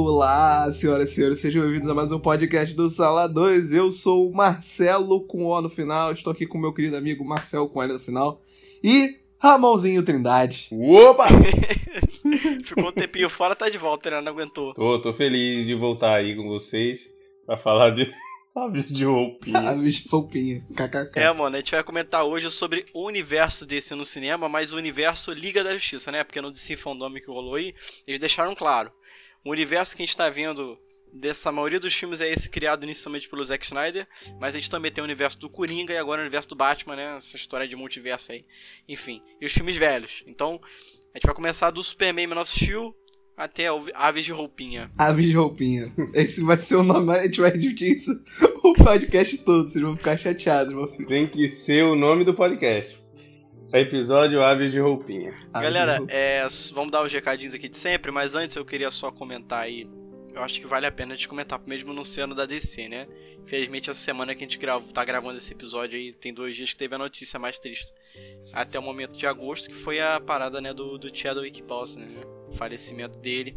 Olá, 0.00 0.70
senhoras 0.70 1.10
e 1.10 1.14
senhores, 1.16 1.40
sejam 1.40 1.60
bem-vindos 1.60 1.88
a 1.88 1.92
mais 1.92 2.12
um 2.12 2.20
podcast 2.20 2.72
do 2.72 2.88
Sala 2.88 3.26
2. 3.26 3.72
Eu 3.72 3.90
sou 3.90 4.30
o 4.30 4.32
Marcelo 4.32 5.26
com 5.26 5.46
O 5.46 5.60
no 5.60 5.68
final, 5.68 6.12
estou 6.12 6.32
aqui 6.32 6.46
com 6.46 6.56
meu 6.56 6.72
querido 6.72 6.96
amigo 6.96 7.24
Marcelo 7.24 7.68
com 7.68 7.82
L 7.82 7.94
no 7.94 7.98
final 7.98 8.40
e 8.82 9.18
Ramonzinho 9.40 10.04
Trindade. 10.04 10.68
Opa! 10.70 11.26
Ficou 12.64 12.90
um 12.90 12.92
tempinho 12.92 13.28
fora, 13.28 13.56
tá 13.56 13.68
de 13.68 13.76
volta, 13.76 14.08
né? 14.08 14.20
Não 14.20 14.30
aguentou. 14.30 14.72
Tô, 14.72 15.00
tô 15.00 15.12
feliz 15.12 15.66
de 15.66 15.74
voltar 15.74 16.14
aí 16.14 16.36
com 16.36 16.46
vocês 16.46 17.12
pra 17.44 17.56
falar 17.56 17.90
de 17.90 18.08
aves 18.54 18.88
de 18.88 19.04
roupinha. 19.04 19.58
Aves 19.58 19.96
de 19.96 20.08
roupinha, 20.08 20.64
kkk. 20.76 21.18
É, 21.18 21.32
mano, 21.32 21.56
a 21.56 21.58
gente 21.58 21.72
vai 21.72 21.82
comentar 21.82 22.22
hoje 22.22 22.48
sobre 22.52 22.84
o 22.94 23.04
universo 23.04 23.66
desse 23.66 23.96
no 23.96 24.04
cinema, 24.04 24.48
mas 24.48 24.72
o 24.72 24.76
universo 24.76 25.32
Liga 25.32 25.64
da 25.64 25.72
Justiça, 25.72 26.12
né? 26.12 26.22
Porque 26.22 26.40
no 26.40 26.52
DC 26.52 26.76
Fandom 26.76 27.12
que 27.14 27.26
rolou 27.26 27.56
aí, 27.56 27.74
eles 28.06 28.20
deixaram 28.20 28.54
claro. 28.54 28.92
O 29.44 29.50
universo 29.50 29.96
que 29.96 30.02
a 30.02 30.06
gente 30.06 30.16
tá 30.16 30.28
vendo 30.28 30.78
dessa 31.12 31.50
maioria 31.50 31.80
dos 31.80 31.94
filmes 31.94 32.20
é 32.20 32.30
esse 32.30 32.48
criado 32.48 32.84
inicialmente 32.84 33.28
pelo 33.28 33.44
Zack 33.44 33.64
Snyder, 33.64 34.06
mas 34.38 34.54
a 34.54 34.58
gente 34.58 34.70
também 34.70 34.90
tem 34.90 35.02
o 35.02 35.04
universo 35.04 35.38
do 35.38 35.48
Coringa 35.48 35.92
e 35.92 35.96
agora 35.96 36.20
o 36.20 36.24
universo 36.24 36.48
do 36.48 36.56
Batman, 36.56 36.96
né? 36.96 37.16
Essa 37.16 37.36
história 37.36 37.66
de 37.66 37.76
multiverso 37.76 38.32
aí. 38.32 38.44
Enfim, 38.88 39.22
e 39.40 39.46
os 39.46 39.52
filmes 39.52 39.76
velhos. 39.76 40.22
Então, 40.26 40.60
a 41.14 41.18
gente 41.18 41.26
vai 41.26 41.34
começar 41.34 41.70
do 41.70 41.82
Superman 41.82 42.26
Man 42.26 42.40
of 42.40 42.50
Steel 42.50 42.94
até 43.36 43.66
Aves 43.94 44.24
de 44.24 44.32
Roupinha. 44.32 44.90
Aves 44.98 45.26
de 45.26 45.32
roupinha. 45.32 45.92
Esse 46.12 46.42
vai 46.42 46.56
ser 46.56 46.76
o 46.76 46.82
nome, 46.82 47.12
a 47.12 47.22
gente 47.22 47.40
vai 47.40 47.52
repetir 47.52 47.96
isso 47.96 48.10
o 48.64 48.74
podcast 48.74 49.38
todo, 49.38 49.70
vocês 49.70 49.82
vão 49.82 49.96
ficar 49.96 50.16
chateados. 50.16 50.74
Vão 50.74 50.88
ficar... 50.88 51.06
Tem 51.06 51.26
que 51.26 51.48
ser 51.48 51.84
o 51.84 51.94
nome 51.94 52.24
do 52.24 52.34
podcast. 52.34 53.00
Episódio 53.72 54.42
Aves 54.42 54.72
de 54.72 54.80
Roupinha. 54.80 55.34
Galera, 55.52 55.92
de 55.94 55.98
roupinha. 55.98 56.18
é, 56.18 56.46
vamos 56.72 56.90
dar 56.90 57.02
os 57.02 57.12
recadinhos 57.12 57.54
aqui 57.54 57.68
de 57.68 57.76
sempre, 57.76 58.10
mas 58.10 58.34
antes 58.34 58.56
eu 58.56 58.64
queria 58.64 58.90
só 58.90 59.10
comentar 59.10 59.60
aí. 59.64 59.88
Eu 60.34 60.42
acho 60.42 60.60
que 60.60 60.66
vale 60.66 60.86
a 60.86 60.92
pena 60.92 61.14
a 61.14 61.16
gente 61.16 61.28
comentar, 61.28 61.60
mesmo 61.66 61.92
não 61.92 62.04
sendo 62.04 62.34
da 62.34 62.46
DC, 62.46 62.88
né? 62.88 63.06
Infelizmente, 63.44 63.90
essa 63.90 63.98
semana 63.98 64.34
que 64.34 64.44
a 64.44 64.46
gente 64.46 64.58
grava, 64.58 64.84
tá 64.92 65.04
gravando 65.04 65.38
esse 65.38 65.52
episódio 65.52 65.98
aí, 65.98 66.12
tem 66.12 66.32
dois 66.32 66.54
dias 66.54 66.70
que 66.72 66.78
teve 66.78 66.94
a 66.94 66.98
notícia 66.98 67.38
mais 67.38 67.58
triste. 67.58 67.92
Até 68.52 68.78
o 68.78 68.82
momento 68.82 69.16
de 69.18 69.26
agosto, 69.26 69.68
que 69.68 69.74
foi 69.74 70.00
a 70.00 70.20
parada, 70.20 70.60
né, 70.60 70.72
do, 70.72 70.96
do 70.98 71.14
Chadwick 71.14 71.62
Boseman, 71.62 72.06
né? 72.06 72.20
O 72.48 72.52
falecimento 72.52 73.18
dele. 73.18 73.56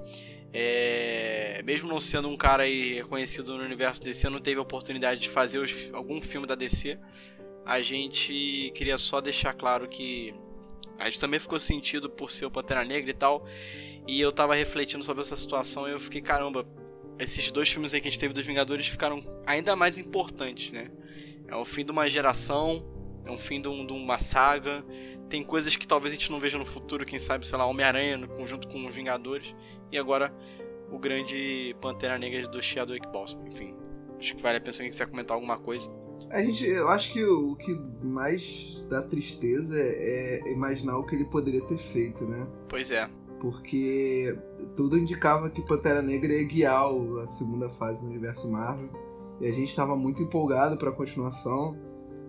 É, 0.53 1.61
mesmo 1.63 1.87
não 1.87 1.99
sendo 1.99 2.27
um 2.27 2.35
cara 2.35 2.63
aí 2.63 2.95
reconhecido 2.95 3.57
no 3.57 3.63
universo 3.63 4.01
DC, 4.01 4.29
não 4.29 4.39
teve 4.39 4.59
a 4.59 4.61
oportunidade 4.63 5.21
de 5.21 5.29
fazer 5.29 5.59
os- 5.59 5.89
algum 5.93 6.21
filme 6.21 6.45
da 6.47 6.55
DC. 6.55 6.97
A 7.71 7.81
gente 7.81 8.69
queria 8.75 8.97
só 8.97 9.21
deixar 9.21 9.53
claro 9.53 9.87
que 9.87 10.33
a 10.99 11.05
gente 11.05 11.21
também 11.21 11.39
ficou 11.39 11.57
sentido 11.57 12.09
por 12.09 12.29
ser 12.29 12.45
o 12.45 12.51
Pantera 12.51 12.83
Negra 12.83 13.09
e 13.09 13.13
tal. 13.13 13.45
E 14.05 14.19
eu 14.19 14.29
tava 14.29 14.53
refletindo 14.55 15.05
sobre 15.05 15.21
essa 15.23 15.37
situação 15.37 15.87
e 15.87 15.91
eu 15.93 15.99
fiquei, 15.99 16.19
caramba, 16.21 16.67
esses 17.17 17.49
dois 17.49 17.69
filmes 17.69 17.93
aí 17.93 18.01
que 18.01 18.09
a 18.09 18.11
gente 18.11 18.19
teve 18.19 18.33
dos 18.33 18.45
Vingadores 18.45 18.87
ficaram 18.87 19.23
ainda 19.45 19.73
mais 19.73 19.97
importantes, 19.97 20.69
né? 20.71 20.91
É 21.47 21.55
o 21.55 21.63
fim 21.63 21.85
de 21.85 21.93
uma 21.93 22.09
geração, 22.09 22.85
é 23.25 23.31
um 23.31 23.37
fim 23.37 23.61
de, 23.61 23.69
um- 23.69 23.87
de 23.87 23.93
uma 23.93 24.19
saga. 24.19 24.83
Tem 25.29 25.41
coisas 25.41 25.73
que 25.73 25.87
talvez 25.87 26.11
a 26.13 26.17
gente 26.17 26.29
não 26.29 26.41
veja 26.41 26.57
no 26.57 26.65
futuro, 26.65 27.05
quem 27.05 27.19
sabe, 27.19 27.47
sei 27.47 27.57
lá, 27.57 27.65
Homem-Aranha 27.65 28.17
no 28.17 28.27
conjunto 28.27 28.67
com 28.67 28.85
os 28.85 28.93
Vingadores. 28.93 29.55
E 29.89 29.97
agora 29.97 30.33
o 30.91 30.99
grande 30.99 31.73
Pantera 31.79 32.17
Negra 32.17 32.49
do 32.49 32.61
Chadwick 32.61 33.07
Boseman. 33.07 33.47
Enfim, 33.47 33.73
acho 34.19 34.35
que 34.35 34.41
vale 34.41 34.57
a 34.57 34.59
pena 34.59 34.73
se 34.73 34.81
alguém 34.81 34.91
quiser 34.91 35.07
comentar 35.07 35.35
alguma 35.35 35.57
coisa. 35.57 35.89
A 36.33 36.41
gente, 36.43 36.65
eu 36.65 36.87
acho 36.89 37.11
que 37.13 37.23
o, 37.23 37.51
o 37.51 37.55
que 37.55 37.73
mais 38.03 38.83
dá 38.89 39.01
tristeza 39.01 39.77
é, 39.77 40.41
é 40.45 40.53
imaginar 40.53 40.97
o 40.97 41.05
que 41.05 41.15
ele 41.15 41.25
poderia 41.25 41.61
ter 41.61 41.77
feito, 41.77 42.23
né? 42.25 42.47
Pois 42.69 42.89
é. 42.91 43.09
Porque 43.39 44.37
tudo 44.75 44.97
indicava 44.97 45.49
que 45.49 45.61
Pantera 45.61 46.01
Negra 46.01 46.31
ia 46.33 46.43
guiar 46.47 46.93
o- 46.93 47.19
a 47.21 47.27
segunda 47.27 47.69
fase 47.69 48.01
do 48.01 48.07
universo 48.07 48.49
Marvel. 48.51 48.89
E 49.39 49.47
a 49.47 49.51
gente 49.51 49.75
tava 49.75 49.95
muito 49.95 50.21
empolgado 50.21 50.77
pra 50.77 50.91
continuação, 50.91 51.75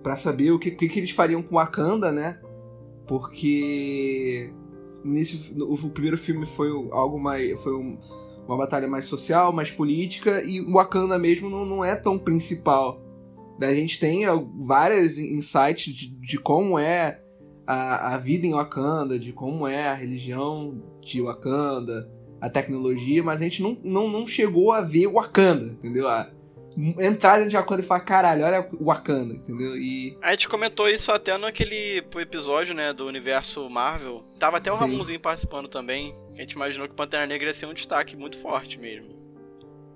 pra 0.03 0.17
saber 0.17 0.51
o 0.53 0.59
que, 0.59 0.71
o 0.71 0.77
que, 0.77 0.89
que 0.89 0.99
eles 0.99 1.11
fariam 1.11 1.43
com 1.43 1.57
Wakanda, 1.57 2.11
né? 2.11 2.39
Porque 3.07 4.51
no 5.05 5.11
início, 5.13 5.55
no- 5.57 5.73
o 5.73 5.91
primeiro 5.91 6.17
filme 6.17 6.47
foi 6.47 6.71
algo 6.91 7.19
mais. 7.21 7.61
foi 7.63 7.75
um- 7.75 7.99
uma 8.47 8.57
batalha 8.57 8.89
mais 8.89 9.05
social, 9.05 9.53
mais 9.53 9.71
política, 9.71 10.43
e 10.43 10.61
o 10.61 10.73
Wakanda 10.73 11.19
mesmo 11.19 11.49
não, 11.51 11.65
não 11.65 11.85
é 11.85 11.95
tão 11.95 12.19
principal. 12.19 13.01
A 13.67 13.75
gente 13.75 13.99
tem 13.99 14.29
ó, 14.29 14.43
vários 14.61 15.19
insights 15.19 15.95
de, 15.95 16.09
de 16.09 16.39
como 16.39 16.79
é 16.79 17.21
a, 17.67 18.15
a 18.15 18.19
vida 18.19 18.47
em 18.47 18.53
Wakanda, 18.53 19.19
de 19.19 19.33
como 19.33 19.67
é 19.67 19.89
a 19.89 19.95
religião 19.95 20.83
de 21.01 21.21
Wakanda, 21.23 22.11
a 22.41 22.51
tecnologia, 22.51 23.23
mas 23.23 23.41
a 23.41 23.45
gente 23.45 23.63
não, 23.63 23.79
não, 23.85 24.09
não 24.11 24.27
chegou 24.27 24.73
a 24.73 24.81
ver 24.81 25.07
Wakanda, 25.07 25.67
entendeu? 25.67 26.09
A, 26.09 26.29
entrar 26.99 27.37
dentro 27.37 27.51
de 27.51 27.57
Wakanda 27.57 27.83
e 27.83 27.85
falar, 27.85 28.01
caralho, 28.01 28.45
olha 28.45 28.69
Wakanda, 28.81 29.35
entendeu? 29.35 29.77
E 29.77 30.17
A 30.23 30.31
gente 30.31 30.49
comentou 30.49 30.89
isso 30.89 31.13
até 31.13 31.37
naquele 31.37 31.99
episódio, 32.17 32.75
né, 32.75 32.93
do 32.93 33.07
universo 33.07 33.69
Marvel. 33.69 34.25
Tava 34.39 34.57
até 34.57 34.71
o 34.73 34.75
Sim. 34.75 34.81
Ramonzinho 34.81 35.21
participando 35.21 35.69
também. 35.69 36.15
A 36.35 36.41
gente 36.41 36.53
imaginou 36.53 36.89
que 36.89 36.95
Pantera 36.95 37.27
Negra 37.27 37.49
ia 37.49 37.53
ser 37.55 37.67
um 37.67 37.75
destaque 37.75 38.17
muito 38.17 38.39
forte 38.39 38.79
mesmo. 38.79 39.13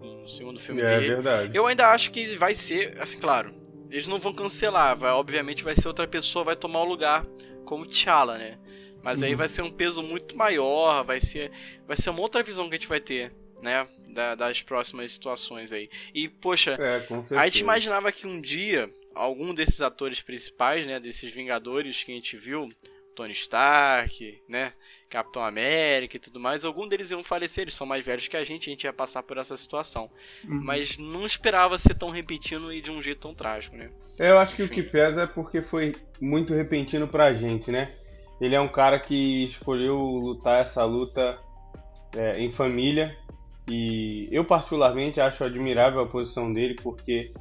No 0.03 0.28
segundo 0.28 0.60
filme 0.60 0.82
É 0.82 0.99
dele. 1.00 1.15
verdade. 1.15 1.56
Eu 1.56 1.66
ainda 1.66 1.88
acho 1.88 2.10
que 2.10 2.37
vai 2.37 2.55
ser, 2.55 2.97
assim, 3.00 3.19
claro, 3.19 3.53
eles 3.91 4.06
não 4.06 4.19
vão 4.19 4.32
cancelar, 4.32 4.97
vai, 4.97 5.10
obviamente 5.12 5.62
vai 5.64 5.74
ser 5.74 5.88
outra 5.88 6.06
pessoa, 6.06 6.44
vai 6.44 6.56
tomar 6.56 6.80
o 6.80 6.84
lugar 6.84 7.24
como 7.64 7.86
T'Challa, 7.86 8.38
né? 8.38 8.58
Mas 9.02 9.22
aí 9.22 9.32
Uhum. 9.32 9.36
vai 9.38 9.48
ser 9.48 9.62
um 9.62 9.70
peso 9.70 10.02
muito 10.02 10.36
maior, 10.36 11.04
vai 11.04 11.20
ser, 11.20 11.50
vai 11.86 11.96
ser 11.96 12.10
uma 12.10 12.20
outra 12.20 12.42
visão 12.42 12.69
que 12.69 12.75
a 12.75 12.78
gente 12.78 12.88
vai 12.88 13.00
ter, 13.00 13.32
né? 13.62 13.86
Da- 14.08 14.34
das 14.34 14.62
próximas 14.62 15.12
situações 15.12 15.72
aí. 15.72 15.88
E, 16.14 16.28
poxa, 16.28 16.76
É, 16.80 17.06
a 17.38 17.44
gente 17.46 17.60
imaginava 17.60 18.10
que 18.10 18.26
um 18.26 18.41
dia 18.41 18.91
algum 19.14 19.54
desses 19.54 19.80
atores 19.80 20.20
principais, 20.20 20.86
né, 20.86 20.98
desses 21.00 21.30
Vingadores 21.32 22.02
que 22.04 22.12
a 22.12 22.14
gente 22.14 22.36
viu, 22.36 22.70
Tony 23.14 23.32
Stark, 23.32 24.41
né, 24.48 24.72
Capitão 25.09 25.44
América 25.44 26.17
e 26.17 26.21
tudo 26.21 26.41
mais, 26.41 26.65
algum 26.65 26.89
deles 26.89 27.11
iam 27.11 27.22
falecer, 27.22 27.62
eles 27.62 27.75
são 27.75 27.87
mais 27.87 28.05
velhos 28.05 28.28
que 28.28 28.37
a 28.37 28.44
gente, 28.44 28.69
a 28.69 28.72
gente 28.72 28.84
ia 28.84 28.93
passar 28.93 29.22
por 29.22 29.39
essa 29.39 29.56
situação. 29.56 30.11
Uhum. 30.44 30.61
Mas 30.62 30.97
não 30.99 31.25
esperava 31.25 31.78
ser 31.78 31.94
tão 31.94 32.11
repentino 32.11 32.72
e 32.72 32.81
de 32.81 32.91
um 32.91 33.00
jeito 33.00 33.21
tão 33.21 33.34
trágico, 33.34 33.77
né? 33.77 33.91
É, 34.19 34.31
Eu 34.31 34.39
acho 34.39 34.56
que 34.56 34.62
o 34.62 34.69
que 34.69 34.83
pesa 34.83 35.22
é 35.22 35.27
porque 35.27 35.62
foi 35.62 35.94
muito 36.21 36.55
repentino 36.55 37.06
pra 37.06 37.33
gente, 37.33 37.71
né? 37.71 37.93
Ele 38.41 38.55
é 38.55 38.61
um 38.61 38.69
cara 38.69 38.99
que 38.99 39.44
escolheu 39.44 39.97
lutar 39.97 40.61
essa 40.61 40.84
luta 40.84 41.38
é, 42.15 42.38
em 42.38 42.50
família 42.50 43.17
e 43.69 44.28
eu 44.31 44.44
particularmente 44.44 45.21
acho 45.21 45.43
admirável 45.43 46.00
a 46.00 46.06
posição 46.06 46.53
dele 46.53 46.75
porque 46.83 47.33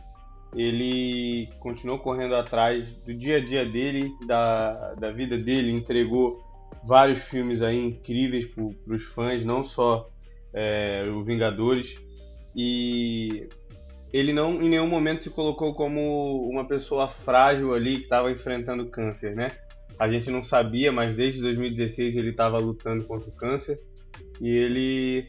ele 0.55 1.49
continuou 1.59 1.99
correndo 1.99 2.35
atrás 2.35 2.93
do 3.03 3.13
dia 3.13 3.37
a 3.37 3.45
dia 3.45 3.65
dele, 3.65 4.15
da, 4.25 4.93
da 4.93 5.11
vida 5.11 5.37
dele, 5.37 5.71
entregou 5.71 6.44
vários 6.85 7.19
filmes 7.23 7.61
aí 7.61 7.83
incríveis 7.83 8.45
para 8.45 8.95
os 8.95 9.03
fãs, 9.03 9.43
não 9.43 9.63
só 9.63 10.09
é, 10.53 11.03
o 11.09 11.23
Vingadores 11.23 11.99
e 12.55 13.49
ele 14.13 14.31
não 14.31 14.61
em 14.61 14.69
nenhum 14.69 14.87
momento 14.87 15.25
se 15.25 15.29
colocou 15.29 15.73
como 15.73 16.47
uma 16.49 16.65
pessoa 16.65 17.07
frágil 17.07 17.73
ali 17.73 17.97
que 17.97 18.03
estava 18.03 18.31
enfrentando 18.31 18.89
câncer, 18.89 19.35
né? 19.35 19.49
A 19.99 20.07
gente 20.07 20.29
não 20.29 20.43
sabia, 20.43 20.91
mas 20.91 21.15
desde 21.15 21.41
2016 21.41 22.15
ele 22.15 22.29
estava 22.29 22.57
lutando 22.57 23.03
contra 23.05 23.29
o 23.29 23.35
câncer 23.35 23.81
e 24.39 24.49
ele 24.49 25.27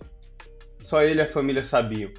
só 0.78 1.02
ele 1.02 1.20
e 1.20 1.22
a 1.22 1.26
família 1.26 1.64
sabiam. 1.64 2.10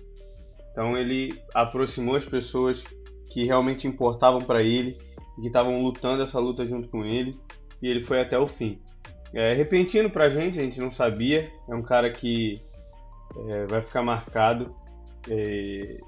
Então 0.72 0.98
ele 0.98 1.42
aproximou 1.54 2.16
as 2.16 2.26
pessoas 2.26 2.84
que 3.32 3.46
realmente 3.46 3.88
importavam 3.88 4.42
para 4.42 4.62
ele 4.62 4.98
e 5.38 5.42
que 5.42 5.48
estavam 5.48 5.82
lutando 5.82 6.24
essa 6.24 6.40
luta 6.40 6.66
junto 6.66 6.88
com 6.90 7.06
ele 7.06 7.40
e 7.82 7.88
ele 7.88 8.02
foi 8.02 8.20
até 8.20 8.38
o 8.38 8.48
fim. 8.48 8.82
É 9.38 9.54
repentino 9.54 10.10
pra 10.10 10.32
gente, 10.32 10.60
a 10.60 10.64
gente 10.64 10.80
não 10.80 10.92
sabia. 10.92 11.52
É 11.70 11.76
um 11.76 11.84
cara 11.84 12.10
que 12.10 12.60
é, 13.48 13.68
vai 13.68 13.84
ficar 13.84 14.02
marcado. 14.02 14.76
É, 15.30 16.00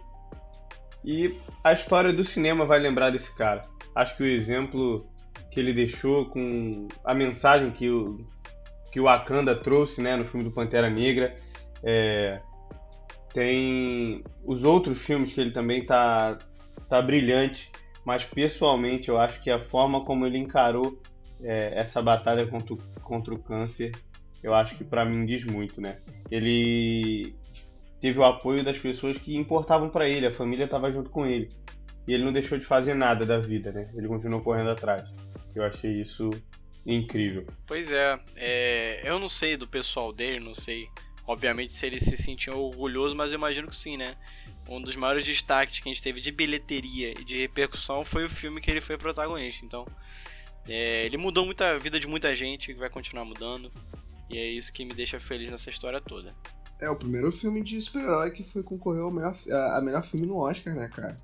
e 1.06 1.38
a 1.64 1.72
história 1.72 2.12
do 2.12 2.24
cinema 2.24 2.66
vai 2.66 2.80
lembrar 2.80 3.12
desse 3.12 3.38
cara. 3.38 3.66
Acho 3.94 4.18
que 4.18 4.24
o 4.24 4.26
exemplo 4.26 5.08
que 5.52 5.60
ele 5.60 5.74
deixou 5.74 6.26
com 6.26 6.88
a 7.06 7.14
mensagem 7.14 7.70
que 7.70 7.88
o, 7.88 8.18
que 8.92 9.00
o 9.00 9.04
Wakanda 9.04 9.56
trouxe 9.56 10.02
né, 10.02 10.16
no 10.16 10.26
filme 10.26 10.44
do 10.44 10.52
Pantera 10.52 10.90
Negra. 10.90 11.36
É, 11.84 12.42
tem 13.32 14.24
os 14.44 14.64
outros 14.64 15.04
filmes 15.04 15.34
que 15.34 15.40
ele 15.40 15.52
também 15.52 15.86
tá, 15.86 16.40
tá 16.90 17.00
brilhante, 17.00 17.72
mas 18.04 18.26
pessoalmente 18.26 19.08
eu 19.08 19.20
acho 19.20 19.40
que 19.44 19.52
a 19.52 19.60
forma 19.60 20.04
como 20.04 20.26
ele 20.26 20.40
encarou 20.40 21.00
é, 21.44 21.80
essa 21.80 22.02
batalha 22.02 22.48
contra, 22.48 22.76
contra 23.04 23.34
o 23.34 23.40
câncer, 23.40 23.92
eu 24.44 24.54
acho 24.54 24.76
que 24.76 24.84
pra 24.84 25.06
mim 25.06 25.26
diz 25.26 25.44
muito, 25.44 25.82
né? 25.82 26.00
Ele 26.30 27.36
teve 28.00 28.20
o 28.20 28.26
apoio 28.26 28.64
das 28.64 28.78
pessoas 28.78 29.18
que 29.18 29.36
importavam 29.36 29.90
pra 29.90 30.08
ele, 30.08 30.28
a 30.28 30.32
família 30.32 30.66
estava 30.66 30.92
junto 30.92 31.10
com 31.10 31.26
ele. 31.26 31.50
E 32.08 32.14
ele 32.14 32.24
não 32.24 32.32
deixou 32.32 32.58
de 32.58 32.66
fazer 32.66 32.94
nada 32.94 33.26
da 33.26 33.40
vida, 33.40 33.72
né? 33.72 33.92
Ele 33.94 34.08
continuou 34.08 34.42
correndo 34.42 34.70
atrás. 34.70 35.14
Eu 35.54 35.64
achei 35.64 36.02
isso 36.02 36.30
incrível. 36.86 37.46
Pois 37.68 37.92
é, 37.92 38.20
é, 38.36 39.02
eu 39.04 39.20
não 39.20 39.30
sei 39.30 39.58
do 39.58 39.68
pessoal 39.68 40.14
dele, 40.14 40.40
não 40.40 40.56
sei 40.56 40.88
obviamente, 41.30 41.74
se 41.74 41.86
ele 41.86 42.00
se 42.00 42.18
sentia 42.18 42.56
orgulhoso, 42.56 43.16
mas 43.16 43.32
eu 43.32 43.38
imagino 43.38 43.68
que 43.68 43.76
sim, 43.76 43.98
né? 43.98 44.16
Um 44.68 44.82
dos 44.82 44.96
maiores 44.96 45.24
destaques 45.24 45.80
que 45.80 45.88
a 45.88 45.94
gente 45.94 46.02
teve 46.02 46.20
de 46.20 46.32
bilheteria 46.32 47.12
e 47.12 47.24
de 47.24 47.38
repercussão 47.38 48.04
foi 48.04 48.26
o 48.26 48.30
filme 48.30 48.60
que 48.60 48.72
ele 48.72 48.82
foi 48.82 48.98
protagonista. 48.98 49.64
Então, 49.64 49.86
é, 50.70 51.06
ele 51.06 51.18
mudou 51.18 51.46
muita 51.46 51.72
a 51.72 51.80
vida 51.80 52.00
de 52.00 52.08
muita 52.08 52.34
gente, 52.36 52.74
vai 52.74 52.90
continuar 52.90 53.26
mudando. 53.26 53.72
E 54.30 54.38
é 54.38 54.48
isso 54.48 54.72
que 54.72 54.86
me 54.86 54.94
deixa 54.94 55.20
feliz 55.20 55.50
nessa 55.50 55.70
história 55.70 56.00
toda. 56.00 56.36
É 56.80 56.90
o 56.90 56.96
primeiro 56.96 57.32
filme 57.32 57.62
de 57.62 57.82
super-herói 57.82 58.32
que 58.32 58.44
foi 58.44 58.62
concorrer 58.62 59.02
ao 59.02 59.12
melhor, 59.12 59.36
a, 59.74 59.82
melhor 59.82 60.04
filme 60.06 60.26
no 60.26 60.38
Oscar, 60.38 60.76
né, 60.76 60.88
cara? 60.88 61.18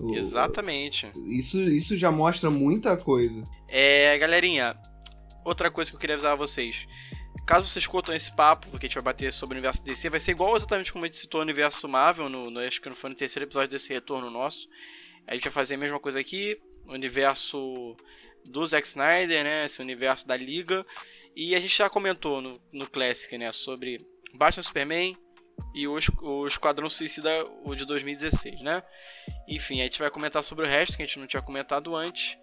O, 0.00 0.14
Exatamente. 0.14 1.10
Isso, 1.26 1.58
isso 1.60 1.96
já 1.96 2.10
mostra 2.10 2.50
muita 2.50 2.96
coisa. 2.96 3.42
É, 3.70 4.18
galerinha, 4.18 4.76
outra 5.44 5.70
coisa 5.70 5.90
que 5.90 5.96
eu 5.96 6.00
queria 6.00 6.16
avisar 6.16 6.32
a 6.32 6.36
vocês. 6.36 6.86
Caso 7.46 7.66
vocês 7.66 7.86
curtam 7.86 8.14
esse 8.14 8.34
papo, 8.34 8.66
porque 8.68 8.86
a 8.86 8.88
gente 8.88 8.96
vai 8.96 9.04
bater 9.04 9.32
sobre 9.32 9.54
o 9.54 9.58
universo 9.58 9.82
DC, 9.84 10.10
vai 10.10 10.20
ser 10.20 10.32
igual 10.32 10.54
exatamente 10.54 10.92
como 10.92 11.04
a 11.04 11.08
gente 11.08 11.16
citou 11.16 11.40
o 11.40 11.44
universo 11.44 11.88
Marvel, 11.88 12.28
no, 12.28 12.50
no, 12.50 12.60
acho 12.60 12.80
que 12.80 12.90
foi 12.90 13.08
no 13.08 13.16
terceiro 13.16 13.46
episódio 13.48 13.70
desse 13.70 13.90
retorno 13.92 14.28
nosso. 14.28 14.68
A 15.26 15.34
gente 15.34 15.44
vai 15.44 15.52
fazer 15.52 15.76
a 15.76 15.78
mesma 15.78 15.98
coisa 15.98 16.20
aqui, 16.20 16.58
o 16.86 16.92
universo 16.92 17.96
do 18.46 18.66
Zack 18.66 18.86
Snyder, 18.86 19.44
né, 19.44 19.64
esse 19.64 19.80
universo 19.80 20.26
da 20.26 20.36
Liga. 20.36 20.84
E 21.34 21.54
a 21.54 21.60
gente 21.60 21.76
já 21.76 21.88
comentou 21.88 22.40
no, 22.40 22.60
no 22.72 22.88
Classic, 22.88 23.36
né, 23.38 23.52
sobre 23.52 23.98
Batman 24.34 24.62
Superman, 24.62 25.16
e 25.74 25.86
o, 25.86 25.98
o 26.22 26.46
Esquadrão 26.46 26.88
Suicida, 26.88 27.42
o 27.64 27.74
de 27.74 27.84
2016, 27.84 28.62
né? 28.62 28.82
Enfim, 29.46 29.80
a 29.80 29.84
gente 29.84 29.98
vai 29.98 30.10
comentar 30.10 30.42
sobre 30.42 30.64
o 30.64 30.68
resto 30.68 30.96
que 30.96 31.02
a 31.02 31.06
gente 31.06 31.18
não 31.18 31.26
tinha 31.26 31.42
comentado 31.42 31.94
antes. 31.94 32.38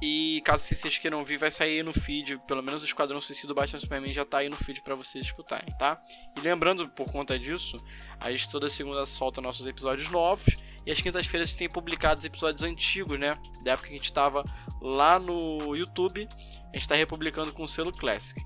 E 0.00 0.40
caso 0.44 0.64
vocês 0.64 0.98
queiram 0.98 1.22
vir, 1.24 1.38
vai 1.38 1.50
sair 1.50 1.82
no 1.82 1.92
feed, 1.92 2.38
pelo 2.46 2.62
menos 2.62 2.82
o 2.82 2.84
Esquadrão 2.84 3.20
Suicida 3.20 3.48
do 3.48 3.54
Batman 3.54 3.78
Superman 3.78 4.12
já 4.12 4.24
tá 4.24 4.38
aí 4.38 4.48
no 4.48 4.56
feed 4.56 4.82
para 4.82 4.94
vocês 4.94 5.24
escutarem, 5.24 5.68
tá? 5.78 6.00
E 6.36 6.40
lembrando, 6.40 6.88
por 6.88 7.10
conta 7.10 7.38
disso, 7.38 7.76
a 8.20 8.30
gente 8.30 8.50
toda 8.50 8.68
segunda 8.68 9.04
solta 9.06 9.40
nossos 9.40 9.66
episódios 9.66 10.10
novos. 10.10 10.54
E 10.86 10.90
às 10.90 11.00
quintas-feiras 11.00 11.48
a 11.48 11.50
gente 11.50 11.58
tem 11.58 11.68
publicado 11.68 12.18
os 12.18 12.24
episódios 12.24 12.62
antigos, 12.62 13.18
né? 13.18 13.30
Da 13.64 13.72
época 13.72 13.88
que 13.88 13.94
a 13.94 13.98
gente 13.98 14.12
tava 14.12 14.44
lá 14.80 15.18
no 15.18 15.76
YouTube. 15.76 16.28
A 16.72 16.76
gente 16.76 16.88
tá 16.88 16.94
republicando 16.94 17.52
com 17.52 17.62
o 17.62 17.68
selo 17.68 17.92
Classic. 17.92 18.40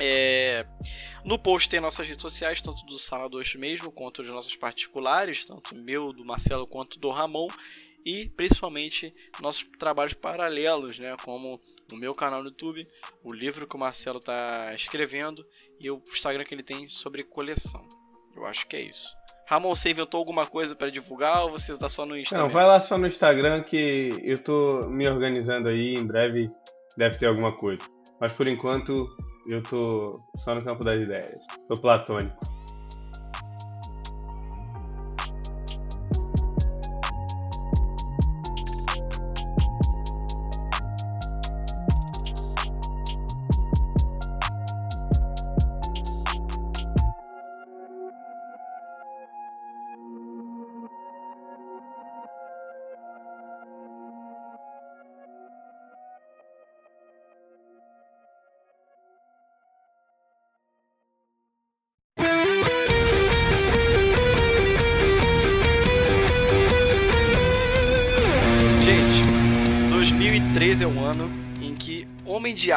É... 0.00 0.66
No 1.24 1.38
post 1.38 1.68
tem 1.68 1.80
nossas 1.80 2.06
redes 2.06 2.22
sociais, 2.22 2.60
tanto 2.60 2.84
do 2.84 2.98
Sala 2.98 3.28
2 3.28 3.54
mesmo, 3.54 3.90
quanto 3.90 4.22
de 4.22 4.30
nossas 4.30 4.54
particulares, 4.56 5.46
tanto 5.46 5.74
meu, 5.74 6.12
do 6.12 6.24
Marcelo, 6.24 6.66
quanto 6.66 6.98
do 6.98 7.10
Ramon, 7.10 7.48
e 8.04 8.28
principalmente 8.28 9.10
nossos 9.40 9.64
trabalhos 9.78 10.12
paralelos, 10.12 10.98
né, 10.98 11.16
como 11.24 11.58
o 11.90 11.96
meu 11.96 12.12
canal 12.12 12.40
no 12.40 12.48
YouTube, 12.48 12.86
o 13.22 13.32
livro 13.32 13.66
que 13.66 13.76
o 13.76 13.78
Marcelo 13.78 14.18
está 14.18 14.74
escrevendo 14.74 15.46
e 15.80 15.90
o 15.90 16.02
Instagram 16.10 16.44
que 16.44 16.54
ele 16.54 16.62
tem 16.62 16.88
sobre 16.90 17.24
coleção. 17.24 17.86
Eu 18.36 18.44
acho 18.44 18.66
que 18.66 18.76
é 18.76 18.80
isso. 18.80 19.08
Ramon, 19.46 19.74
você 19.74 19.90
inventou 19.90 20.18
alguma 20.18 20.46
coisa 20.46 20.74
para 20.74 20.90
divulgar 20.90 21.44
ou 21.44 21.50
você 21.50 21.72
está 21.72 21.88
só 21.88 22.06
no 22.06 22.16
Instagram? 22.16 22.44
Não, 22.44 22.50
vai 22.50 22.66
lá 22.66 22.80
só 22.80 22.96
no 22.96 23.06
Instagram 23.06 23.62
que 23.62 24.20
eu 24.22 24.34
estou 24.34 24.88
me 24.88 25.08
organizando 25.08 25.68
aí, 25.68 25.94
em 25.94 26.06
breve 26.06 26.50
deve 26.96 27.18
ter 27.18 27.26
alguma 27.26 27.52
coisa. 27.52 27.82
Mas 28.20 28.32
por 28.32 28.46
enquanto 28.46 29.08
eu 29.46 29.62
tô 29.62 30.20
só 30.36 30.54
no 30.54 30.64
campo 30.64 30.82
das 30.82 31.00
ideias. 31.00 31.46
Tô 31.68 31.74
platônico. 31.80 32.53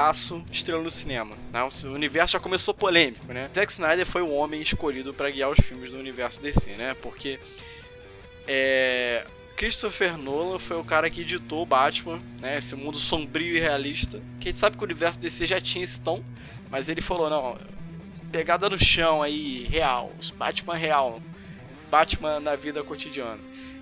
Homem 0.08 0.14
de 0.14 0.18
Aço 0.18 0.44
estrelou 0.52 0.84
no 0.84 0.92
cinema. 0.92 1.36
Né? 1.52 1.60
O 1.64 1.88
universo 1.94 2.34
já 2.34 2.40
começou 2.40 2.74
polêmico, 2.74 3.32
né? 3.34 3.50
Zack 3.54 3.72
Snyder 3.72 4.06
foi 4.06 4.22
o 4.22 4.32
homem 4.32 4.62
escolhido 4.62 5.14
para 5.14 5.30
guiar 5.30 5.50
os 5.50 5.60
filmes 5.60 5.92
do 5.92 5.98
universo 5.98 6.42
DC, 6.42 6.72
né? 6.72 6.96
Porque 7.02 7.40
é... 8.48 9.26
Christopher 9.56 10.18
Nolan 10.18 10.60
foi 10.60 10.78
o 10.78 10.84
cara 10.84 11.10
que 11.10 11.22
editou 11.22 11.64
o 11.64 11.66
Batman, 11.66 12.20
né? 12.40 12.58
Esse 12.58 12.76
mundo 12.76 12.98
sombrio 12.98 13.56
e 13.56 13.60
realista. 13.60 14.22
Que 14.40 14.50
a 14.50 14.52
gente 14.52 14.60
sabe 14.60 14.78
que 14.78 14.84
o 14.84 14.86
universo 14.86 15.20
DC 15.20 15.48
já 15.48 15.60
tinha 15.60 15.84
esse 15.84 16.00
tom, 16.00 16.24
mas 16.70 16.90
ele 16.90 17.02
falou, 17.02 17.30
não, 17.30 17.58
pegada 18.32 18.70
no 18.70 18.78
chão 18.78 19.24
aí, 19.24 19.64
real, 19.64 20.12
Batman 20.36 20.76
real, 20.76 21.22
Batman 21.90 22.40
na 22.40 22.56
vida 22.56 22.84
cotidiana. 22.84 23.40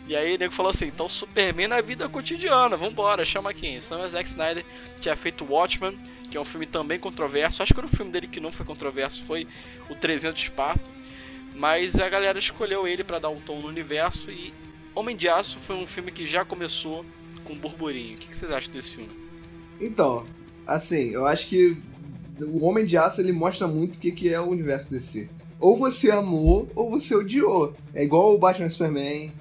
E 0.07 0.15
aí 0.15 0.35
o 0.35 0.37
nego 0.37 0.53
falou 0.53 0.69
assim, 0.69 0.85
então 0.85 1.09
Superman 1.09 1.67
na 1.67 1.81
vida 1.81 2.07
cotidiana, 2.07 2.77
vambora, 2.77 3.25
chama 3.25 3.53
quem? 3.53 3.81
Sam 3.81 4.07
Zack 4.07 4.29
Snyder 4.29 4.63
tinha 5.01 5.15
feito 5.15 5.43
Watchmen, 5.43 5.97
que 6.35 6.37
é 6.37 6.41
um 6.41 6.43
filme 6.45 6.65
também 6.65 6.99
controverso. 6.99 7.63
Acho 7.63 7.73
que 7.73 7.79
o 7.79 7.87
filme 7.87 8.11
dele 8.11 8.27
que 8.27 8.41
não 8.41 8.51
foi 8.51 8.65
controverso 8.65 9.23
foi 9.23 9.47
o 9.89 9.95
300 9.95 10.35
de 10.35 10.49
Esparta. 10.49 10.91
Mas 11.55 11.95
a 11.95 12.09
galera 12.09 12.37
escolheu 12.37 12.85
ele 12.85 13.05
para 13.05 13.19
dar 13.19 13.29
um 13.29 13.39
tom 13.39 13.61
no 13.61 13.69
universo 13.69 14.29
e 14.29 14.53
Homem 14.93 15.15
de 15.15 15.29
Aço 15.29 15.57
foi 15.59 15.77
um 15.77 15.87
filme 15.87 16.11
que 16.11 16.25
já 16.25 16.43
começou 16.43 17.05
com 17.45 17.55
burburinho. 17.55 18.15
O 18.15 18.17
que 18.17 18.35
vocês 18.35 18.51
acham 18.51 18.73
desse 18.73 18.95
filme? 18.95 19.11
Então, 19.79 20.25
assim, 20.67 21.11
eu 21.11 21.25
acho 21.25 21.47
que 21.47 21.77
o 22.41 22.65
Homem 22.65 22.85
de 22.85 22.97
Aço 22.97 23.21
ele 23.21 23.31
mostra 23.31 23.65
muito 23.65 23.95
o 23.95 23.99
que 23.99 24.27
é 24.27 24.39
o 24.39 24.49
universo 24.49 24.91
DC. 24.91 25.29
Ou 25.57 25.77
você 25.77 26.11
amou 26.11 26.69
ou 26.75 26.89
você 26.89 27.15
odiou. 27.15 27.73
É 27.93 28.03
igual 28.03 28.35
o 28.35 28.37
Batman 28.37 28.69
Superman, 28.69 29.31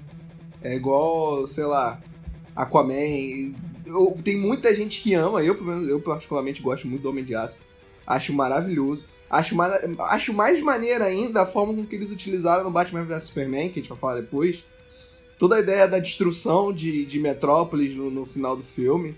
é 0.62 0.76
igual, 0.76 1.48
sei 1.48 1.64
lá, 1.64 2.00
Aquaman. 2.54 3.52
Eu, 3.86 4.16
tem 4.22 4.36
muita 4.36 4.74
gente 4.74 5.00
que 5.00 5.14
ama, 5.14 5.42
eu, 5.42 5.56
eu 5.88 6.00
particularmente 6.00 6.62
gosto 6.62 6.86
muito 6.86 7.02
do 7.02 7.10
Homem 7.10 7.24
de 7.24 7.34
Aço. 7.34 7.60
Acho 8.06 8.32
maravilhoso. 8.32 9.06
Acho, 9.28 9.56
acho 10.00 10.32
mais 10.32 10.60
maneira 10.60 11.06
ainda 11.06 11.42
a 11.42 11.46
forma 11.46 11.74
com 11.74 11.84
que 11.84 11.96
eles 11.96 12.10
utilizaram 12.10 12.64
no 12.64 12.70
Batman 12.70 13.04
vs 13.04 13.24
Superman, 13.24 13.68
que 13.68 13.78
a 13.78 13.82
gente 13.82 13.88
vai 13.88 13.98
falar 13.98 14.20
depois. 14.20 14.64
Toda 15.38 15.56
a 15.56 15.60
ideia 15.60 15.88
da 15.88 15.98
destruição 15.98 16.72
de, 16.72 17.04
de 17.04 17.18
Metrópolis 17.18 17.94
no, 17.96 18.10
no 18.10 18.24
final 18.24 18.56
do 18.56 18.62
filme. 18.62 19.16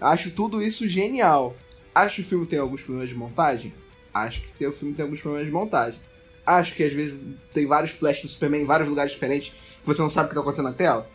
Acho 0.00 0.30
tudo 0.30 0.62
isso 0.62 0.88
genial. 0.88 1.54
Acho 1.94 2.16
que 2.16 2.20
o 2.22 2.24
filme 2.24 2.46
tem 2.46 2.58
alguns 2.58 2.80
problemas 2.80 3.10
de 3.10 3.14
montagem? 3.14 3.74
Acho 4.14 4.42
que 4.56 4.66
o 4.66 4.72
filme 4.72 4.94
tem 4.94 5.02
alguns 5.02 5.20
problemas 5.20 5.46
de 5.46 5.52
montagem. 5.52 6.00
Acho 6.46 6.74
que 6.74 6.82
às 6.82 6.92
vezes 6.92 7.20
tem 7.52 7.66
vários 7.66 7.92
flashes 7.92 8.22
do 8.22 8.28
Superman 8.28 8.62
em 8.62 8.66
vários 8.66 8.88
lugares 8.88 9.12
diferentes 9.12 9.50
que 9.50 9.86
você 9.86 10.00
não 10.00 10.10
sabe 10.10 10.26
o 10.26 10.28
que 10.28 10.32
está 10.32 10.40
acontecendo 10.40 10.68
na 10.68 10.74
tela? 10.74 11.08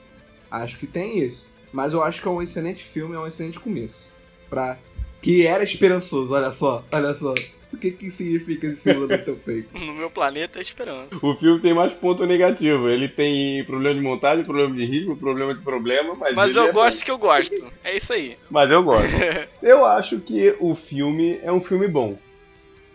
Acho 0.49 0.77
que 0.77 0.87
tem 0.87 1.19
isso. 1.19 1.53
Mas 1.75 1.91
eu 1.91 2.01
acho 2.01 2.21
que 2.21 2.27
é 2.27 2.31
um 2.31 2.41
excelente 2.41 2.81
filme, 2.81 3.15
é 3.15 3.19
um 3.19 3.27
excelente 3.27 3.59
começo. 3.59 4.13
Pra... 4.49 4.77
Que 5.21 5.45
era 5.45 5.61
esperançoso, 5.61 6.33
olha 6.33 6.49
só, 6.49 6.85
olha 6.89 7.13
só. 7.13 7.33
O 7.73 7.77
que 7.77 7.91
que 7.91 8.09
significa 8.09 8.67
esse 8.67 8.77
símbolo 8.77 9.09
no 9.09 9.17
teu 9.17 9.35
peito? 9.35 9.67
No 9.83 9.93
meu 9.93 10.09
planeta 10.09 10.59
é 10.59 10.61
esperança. 10.61 11.09
O 11.21 11.35
filme 11.35 11.59
tem 11.59 11.73
mais 11.73 11.91
ponto 11.91 12.25
negativo. 12.25 12.87
Ele 12.87 13.09
tem 13.09 13.61
problema 13.65 13.93
de 13.93 14.01
montagem, 14.01 14.45
problema 14.45 14.73
de 14.73 14.85
ritmo, 14.85 15.17
problema 15.17 15.53
de 15.53 15.61
problema, 15.61 16.15
mas. 16.15 16.33
Mas 16.33 16.55
eu 16.55 16.67
é 16.67 16.71
gosto 16.71 16.99
bom. 16.99 17.03
que 17.03 17.11
eu 17.11 17.17
gosto. 17.17 17.73
É 17.83 17.97
isso 17.97 18.13
aí. 18.13 18.37
Mas 18.49 18.71
eu 18.71 18.81
gosto. 18.81 19.11
eu 19.61 19.85
acho 19.85 20.21
que 20.21 20.55
o 20.61 20.73
filme 20.75 21.39
é 21.43 21.51
um 21.51 21.59
filme 21.59 21.89
bom. 21.89 22.17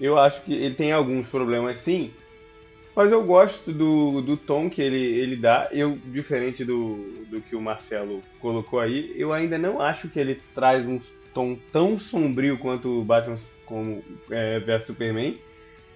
Eu 0.01 0.19
acho 0.19 0.43
que 0.43 0.55
ele 0.55 0.75
tem 0.75 0.93
alguns 0.93 1.29
problemas 1.29 1.77
sim, 1.77 2.11
mas 3.01 3.13
eu 3.13 3.25
gosto 3.25 3.73
do, 3.73 4.21
do 4.21 4.37
tom 4.37 4.69
que 4.69 4.83
ele, 4.83 4.99
ele 4.99 5.35
dá. 5.35 5.71
Eu, 5.73 5.99
diferente 6.05 6.67
do, 6.67 7.25
do 7.31 7.41
que 7.41 7.57
o 7.57 7.61
Marcelo 7.61 8.21
colocou 8.39 8.79
aí, 8.79 9.15
eu 9.17 9.33
ainda 9.33 9.57
não 9.57 9.81
acho 9.81 10.11
que 10.11 10.21
ele 10.21 10.39
traz 10.55 10.87
um 10.87 11.01
tom 11.33 11.57
tão 11.73 11.99
sombrio 11.99 12.59
quanto 12.59 13.01
o 13.01 13.03
Batman 13.03 13.39
como, 13.65 14.05
é, 14.31 14.61
vs 14.61 14.85
Superman. 14.85 15.39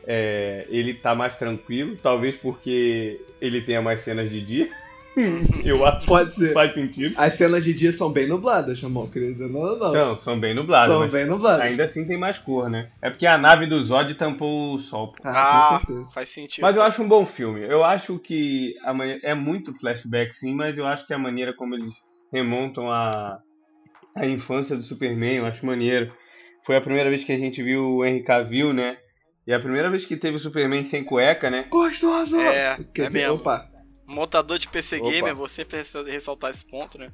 É, 0.07 0.67
ele 0.71 0.95
tá 0.95 1.15
mais 1.15 1.37
tranquilo, 1.37 1.95
talvez 2.03 2.37
porque 2.37 3.21
ele 3.39 3.61
tenha 3.61 3.83
mais 3.83 4.01
cenas 4.01 4.31
de 4.31 4.41
dia. 4.41 4.71
Eu 5.65 5.85
acho 5.87 6.07
Pode 6.07 6.35
ser. 6.35 6.53
faz 6.53 6.75
sentido. 6.75 7.15
As 7.17 7.35
cenas 7.35 7.65
de 7.65 7.73
dia 7.73 7.93
são 7.93 8.11
bem 8.11 8.27
nubladas, 8.27 8.79
chamou, 8.79 9.09
queria 9.09 9.33
dizer, 9.33 9.49
não, 9.49 9.79
não. 9.79 9.91
São, 9.91 10.17
são 10.17 10.41
bem 10.41 10.55
nubladas. 10.55 10.89
São 10.89 11.09
bem 11.09 11.27
nubladas. 11.27 11.61
Ainda 11.61 11.85
assim 11.85 12.05
tem 12.05 12.19
mais 12.19 12.39
cor, 12.39 12.69
né? 12.69 12.91
É 13.01 13.11
porque 13.11 13.27
a 13.27 13.39
nave 13.39 13.67
do 13.67 13.81
Zod 13.83 14.13
tampou 14.15 14.75
o 14.75 14.79
sol. 14.79 15.13
Pô. 15.13 15.23
Ah, 15.25 15.31
ah, 15.77 15.79
com 15.79 15.87
certeza. 15.87 16.13
Faz 16.13 16.29
sentido. 16.29 16.63
Mas 16.63 16.77
eu 16.77 16.83
acho 16.83 17.03
um 17.03 17.09
bom 17.09 17.25
filme. 17.25 17.63
Eu 17.63 17.85
acho 17.85 18.19
que 18.19 18.75
a 18.85 18.93
man... 18.93 19.19
é 19.23 19.35
muito 19.35 19.75
flashback, 19.79 20.35
sim, 20.35 20.55
mas 20.55 20.79
eu 20.79 20.87
acho 20.87 21.07
que 21.07 21.15
a 21.15 21.19
maneira 21.19 21.55
como 21.55 21.75
eles 21.75 21.95
remontam 22.33 22.91
a, 22.91 23.39
a 24.17 24.27
infância 24.27 24.77
do 24.77 24.83
Superman, 24.83 25.37
eu 25.37 25.47
acho 25.47 25.65
maneiro. 25.65 26.13
Foi 26.65 26.77
a 26.77 26.81
primeira 26.81 27.09
vez 27.09 27.23
que 27.23 27.33
a 27.33 27.37
gente 27.37 27.63
viu 27.63 27.97
o 27.97 28.05
Henry 28.05 28.23
Cavill, 28.23 28.73
né? 28.73 28.97
E 29.47 29.53
é 29.53 29.55
a 29.55 29.61
primeira 29.61 29.91
vez 29.91 30.07
que 30.07 30.17
teve 30.17 30.37
o 30.37 30.41
Superman 30.41 30.85
sem 30.85 31.05
cueca, 31.05 31.51
né? 31.51 31.67
Gostoso! 31.71 32.41
É, 32.41 32.79
Quer 32.95 33.03
é 33.03 33.07
dizer, 33.07 33.19
mesmo. 33.21 33.35
opa. 33.35 33.74
Montador 34.07 34.59
de 34.59 34.69
PC 34.69 34.99
Opa. 35.01 35.11
Gamer, 35.11 35.35
você 35.35 35.65
precisa 35.65 36.03
ressaltar 36.05 36.51
esse 36.51 36.65
ponto, 36.65 36.99
né? 36.99 37.11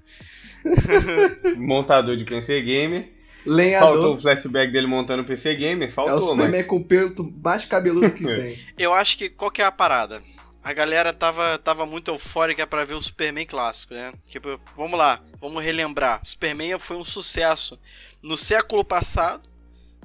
Montador 1.56 2.16
de 2.16 2.24
PC 2.24 2.60
Gamer. 2.62 3.02
Faltou 3.42 3.54
Lenhador. 3.54 4.16
o 4.16 4.20
flashback 4.20 4.70
dele 4.70 4.86
montando 4.86 5.22
o 5.22 5.26
PC 5.26 5.54
Gamer, 5.54 5.88
É 5.88 5.90
o 5.90 5.94
faltou, 5.94 6.20
Superman 6.20 6.58
mas. 6.60 6.66
com 6.66 6.76
o 6.76 6.84
pelo 6.84 7.32
mais 7.42 7.64
cabeludo 7.64 8.10
que 8.10 8.22
tem. 8.26 8.58
Eu 8.78 8.92
acho 8.92 9.16
que 9.16 9.30
qual 9.30 9.50
que 9.50 9.62
é 9.62 9.64
a 9.64 9.72
parada? 9.72 10.22
A 10.62 10.74
galera 10.74 11.10
tava, 11.10 11.56
tava 11.56 11.86
muito 11.86 12.10
eufórica 12.10 12.66
pra 12.66 12.84
ver 12.84 12.92
o 12.92 13.00
Superman 13.00 13.46
clássico, 13.46 13.94
né? 13.94 14.12
Tipo, 14.28 14.60
vamos 14.76 14.98
lá, 14.98 15.20
vamos 15.40 15.64
relembrar. 15.64 16.20
Superman 16.22 16.78
foi 16.78 16.98
um 16.98 17.04
sucesso 17.04 17.78
no 18.22 18.36
século 18.36 18.84
passado. 18.84 19.48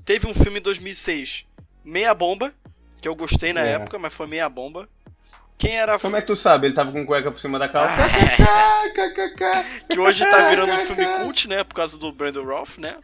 Teve 0.06 0.28
um 0.28 0.34
filme 0.34 0.60
em 0.60 0.62
2006, 0.62 1.44
Meia 1.84 2.14
Bomba, 2.14 2.54
que 3.02 3.08
eu 3.08 3.16
gostei 3.16 3.52
na 3.52 3.66
É. 3.66 3.74
época, 3.74 4.00
mas 4.00 4.14
foi 4.14 4.28
meia 4.28 4.48
bomba. 4.48 4.88
Quem 5.58 5.78
era 5.78 5.98
Como 5.98 6.16
é 6.18 6.22
que 6.22 6.28
tu 6.28 6.36
sabe? 6.36 6.68
Ele 6.68 6.74
tava 6.76 6.92
com 6.92 7.06
cueca 7.06 7.32
por 7.32 7.40
cima 7.40 7.58
da 7.58 7.68
calça? 7.70 7.94
Que 9.90 10.00
hoje 10.00 10.26
tá 10.30 10.50
virando 10.50 10.74
um 10.74 10.80
filme 10.80 11.06
cult, 11.18 11.48
né? 11.48 11.64
Por 11.64 11.74
causa 11.76 11.98
do 11.98 12.12
Brandon 12.12 12.44
Routh, 12.44 12.78
né? 12.78 12.96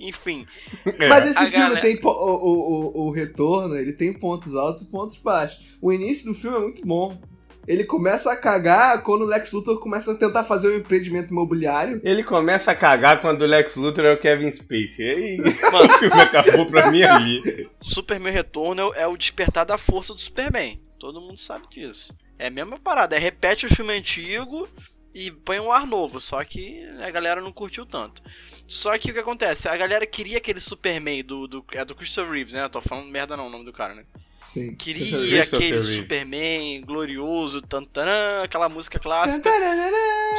Enfim, 0.00 0.46
É. 0.86 1.08
Mas 1.08 1.24
esse 1.26 1.38
A 1.38 1.46
filme 1.46 1.56
galera- 1.58 1.80
tem 1.80 1.98
o, 2.02 2.08
o, 2.08 3.02
o, 3.04 3.06
o 3.06 3.10
retorno, 3.10 3.76
ele 3.76 3.92
tem 3.92 4.12
pontos 4.12 4.54
altos 4.54 4.82
e 4.82 4.86
pontos 4.86 5.16
baixos. 5.18 5.60
O 5.82 5.92
início 5.92 6.32
do 6.32 6.38
filme 6.38 6.56
é 6.56 6.60
muito 6.60 6.86
bom. 6.86 7.18
Ele 7.66 7.84
começa 7.84 8.32
a 8.32 8.36
cagar 8.36 9.02
quando 9.02 9.22
o 9.22 9.26
Lex 9.26 9.52
Luthor 9.52 9.78
começa 9.78 10.12
a 10.12 10.14
tentar 10.14 10.44
fazer 10.44 10.68
um 10.70 10.76
empreendimento 10.78 11.30
imobiliário. 11.32 12.00
Ele 12.02 12.22
começa 12.24 12.70
a 12.70 12.74
cagar 12.74 13.20
quando 13.20 13.42
o 13.42 13.46
Lex 13.46 13.76
Luthor 13.76 14.06
é 14.06 14.12
o 14.14 14.18
Kevin 14.18 14.50
Spacey. 14.50 15.04
E 15.04 15.10
aí, 15.10 15.36
Mano. 15.70 15.84
o 15.94 15.98
filme 15.98 16.20
acabou 16.20 16.64
pra 16.64 16.90
mim 16.90 17.02
ali. 17.02 17.68
Superman 17.80 18.32
Retorno 18.32 18.90
é 18.94 19.06
o 19.06 19.16
despertar 19.18 19.66
da 19.66 19.76
força 19.76 20.14
do 20.14 20.20
Superman. 20.20 20.80
Todo 20.98 21.20
mundo 21.20 21.38
sabe 21.38 21.68
disso. 21.68 22.12
É 22.38 22.46
a 22.48 22.50
mesma 22.50 22.78
parada, 22.78 23.16
é 23.16 23.18
repete 23.18 23.66
o 23.66 23.74
filme 23.74 23.92
antigo 23.92 24.68
e 25.14 25.30
põe 25.30 25.58
um 25.58 25.72
ar 25.72 25.86
novo, 25.86 26.20
só 26.20 26.42
que 26.44 26.84
a 27.02 27.10
galera 27.10 27.40
não 27.40 27.52
curtiu 27.52 27.84
tanto. 27.86 28.22
Só 28.66 28.96
que 28.98 29.10
o 29.10 29.14
que 29.14 29.20
acontece? 29.20 29.68
A 29.68 29.76
galera 29.76 30.06
queria 30.06 30.38
aquele 30.38 30.60
Superman 30.60 31.24
do, 31.24 31.48
do, 31.48 31.64
é 31.72 31.84
do 31.84 31.94
Christopher 31.94 32.32
Reeves, 32.32 32.52
né? 32.52 32.64
Eu 32.64 32.70
tô 32.70 32.80
falando 32.80 33.10
merda 33.10 33.36
não, 33.36 33.46
o 33.46 33.50
nome 33.50 33.64
do 33.64 33.72
cara, 33.72 33.94
né? 33.94 34.04
Sim. 34.38 34.74
Queria 34.76 35.42
aquele. 35.42 35.80
Superman 35.80 36.80
glorioso, 36.82 37.60
tantanã, 37.60 38.42
aquela 38.44 38.68
música 38.68 38.98
clássica. 38.98 39.50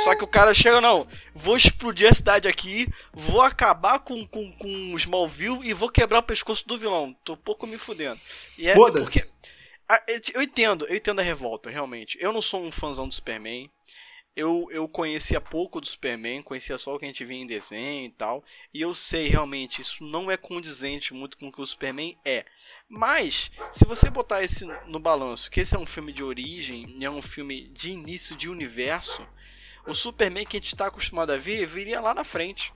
Só 0.04 0.16
que 0.16 0.24
o 0.24 0.28
cara 0.28 0.54
chega, 0.54 0.80
não, 0.80 1.08
vou 1.36 1.58
explodir 1.58 2.10
a 2.10 2.14
cidade 2.14 2.48
aqui, 2.48 2.88
vou 3.14 3.42
acabar 3.42 4.00
com, 4.00 4.26
com, 4.26 4.52
com 4.54 4.94
os 4.94 5.02
Smallville 5.02 5.60
e 5.64 5.74
vou 5.74 5.90
quebrar 5.90 6.20
o 6.20 6.24
pescoço 6.24 6.66
do 6.68 6.78
vilão. 6.78 7.16
Tô 7.24 7.36
pouco 7.36 7.68
me 7.68 7.78
fudendo. 7.78 8.20
E 8.58 8.70
é 8.70 8.74
porque 8.74 8.92
Foda-se. 9.00 9.20
ah, 9.20 9.48
eu- 10.08 10.22
Eu 10.36 10.42
entendo, 10.42 10.86
eu 10.88 10.96
entendo 10.96 11.20
a 11.20 11.24
revolta, 11.24 11.70
realmente. 11.70 12.18
Eu 12.22 12.32
não 12.34 12.42
sou 12.42 12.62
um 12.64 12.72
fãzão 12.72 13.08
do 13.08 13.14
Superman. 13.16 13.70
Eu, 14.36 14.68
eu 14.72 14.88
conhecia 14.88 15.42
pouco 15.42 15.82
do 15.82 15.88
Superman, 15.88 16.42
conhecia 16.42 16.78
só 16.78 16.96
o 16.96 17.00
que 17.00 17.04
a 17.04 17.08
gente 17.08 17.26
via 17.26 17.38
em 17.38 17.48
desenho 17.48 18.06
e 18.06 18.12
tal. 18.12 18.44
E 18.74 18.80
eu 18.82 18.94
sei 18.96 19.28
realmente, 19.28 19.82
isso 19.82 20.04
não 20.04 20.32
é 20.32 20.38
condizente 20.38 21.14
muito 21.14 21.38
com 21.38 21.48
o 21.48 21.52
que 21.52 21.60
o 21.62 21.66
Superman 21.66 22.18
é. 22.24 22.46
Mas, 22.88 23.52
se 23.74 23.86
você 23.86 24.10
botar 24.10 24.44
esse 24.44 24.66
no 24.88 25.00
balanço, 25.00 25.52
que 25.52 25.60
esse 25.60 25.76
é 25.76 25.80
um 25.80 25.86
filme 25.86 26.14
de 26.14 26.24
origem, 26.24 26.96
e 26.98 27.04
é 27.04 27.10
um 27.10 27.22
filme 27.22 27.68
de 27.70 27.92
início 27.92 28.36
de 28.36 28.48
universo, 28.48 29.28
o 29.86 29.94
Superman 29.94 30.46
que 30.46 30.58
a 30.58 30.60
gente 30.60 30.74
está 30.74 30.88
acostumado 30.88 31.32
a 31.32 31.38
ver 31.38 31.66
viria 31.68 32.00
lá 32.00 32.14
na 32.14 32.24
frente. 32.24 32.72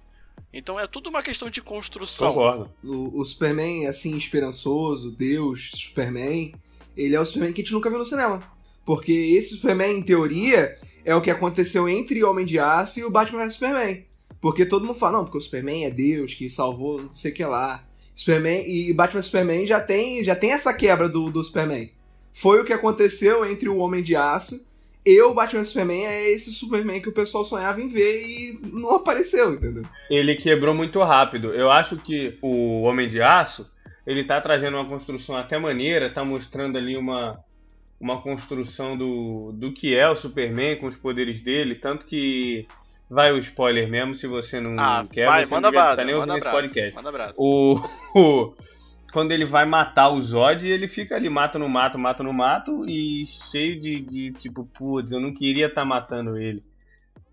Então 0.52 0.80
é 0.80 0.86
tudo 0.86 1.10
uma 1.10 1.24
questão 1.24 1.50
de 1.50 1.62
construção. 1.62 2.34
Concordo. 2.34 2.74
O, 2.84 3.22
o 3.22 3.26
Superman, 3.26 3.88
assim, 3.88 4.16
esperançoso, 4.18 5.16
Deus, 5.16 5.72
Superman, 5.76 6.54
ele 6.96 7.16
é 7.16 7.20
o 7.20 7.26
Superman 7.26 7.54
que 7.54 7.62
a 7.62 7.64
gente 7.64 7.74
nunca 7.74 7.90
viu 7.90 8.00
no 8.00 8.06
cinema. 8.06 8.42
Porque 8.86 9.12
esse 9.12 9.56
Superman, 9.56 9.98
em 9.98 10.02
teoria, 10.02 10.76
é 11.06 11.16
o 11.16 11.22
que 11.22 11.32
aconteceu 11.32 11.88
entre 11.88 12.24
Homem 12.24 12.46
de 12.46 12.60
Aço 12.60 13.00
e 13.00 13.04
o 13.04 13.12
Batman 13.12 13.46
vs 13.46 13.54
Superman. 13.54 14.06
Porque 14.42 14.66
todo 14.66 14.86
mundo 14.86 15.00
fala, 15.00 15.18
não, 15.18 15.24
porque 15.24 15.38
o 15.38 15.42
Superman 15.42 15.86
é 15.86 15.90
Deus 15.90 16.34
que 16.34 16.50
salvou 16.50 17.02
não 17.02 17.12
sei 17.12 17.32
o 17.32 17.34
que 17.34 17.46
lá. 17.46 17.84
Superman 18.16 18.64
e 18.68 18.94
Batman 18.94 19.22
vs 19.22 19.26
Superman 19.26 19.66
já 19.66 19.80
tem, 19.80 20.24
já 20.24 20.36
tem 20.36 20.52
essa 20.52 20.74
quebra 20.74 21.08
do, 21.08 21.30
do 21.30 21.44
Superman. 21.44 21.92
Foi 22.34 22.60
o 22.60 22.66
que 22.66 22.74
aconteceu 22.74 23.46
entre 23.46 23.70
o 23.70 23.78
Homem 23.78 24.04
de 24.04 24.16
Aço 24.16 24.66
e 25.06 25.22
o 25.22 25.34
Batman 25.34 25.66
Superman 25.66 26.06
é 26.06 26.32
esse 26.32 26.52
Superman 26.52 27.02
que 27.02 27.10
o 27.10 27.14
pessoal 27.14 27.44
sonhava 27.44 27.82
em 27.82 27.90
ver 27.90 28.26
e 28.26 28.60
não 28.72 28.96
apareceu, 28.96 29.54
entendeu? 29.54 29.84
Ele 30.10 30.36
quebrou 30.36 30.74
muito 30.74 31.02
rápido. 31.02 31.54
Eu 31.54 31.70
acho 31.70 31.98
que 31.98 32.38
o 32.42 32.82
Homem 32.84 33.10
de 33.10 33.22
Aço, 33.22 33.70
ele 34.06 34.24
tá 34.24 34.40
trazendo 34.42 34.78
uma 34.78 34.86
construção 34.88 35.36
até 35.38 35.58
maneira, 35.58 36.10
tá 36.10 36.24
mostrando 36.26 36.78
ali 36.78 36.98
uma, 36.98 37.40
uma 38.00 38.22
construção 38.22 38.98
do, 38.98 39.52
do 39.54 39.72
que 39.74 39.96
é 39.96 40.08
o 40.10 40.16
Superman 40.16 40.78
com 40.78 40.88
os 40.88 40.98
poderes 40.98 41.42
dele, 41.42 41.76
tanto 41.76 42.06
que 42.06 42.68
vai 43.10 43.32
o 43.32 43.38
spoiler 43.38 43.88
mesmo, 43.90 44.14
se 44.16 44.26
você 44.28 44.60
não 44.60 44.76
Ah, 44.78 45.06
quer, 45.12 45.26
vai, 45.28 45.46
você 45.46 45.54
manda 45.54 45.68
não 45.68 45.72
brasa, 45.72 45.96
tá 45.98 46.06
nem 46.06 46.16
manda 46.16 46.34
ouvindo 46.34 46.48
esse 46.48 46.52
podcast. 46.56 46.96
manda 46.96 47.12
brasa. 47.12 47.34
O, 47.38 47.80
o- 48.16 48.54
quando 49.12 49.32
ele 49.32 49.46
vai 49.46 49.66
matar 49.66 50.10
o 50.10 50.20
Zod, 50.20 50.68
ele 50.68 50.88
fica 50.88 51.16
ali, 51.16 51.30
mata 51.30 51.60
no 51.60 51.70
mato, 51.70 52.00
mata 52.00 52.24
no 52.24 52.34
mato, 52.34 52.84
e 52.90 53.24
cheio 53.28 53.80
de, 53.80 54.02
de 54.02 54.32
tipo, 54.32 54.66
putz, 54.66 55.12
eu 55.12 55.20
não 55.20 55.32
queria 55.32 55.68
estar 55.68 55.86
matando 55.86 56.36
ele. 56.36 56.64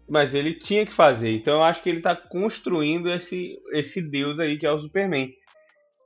Mas 0.07 0.35
ele 0.35 0.53
tinha 0.53 0.85
que 0.85 0.93
fazer. 0.93 1.31
Então 1.35 1.55
eu 1.55 1.63
acho 1.63 1.83
que 1.83 1.89
ele 1.89 2.01
tá 2.01 2.15
construindo 2.15 3.09
esse, 3.09 3.57
esse 3.73 4.03
deus 4.03 4.39
aí 4.39 4.59
que 4.59 4.67
é 4.67 4.71
o 4.73 4.79
Superman. 4.79 5.33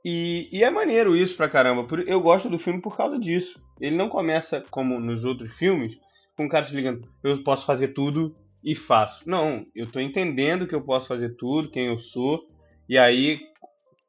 E, 0.07 0.47
e 0.51 0.63
é 0.63 0.69
maneiro 0.69 1.15
isso 1.15 1.35
pra 1.35 1.49
caramba. 1.49 1.87
Eu 2.05 2.21
gosto 2.21 2.47
do 2.47 2.59
filme 2.59 2.79
por 2.79 2.95
causa 2.95 3.17
disso. 3.17 3.65
Ele 3.81 3.95
não 3.95 4.07
começa 4.07 4.63
como 4.69 4.99
nos 4.99 5.25
outros 5.25 5.57
filmes, 5.57 5.99
com 6.37 6.45
o 6.45 6.49
cara 6.49 6.63
te 6.63 6.75
ligando, 6.75 7.09
eu 7.23 7.43
posso 7.43 7.65
fazer 7.65 7.87
tudo 7.87 8.35
e 8.63 8.75
faço. 8.75 9.27
Não, 9.27 9.65
eu 9.73 9.87
tô 9.87 9.99
entendendo 9.99 10.67
que 10.67 10.75
eu 10.75 10.81
posso 10.81 11.07
fazer 11.07 11.29
tudo, 11.29 11.71
quem 11.71 11.87
eu 11.87 11.97
sou, 11.97 12.47
e 12.87 12.99
aí 12.99 13.39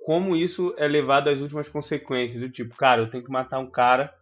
como 0.05 0.37
isso 0.37 0.75
é 0.77 0.87
levado 0.87 1.31
às 1.31 1.41
últimas 1.41 1.67
consequências. 1.69 2.43
Do 2.43 2.51
tipo, 2.51 2.77
cara, 2.77 3.01
eu 3.01 3.09
tenho 3.09 3.25
que 3.25 3.31
matar 3.31 3.59
um 3.59 3.71
cara 3.71 4.15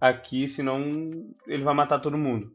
aqui, 0.00 0.48
senão 0.48 0.82
ele 1.46 1.62
vai 1.62 1.74
matar 1.74 2.00
todo 2.00 2.18
mundo. 2.18 2.52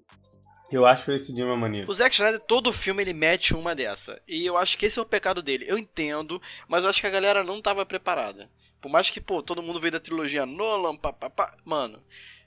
Eu 0.71 0.85
acho 0.85 1.11
esse 1.11 1.31
uma 1.43 1.57
maneira. 1.57 1.89
O 1.89 1.93
Zack 1.93 2.15
Snyder, 2.15 2.39
todo 2.39 2.71
filme, 2.71 3.03
ele 3.03 3.13
mete 3.13 3.53
uma 3.53 3.75
dessa. 3.75 4.21
E 4.27 4.45
eu 4.45 4.57
acho 4.57 4.77
que 4.77 4.85
esse 4.85 4.97
é 4.97 5.01
o 5.01 5.05
pecado 5.05 5.41
dele. 5.41 5.65
Eu 5.67 5.77
entendo, 5.77 6.41
mas 6.67 6.83
eu 6.83 6.89
acho 6.89 7.01
que 7.01 7.07
a 7.07 7.11
galera 7.11 7.43
não 7.43 7.61
tava 7.61 7.85
preparada. 7.85 8.49
Por 8.81 8.89
mais 8.89 9.09
que, 9.09 9.19
pô, 9.19 9.43
todo 9.43 9.61
mundo 9.61 9.79
veio 9.79 9.91
da 9.91 9.99
trilogia 9.99 10.45
Nolan, 10.45 10.95
papapá. 10.95 11.55
Mano, 11.65 12.01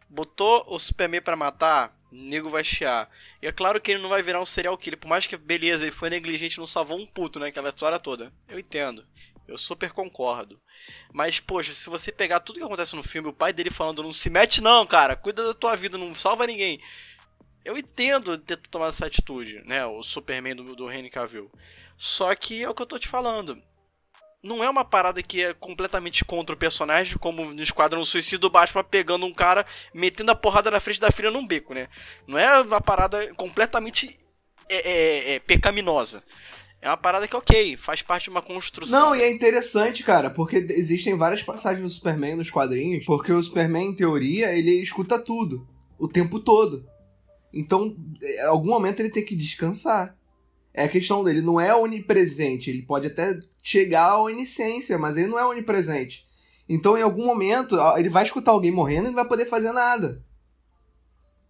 botou 0.09 0.64
o 0.69 0.78
Superman 0.78 1.21
pra 1.21 1.37
matar, 1.37 1.95
nego 2.11 2.49
vai 2.49 2.64
chiar. 2.64 3.11
E 3.43 3.47
é 3.47 3.52
claro 3.52 3.81
que 3.81 3.93
ele 3.93 4.02
não 4.02 4.09
vai 4.09 4.23
virar 4.23 4.40
um 4.40 4.47
serial 4.47 4.76
killer. 4.78 4.99
Por 4.99 5.09
mais 5.09 5.26
que, 5.26 5.37
beleza, 5.37 5.85
ele 5.85 5.93
foi 5.93 6.09
negligente, 6.09 6.59
não 6.59 6.66
salvou 6.66 6.99
um 6.99 7.07
puto, 7.07 7.38
né? 7.38 7.49
Aquela 7.49 7.69
história 7.69 7.99
toda. 7.99 8.33
Eu 8.49 8.59
entendo. 8.59 9.04
Eu 9.47 9.59
super 9.59 9.93
concordo. 9.93 10.59
Mas, 11.12 11.38
poxa, 11.38 11.75
se 11.75 11.90
você 11.90 12.11
pegar 12.11 12.40
tudo 12.40 12.59
que 12.59 12.64
acontece 12.64 12.97
no 12.97 13.02
filme, 13.02 13.28
o 13.28 13.33
pai 13.33 13.52
dele 13.52 13.71
falando, 13.71 14.02
não 14.02 14.12
se 14.12 14.31
mete 14.31 14.62
não, 14.62 14.87
cara, 14.87 15.14
cuida 15.14 15.45
da 15.45 15.54
tua 15.54 15.76
vida, 15.76 15.99
não 15.99 16.14
salva 16.14 16.47
ninguém. 16.47 16.81
Eu 17.64 17.78
entendo 17.78 18.37
ter 18.37 18.56
tomado 18.56 18.90
essa 18.90 19.06
atitude, 19.06 19.62
né? 19.64 19.85
O 19.87 20.02
Superman 20.02 20.54
do, 20.56 20.76
do 20.76 20.90
Henry 20.90 21.09
Cavill. 21.09 21.50
Só 21.97 22.35
que 22.35 22.62
é 22.62 22.68
o 22.68 22.75
que 22.75 22.83
eu 22.83 22.87
tô 22.87 22.99
te 22.99 23.09
falando. 23.09 23.61
Não 24.42 24.62
é 24.62 24.68
uma 24.68 24.85
parada 24.85 25.23
que 25.23 25.42
é 25.42 25.54
completamente 25.54 26.23
contra 26.23 26.54
o 26.54 26.59
personagem, 26.59 27.16
como 27.16 27.47
no 27.47 27.62
Esquadrão 27.62 28.04
Suicida 28.04 28.47
o 28.47 28.50
Batman 28.50 28.85
pegando 28.85 29.25
um 29.25 29.33
cara, 29.33 29.64
metendo 29.94 30.30
a 30.30 30.35
porrada 30.35 30.71
na 30.71 30.80
frente 30.80 31.00
da 31.00 31.11
filha 31.11 31.30
num 31.30 31.47
beco, 31.47 31.73
né? 31.73 31.88
Não 32.26 32.38
é 32.38 32.61
uma 32.61 32.80
parada 32.83 33.33
completamente 33.35 34.18
é, 34.68 34.76
é, 34.76 35.35
é, 35.35 35.38
pecaminosa. 35.38 36.23
É 36.83 36.88
uma 36.90 36.99
parada 36.99 37.26
que, 37.26 37.35
ok, 37.35 37.78
faz 37.78 38.02
parte 38.02 38.25
de 38.25 38.30
uma 38.30 38.42
construção. 38.42 39.00
Não, 39.00 39.16
e 39.16 39.23
é 39.23 39.30
interessante, 39.30 40.02
cara, 40.02 40.28
porque 40.28 40.56
existem 40.56 41.16
várias 41.16 41.42
passagens 41.42 41.83
do 41.83 41.88
Superman 41.88 42.37
nos 42.37 42.50
quadrinhos, 42.50 43.06
porque 43.06 43.33
o 43.33 43.42
Superman, 43.42 43.88
em 43.88 43.97
teoria, 43.97 44.52
ele 44.52 44.83
escuta 44.83 45.18
tudo, 45.18 45.66
o 45.99 46.06
tempo 46.06 46.38
todo. 46.38 46.87
Então, 47.54 47.96
em 48.20 48.40
algum 48.40 48.68
momento 48.68 48.99
ele 48.99 49.11
tem 49.11 49.25
que 49.25 49.37
descansar. 49.37 50.18
É 50.73 50.84
a 50.84 50.88
questão 50.88 51.23
dele, 51.23 51.40
não 51.40 51.61
é 51.61 51.75
onipresente, 51.75 52.68
ele 52.68 52.82
pode 52.82 53.06
até 53.06 53.38
chegar 53.62 54.11
à 54.11 54.20
onisciência, 54.20 54.99
mas 54.99 55.16
ele 55.16 55.28
não 55.28 55.38
é 55.38 55.46
onipresente. 55.46 56.26
Então, 56.68 56.99
em 56.99 57.02
algum 57.02 57.25
momento, 57.25 57.76
ele 57.96 58.08
vai 58.08 58.25
escutar 58.25 58.50
alguém 58.50 58.73
morrendo 58.73 59.04
e 59.04 59.08
não 59.08 59.14
vai 59.14 59.28
poder 59.28 59.46
fazer 59.46 59.70
nada. 59.70 60.25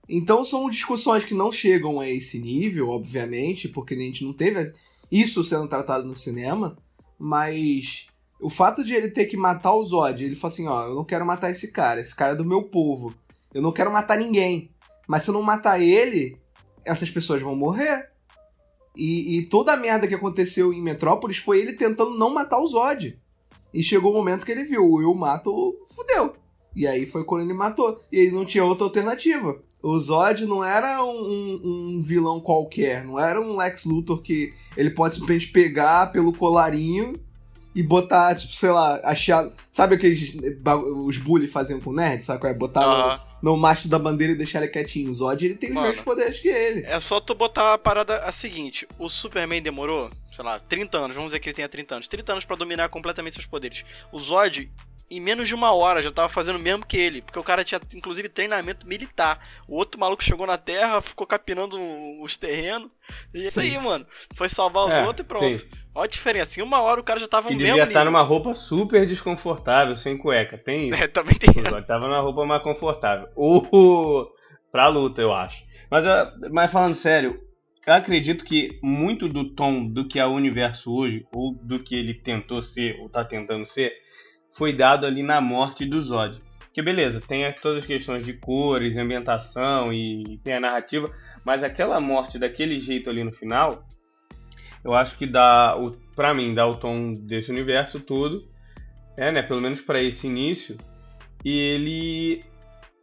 Então, 0.07 0.45
são 0.45 0.69
discussões 0.69 1.25
que 1.25 1.33
não 1.33 1.51
chegam 1.51 2.01
a 2.01 2.11
esse 2.11 2.39
nível, 2.39 2.91
obviamente, 2.91 3.67
porque 3.67 3.95
a 3.95 3.99
gente 3.99 4.23
não 4.23 4.35
teve 4.35 4.75
isso 5.11 5.43
sendo 5.43 5.69
tratado 5.69 6.07
no 6.07 6.15
cinema, 6.15 6.77
mas 7.19 8.09
o 8.39 8.51
fato 8.51 8.85
de 8.85 8.93
ele 8.93 9.09
ter 9.09 9.25
que 9.25 9.39
matar 9.39 9.73
o 9.73 9.85
Zod, 9.85 10.23
ele 10.23 10.35
fala 10.35 10.53
assim, 10.53 10.69
ó, 10.69 10.87
eu 10.89 10.95
não 10.95 11.05
quero 11.05 11.25
matar 11.25 11.51
esse 11.51 11.73
cara, 11.73 12.01
esse 12.03 12.15
cara 12.15 12.33
é 12.33 12.37
do 12.37 12.45
meu 12.45 12.65
povo. 12.65 13.15
Eu 13.55 13.63
não 13.63 13.73
quero 13.73 13.91
matar 13.91 14.19
ninguém. 14.19 14.74
Mas 15.07 15.23
se 15.23 15.31
eu 15.31 15.35
não 15.35 15.43
matar 15.43 15.81
ele, 15.81 16.39
essas 16.85 17.11
pessoas 17.11 17.43
vão 17.43 17.55
morrer. 17.55 18.11
E, 18.97 19.39
e 19.39 19.43
toda 19.47 19.73
a 19.73 19.77
merda 19.77 20.07
que 20.07 20.15
aconteceu 20.15 20.73
em 20.73 20.83
Metrópolis 20.83 21.39
foi 21.39 21.61
ele 21.61 21.73
tentando 21.73 22.17
não 22.17 22.33
matar 22.33 22.59
o 22.59 22.67
Zod. 22.67 23.19
E 23.73 23.83
chegou 23.83 24.13
o 24.13 24.15
momento 24.15 24.47
que 24.47 24.53
ele 24.53 24.65
viu, 24.65 24.85
o 24.85 24.95
Will 24.95 25.15
mato, 25.15 25.77
fudeu. 25.89 26.35
E 26.77 26.87
aí 26.87 27.07
foi 27.07 27.25
quando 27.25 27.43
ele 27.43 27.55
matou. 27.55 28.01
E 28.11 28.21
aí 28.21 28.31
não 28.31 28.45
tinha 28.45 28.65
outra 28.65 28.85
alternativa. 28.85 29.61
O 29.83 29.99
Zod 29.99 30.47
não 30.47 30.65
era 30.65 31.05
um, 31.05 31.11
um, 31.11 31.61
um, 31.65 32.01
vilão 32.01 32.41
qualquer, 32.41 33.05
não 33.05 33.19
era 33.19 33.39
um 33.39 33.57
Lex 33.57 33.85
Luthor 33.85 34.23
que 34.23 34.55
ele 34.77 34.89
pode 34.89 35.15
simplesmente 35.15 35.49
pegar 35.49 36.11
pelo 36.11 36.33
colarinho 36.33 37.21
e 37.75 37.83
botar, 37.83 38.35
tipo, 38.35 38.55
sei 38.55 38.71
lá, 38.71 39.01
achar. 39.05 39.51
Sabe 39.71 39.97
aqueles. 39.97 40.35
Os 41.05 41.19
bully 41.19 41.47
faziam 41.47 41.81
com 41.81 41.91
o 41.91 41.93
nerd, 41.93 42.25
sabe 42.25 42.41
qual 42.41 42.51
é? 42.51 42.57
Botar 42.57 42.81
no, 42.87 43.34
no 43.45 43.59
macho 43.59 43.89
da 43.89 43.99
bandeira 43.99 44.33
e 44.33 44.37
deixar 44.37 44.63
ele 44.63 44.69
quietinho. 44.69 45.11
O 45.11 45.15
Zod 45.15 45.45
ele 45.45 45.55
tem 45.55 45.69
os 45.69 45.75
Mano. 45.75 45.89
mesmos 45.89 46.03
poderes 46.05 46.41
que 46.41 46.49
ele. 46.49 46.83
É 46.87 46.99
só 46.99 47.21
tu 47.21 47.35
botar 47.35 47.75
a 47.75 47.79
parada 47.79 48.17
a 48.21 48.33
seguinte: 48.33 48.89
o 48.99 49.07
Superman 49.11 49.61
demorou, 49.61 50.11
sei 50.35 50.43
lá, 50.43 50.59
30 50.59 50.97
anos, 50.97 51.15
vamos 51.15 51.29
dizer 51.31 51.41
que 51.41 51.51
ele 51.51 51.55
tenha 51.57 51.69
30 51.69 51.95
anos, 51.97 52.09
30 52.09 52.33
anos 52.33 52.45
pra 52.47 52.57
dominar 52.57 52.89
completamente 52.89 53.35
seus 53.35 53.45
poderes. 53.45 53.85
O 54.11 54.19
Zod, 54.19 54.71
em 55.11 55.21
menos 55.21 55.47
de 55.49 55.55
uma 55.55 55.73
hora, 55.73 56.03
já 56.03 56.11
tava 56.11 56.29
fazendo 56.29 56.57
o 56.57 56.59
mesmo 56.59 56.85
que 56.87 56.97
ele, 56.97 57.23
porque 57.23 57.39
o 57.39 57.43
cara 57.45 57.63
tinha 57.65 57.81
inclusive 57.95 58.29
treinamento 58.29 58.87
militar. 58.87 59.39
O 59.69 59.77
outro 59.77 60.01
maluco 60.01 60.25
chegou 60.25 60.47
na 60.47 60.57
Terra, 60.59 61.01
ficou 61.03 61.27
capinando 61.27 61.79
os 62.23 62.37
terrenos. 62.37 62.91
E 63.35 63.47
isso 63.47 63.61
Sim. 63.61 63.61
aí, 63.61 63.79
mano. 63.79 64.07
Foi 64.35 64.49
salvar 64.49 64.87
os 64.89 64.95
É, 64.95 65.03
outros 65.03 65.25
e 65.25 65.29
pronto. 65.29 65.61
sim. 65.61 65.67
Olha 65.95 66.05
a 66.07 66.09
diferença. 66.09 66.59
Em 66.59 66.63
uma 66.63 66.81
hora 66.81 67.01
o 67.01 67.05
cara 67.05 67.21
já 67.21 67.29
tava 67.29 67.51
E 67.51 67.53
no 67.53 67.59
devia 67.59 67.75
mesmo 67.75 67.89
estar 67.89 68.01
nível. 68.01 68.13
numa 68.13 68.23
roupa 68.23 68.55
super 68.55 69.07
desconfortável, 69.07 69.97
sem 69.97 70.17
cueca. 70.19 70.59
Tem 70.59 70.89
isso. 70.91 71.03
É, 71.03 71.07
também 71.09 71.37
tem. 71.37 71.53
Zod 71.69 71.87
tava 71.87 72.07
numa 72.09 72.21
roupa 72.21 72.45
mais 72.47 72.63
confortável. 72.63 73.29
Ou 73.37 74.33
pra 74.73 74.89
luta, 74.89 75.21
eu 75.23 75.33
acho. 75.33 75.65
Mas, 75.91 76.05
eu- 76.05 76.51
mas 76.51 76.73
falando 76.73 76.95
sério, 76.95 77.41
eu 77.87 77.93
acredito 77.93 78.45
que 78.45 78.79
muito 78.83 79.29
do 79.29 79.55
tom 79.55 79.87
do 79.87 80.09
que 80.09 80.19
é 80.19 80.27
o 80.27 80.31
universo 80.33 80.93
hoje, 80.93 81.27
ou 81.33 81.55
do 81.55 81.79
que 81.79 81.95
ele 81.95 82.15
tentou 82.15 82.61
ser, 82.63 82.97
ou 83.01 83.09
tá 83.09 83.25
tentando 83.25 83.67
ser, 83.67 83.93
foi 84.55 84.73
dado 84.73 85.07
ali 85.07 85.23
na 85.23 85.41
morte 85.41 85.85
do 85.85 86.01
Zod. 86.01 86.41
Que 86.73 86.83
beleza, 86.83 87.21
tem 87.21 87.53
todas 87.53 87.79
as 87.79 87.87
questões 87.87 88.25
de 88.25 88.33
cores, 88.33 88.97
ambientação 88.97 89.93
e 89.93 90.39
tem 90.43 90.55
a 90.55 90.61
narrativa, 90.61 91.11
mas 91.45 91.63
aquela 91.63 92.01
morte 92.01 92.39
daquele 92.39 92.81
jeito 92.81 93.09
ali 93.09 93.23
no 93.23 93.33
final, 93.33 93.87
eu 94.85 94.93
acho 94.93 95.17
que 95.17 95.25
dá, 95.25 95.77
o, 95.79 95.93
pra 96.17 96.35
mim, 96.35 96.53
dá 96.53 96.67
o 96.67 96.77
tom 96.77 97.13
desse 97.13 97.51
universo 97.51 98.01
todo, 98.01 98.49
é, 99.17 99.31
né, 99.31 99.41
pelo 99.41 99.61
menos 99.61 99.81
pra 99.81 100.03
esse 100.03 100.27
início, 100.27 100.77
e 101.45 101.57
ele, 101.57 102.45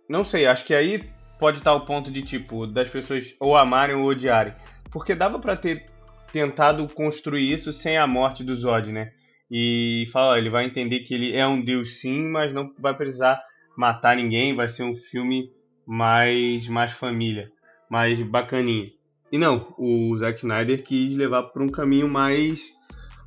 não 0.10 0.26
sei, 0.26 0.46
acho 0.46 0.66
que 0.66 0.74
aí 0.74 1.10
pode 1.40 1.60
estar 1.60 1.74
o 1.74 1.86
ponto 1.86 2.12
de 2.12 2.22
tipo 2.22 2.68
das 2.68 2.90
pessoas 2.90 3.36
ou 3.40 3.56
amarem 3.56 3.96
ou 3.96 4.06
odiarem, 4.06 4.54
porque 4.92 5.16
dava 5.16 5.40
pra 5.40 5.56
ter 5.56 5.86
tentado 6.34 6.88
construir 6.90 7.54
isso 7.54 7.72
sem 7.72 7.98
a 7.98 8.06
morte 8.06 8.44
do 8.44 8.54
Zod, 8.54 8.92
né? 8.92 9.14
E 9.52 10.06
fala, 10.14 10.34
ó, 10.34 10.38
ele 10.38 10.50
vai 10.50 10.66
entender 10.66 11.02
que 11.02 11.14
ele 11.14 11.36
é 11.36 11.46
um 11.46 11.62
deus 11.62 12.00
sim, 12.00 12.22
mas 12.30 12.54
não 12.54 12.72
vai 12.80 12.96
precisar 12.96 13.42
matar 13.78 14.16
ninguém, 14.16 14.56
vai 14.56 14.68
ser 14.70 14.84
um 14.84 14.96
filme 14.96 15.52
mais 15.86 16.68
mais 16.70 16.92
família, 16.94 17.52
mais 17.90 18.22
bacaninha. 18.22 18.88
E 19.32 19.38
não, 19.38 19.74
o 19.78 20.16
Zack 20.18 20.40
Snyder 20.40 20.84
quis 20.84 21.16
levar 21.18 21.44
para 21.44 21.64
um 21.64 21.70
caminho 21.70 22.08
mais 22.08 22.62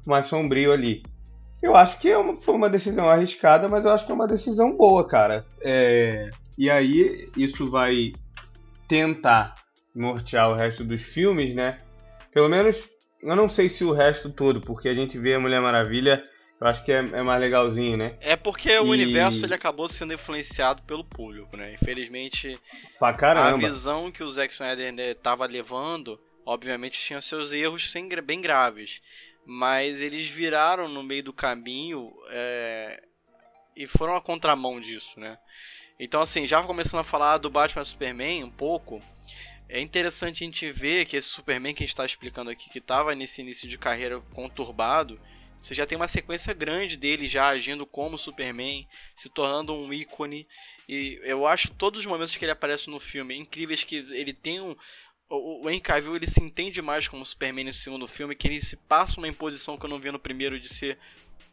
mais 0.06 0.26
sombrio 0.26 0.72
ali. 0.72 1.02
Eu 1.62 1.74
acho 1.76 1.98
que 1.98 2.08
é 2.10 2.16
uma- 2.18 2.36
foi 2.36 2.54
uma 2.54 2.68
decisão 2.70 3.08
arriscada, 3.08 3.68
mas 3.68 3.84
eu 3.84 3.90
acho 3.90 4.04
que 4.06 4.12
é 4.12 4.14
uma 4.14 4.28
decisão 4.28 4.76
boa, 4.76 5.06
cara. 5.06 5.46
É, 5.62 6.30
e 6.58 6.68
aí 6.70 7.26
isso 7.36 7.70
vai 7.70 8.12
tentar 8.86 9.54
nortear 9.94 10.50
o 10.50 10.54
resto 10.54 10.84
dos 10.84 11.02
filmes, 11.02 11.54
né? 11.54 11.78
Pelo 12.32 12.48
menos, 12.48 12.86
eu 13.24 13.36
não 13.36 13.48
sei 13.48 13.68
se 13.68 13.84
o 13.84 13.92
resto 13.92 14.30
todo, 14.30 14.60
porque 14.60 14.88
a 14.88 14.94
gente 14.94 15.18
vê 15.18 15.34
a 15.34 15.40
Mulher 15.40 15.60
Maravilha, 15.60 16.22
eu 16.60 16.66
acho 16.66 16.84
que 16.84 16.92
é, 16.92 16.98
é 16.98 17.22
mais 17.22 17.40
legalzinho, 17.40 17.96
né? 17.96 18.16
É 18.20 18.36
porque 18.36 18.70
o 18.78 18.86
E- 18.86 18.90
universo 18.90 19.44
ele 19.44 19.54
acabou 19.54 19.88
sendo 19.88 20.12
influenciado 20.12 20.82
pelo 20.82 21.04
público, 21.04 21.56
né? 21.56 21.74
Infelizmente, 21.74 22.58
a 23.00 23.56
visão 23.56 24.10
que 24.10 24.22
o 24.22 24.28
Zack 24.28 24.52
Snyder 24.52 24.92
né, 24.92 25.14
tava 25.14 25.46
levando, 25.46 26.20
obviamente 26.46 26.98
tinha 26.98 27.20
seus 27.20 27.52
erros 27.52 27.92
bem 28.24 28.40
graves. 28.40 29.00
Mas 29.46 30.00
eles 30.00 30.28
viraram 30.28 30.88
no 30.88 31.02
meio 31.02 31.22
do 31.22 31.32
caminho 31.32 32.12
é, 32.30 33.02
e 33.76 33.86
foram 33.86 34.16
a 34.16 34.20
contramão 34.20 34.80
disso, 34.80 35.20
né? 35.20 35.36
Então, 36.00 36.20
assim, 36.22 36.46
já 36.46 36.62
começando 36.62 37.00
a 37.00 37.04
falar 37.04 37.38
do 37.38 37.50
Batman 37.50 37.84
Superman 37.84 38.44
um 38.44 38.50
pouco, 38.50 39.02
é 39.68 39.80
interessante 39.80 40.44
a 40.44 40.46
gente 40.46 40.70
ver 40.72 41.06
que 41.06 41.16
esse 41.16 41.28
Superman 41.28 41.74
que 41.74 41.82
a 41.82 41.86
gente 41.86 41.94
está 41.94 42.04
explicando 42.04 42.50
aqui, 42.50 42.70
que 42.70 42.78
estava 42.78 43.14
nesse 43.14 43.40
início 43.40 43.68
de 43.68 43.78
carreira 43.78 44.20
conturbado, 44.32 45.18
você 45.64 45.74
já 45.74 45.86
tem 45.86 45.96
uma 45.96 46.08
sequência 46.08 46.52
grande 46.52 46.94
dele 46.94 47.26
já 47.26 47.48
agindo 47.48 47.86
como 47.86 48.18
Superman, 48.18 48.86
se 49.16 49.30
tornando 49.30 49.72
um 49.72 49.92
ícone. 49.94 50.46
E 50.86 51.18
eu 51.22 51.46
acho 51.46 51.72
todos 51.72 52.00
os 52.00 52.06
momentos 52.06 52.36
que 52.36 52.44
ele 52.44 52.52
aparece 52.52 52.90
no 52.90 53.00
filme 53.00 53.34
incríveis 53.34 53.82
que 53.82 53.96
ele 53.96 54.34
tem 54.34 54.60
um. 54.60 54.76
O, 55.26 55.68
Henry 55.70 55.80
Cavill 55.80 56.16
ele 56.16 56.26
se 56.26 56.42
entende 56.42 56.82
mais 56.82 57.08
como 57.08 57.24
Superman 57.24 57.64
nesse 57.64 57.78
segundo 57.78 58.06
filme, 58.06 58.36
que 58.36 58.46
ele 58.46 58.60
se 58.60 58.76
passa 58.76 59.18
uma 59.18 59.26
imposição 59.26 59.78
que 59.78 59.86
eu 59.86 59.88
não 59.88 59.98
vi 59.98 60.10
no 60.10 60.18
primeiro 60.18 60.60
de 60.60 60.68
ser 60.68 60.98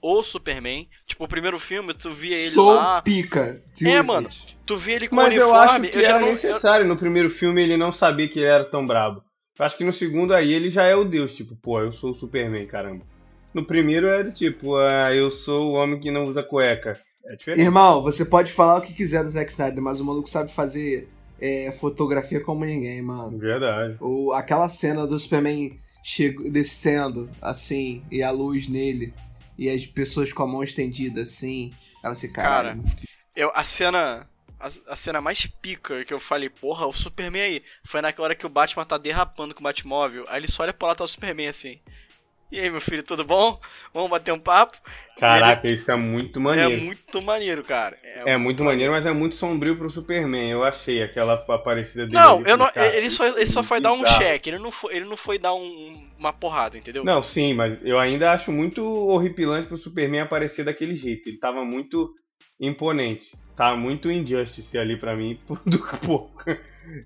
o 0.01 0.23
Superman. 0.23 0.87
Tipo, 1.05 1.25
o 1.25 1.27
primeiro 1.27 1.59
filme, 1.59 1.93
tu 1.93 2.11
via 2.11 2.35
ele 2.37 2.49
Sou 2.51 2.73
lá, 2.73 3.01
pica. 3.01 3.61
É, 3.85 4.01
mano. 4.01 4.29
tu 4.65 4.75
via 4.77 4.95
ele 4.95 5.07
com 5.07 5.15
Mas 5.15 5.33
eu 5.35 5.49
uniforme, 5.49 5.87
acho 5.87 5.97
que 5.97 6.03
já 6.03 6.09
era 6.09 6.19
não. 6.19 6.27
eu- 6.27 6.31
necessário. 6.33 6.87
No 6.87 6.95
primeiro 6.97 7.29
filme 7.29 7.61
ele 7.61 7.77
não 7.77 7.91
sabia 7.91 8.27
que 8.27 8.39
ele 8.39 8.47
era 8.47 8.65
tão 8.65 8.85
brabo. 8.85 9.23
Eu 9.59 9.65
acho 9.65 9.77
que 9.77 9.83
no 9.83 9.93
segundo 9.93 10.33
aí 10.33 10.51
ele 10.53 10.69
já 10.69 10.83
é 10.85 10.95
o 10.95 11.03
deus, 11.05 11.35
tipo, 11.35 11.55
pô, 11.55 11.79
eu 11.81 11.91
sou 11.91 12.11
o 12.11 12.15
Superman, 12.15 12.65
caramba. 12.65 13.05
No 13.53 13.63
primeiro 13.65 14.07
era 14.07 14.31
tipo, 14.31 14.75
ah, 14.77 15.13
eu 15.13 15.29
sou 15.29 15.69
o 15.69 15.73
homem 15.73 15.99
que 15.99 16.09
não 16.09 16.25
usa 16.25 16.41
cueca. 16.41 16.99
É 17.25 17.35
diferente. 17.35 17.61
Irmão, 17.61 18.01
você 18.01 18.25
pode 18.25 18.51
falar 18.51 18.77
o 18.77 18.81
que 18.81 18.93
quiser 18.93 19.23
do 19.23 19.29
Zack 19.29 19.51
Snyder, 19.51 19.83
mas 19.83 19.99
o 19.99 20.05
maluco 20.05 20.27
sabe 20.29 20.51
fazer 20.51 21.07
é, 21.39 21.71
fotografia 21.73 22.39
como 22.39 22.65
ninguém, 22.65 23.01
mano. 23.03 23.37
Verdade. 23.37 23.97
O, 23.99 24.31
aquela 24.33 24.67
cena 24.69 25.05
do 25.05 25.19
Superman 25.19 25.77
chego, 26.03 26.49
descendo, 26.49 27.29
assim, 27.39 28.01
e 28.09 28.23
a 28.23 28.31
luz 28.31 28.67
nele, 28.67 29.13
e 29.61 29.69
as 29.69 29.85
pessoas 29.85 30.33
com 30.33 30.41
a 30.41 30.47
mão 30.47 30.63
estendida, 30.63 31.21
assim. 31.21 31.71
Ela 32.03 32.15
se 32.15 32.27
cara. 32.33 32.79
Eu, 33.35 33.51
a 33.53 33.63
cena. 33.63 34.27
A, 34.59 34.93
a 34.93 34.95
cena 34.95 35.21
mais 35.21 35.45
pica 35.45 36.03
que 36.03 36.11
eu 36.11 36.19
falei, 36.19 36.49
porra, 36.49 36.87
o 36.87 36.93
Superman 36.93 37.43
aí. 37.43 37.63
Foi 37.83 38.01
naquela 38.01 38.25
hora 38.25 38.35
que 38.35 38.45
o 38.45 38.49
Batman 38.49 38.85
tá 38.85 38.97
derrapando 38.97 39.53
com 39.53 39.59
o 39.59 39.63
Batmóvel. 39.63 40.25
Aí 40.27 40.39
ele 40.39 40.51
só 40.51 40.63
olha 40.63 40.73
pro 40.73 40.87
lado 40.87 40.97
tá 40.97 41.03
o 41.03 41.07
Superman 41.07 41.47
assim. 41.47 41.79
E 42.51 42.59
aí, 42.59 42.69
meu 42.69 42.81
filho, 42.81 43.01
tudo 43.01 43.23
bom? 43.23 43.57
Vamos 43.93 44.09
bater 44.09 44.33
um 44.33 44.39
papo? 44.39 44.77
Caraca, 45.17 45.67
isso 45.69 45.89
é 45.91 45.95
muito 45.95 46.39
maneiro. 46.41 46.71
É 46.73 46.83
muito 46.83 47.21
maneiro, 47.21 47.63
cara. 47.63 47.97
É 48.03 48.35
muito 48.35 48.61
maneiro, 48.63 48.91
mas 48.91 49.05
é 49.05 49.13
muito 49.13 49.35
sombrio 49.35 49.77
pro 49.77 49.89
Superman. 49.89 50.49
Eu 50.51 50.63
achei 50.63 51.01
aquela 51.01 51.33
aparecida 51.47 52.05
dele. 52.05 52.15
Não, 52.17 52.41
eu 52.45 52.57
não, 52.57 52.69
ele, 52.75 53.09
só, 53.09 53.25
ele 53.25 53.45
só 53.47 53.63
foi 53.63 53.79
dar 53.79 53.93
um 53.93 54.03
cheque, 54.17 54.49
ele 54.49 54.59
não 54.59 54.71
foi, 54.71 54.95
ele 54.95 55.05
não 55.05 55.15
foi 55.15 55.37
dar 55.37 55.53
um- 55.53 56.05
uma 56.19 56.33
porrada, 56.33 56.77
entendeu? 56.77 57.05
Não, 57.05 57.23
sim, 57.23 57.53
mas 57.53 57.79
eu 57.85 57.97
ainda 57.97 58.31
acho 58.31 58.51
muito 58.51 58.83
horripilante 58.83 59.67
pro 59.67 59.77
Superman 59.77 60.21
aparecer 60.21 60.65
daquele 60.65 60.95
jeito. 60.95 61.29
Ele 61.29 61.37
tava 61.37 61.63
muito 61.63 62.13
imponente. 62.61 63.35
Tá 63.55 63.75
muito 63.75 64.09
injustice 64.09 64.77
ali 64.77 64.95
pra 64.95 65.15
mim. 65.15 65.37
Do, 65.65 65.79
pô, 66.05 66.29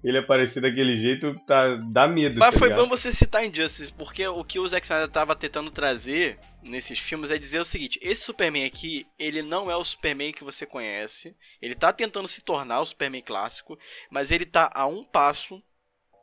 ele 0.04 0.18
aparecer 0.18 0.62
daquele 0.62 0.98
jeito 0.98 1.40
tá, 1.46 1.76
dá 1.76 2.08
medo. 2.08 2.40
Mas 2.40 2.54
tá 2.54 2.60
foi 2.60 2.70
ligado? 2.70 2.84
bom 2.84 2.90
você 2.90 3.12
citar 3.12 3.46
Injustice, 3.46 3.92
porque 3.94 4.28
o 4.28 4.44
que 4.44 4.60
o 4.60 4.68
Zack 4.68 4.86
Snyder 4.86 5.10
tava 5.10 5.36
tentando 5.36 5.72
trazer 5.72 6.40
nesses 6.62 7.00
filmes 7.00 7.32
é 7.32 7.38
dizer 7.38 7.60
o 7.60 7.66
seguinte: 7.66 8.00
esse 8.02 8.22
Superman 8.24 8.66
aqui, 8.66 9.08
ele 9.18 9.42
não 9.42 9.72
é 9.72 9.76
o 9.76 9.84
Superman 9.84 10.32
que 10.34 10.44
você 10.44 10.66
conhece. 10.66 11.36
Ele 11.62 11.76
tá 11.76 11.92
tentando 11.92 12.28
se 12.28 12.42
tornar 12.42 12.82
o 12.82 12.86
Superman 12.86 13.22
clássico, 13.22 13.78
mas 14.10 14.32
ele 14.32 14.46
tá 14.46 14.70
a 14.74 14.86
um 14.86 15.04
passo 15.04 15.62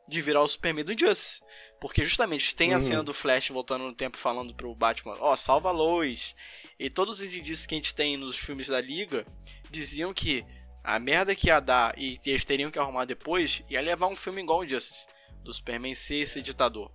de 0.07 0.21
virar 0.21 0.41
o 0.41 0.47
Superman 0.47 0.83
do 0.83 0.93
Injustice. 0.93 1.41
Porque 1.83 2.05
justamente 2.05 2.55
tem 2.55 2.73
a 2.73 2.77
Uhum. 2.77 2.81
cena 2.81 3.03
do 3.03 3.13
Flash 3.13 3.49
voltando 3.49 3.83
no 3.83 3.93
tempo 3.93 4.15
falando 4.17 4.53
pro 4.55 4.73
Batman, 4.73 5.17
ó, 5.19 5.35
salva 5.35 5.67
a 5.67 5.71
Lois. 5.73 6.33
E 6.79 6.89
todos 6.89 7.19
os 7.19 7.35
indícios 7.35 7.65
que 7.65 7.75
a 7.75 7.77
gente 7.77 7.93
tem 7.93 8.15
nos 8.15 8.37
filmes 8.37 8.67
da 8.67 8.79
Liga 8.79 9.25
diziam 9.69 10.13
que 10.13 10.45
a 10.81 10.97
merda 10.97 11.35
que 11.35 11.47
ia 11.47 11.59
dar 11.59 11.93
e 11.99 12.17
que 12.17 12.29
eles 12.29 12.45
teriam 12.45 12.71
que 12.71 12.79
arrumar 12.79 13.03
depois 13.03 13.61
ia 13.69 13.81
levar 13.81 14.07
um 14.07 14.15
filme 14.15 14.41
igual 14.41 14.59
o 14.61 14.65
Justice. 14.67 15.05
Do 15.43 15.53
Superman 15.53 15.93
ser 15.93 16.15
esse 16.21 16.41
ditador. 16.41 16.89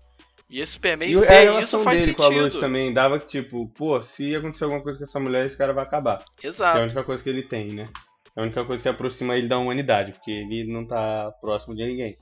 E 0.48 0.58
esse 0.58 0.72
Superman 0.72 1.10
E 1.10 1.16
a 1.16 1.18
ser 1.18 1.42
isso 1.42 1.52
relação 1.52 1.84
faz 1.84 2.00
dele 2.00 2.14
com 2.14 2.22
a 2.22 2.28
Lois 2.28 2.44
sentido. 2.44 2.60
também 2.60 2.90
dava 2.90 3.20
que, 3.20 3.26
tipo, 3.26 3.68
pô, 3.76 4.00
se 4.00 4.34
acontecer 4.34 4.64
alguma 4.64 4.82
coisa 4.82 4.98
com 4.98 5.04
essa 5.04 5.20
mulher, 5.20 5.44
esse 5.44 5.58
cara 5.58 5.74
vai 5.74 5.84
acabar. 5.84 6.24
Que 6.38 6.46
é 6.46 6.48
a 6.48 6.50
Exato. 6.50 6.80
única 6.80 7.04
coisa 7.04 7.22
que 7.22 7.28
ele 7.28 7.42
tem, 7.42 7.68
né? 7.74 7.86
É 8.34 8.40
a 8.40 8.42
única 8.42 8.64
coisa 8.64 8.82
que 8.82 8.88
aproxima 8.88 9.36
ele 9.36 9.48
da 9.48 9.58
humanidade, 9.58 10.12
porque 10.12 10.30
ele 10.30 10.72
não 10.72 10.86
tá 10.86 11.30
próximo 11.42 11.76
de 11.76 11.84
ninguém. 11.84 12.16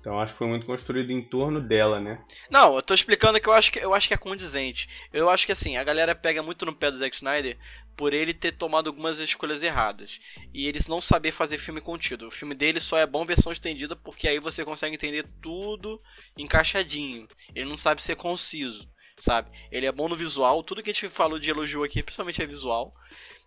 Então 0.00 0.18
acho 0.18 0.32
que 0.32 0.38
foi 0.38 0.46
muito 0.46 0.64
construído 0.64 1.12
em 1.12 1.22
torno 1.22 1.60
dela, 1.60 2.00
né? 2.00 2.24
Não, 2.50 2.74
eu 2.74 2.82
tô 2.82 2.94
explicando 2.94 3.38
que 3.38 3.46
eu 3.46 3.52
acho 3.52 3.70
que 3.70 3.78
eu 3.78 3.92
acho 3.92 4.08
que 4.08 4.14
é 4.14 4.16
condizente. 4.16 4.88
Eu 5.12 5.28
acho 5.28 5.44
que 5.44 5.52
assim, 5.52 5.76
a 5.76 5.84
galera 5.84 6.14
pega 6.14 6.42
muito 6.42 6.64
no 6.64 6.74
pé 6.74 6.90
do 6.90 6.96
Zack 6.96 7.14
Snyder 7.14 7.58
por 7.94 8.14
ele 8.14 8.32
ter 8.32 8.52
tomado 8.52 8.88
algumas 8.88 9.18
escolhas 9.18 9.62
erradas. 9.62 10.18
E 10.54 10.66
eles 10.66 10.86
não 10.86 11.02
saber 11.02 11.32
fazer 11.32 11.58
filme 11.58 11.82
contido. 11.82 12.28
O 12.28 12.30
filme 12.30 12.54
dele 12.54 12.80
só 12.80 12.96
é 12.96 13.06
bom 13.06 13.26
versão 13.26 13.52
estendida 13.52 13.94
porque 13.94 14.26
aí 14.26 14.38
você 14.38 14.64
consegue 14.64 14.94
entender 14.94 15.26
tudo 15.42 16.00
encaixadinho. 16.34 17.28
Ele 17.54 17.68
não 17.68 17.76
sabe 17.76 18.02
ser 18.02 18.16
conciso. 18.16 18.88
Sabe? 19.20 19.50
Ele 19.70 19.86
é 19.86 19.92
bom 19.92 20.08
no 20.08 20.16
visual, 20.16 20.62
tudo 20.62 20.82
que 20.82 20.90
a 20.90 20.92
gente 20.92 21.08
falou 21.08 21.38
de 21.38 21.50
elogio 21.50 21.84
aqui, 21.84 22.02
principalmente 22.02 22.42
é 22.42 22.46
visual. 22.46 22.94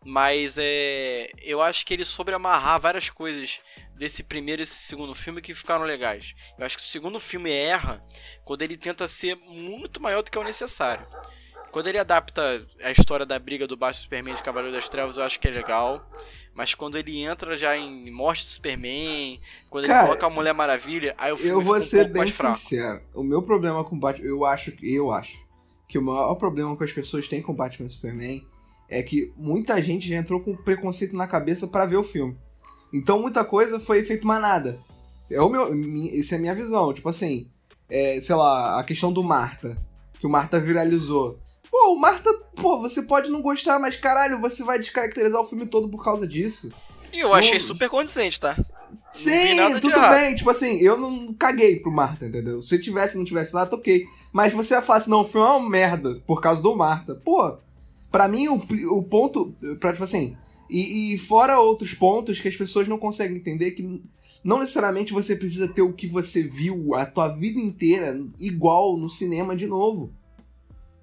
Mas 0.05 0.57
é, 0.57 1.31
eu 1.41 1.61
acho 1.61 1.85
que 1.85 1.93
ele 1.93 2.03
soube 2.03 2.33
amarrar 2.33 2.79
várias 2.79 3.09
coisas 3.09 3.59
desse 3.95 4.21
primeiro 4.21 4.61
e 4.61 4.63
esse 4.63 4.75
segundo 4.75 5.13
filme 5.13 5.41
que 5.41 5.53
ficaram 5.53 5.85
legais. 5.85 6.35
Eu 6.57 6.65
acho 6.65 6.77
que 6.77 6.83
o 6.83 6.87
segundo 6.87 7.19
filme 7.19 7.49
erra 7.49 8.03
quando 8.43 8.61
ele 8.63 8.75
tenta 8.75 9.07
ser 9.07 9.35
muito 9.35 10.01
maior 10.01 10.21
do 10.21 10.29
que 10.29 10.37
é 10.37 10.41
o 10.41 10.43
necessário. 10.43 11.05
Quando 11.71 11.87
ele 11.87 11.97
adapta 11.97 12.63
a 12.83 12.91
história 12.91 13.25
da 13.25 13.39
briga 13.39 13.65
do 13.65 13.75
Baixo 13.75 14.01
Superman 14.01 14.35
de 14.35 14.43
Cavaleiro 14.43 14.75
das 14.75 14.87
Trevas, 14.87 15.17
eu 15.17 15.23
acho 15.23 15.39
que 15.39 15.47
é 15.47 15.51
legal. 15.51 16.07
Mas 16.53 16.75
quando 16.75 16.99
ele 16.99 17.19
entra 17.19 17.57
já 17.57 17.75
em 17.75 18.11
Morte 18.11 18.43
do 18.43 18.49
Superman, 18.49 19.41
quando 19.71 19.87
Cara, 19.87 20.01
ele 20.01 20.07
coloca 20.07 20.27
a 20.27 20.29
Mulher 20.29 20.53
Maravilha, 20.53 21.15
aí 21.17 21.31
o 21.31 21.37
filme 21.37 21.51
Eu 21.51 21.61
vou 21.61 21.81
ser 21.81 22.05
um 22.05 22.13
bem 22.13 22.31
sincero. 22.31 23.01
O 23.15 23.23
meu 23.23 23.41
problema 23.41 23.83
com 23.83 23.97
Batman, 23.97 24.27
eu 24.27 24.45
acho, 24.45 24.71
eu 24.83 25.11
acho 25.11 25.42
que 25.93 25.99
o 25.99 26.01
maior 26.01 26.33
problema 26.33 26.75
que 26.75 26.83
as 26.83 26.91
pessoas 26.91 27.27
têm 27.27 27.39
com 27.39 27.53
Batman 27.53 27.85
e 27.85 27.89
Superman 27.91 28.43
é 28.89 29.03
que 29.03 29.31
muita 29.37 29.79
gente 29.79 30.09
já 30.09 30.15
entrou 30.15 30.39
com 30.39 30.55
preconceito 30.55 31.15
na 31.15 31.27
cabeça 31.27 31.67
para 31.67 31.85
ver 31.85 31.97
o 31.97 32.03
filme. 32.03 32.35
Então 32.91 33.21
muita 33.21 33.45
coisa 33.45 33.79
foi 33.79 34.01
feito 34.01 34.25
manada. 34.25 34.79
É 35.29 35.39
o 35.39 35.47
meu, 35.47 35.71
essa 36.19 36.33
é 36.33 36.37
a 36.39 36.41
minha 36.41 36.55
visão. 36.55 36.91
Tipo 36.91 37.09
assim, 37.09 37.47
é, 37.87 38.19
sei 38.19 38.35
lá, 38.35 38.79
a 38.79 38.83
questão 38.83 39.13
do 39.13 39.23
Marta, 39.23 39.77
que 40.19 40.25
o 40.25 40.29
Marta 40.31 40.59
viralizou. 40.59 41.37
Pô, 41.69 41.93
o 41.93 41.99
Marta, 41.99 42.33
pô, 42.55 42.81
você 42.81 43.03
pode 43.03 43.29
não 43.29 43.43
gostar, 43.43 43.77
mas 43.77 43.95
caralho, 43.95 44.41
você 44.41 44.63
vai 44.63 44.79
descaracterizar 44.79 45.41
o 45.41 45.45
filme 45.45 45.67
todo 45.67 45.87
por 45.89 46.03
causa 46.03 46.25
disso. 46.25 46.73
E 47.13 47.19
eu 47.19 47.33
achei 47.33 47.59
super 47.59 47.89
condizente, 47.89 48.39
tá? 48.39 48.57
Sim, 49.11 49.79
tudo 49.79 49.99
bem. 50.09 50.35
Tipo 50.35 50.49
assim, 50.49 50.79
eu 50.79 50.97
não 50.97 51.31
caguei 51.33 51.79
pro 51.79 51.91
Marta, 51.91 52.25
entendeu? 52.25 52.61
Se 52.63 52.79
tivesse 52.79 53.15
não 53.15 53.23
tivesse 53.23 53.53
lá, 53.53 53.65
toquei. 53.65 54.07
Mas 54.31 54.51
você 54.51 54.73
ia 54.73 54.81
falar 54.81 54.97
assim, 54.97 55.11
não, 55.11 55.23
filme 55.23 55.47
é 55.47 55.51
uma 55.51 55.69
merda 55.69 56.21
por 56.25 56.41
causa 56.41 56.59
do 56.61 56.75
Marta. 56.75 57.13
Pô, 57.13 57.55
pra 58.11 58.27
mim 58.27 58.47
o, 58.47 58.55
o 58.91 59.03
ponto. 59.03 59.53
Pra, 59.79 59.91
tipo 59.91 60.03
assim. 60.03 60.35
E, 60.67 61.13
e 61.13 61.17
fora 61.19 61.59
outros 61.59 61.93
pontos 61.93 62.39
que 62.39 62.47
as 62.47 62.55
pessoas 62.55 62.87
não 62.87 62.97
conseguem 62.97 63.37
entender 63.37 63.71
que 63.71 64.01
não 64.43 64.57
necessariamente 64.57 65.13
você 65.13 65.35
precisa 65.35 65.67
ter 65.67 65.83
o 65.83 65.93
que 65.93 66.07
você 66.07 66.41
viu 66.41 66.95
a 66.95 67.05
tua 67.05 67.27
vida 67.27 67.59
inteira 67.59 68.19
igual 68.39 68.97
no 68.97 69.09
cinema 69.09 69.55
de 69.55 69.67
novo. 69.67 70.11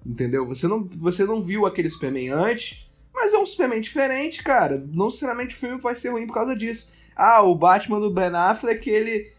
Entendeu? 0.05 0.45
Você 0.47 0.67
não, 0.67 0.83
você 0.83 1.23
não 1.23 1.41
viu 1.41 1.65
aquele 1.65 1.89
Superman 1.89 2.29
antes, 2.29 2.90
mas 3.13 3.33
é 3.33 3.37
um 3.37 3.45
Superman 3.45 3.81
diferente, 3.81 4.43
cara. 4.43 4.77
Não 4.91 5.07
necessariamente 5.07 5.55
o 5.55 5.57
filme 5.59 5.79
vai 5.79 5.95
ser 5.95 6.09
ruim 6.09 6.27
por 6.27 6.33
causa 6.33 6.55
disso. 6.55 6.91
Ah, 7.15 7.41
o 7.41 7.55
Batman 7.55 7.99
do 7.99 8.09
Ben 8.09 8.33
Affleck, 8.33 8.89
ele 8.89 9.31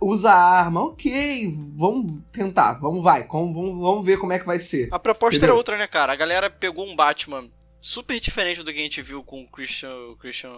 usa 0.00 0.32
arma. 0.32 0.82
Ok, 0.82 1.52
vamos 1.74 2.20
tentar, 2.32 2.74
vamos 2.74 3.02
vai, 3.02 3.26
vamos, 3.26 3.54
vamos 3.54 4.04
ver 4.04 4.18
como 4.18 4.32
é 4.32 4.38
que 4.38 4.46
vai 4.46 4.58
ser. 4.58 4.88
A 4.90 4.98
proposta 4.98 5.36
Entendeu? 5.36 5.54
era 5.54 5.56
outra, 5.56 5.76
né, 5.76 5.86
cara? 5.86 6.12
A 6.12 6.16
galera 6.16 6.50
pegou 6.50 6.86
um 6.86 6.96
Batman 6.96 7.48
super 7.80 8.18
diferente 8.20 8.62
do 8.62 8.72
que 8.72 8.78
a 8.78 8.82
gente 8.82 9.02
viu 9.02 9.22
com 9.24 9.42
o 9.42 9.48
Christian, 9.48 10.14
Christian 10.18 10.52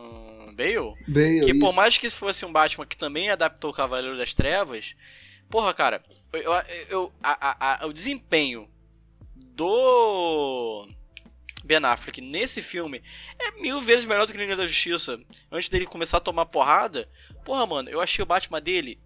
Bale. 0.55 0.94
Bale 1.09 1.44
que 1.46 1.59
por 1.59 1.72
mais 1.72 1.96
que 1.96 2.11
fosse 2.11 2.44
um 2.44 2.53
Batman 2.53 2.87
que 2.87 2.96
também 2.96 3.31
adaptou 3.31 3.70
o 3.70 3.74
Cavaleiro 3.74 4.16
das 4.16 4.35
Trevas, 4.35 4.94
porra, 5.50 5.72
cara, 5.72 6.03
eu, 6.33 6.53
eu, 6.90 7.12
a, 7.22 7.48
a, 7.50 7.85
a, 7.85 7.87
o 7.87 7.92
desempenho 7.92 8.68
do 9.35 10.87
Ben 11.64 11.79
Affleck 11.83 12.20
nesse 12.20 12.61
filme 12.61 13.03
é 13.38 13.50
mil 13.53 13.81
vezes 13.81 14.05
melhor 14.05 14.27
do 14.27 14.33
que 14.33 14.38
Liga 14.38 14.55
da 14.55 14.66
Justiça. 14.66 15.18
Antes 15.50 15.68
dele 15.68 15.87
começar 15.87 16.18
a 16.18 16.20
tomar 16.20 16.46
porrada, 16.46 17.09
porra, 17.44 17.66
mano, 17.66 17.88
eu 17.88 18.00
achei 18.00 18.22
o 18.22 18.27
Batman 18.27 18.61
dele 18.61 19.00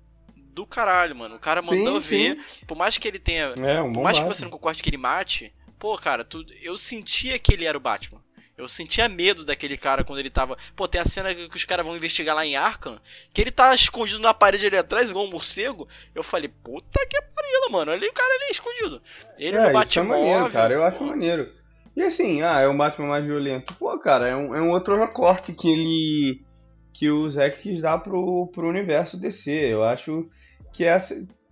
do 0.58 0.66
caralho, 0.66 1.14
mano. 1.14 1.36
O 1.36 1.38
cara 1.38 1.62
mandou 1.62 2.02
sim, 2.02 2.34
ver. 2.34 2.44
Sim. 2.48 2.66
Por 2.66 2.76
mais 2.76 2.98
que 2.98 3.06
ele 3.06 3.20
tenha. 3.20 3.54
É, 3.64 3.80
um 3.80 3.92
por 3.92 4.02
mais 4.02 4.18
Batman. 4.18 4.32
que 4.32 4.36
você 4.36 4.44
não 4.44 4.50
concorde 4.50 4.82
que 4.82 4.90
ele 4.90 4.96
mate, 4.96 5.54
pô, 5.78 5.96
cara, 5.96 6.24
tu, 6.24 6.44
eu 6.60 6.76
sentia 6.76 7.38
que 7.38 7.52
ele 7.52 7.64
era 7.64 7.78
o 7.78 7.80
Batman. 7.80 8.20
Eu 8.56 8.66
sentia 8.66 9.08
medo 9.08 9.44
daquele 9.44 9.76
cara 9.76 10.02
quando 10.02 10.18
ele 10.18 10.30
tava. 10.30 10.58
Pô, 10.74 10.88
tem 10.88 11.00
a 11.00 11.04
cena 11.04 11.32
que 11.32 11.56
os 11.56 11.64
caras 11.64 11.86
vão 11.86 11.94
investigar 11.94 12.34
lá 12.34 12.44
em 12.44 12.56
Arkham, 12.56 13.00
que 13.32 13.40
ele 13.40 13.52
tá 13.52 13.72
escondido 13.72 14.18
na 14.18 14.34
parede 14.34 14.66
ali 14.66 14.76
atrás, 14.76 15.08
igual 15.08 15.26
um 15.26 15.30
morcego. 15.30 15.86
Eu 16.12 16.24
falei, 16.24 16.48
puta 16.48 17.06
que 17.06 17.22
pariu, 17.22 17.70
mano. 17.70 17.92
Ali 17.92 18.08
o 18.08 18.12
cara 18.12 18.34
ali 18.34 18.50
escondido. 18.50 19.00
Ele 19.38 19.56
é, 19.56 19.60
no 19.60 19.72
Batman. 19.72 19.84
Isso 19.84 20.00
é 20.00 20.02
maneiro, 20.02 20.50
cara. 20.50 20.74
Eu 20.74 20.82
acho 20.82 21.04
maneiro. 21.04 21.52
E 21.98 22.02
assim, 22.04 22.42
ah, 22.42 22.60
é 22.60 22.68
um 22.68 22.76
Batman 22.76 23.08
mais 23.08 23.24
violento. 23.24 23.74
Pô, 23.74 23.98
cara, 23.98 24.28
é 24.28 24.36
um, 24.36 24.54
é 24.54 24.62
um 24.62 24.70
outro 24.70 24.96
recorte 24.96 25.52
que 25.52 25.68
ele. 25.68 26.44
que 26.92 27.10
o 27.10 27.28
Zack 27.28 27.60
quis 27.60 27.82
dar 27.82 27.98
pro, 27.98 28.46
pro 28.48 28.68
universo 28.68 29.18
DC. 29.18 29.50
Eu 29.50 29.84
acho 29.84 30.28
que 30.72 30.84
é, 30.84 30.98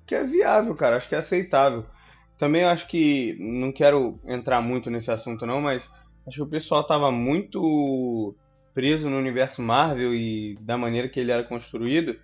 que 0.07 0.15
é 0.15 0.25
viável, 0.25 0.75
cara. 0.75 0.97
Acho 0.97 1.09
que 1.09 1.15
é 1.15 1.19
aceitável. 1.19 1.85
Também 2.39 2.65
acho 2.65 2.87
que. 2.89 3.37
Não 3.41 3.73
quero 3.73 4.21
entrar 4.27 4.61
muito 4.63 4.91
nesse 4.91 5.11
assunto, 5.11 5.45
não, 5.45 5.61
mas 5.61 5.89
Acho 6.27 6.39
que 6.39 6.43
o 6.43 6.47
pessoal 6.49 6.83
tava 6.83 7.13
muito 7.13 8.35
preso 8.75 9.09
no 9.09 9.17
universo 9.17 9.63
Marvel 9.63 10.13
e 10.13 10.59
da 10.61 10.77
maneira 10.77 11.09
que 11.09 11.21
ele 11.21 11.31
era 11.31 11.45
construído, 11.45 12.19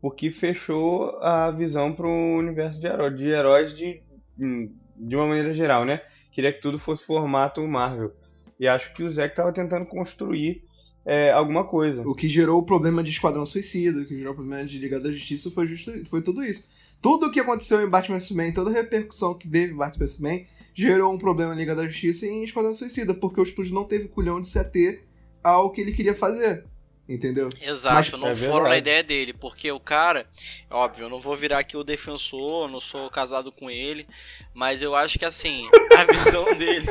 porque 0.00 0.30
fechou 0.30 1.16
a 1.22 1.50
visão 1.52 1.92
para 1.92 2.06
o 2.06 2.36
universo 2.36 2.80
de, 2.80 2.86
heró 2.88 3.08
de 3.08 3.28
heróis 3.28 3.72
de, 3.72 4.02
de 4.36 5.16
uma 5.16 5.28
maneira 5.28 5.52
geral, 5.52 5.84
né? 5.84 6.00
Queria 6.38 6.52
que 6.52 6.60
tudo 6.60 6.78
fosse 6.78 7.04
formato 7.04 7.66
Marvel. 7.66 8.12
E 8.60 8.68
acho 8.68 8.94
que 8.94 9.02
o 9.02 9.10
Zack 9.10 9.32
estava 9.32 9.52
tentando 9.52 9.84
construir 9.86 10.62
é, 11.04 11.32
alguma 11.32 11.64
coisa. 11.64 12.06
O 12.06 12.14
que 12.14 12.28
gerou 12.28 12.60
o 12.60 12.62
problema 12.62 13.02
de 13.02 13.10
Esquadrão 13.10 13.44
Suicida, 13.44 14.02
o 14.02 14.06
que 14.06 14.16
gerou 14.16 14.34
o 14.34 14.36
problema 14.36 14.64
de 14.64 14.78
Liga 14.78 15.00
da 15.00 15.10
Justiça 15.10 15.50
foi, 15.50 15.66
justo, 15.66 15.90
foi 16.06 16.22
tudo 16.22 16.44
isso. 16.44 16.68
Tudo 17.02 17.26
o 17.26 17.32
que 17.32 17.40
aconteceu 17.40 17.84
em 17.84 17.90
Batman 17.90 18.20
Superman, 18.20 18.54
toda 18.54 18.70
a 18.70 18.72
repercussão 18.72 19.34
que 19.34 19.48
teve 19.48 19.74
Batman 19.74 20.06
Superman, 20.06 20.46
gerou 20.72 21.12
um 21.12 21.18
problema 21.18 21.54
em 21.54 21.56
Liga 21.56 21.74
da 21.74 21.84
Justiça 21.84 22.24
e 22.24 22.28
em 22.28 22.44
Esquadrão 22.44 22.72
Suicida, 22.72 23.12
porque 23.12 23.40
o 23.40 23.42
estúdio 23.42 23.74
não 23.74 23.82
teve 23.82 24.06
culhão 24.06 24.40
de 24.40 24.46
se 24.46 24.60
ater 24.60 25.08
ao 25.42 25.72
que 25.72 25.80
ele 25.80 25.90
queria 25.90 26.14
fazer. 26.14 26.64
Entendeu? 27.08 27.48
Exato, 27.60 28.18
Mas, 28.18 28.20
não 28.20 28.28
é 28.28 28.36
foram 28.36 28.68
na 28.68 28.76
ideia 28.76 29.02
dele, 29.02 29.32
porque 29.32 29.72
o 29.72 29.80
cara, 29.80 30.28
óbvio, 30.70 31.04
eu 31.04 31.08
não 31.08 31.18
vou 31.18 31.34
virar 31.34 31.60
aqui 31.60 31.76
o 31.76 31.82
defensor, 31.82 32.68
não 32.68 32.80
sou 32.80 33.08
casado 33.08 33.50
com 33.50 33.70
ele, 33.70 34.06
mas 34.52 34.82
eu 34.82 34.94
acho 34.94 35.18
que 35.18 35.24
assim, 35.24 35.66
a 35.96 36.04
visão 36.04 36.44
dele, 36.54 36.86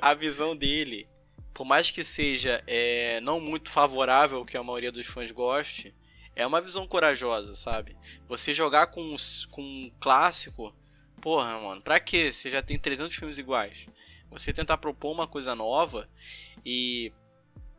a 0.00 0.14
visão 0.14 0.54
dele, 0.54 1.08
por 1.52 1.64
mais 1.64 1.90
que 1.90 2.04
seja 2.04 2.62
é, 2.66 3.20
não 3.22 3.40
muito 3.40 3.70
favorável 3.70 4.44
que 4.44 4.56
a 4.56 4.62
maioria 4.62 4.92
dos 4.92 5.06
fãs 5.06 5.32
goste, 5.32 5.92
é 6.36 6.46
uma 6.46 6.60
visão 6.60 6.86
corajosa, 6.86 7.56
sabe? 7.56 7.96
Você 8.28 8.52
jogar 8.52 8.88
com, 8.88 9.16
com 9.50 9.62
um 9.62 9.90
clássico 9.98 10.72
porra, 11.24 11.58
mano, 11.58 11.80
pra 11.80 11.98
que? 11.98 12.30
Você 12.30 12.50
já 12.50 12.60
tem 12.60 12.78
300 12.78 13.16
filmes 13.16 13.38
iguais. 13.38 13.86
Você 14.30 14.52
tentar 14.52 14.76
propor 14.76 15.10
uma 15.10 15.26
coisa 15.26 15.54
nova 15.54 16.06
e 16.66 17.10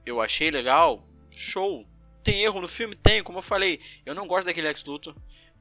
eu 0.03 0.19
achei 0.19 0.49
legal, 0.49 1.07
show. 1.35 1.85
Tem 2.23 2.43
erro 2.43 2.61
no 2.61 2.67
filme? 2.67 2.95
Tem, 2.95 3.21
como 3.21 3.39
eu 3.39 3.43
falei. 3.43 3.79
Eu 4.05 4.15
não 4.15 4.27
gosto 4.27 4.45
daquele 4.45 4.67
Lex 4.67 4.83
Luthor. 4.83 5.15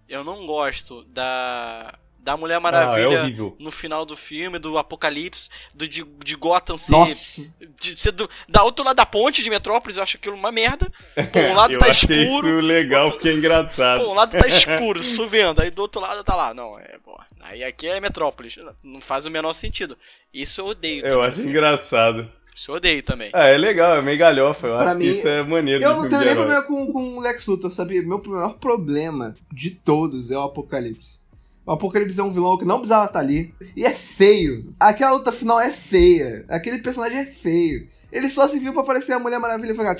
Eu 0.09 0.25
não 0.25 0.47
gosto 0.47 1.05
da 1.05 1.99
da 2.25 2.39
Mulher 2.39 2.59
Maravilha 2.59 3.25
ah, 3.25 3.29
é 3.29 3.63
no 3.63 3.71
final 3.71 4.07
do 4.07 4.17
filme, 4.17 4.59
do 4.59 4.79
Apocalipse, 4.79 5.51
do 5.75 5.87
de, 5.87 6.03
de 6.03 6.35
Gotham 6.35 6.79
ser, 6.79 6.93
Nossa. 6.93 7.55
de 7.79 8.01
ser 8.01 8.13
do, 8.13 8.29
da 8.49 8.65
outro 8.65 8.83
lado 8.83 8.97
da 8.97 9.05
ponte 9.05 9.43
de 9.43 9.51
Metrópolis, 9.51 9.99
eu 9.99 10.03
acho 10.03 10.17
aquilo 10.17 10.35
uma 10.35 10.51
merda. 10.51 10.91
Pô, 11.31 11.39
um 11.41 11.53
lado 11.55 11.79
tá 11.79 11.89
escuro. 11.89 12.49
Isso 12.49 12.67
legal, 12.67 13.05
outro, 13.05 13.19
fiquei 13.19 13.35
engraçado. 13.35 14.03
Pô, 14.03 14.11
um 14.11 14.15
lado 14.15 14.39
tá 14.39 14.47
escuro, 14.49 15.03
chovendo, 15.03 15.61
aí 15.61 15.71
do 15.71 15.83
outro 15.83 16.01
lado 16.01 16.25
tá 16.25 16.35
lá. 16.35 16.55
Não, 16.55 16.79
é, 16.79 16.99
pô, 17.05 17.21
aí 17.41 17.63
aqui 17.63 17.87
é 17.87 18.01
Metrópolis, 18.01 18.57
não 18.83 19.03
faz 19.03 19.27
o 19.27 19.31
menor 19.31 19.53
sentido. 19.53 19.99
Isso 20.33 20.63
eu 20.63 20.69
odeio. 20.69 21.07
Eu 21.07 21.21
acho 21.21 21.43
engraçado. 21.43 22.33
Isso 22.55 22.71
eu 22.71 22.77
odeio 22.77 23.03
também. 23.03 23.31
Ah, 23.33 23.47
é 23.47 23.59
legal, 23.59 23.97
é 23.97 24.03
meio 24.03 24.17
galhofa. 24.17 24.69
Eu 24.69 24.77
pra 24.77 24.91
acho 24.91 24.99
mim, 24.99 25.05
que 25.07 25.11
isso 25.11 25.27
é 25.27 25.43
maneiro. 25.43 25.83
Eu 25.83 25.97
não 25.97 26.09
tenho 26.09 26.25
nem 26.25 26.35
problema 26.35 26.63
com, 26.63 26.93
com 26.93 27.19
o 27.19 27.21
Lex 27.21 27.47
Luthor, 27.47 27.73
sabia? 27.73 28.01
Meu 28.03 28.23
maior 28.25 28.55
problema 28.55 29.35
de 29.53 29.71
todos 29.71 30.31
é 30.31 30.39
o 30.39 30.43
Apocalipse. 30.43 31.21
O 31.67 31.73
Apocalipse 31.73 32.21
é 32.21 32.23
um 32.23 32.31
vilão 32.31 32.57
que 32.57 32.65
não 32.65 32.77
precisava 32.77 33.07
estar 33.07 33.19
ali. 33.19 33.53
E 33.75 33.85
é 33.85 33.93
feio. 33.93 34.73
Aquela 34.79 35.13
luta 35.13 35.33
final 35.33 35.59
é 35.59 35.73
feia. 35.73 36.45
Aquele 36.49 36.79
personagem 36.79 37.19
é 37.19 37.25
feio. 37.25 37.89
Ele 38.13 38.31
só 38.31 38.47
se 38.47 38.61
viu 38.61 38.73
pra 38.73 38.83
aparecer 38.83 39.13
a 39.15 39.19
Mulher 39.19 39.41
Maravilha 39.41 39.73
e 39.73 39.75
falar. 39.75 39.97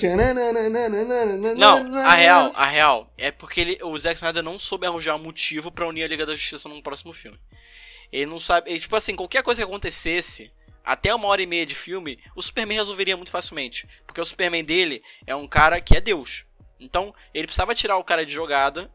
Não, 1.57 1.95
a 1.97 2.13
real, 2.13 2.53
a 2.55 2.65
real. 2.65 3.11
É 3.17 3.31
porque 3.31 3.59
ele, 3.59 3.79
o 3.83 3.97
Zack 3.97 4.15
Snyder 4.15 4.41
não 4.41 4.57
soube 4.57 4.87
arranjar 4.87 5.15
um 5.15 5.23
motivo 5.23 5.69
para 5.69 5.87
unir 5.87 6.03
a 6.03 6.07
Liga 6.07 6.25
da 6.25 6.33
Justiça 6.33 6.69
num 6.69 6.81
próximo 6.81 7.11
filme. 7.11 7.37
Ele 8.11 8.27
não 8.27 8.39
sabe. 8.39 8.69
Ele, 8.69 8.79
tipo 8.79 8.95
assim, 8.95 9.13
qualquer 9.13 9.43
coisa 9.43 9.59
que 9.59 9.67
acontecesse. 9.67 10.49
Até 10.85 11.13
uma 11.13 11.27
hora 11.27 11.41
e 11.41 11.47
meia 11.47 11.65
de 11.65 11.73
filme, 11.73 12.19
o 12.35 12.41
Superman 12.41 12.77
resolveria 12.77 13.17
muito 13.17 13.31
facilmente. 13.31 13.87
Porque 14.05 14.21
o 14.21 14.25
Superman 14.25 14.63
dele 14.63 15.03
é 15.25 15.35
um 15.35 15.47
cara 15.47 15.81
que 15.81 15.97
é 15.97 16.01
Deus. 16.01 16.45
Então, 16.79 17.13
ele 17.33 17.47
precisava 17.47 17.73
tirar 17.73 17.97
o 17.97 18.03
cara 18.03 18.25
de 18.25 18.33
jogada 18.33 18.91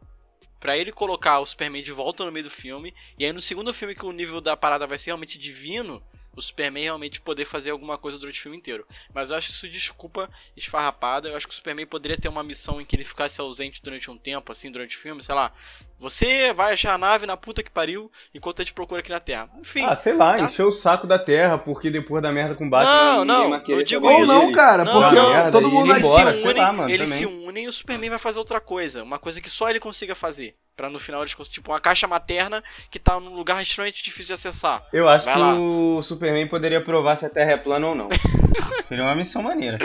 para 0.61 0.77
ele 0.77 0.93
colocar 0.93 1.41
o 1.41 1.47
Superman 1.47 1.83
de 1.83 1.91
volta 1.91 2.25
no 2.25 2.31
meio 2.31 2.45
do 2.45 2.51
filme. 2.51 2.95
E 3.19 3.25
aí 3.25 3.33
no 3.33 3.41
segundo 3.41 3.73
filme 3.73 3.95
que 3.95 4.05
o 4.05 4.13
nível 4.13 4.41
da 4.41 4.57
parada 4.57 4.87
vai 4.87 4.99
ser 4.99 5.07
realmente 5.07 5.39
divino, 5.39 6.03
o 6.37 6.43
Superman 6.43 6.85
realmente 6.85 7.21
poder 7.21 7.45
fazer 7.45 7.71
alguma 7.71 7.99
coisa 7.99 8.19
durante 8.19 8.39
o 8.39 8.43
filme 8.43 8.59
inteiro. 8.59 8.87
Mas 9.13 9.31
eu 9.31 9.37
acho 9.37 9.51
isso 9.51 9.69
desculpa 9.69 10.31
esfarrapada. 10.57 11.29
Eu 11.29 11.37
acho 11.37 11.47
que 11.47 11.53
o 11.53 11.57
Superman 11.57 11.87
poderia 11.87 12.19
ter 12.19 12.29
uma 12.29 12.43
missão 12.43 12.81
em 12.81 12.85
que 12.85 12.95
ele 12.95 13.05
ficasse 13.05 13.41
ausente 13.41 13.83
durante 13.83 14.11
um 14.11 14.19
tempo, 14.19 14.53
assim, 14.53 14.71
durante 14.71 14.97
o 14.97 15.01
filme, 15.01 15.23
sei 15.23 15.35
lá. 15.35 15.53
Você 16.01 16.53
vai 16.55 16.73
achar 16.73 16.95
a 16.95 16.99
nave 16.99 17.27
na 17.27 17.37
puta 17.37 17.63
que 17.63 17.71
pariu 17.71 18.11
enquanto 18.35 18.61
a 18.61 18.65
gente 18.65 18.73
procura 18.73 19.01
aqui 19.01 19.11
na 19.11 19.21
Terra. 19.21 19.51
Enfim. 19.61 19.85
Ah, 19.85 19.95
sei 19.95 20.15
lá, 20.15 20.39
tá? 20.39 20.41
encheu 20.45 20.69
o 20.69 20.73
saco 20.73 21.07
da 21.07 21.19
Terra, 21.19 21.59
porque 21.59 21.91
depois 21.91 22.23
da 22.23 22.33
merda 22.33 22.55
com 22.55 22.67
o 22.67 22.71
Batman. 22.71 22.93
Não, 23.17 23.25
não, 23.27 23.51
vai 23.51 23.59
não 23.59 23.83
digo 23.83 24.07
saber 24.07 24.21
Ou 24.21 24.27
não, 24.27 24.51
cara, 24.51 24.83
Não, 24.83 24.93
porque 24.93 25.15
não, 25.15 25.31
merda, 25.31 25.51
todo 25.51 25.69
mundo 25.71 25.93
eles 25.93 26.03
embora, 26.05 26.35
se 26.35 26.49
unem, 26.49 26.63
lá, 26.63 26.73
mano, 26.73 26.91
eles 26.91 27.11
também. 27.11 27.29
se 27.29 27.47
unem 27.47 27.65
e 27.65 27.69
o 27.69 27.73
Superman 27.73 28.09
vai 28.11 28.19
fazer 28.19 28.39
outra 28.39 28.61
coisa. 28.61 29.03
Uma 29.03 29.19
coisa 29.19 29.41
que 29.43 29.51
só 29.51 29.69
ele 29.69 29.79
consiga 29.79 30.15
fazer. 30.15 30.55
Pra 30.75 30.89
no 30.89 30.99
final 30.99 31.21
eles 31.21 31.35
conseguirem. 31.35 31.61
Tipo, 31.61 31.73
uma 31.73 31.81
caixa 31.81 32.07
materna 32.09 32.65
que 32.91 32.99
tá 32.99 33.21
num 33.21 33.35
lugar 33.35 33.63
extremamente 33.63 34.03
difícil 34.03 34.29
de 34.29 34.33
acessar. 34.33 34.83
Eu 34.91 35.07
acho 35.07 35.27
Vai 35.27 35.35
que 35.35 35.41
lá. 35.41 35.55
o 35.55 36.01
Superman 36.03 36.49
poderia 36.49 36.81
provar 36.83 37.17
se 37.17 37.27
a 37.27 37.29
Terra 37.29 37.53
é 37.53 37.57
plana 37.59 37.89
ou 37.89 37.95
não. 37.95 38.09
Seria 38.89 39.05
uma 39.05 39.15
missão 39.15 39.43
maneira. 39.43 39.77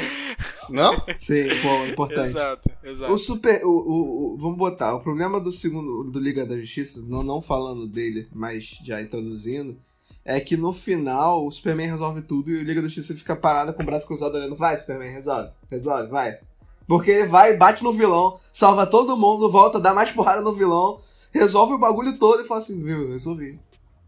Não? 0.70 0.96
Sim, 1.20 1.48
bom, 1.62 1.86
importante. 1.86 2.30
Exato, 2.36 2.72
exato. 2.84 3.14
O 3.14 3.18
super. 3.20 3.62
O, 3.64 3.70
o, 3.70 4.34
o- 4.34 4.38
vamos 4.40 4.58
botar. 4.58 4.96
O 4.96 5.02
problema 5.02 5.40
do 5.40 5.52
segundo. 5.52 6.05
Do 6.12 6.20
Liga 6.20 6.46
da 6.46 6.58
Justiça, 6.58 7.02
não, 7.02 7.24
não 7.24 7.42
falando 7.42 7.88
dele, 7.88 8.28
mas 8.34 8.80
já 8.84 9.02
introduzindo. 9.02 9.78
É 10.24 10.40
que 10.40 10.58
no 10.58 10.74
final 10.74 11.46
o 11.46 11.52
Superman 11.52 11.88
resolve 11.88 12.22
tudo 12.22 12.50
e 12.50 12.58
o 12.58 12.64
Liga 12.64 12.82
da 12.82 12.88
Justiça 12.88 13.14
fica 13.16 13.36
parada 13.36 13.72
com 13.72 13.84
o 13.84 13.86
braço 13.86 14.08
cruzado 14.08 14.36
olhando. 14.36 14.56
Vai, 14.56 14.76
Superman, 14.78 15.12
resolve. 15.12 15.52
Resolve, 15.70 16.08
vai. 16.08 16.40
Porque 16.88 17.12
ele 17.12 17.28
vai, 17.28 17.58
bate 17.58 17.84
no 17.84 17.94
vilão, 17.94 18.38
salva 18.52 18.86
todo 18.86 19.18
mundo, 19.18 19.50
volta, 19.50 19.80
dá 19.80 19.94
mais 19.94 20.12
porrada 20.12 20.42
no 20.42 20.54
vilão, 20.54 21.00
resolve 21.32 21.74
o 21.74 21.80
bagulho 21.80 22.18
todo 22.18 22.42
e 22.42 22.48
fala 22.48 22.60
assim, 22.60 22.82
viu, 22.82 23.10
resolvi. 23.10 23.60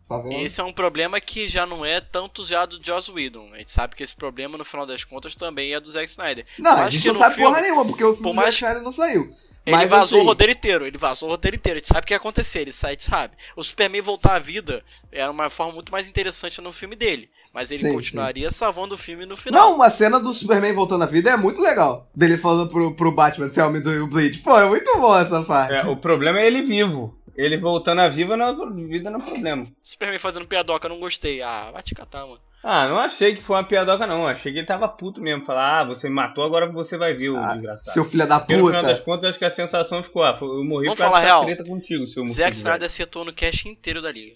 Tá 0.08 0.18
vendo? 0.20 0.40
Esse 0.40 0.62
é 0.62 0.64
um 0.64 0.72
problema 0.72 1.20
que 1.20 1.48
já 1.50 1.66
não 1.66 1.86
é 1.86 2.00
tanto 2.00 2.46
já 2.46 2.66
do 2.66 2.80
Joss 2.82 3.12
Whedon. 3.12 3.50
A 3.54 3.58
gente 3.58 3.72
sabe 3.72 3.96
que 3.96 4.04
esse 4.04 4.16
problema, 4.16 4.58
no 4.58 4.64
final 4.64 4.86
das 4.86 5.04
contas, 5.04 5.36
também 5.36 5.74
é 5.74 5.80
do 5.80 5.92
Zack 5.92 6.10
Snyder. 6.10 6.46
Não, 6.58 6.72
a 6.72 6.90
gente 6.90 7.08
não 7.08 7.14
sabe 7.16 7.36
filme- 7.36 7.50
porra 7.50 7.62
nenhuma, 7.62 7.86
porque 7.86 8.04
o 8.04 8.14
filme 8.14 8.24
por 8.24 8.30
do 8.30 8.36
mais- 8.36 8.56
Zack 8.56 8.58
Snyder 8.64 8.84
não 8.84 8.92
saiu. 8.92 9.34
Ele 9.66 9.76
Mas, 9.76 9.90
vazou 9.90 10.20
assim, 10.20 10.26
o 10.26 10.30
roteiro 10.30 10.54
inteiro, 10.54 10.86
ele 10.88 10.98
vazou 10.98 11.28
o 11.28 11.32
roteiro 11.34 11.58
inteiro, 11.58 11.76
a 11.76 11.80
gente 11.80 11.90
sabe 11.90 12.00
o 12.00 12.08
que 12.08 12.14
ia 12.14 12.18
acontecer, 12.18 12.60
ele 12.62 12.72
sai, 12.72 12.92
a 12.92 12.94
gente 12.94 13.04
sabe. 13.04 13.36
O 13.54 13.62
Superman 13.62 14.02
voltar 14.02 14.36
à 14.36 14.40
vida 14.40 14.82
era 15.12 15.30
uma 15.30 15.50
forma 15.50 15.74
muito 15.74 15.92
mais 15.92 16.08
interessante 16.08 16.62
no 16.62 16.72
filme 16.72 16.96
dele, 16.96 17.30
mas 17.54 17.70
ele 17.70 17.82
Sim, 17.82 17.94
continuaria 17.94 18.50
salvando 18.50 18.96
o 18.96 18.98
filme 18.98 19.26
no 19.26 19.36
final. 19.36 19.72
Não, 19.72 19.76
uma 19.76 19.90
cena 19.90 20.22
do 20.22 20.34
Superman 20.34 20.72
voltando 20.72 21.04
à 21.04 21.06
vida 21.06 21.32
é 21.32 21.36
muito 21.36 21.60
legal. 21.62 22.10
Dele 22.16 22.38
falando 22.38 22.70
pro, 22.70 22.96
pro 22.96 23.12
Batman, 23.12 23.52
se 23.52 23.60
aumenta 23.60 23.90
o 23.90 24.08
Bleed. 24.08 24.38
Pô, 24.40 24.58
é 24.58 24.70
muito 24.70 24.90
bom 24.98 25.14
essa 25.20 25.42
parte. 25.44 25.86
É, 25.86 25.90
o 25.90 25.98
problema 25.98 26.40
é 26.40 26.48
ele 26.48 26.62
vivo. 26.62 27.17
Ele 27.38 27.58
voltando 27.58 28.02
à 28.02 28.08
viva 28.10 28.36
na 28.36 28.52
vida 28.52 29.10
não 29.12 29.20
é 29.20 29.24
problema. 29.24 29.68
Superman 29.84 30.18
fazendo 30.20 30.48
piadoca, 30.48 30.90
não 30.90 31.00
gostei. 31.00 31.42
Ah, 31.42 31.70
vai 31.72 31.84
te 31.84 31.94
catar, 31.94 32.26
mano. 32.26 32.40
Ah, 32.64 32.88
não 32.88 32.98
achei 32.98 33.36
que 33.36 33.42
foi 33.42 33.56
uma 33.56 33.64
piadoca, 33.64 34.08
não. 34.08 34.28
Achei 34.28 34.52
que 34.52 34.58
ele 34.58 34.66
tava 34.66 34.88
puto 34.90 35.22
mesmo. 35.22 35.44
Falar, 35.44 35.80
ah, 35.82 35.84
você 35.86 36.10
me 36.10 36.16
matou, 36.16 36.44
agora 36.44 36.66
você 36.70 36.98
vai 36.98 37.14
ver 37.14 37.30
o 37.30 37.38
Ah, 37.38 37.54
desgraçado. 37.54 37.94
Seu 37.94 38.04
filho 38.04 38.28
da 38.28 38.40
Porque 38.40 38.58
no 38.58 38.66
final 38.68 38.82
das 38.82 39.00
puta. 39.00 39.12
contas, 39.12 39.30
acho 39.30 39.40
que 39.40 39.46
a 39.46 39.50
sensação 39.52 40.02
ficou, 40.02 40.24
ah, 40.24 40.36
eu 40.42 40.64
morri 40.64 40.86
Vamos 40.86 41.00
causa 41.00 41.12
falar 41.14 41.20
dessa 41.22 41.26
real. 41.36 41.46
treta 41.46 41.64
contigo, 41.64 42.08
seu 42.08 42.28
Zack 42.28 42.56
Snyder 42.56 42.88
acertou 42.88 43.24
no 43.24 43.32
cast 43.32 43.70
inteiro 43.70 44.02
da 44.02 44.12
liga. 44.12 44.36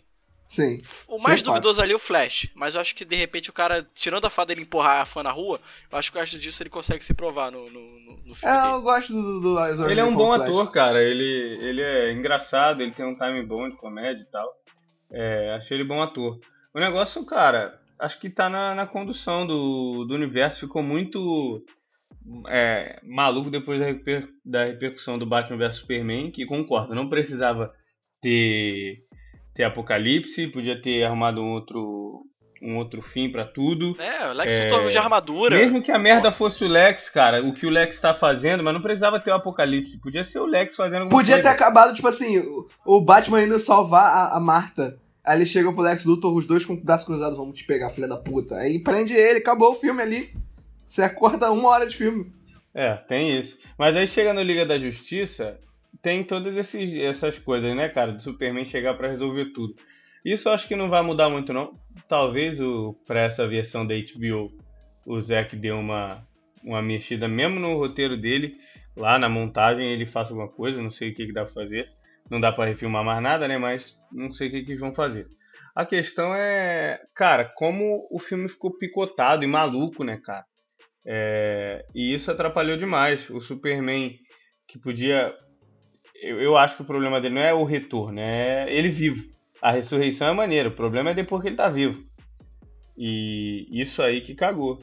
Sim. 0.52 0.80
O 1.08 1.22
mais 1.22 1.40
fato. 1.40 1.46
duvidoso 1.52 1.82
ali 1.82 1.94
é 1.94 1.96
o 1.96 2.00
Flash, 2.00 2.50
mas 2.54 2.76
eu 2.76 2.82
acho 2.82 2.94
que 2.94 3.06
de 3.06 3.16
repente 3.16 3.50
o 3.50 3.54
cara, 3.54 3.88
tirando 3.96 4.26
a 4.26 4.30
fato 4.30 4.50
dele 4.50 4.64
empurrar 4.64 5.02
a 5.02 5.06
fã 5.06 5.24
na 5.24 5.32
rua, 5.32 5.62
eu 5.90 5.98
acho 5.98 6.10
que 6.10 6.18
por 6.18 6.26
causa 6.26 6.38
disso 6.38 6.62
ele 6.62 6.70
consegue 6.70 7.06
se 7.06 7.14
provar 7.14 7.50
no, 7.50 7.70
no, 7.70 7.82
no, 8.26 8.36
filme 8.36 8.54
É, 8.54 8.62
dele. 8.62 8.74
eu 8.74 8.82
gosto 8.82 9.14
do, 9.14 9.40
do 9.40 9.66
Ezra 9.66 9.90
Ele 9.90 10.02
é 10.02 10.04
um 10.04 10.14
bom 10.14 10.36
Flash. 10.36 10.42
ator, 10.50 10.70
cara. 10.72 11.02
Ele, 11.02 11.24
ele 11.62 11.82
é 11.82 12.12
engraçado, 12.12 12.82
ele 12.84 12.92
tem 12.92 13.06
um 13.06 13.16
time 13.16 13.42
bom 13.46 13.70
de 13.70 13.78
comédia 13.78 14.24
e 14.24 14.30
tal. 14.30 14.54
É, 15.10 15.54
achei 15.54 15.78
ele 15.78 15.86
bom 15.88 16.02
ator. 16.02 16.38
O 16.74 16.80
negócio, 16.82 17.26
cara, 17.26 17.80
acho 17.98 18.20
que 18.20 18.30
tá 18.30 18.50
na, 18.50 18.76
na 18.76 18.86
condução 18.86 19.48
do, 19.48 20.04
do 20.04 20.14
universo. 20.16 20.60
Ficou 20.68 20.84
muito 20.84 21.64
é, 22.50 23.00
maluco 23.04 23.50
depois 23.50 23.80
da, 23.80 23.86
reper- 23.86 24.28
da 24.46 24.66
repercussão 24.66 25.18
do 25.18 25.26
Batman 25.26 25.58
vs 25.58 25.76
Superman, 25.78 26.30
que 26.30 26.46
concordo, 26.46 26.94
não 26.94 27.08
precisava 27.10 27.74
ter, 28.22 29.00
ter 29.54 29.64
Apocalipse, 29.64 30.48
podia 30.48 30.80
ter 30.82 31.04
arrumado 31.04 31.42
um 31.42 31.52
outro, 31.52 32.22
um 32.62 32.78
outro 32.78 33.02
fim 33.02 33.30
pra 33.30 33.46
tudo. 33.46 33.96
É, 34.00 34.30
o 34.30 34.34
Lex 34.34 34.54
É, 34.54 34.64
Luthor 34.64 34.90
de 34.90 34.98
armadura. 34.98 35.58
Mesmo 35.58 35.82
que 35.82 35.92
a 35.92 36.00
merda 36.00 36.32
fosse 36.32 36.64
o 36.64 36.68
Lex, 36.68 37.10
cara, 37.10 37.44
o 37.46 37.54
que 37.54 37.66
o 37.66 37.70
Lex 37.70 38.00
tá 38.00 38.14
fazendo, 38.14 38.64
mas 38.64 38.74
não 38.74 38.82
precisava 38.82 39.20
ter 39.20 39.32
o 39.32 39.36
Apocalipse. 39.36 39.98
Podia 40.00 40.24
ser 40.24 40.40
o 40.40 40.46
Lex 40.46 40.76
fazendo 40.76 41.02
alguma 41.04 41.20
Podia 41.20 41.36
ter 41.38 41.42
coisa. 41.44 41.56
acabado, 41.56 41.94
tipo 41.96 42.08
assim, 42.08 42.40
o, 42.40 42.68
o 42.86 43.02
Batman 43.02 43.44
indo 43.44 43.60
salvar 43.60 44.06
a, 44.06 44.38
a 44.38 44.40
Marta. 44.40 44.98
Aí 45.24 45.38
ele 45.38 45.46
chega 45.46 45.72
pro 45.72 45.84
Lex 45.84 46.06
Luthor, 46.06 46.36
os 46.36 46.48
dois 46.48 46.66
com 46.66 46.74
o 46.74 46.84
braço 46.84 47.06
cruzado, 47.06 47.36
vamos 47.36 47.56
te 47.58 47.64
pegar, 47.66 47.90
filha 47.90 48.08
da 48.08 48.18
puta. 48.18 48.56
Aí 48.56 48.80
prende 48.84 49.14
ele, 49.14 49.40
acabou 49.40 49.72
o 49.72 49.76
filme 49.76 50.02
ali. 50.02 50.34
Você 50.88 51.04
acorda 51.04 51.52
uma 51.52 51.70
hora 51.70 51.86
de 51.86 51.96
filme. 51.96 52.32
É, 52.74 52.96
tem 52.96 53.38
isso. 53.38 53.60
Mas 53.78 53.96
aí 53.96 54.08
chega 54.08 54.34
no 54.34 54.42
Liga 54.42 54.66
da 54.66 54.80
Justiça, 54.80 55.60
tem 56.01 56.23
todas 56.23 56.56
esses, 56.56 56.99
essas 56.99 57.39
coisas, 57.39 57.75
né, 57.75 57.89
cara? 57.89 58.12
Do 58.12 58.21
Superman 58.21 58.65
chegar 58.65 58.93
pra 58.95 59.10
resolver 59.10 59.45
tudo. 59.54 59.75
Isso 60.23 60.49
acho 60.49 60.67
que 60.67 60.75
não 60.75 60.89
vai 60.89 61.01
mudar 61.01 61.30
muito, 61.30 61.51
não. 61.51 61.73
Talvez 62.08 62.62
o, 62.62 62.93
pra 63.06 63.21
essa 63.21 63.47
versão 63.47 63.86
da 63.86 63.95
HBO, 63.95 64.51
o 65.06 65.19
Zack 65.19 65.56
dê 65.56 65.71
uma, 65.71 66.25
uma 66.63 66.82
mexida 66.82 67.27
mesmo 67.27 67.60
no 67.60 67.75
roteiro 67.75 68.15
dele. 68.15 68.58
Lá 68.95 69.17
na 69.17 69.30
montagem 69.30 69.88
ele 69.88 70.06
faça 70.06 70.32
alguma 70.32 70.49
coisa, 70.49 70.82
não 70.82 70.91
sei 70.91 71.10
o 71.10 71.13
que, 71.13 71.25
que 71.25 71.34
dá 71.34 71.43
pra 71.43 71.54
fazer. 71.54 71.89
Não 72.30 72.39
dá 72.39 72.51
pra 72.51 72.65
refilmar 72.65 73.04
mais 73.04 73.21
nada, 73.21 73.47
né? 73.47 73.58
Mas 73.58 73.97
não 74.12 74.32
sei 74.32 74.47
o 74.47 74.51
que, 74.51 74.63
que 74.63 74.75
vão 74.75 74.93
fazer. 74.93 75.27
A 75.75 75.86
questão 75.86 76.36
é, 76.36 77.01
cara, 77.15 77.45
como 77.45 78.08
o 78.12 78.19
filme 78.19 78.47
ficou 78.47 78.77
picotado 78.77 79.43
e 79.43 79.47
maluco, 79.47 80.04
né, 80.04 80.17
cara? 80.17 80.45
É, 81.06 81.86
e 81.95 82.13
isso 82.13 82.30
atrapalhou 82.30 82.77
demais. 82.77 83.30
O 83.30 83.39
Superman, 83.39 84.15
que 84.67 84.77
podia. 84.77 85.34
Eu, 86.22 86.40
eu 86.40 86.56
acho 86.58 86.76
que 86.76 86.84
o 86.84 86.86
problema 86.86 87.20
dele 87.20 87.36
não 87.36 87.42
é 87.42 87.54
o 87.54 87.64
retorno, 87.64 88.20
é 88.20 88.68
ele 88.70 88.90
vivo. 88.90 89.26
A 89.62 89.72
ressurreição 89.72 90.28
é 90.28 90.34
maneira, 90.34 90.70
o 90.70 90.74
problema 90.74 91.10
é 91.10 91.14
depois 91.14 91.42
que 91.42 91.48
ele 91.50 91.56
tá 91.56 91.68
vivo. 91.68 92.04
E 92.98 93.68
isso 93.72 94.02
aí 94.02 94.22
que 94.22 94.36
cagou. 94.36 94.82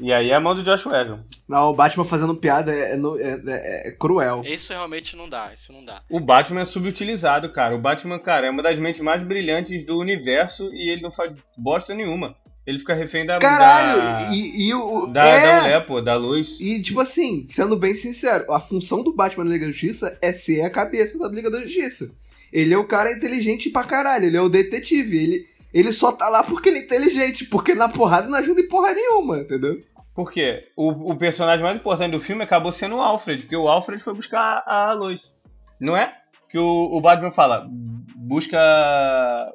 E 0.00 0.12
aí 0.12 0.30
é 0.30 0.34
a 0.34 0.40
mão 0.40 0.54
do 0.54 0.62
Josh 0.62 0.86
Whedon. 0.86 1.20
Não, 1.48 1.70
o 1.70 1.74
Batman 1.74 2.04
fazendo 2.04 2.34
piada 2.34 2.74
é, 2.74 2.92
é 2.92 2.96
no- 2.96 3.18
é- 3.20 3.40
é- 3.46 3.88
é 3.88 3.92
cruel. 3.92 4.42
Isso 4.44 4.72
realmente 4.72 5.14
não 5.14 5.28
dá, 5.28 5.52
isso 5.52 5.72
não 5.72 5.84
dá. 5.84 6.02
O 6.10 6.18
Batman 6.18 6.62
é 6.62 6.64
subutilizado, 6.64 7.50
cara. 7.52 7.74
O 7.76 7.80
Batman, 7.80 8.18
cara, 8.18 8.46
é 8.46 8.50
uma 8.50 8.62
das 8.62 8.78
mentes 8.78 9.00
mais 9.02 9.22
brilhantes 9.22 9.84
do 9.84 9.98
universo 9.98 10.72
e 10.74 10.90
ele 10.90 11.02
não 11.02 11.12
faz 11.12 11.34
bosta 11.58 11.94
nenhuma. 11.94 12.34
Ele 12.70 12.78
fica 12.78 12.94
refém 12.94 13.26
da. 13.26 13.38
Caralho! 13.40 14.00
Da, 14.00 14.32
E, 14.32 14.68
e 14.68 14.74
o. 14.74 15.06
da, 15.08 15.24
é, 15.26 15.46
da 15.46 15.62
mulher, 15.62 15.86
pô, 15.86 16.00
da 16.00 16.14
luz. 16.14 16.56
E, 16.60 16.80
tipo 16.80 17.00
assim, 17.00 17.44
sendo 17.46 17.76
bem 17.76 17.96
sincero, 17.96 18.50
a 18.52 18.60
função 18.60 19.02
do 19.02 19.12
Batman 19.12 19.44
na 19.44 19.50
Liga 19.50 19.66
da 19.66 19.72
Justiça 19.72 20.16
é 20.22 20.32
ser 20.32 20.62
a 20.62 20.70
cabeça 20.70 21.18
da 21.18 21.28
Liga 21.28 21.50
da 21.50 21.60
Justiça. 21.60 22.14
Ele 22.52 22.72
é 22.72 22.78
o 22.78 22.86
cara 22.86 23.12
inteligente 23.12 23.70
pra 23.70 23.82
caralho, 23.82 24.26
ele 24.26 24.36
é 24.36 24.40
o 24.40 24.48
detetive. 24.48 25.18
Ele, 25.18 25.46
ele 25.74 25.92
só 25.92 26.12
tá 26.12 26.28
lá 26.28 26.44
porque 26.44 26.68
ele 26.68 26.78
é 26.78 26.82
inteligente, 26.82 27.44
porque 27.44 27.74
na 27.74 27.88
porrada 27.88 28.28
não 28.28 28.38
ajuda 28.38 28.60
em 28.60 28.68
porra 28.68 28.92
nenhuma, 28.94 29.38
entendeu? 29.38 29.80
Por 30.14 30.30
quê? 30.30 30.68
O, 30.76 31.12
o 31.12 31.16
personagem 31.16 31.64
mais 31.64 31.76
importante 31.76 32.12
do 32.12 32.20
filme 32.20 32.44
acabou 32.44 32.70
sendo 32.70 32.96
o 32.96 33.00
Alfred, 33.00 33.42
porque 33.42 33.56
o 33.56 33.68
Alfred 33.68 34.02
foi 34.02 34.14
buscar 34.14 34.62
a, 34.66 34.90
a 34.90 34.92
luz. 34.92 35.34
Não 35.80 35.96
é? 35.96 36.19
Que 36.50 36.58
o, 36.58 36.88
o 36.96 37.00
Batman 37.00 37.30
fala, 37.30 37.68
busca 38.16 38.58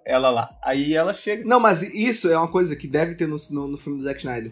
ela 0.06 0.30
lá. 0.30 0.50
Aí 0.64 0.94
ela 0.94 1.14
chega. 1.14 1.44
Não, 1.46 1.60
mas 1.60 1.82
isso 1.82 2.30
é 2.30 2.38
uma 2.38 2.48
coisa 2.48 2.76
que 2.76 2.88
deve 2.88 3.16
ter 3.16 3.28
no, 3.28 3.38
no, 3.52 3.68
no 3.70 3.78
filme 3.78 4.00
do 4.00 4.04
Zack 4.04 4.20
Snyder. 4.20 4.52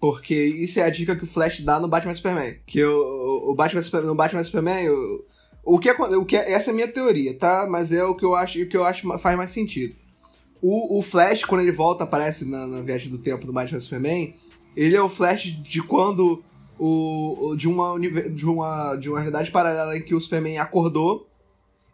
Porque 0.00 0.34
isso 0.34 0.80
é 0.80 0.84
a 0.84 0.90
dica 0.90 1.14
que 1.14 1.24
o 1.24 1.26
Flash 1.26 1.60
dá 1.60 1.78
no 1.78 1.88
Batman 1.88 2.14
Superman. 2.14 2.56
Que 2.66 2.82
o, 2.84 3.50
o, 3.50 3.54
Batman, 3.54 3.82
Super- 3.82 4.02
no 4.02 4.14
Batman 4.14 4.42
Superman, 4.42 4.88
o, 4.88 5.24
o 5.62 5.78
que, 5.78 5.88
acon- 5.90 6.16
o 6.16 6.24
que 6.24 6.36
essa 6.36 6.70
é 6.70 6.72
a 6.72 6.74
minha 6.74 6.88
teoria, 6.88 7.36
tá? 7.36 7.66
Mas 7.68 7.92
é 7.92 8.02
o 8.02 8.14
que 8.14 8.24
eu 8.24 8.34
acho, 8.34 8.62
o 8.62 8.66
que 8.66 8.76
eu 8.76 8.84
acho 8.84 9.06
faz 9.18 9.36
mais 9.36 9.50
sentido. 9.50 9.94
O, 10.62 10.98
o 10.98 11.02
Flash, 11.02 11.44
quando 11.44 11.60
ele 11.62 11.72
volta, 11.72 12.04
aparece 12.04 12.44
na, 12.44 12.66
na 12.66 12.80
viagem 12.82 13.10
do 13.10 13.18
tempo 13.18 13.46
do 13.46 13.52
Batman 13.52 13.80
Superman, 13.80 14.34
ele 14.76 14.96
é 14.96 15.02
o 15.02 15.08
Flash 15.08 15.44
de 15.62 15.82
quando 15.82 16.42
o, 16.78 17.54
de 17.56 17.68
uma 17.68 17.98
de 17.98 18.46
uma 18.46 18.96
de 18.96 19.08
uma 19.08 19.18
realidade 19.18 19.50
paralela 19.50 19.96
em 19.96 20.02
que 20.02 20.14
o 20.14 20.20
Superman 20.20 20.58
acordou 20.58 21.26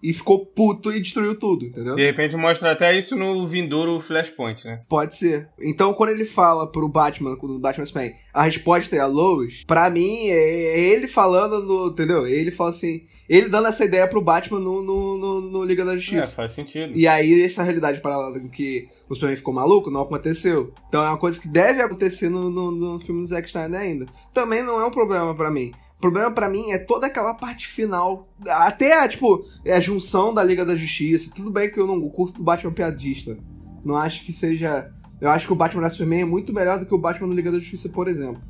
e 0.09 0.13
ficou 0.13 0.47
puto 0.47 0.93
e 0.93 1.01
destruiu 1.01 1.37
tudo, 1.37 1.65
entendeu? 1.65 1.97
De 1.97 2.05
repente 2.05 2.37
mostra 2.37 2.71
até 2.71 2.97
isso 2.97 3.17
no 3.17 3.47
vindouro 3.47 3.99
Flashpoint, 3.99 4.65
né? 4.65 4.83
Pode 4.89 5.17
ser. 5.17 5.49
Então, 5.61 5.93
quando 5.93 6.11
ele 6.11 6.25
fala 6.25 6.71
pro 6.71 6.89
Batman, 6.89 7.37
quando 7.37 7.57
o 7.57 7.59
Batman 7.59 7.85
Superman, 7.85 8.15
a 8.33 8.43
resposta 8.43 8.95
é 8.95 9.01
a 9.01 9.07
Lois, 9.07 9.65
pra 9.65 9.91
mim, 9.91 10.29
é, 10.29 10.35
é 10.37 10.79
ele 10.79 11.09
falando 11.09 11.61
no. 11.63 11.89
Entendeu? 11.89 12.27
Ele 12.27 12.51
fala 12.53 12.71
assim. 12.71 13.03
Ele 13.29 13.49
dando 13.49 13.67
essa 13.67 13.85
ideia 13.85 14.07
pro 14.07 14.23
Batman 14.23 14.61
no, 14.61 14.81
no, 14.83 15.19
no, 15.19 15.41
no 15.41 15.65
Liga 15.65 15.85
da 15.85 15.95
É, 15.95 15.97
Justiça. 15.97 16.29
faz 16.37 16.53
sentido. 16.53 16.93
E 16.95 17.09
aí, 17.09 17.43
essa 17.43 17.65
realidade 17.65 18.01
paralela 18.01 18.39
em 18.39 18.49
que 18.49 18.89
o 19.09 19.15
Superman 19.15 19.37
ficou 19.37 19.53
maluco, 19.53 19.91
não 19.91 20.03
aconteceu. 20.03 20.73
Então 20.89 21.05
é 21.05 21.09
uma 21.09 21.19
coisa 21.19 21.41
que 21.41 21.49
deve 21.49 21.83
acontecer 21.83 22.29
no, 22.29 22.49
no, 22.49 22.71
no 22.71 23.01
filme 23.01 23.23
do 23.23 23.27
Zack 23.27 23.49
Snyder 23.49 23.81
ainda. 23.81 24.07
Também 24.33 24.63
não 24.63 24.81
é 24.81 24.87
um 24.87 24.91
problema 24.93 25.35
pra 25.35 25.51
mim. 25.51 25.73
O 25.97 26.01
problema 26.01 26.31
pra 26.31 26.49
mim 26.49 26.71
é 26.71 26.79
toda 26.79 27.07
aquela 27.07 27.35
parte 27.35 27.67
final. 27.67 28.29
Até, 28.47 29.09
tipo, 29.09 29.45
é 29.65 29.75
a 29.75 29.81
junção 29.81 30.33
da 30.33 30.45
Liga 30.45 30.65
da 30.65 30.77
Justiça. 30.77 31.33
Tudo 31.35 31.51
bem 31.51 31.71
que 31.71 31.81
eu 31.81 31.87
não 31.87 32.01
curto 32.11 32.37
do 32.37 32.45
Batman 32.45 32.73
piadista. 32.73 33.39
Não 33.85 33.97
acho 33.97 34.25
que 34.25 34.33
seja. 34.33 34.93
Eu 35.21 35.31
acho 35.31 35.47
que 35.47 35.53
o 35.53 35.57
Batman 35.57 35.83
vs 35.83 35.95
Superman 35.95 36.21
é 36.21 36.25
muito 36.25 36.53
melhor 36.53 36.79
do 36.79 36.85
que 36.85 36.95
o 36.95 36.99
Batman 36.99 37.29
no 37.29 37.35
Liga 37.35 37.51
da 37.51 37.59
Justiça, 37.59 37.89
por 37.89 38.09
exemplo. 38.09 38.43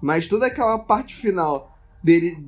Mas 0.00 0.26
toda 0.26 0.46
aquela 0.46 0.78
parte 0.78 1.14
final 1.14 1.76
dele, 2.02 2.38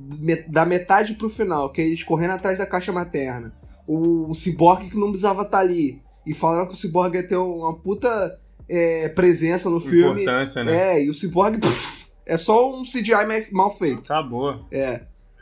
da 0.47 0.65
metade 0.65 1.13
pro 1.13 1.29
final, 1.29 1.71
que 1.71 1.81
é 1.81 1.85
eles 1.85 2.03
correndo 2.03 2.31
atrás 2.31 2.57
da 2.57 2.65
caixa 2.65 2.91
materna, 2.91 3.53
o, 3.85 4.31
o 4.31 4.33
Cyborg 4.33 4.89
que 4.89 4.97
não 4.97 5.09
precisava 5.09 5.43
estar 5.43 5.57
tá 5.57 5.63
ali, 5.63 6.01
e 6.25 6.33
falaram 6.33 6.67
que 6.67 6.73
o 6.73 6.77
Cyborg 6.77 7.15
ia 7.15 7.27
ter 7.27 7.35
uma 7.35 7.73
puta 7.77 8.39
é, 8.67 9.09
presença 9.09 9.69
no 9.69 9.79
filme. 9.79 10.23
Né? 10.65 10.95
É, 10.95 11.03
e 11.03 11.09
o 11.09 11.13
Cyborg 11.13 11.59
pff, 11.59 12.00
é 12.25 12.37
só 12.37 12.71
um 12.73 12.83
CGI 12.83 13.49
mal 13.51 13.75
feito. 13.75 14.03
Tá 14.03 14.21
boa. 14.21 14.65
É. 14.71 15.01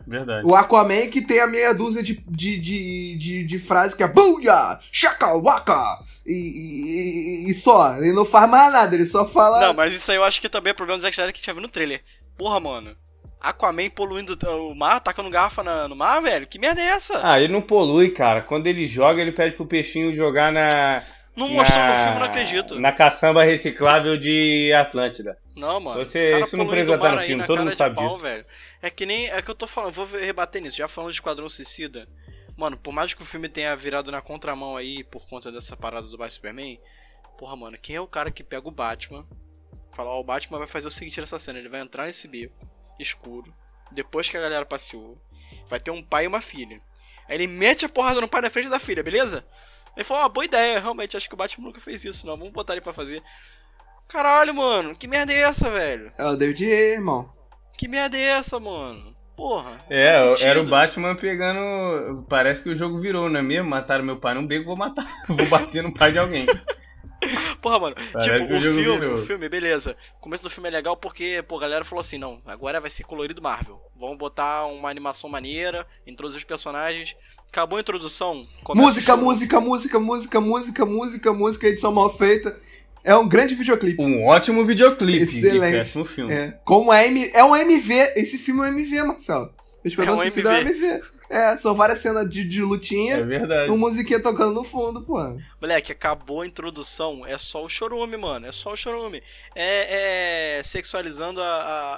Verdade. 0.09 0.45
O 0.45 0.55
Aquaman 0.55 1.07
que 1.07 1.21
tem 1.21 1.39
a 1.39 1.45
meia 1.45 1.71
dúzia 1.71 2.01
de, 2.01 2.15
de, 2.27 2.59
de, 2.59 3.15
de, 3.15 3.43
de 3.43 3.59
frases 3.59 3.93
que 3.93 4.01
é 4.01 4.07
Booyah! 4.07 4.79
Shaka 4.91 5.33
Waka! 5.37 5.99
E, 6.25 6.33
e, 6.33 7.49
e, 7.49 7.53
só. 7.53 7.95
Ele 7.97 8.13
não 8.13 8.25
faz 8.25 8.49
mais 8.49 8.71
nada, 8.71 8.95
ele 8.95 9.05
só 9.05 9.27
fala. 9.27 9.59
Não, 9.59 9.73
mas 9.73 9.93
isso 9.93 10.09
aí 10.09 10.17
eu 10.17 10.23
acho 10.23 10.41
que 10.41 10.49
também 10.49 10.71
é 10.71 10.73
problema 10.73 10.97
do 10.97 11.01
Zack 11.01 11.13
Snyder 11.13 11.33
que 11.33 11.37
a 11.37 11.39
gente 11.39 11.45
já 11.47 11.53
viu 11.53 11.61
no 11.61 11.67
trailer. 11.67 12.01
Porra, 12.37 12.59
mano. 12.59 12.95
Aquaman 13.39 13.89
poluindo 13.89 14.37
o 14.47 14.75
mar, 14.75 14.99
tacando 14.99 15.29
garrafa 15.29 15.63
na, 15.63 15.87
no 15.87 15.95
mar, 15.95 16.21
velho? 16.21 16.47
Que 16.47 16.59
merda 16.59 16.81
é 16.81 16.85
essa? 16.85 17.21
Ah, 17.23 17.39
ele 17.39 17.53
não 17.53 17.61
polui, 17.61 18.11
cara. 18.11 18.41
Quando 18.41 18.67
ele 18.67 18.85
joga, 18.85 19.21
ele 19.21 19.31
pede 19.31 19.55
pro 19.55 19.65
peixinho 19.65 20.13
jogar 20.13 20.51
na. 20.51 21.03
Não 21.39 21.47
mostrou 21.47 21.85
no 21.85 21.93
filme, 21.93 22.19
não 22.19 22.25
acredito. 22.25 22.79
Na 22.79 22.91
caçamba 22.91 23.45
reciclável 23.45 24.17
de 24.17 24.73
Atlântida. 24.73 25.37
Não, 25.55 25.79
mano. 25.79 26.03
Você, 26.03 26.37
isso 26.41 26.57
não 26.57 26.67
precisa 26.67 26.95
estar 26.95 27.13
no 27.13 27.21
filme, 27.21 27.45
todo 27.45 27.63
mundo 27.63 27.75
sabe 27.75 27.95
pau, 27.95 28.07
disso. 28.07 28.19
Velho. 28.19 28.45
É 28.81 28.89
que 28.89 29.05
nem. 29.05 29.29
É 29.29 29.41
que 29.41 29.49
eu 29.49 29.55
tô 29.55 29.65
falando, 29.65 29.93
vou 29.93 30.05
rebater 30.05 30.61
nisso. 30.61 30.77
Já 30.77 30.89
falando 30.89 31.11
de 31.11 31.15
Esquadrão 31.15 31.47
Suicida. 31.47 32.07
Mano, 32.57 32.75
por 32.75 32.91
mais 32.91 33.13
que 33.13 33.23
o 33.23 33.25
filme 33.25 33.47
tenha 33.47 33.73
virado 33.73 34.11
na 34.11 34.21
contramão 34.21 34.75
aí 34.75 35.01
por 35.05 35.25
conta 35.29 35.49
dessa 35.49 35.77
parada 35.77 36.07
do 36.07 36.17
Batman 36.17 36.35
Superman. 36.35 36.79
Porra, 37.37 37.55
mano, 37.55 37.77
quem 37.81 37.95
é 37.95 38.01
o 38.01 38.07
cara 38.07 38.29
que 38.29 38.43
pega 38.43 38.67
o 38.67 38.71
Batman? 38.71 39.25
Fala, 39.93 40.09
ó, 40.09 40.19
o 40.19 40.23
Batman 40.25 40.57
vai 40.57 40.67
fazer 40.67 40.87
o 40.87 40.91
seguinte 40.91 41.21
nessa 41.21 41.39
cena: 41.39 41.57
ele 41.57 41.69
vai 41.69 41.79
entrar 41.79 42.05
nesse 42.05 42.27
beco 42.27 42.69
escuro. 42.99 43.53
Depois 43.91 44.29
que 44.29 44.35
a 44.35 44.41
galera 44.41 44.65
passeou. 44.65 45.17
Vai 45.69 45.79
ter 45.79 45.91
um 45.91 46.03
pai 46.03 46.25
e 46.25 46.27
uma 46.27 46.41
filha. 46.41 46.81
Aí 47.29 47.35
ele 47.37 47.47
mete 47.47 47.85
a 47.85 47.89
porrada 47.89 48.19
no 48.19 48.27
pai 48.27 48.41
na 48.41 48.49
frente 48.49 48.69
da 48.69 48.79
filha, 48.79 49.01
beleza? 49.01 49.45
Ele 49.99 50.05
falou, 50.05 50.23
ah, 50.23 50.29
boa 50.29 50.45
ideia, 50.45 50.79
realmente, 50.79 51.17
acho 51.17 51.27
que 51.27 51.33
o 51.33 51.37
Batman 51.37 51.67
nunca 51.67 51.81
fez 51.81 52.05
isso, 52.05 52.25
não. 52.25 52.37
Vamos 52.37 52.53
botar 52.53 52.71
ele 52.71 52.79
pra 52.79 52.93
fazer. 52.93 53.21
Caralho, 54.07 54.55
mano, 54.55 54.95
que 54.95 55.09
merda 55.09 55.33
é 55.33 55.39
essa, 55.39 55.69
velho? 55.69 56.09
É 56.17 56.25
o 56.25 56.37
David 56.37 56.63
E, 56.63 56.93
irmão. 56.93 57.29
Que 57.77 57.85
merda 57.85 58.15
é 58.15 58.21
essa, 58.21 58.61
mano? 58.61 59.13
Porra. 59.35 59.83
É, 59.89 60.41
era 60.41 60.61
o 60.61 60.65
Batman 60.65 61.17
pegando. 61.17 62.25
Parece 62.29 62.63
que 62.63 62.69
o 62.69 62.75
jogo 62.75 62.97
virou, 62.97 63.29
não 63.29 63.41
é 63.41 63.43
mesmo? 63.43 63.69
Mataram 63.69 64.05
meu 64.05 64.15
pai 64.15 64.33
num 64.35 64.47
beco, 64.47 64.67
vou 64.67 64.77
matar. 64.77 65.05
vou 65.27 65.45
bater 65.47 65.83
no 65.83 65.93
pai 65.93 66.13
de 66.13 66.19
alguém. 66.19 66.45
Porra, 67.61 67.77
mano, 67.77 67.95
Parece 68.13 68.31
tipo, 68.31 68.53
o, 68.53 68.61
filme, 68.61 68.81
virou. 68.81 69.15
o 69.15 69.25
filme, 69.25 69.49
beleza. 69.49 69.97
O 70.17 70.21
começo 70.21 70.43
do 70.43 70.49
filme 70.49 70.69
é 70.69 70.71
legal 70.71 70.95
porque, 70.95 71.43
pô, 71.45 71.57
a 71.57 71.61
galera 71.61 71.83
falou 71.83 71.99
assim, 71.99 72.17
não, 72.17 72.41
agora 72.45 72.79
vai 72.79 72.89
ser 72.89 73.03
colorido 73.03 73.41
Marvel. 73.41 73.81
Vamos 73.99 74.17
botar 74.17 74.65
uma 74.65 74.89
animação 74.89 75.29
maneira, 75.29 75.85
introduzir 76.07 76.37
os 76.37 76.45
personagens. 76.45 77.17
Acabou 77.51 77.77
a 77.77 77.81
introdução. 77.81 78.43
Música, 78.75 79.17
música, 79.17 79.59
música, 79.59 79.99
música, 79.99 80.39
música, 80.39 80.85
música, 80.85 81.33
música, 81.33 81.67
edição 81.67 81.91
mal 81.91 82.15
feita. 82.15 82.55
É 83.03 83.15
um 83.15 83.27
grande 83.27 83.55
videoclipe. 83.55 83.99
Um 83.99 84.27
ótimo 84.27 84.63
videoclipe. 84.63 85.23
Excelente. 85.23 85.97
Um 85.97 86.05
filme. 86.05 86.31
É. 86.31 86.59
Como 86.63 86.93
é, 86.93 87.07
é 87.33 87.43
um 87.43 87.55
MV. 87.55 88.13
Esse 88.15 88.37
filme 88.37 88.61
é 88.61 88.63
um 88.65 88.67
MV, 88.67 89.03
Marcelo. 89.03 89.53
é 89.83 90.11
um 90.11 90.23
MV. 90.23 90.41
é 90.41 90.49
um 90.49 90.57
MV. 90.57 91.01
É, 91.27 91.57
são 91.57 91.73
várias 91.73 91.99
cenas 91.99 92.29
de, 92.29 92.43
de 92.43 92.61
lutinha. 92.61 93.15
É 93.15 93.23
verdade. 93.23 93.71
Um 93.71 93.77
musiquinha 93.77 94.19
tocando 94.19 94.53
no 94.53 94.63
fundo, 94.63 95.01
pô. 95.01 95.17
Moleque, 95.59 95.91
acabou 95.91 96.41
a 96.41 96.47
introdução. 96.47 97.25
É 97.25 97.37
só 97.39 97.63
o 97.63 97.69
chorume, 97.69 98.15
mano. 98.15 98.45
É 98.45 98.51
só 98.51 98.73
o 98.73 98.77
chorume. 98.77 99.23
É, 99.55 100.57
é 100.59 100.63
sexualizando 100.63 101.41
a, 101.41 101.45
a, 101.45 101.95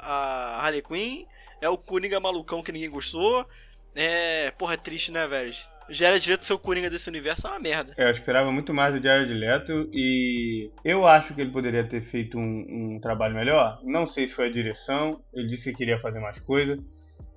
a 0.57 0.65
Harley 0.65 0.81
Quinn. 0.81 1.25
É 1.59 1.67
o 1.69 1.77
Coringa 1.77 2.19
malucão 2.19 2.63
que 2.63 2.71
ninguém 2.71 2.89
gostou. 2.89 3.45
É. 3.95 4.51
Porra, 4.51 4.73
é 4.75 4.77
triste, 4.77 5.11
né, 5.11 5.27
velho? 5.27 5.53
Jared 5.89 6.29
Leto 6.29 6.45
ser 6.45 6.53
o 6.53 6.59
Coringa 6.59 6.89
desse 6.89 7.09
universo 7.09 7.47
é 7.47 7.49
uma 7.49 7.59
merda. 7.59 7.93
É, 7.97 8.05
eu 8.05 8.11
esperava 8.11 8.49
muito 8.51 8.73
mais 8.73 8.93
do 8.95 9.03
Jared 9.03 9.33
Leto 9.33 9.89
e 9.91 10.71
eu 10.85 11.05
acho 11.05 11.33
que 11.33 11.41
ele 11.41 11.51
poderia 11.51 11.83
ter 11.83 11.99
feito 12.01 12.37
um, 12.37 12.95
um 12.95 12.99
trabalho 13.01 13.35
melhor. 13.35 13.79
Não 13.83 14.05
sei 14.07 14.25
se 14.25 14.33
foi 14.33 14.47
a 14.47 14.51
direção, 14.51 15.21
ele 15.33 15.47
disse 15.47 15.69
que 15.71 15.77
queria 15.79 15.99
fazer 15.99 16.19
mais 16.21 16.39
coisa, 16.39 16.79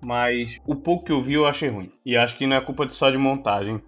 mas 0.00 0.58
o 0.66 0.76
pouco 0.76 1.04
que 1.06 1.12
eu 1.12 1.20
vi 1.20 1.34
eu 1.34 1.46
achei 1.46 1.68
ruim. 1.68 1.90
E 2.06 2.16
acho 2.16 2.36
que 2.36 2.46
não 2.46 2.56
é 2.56 2.60
culpa 2.60 2.88
só 2.88 3.10
de 3.10 3.18
montagem. 3.18 3.82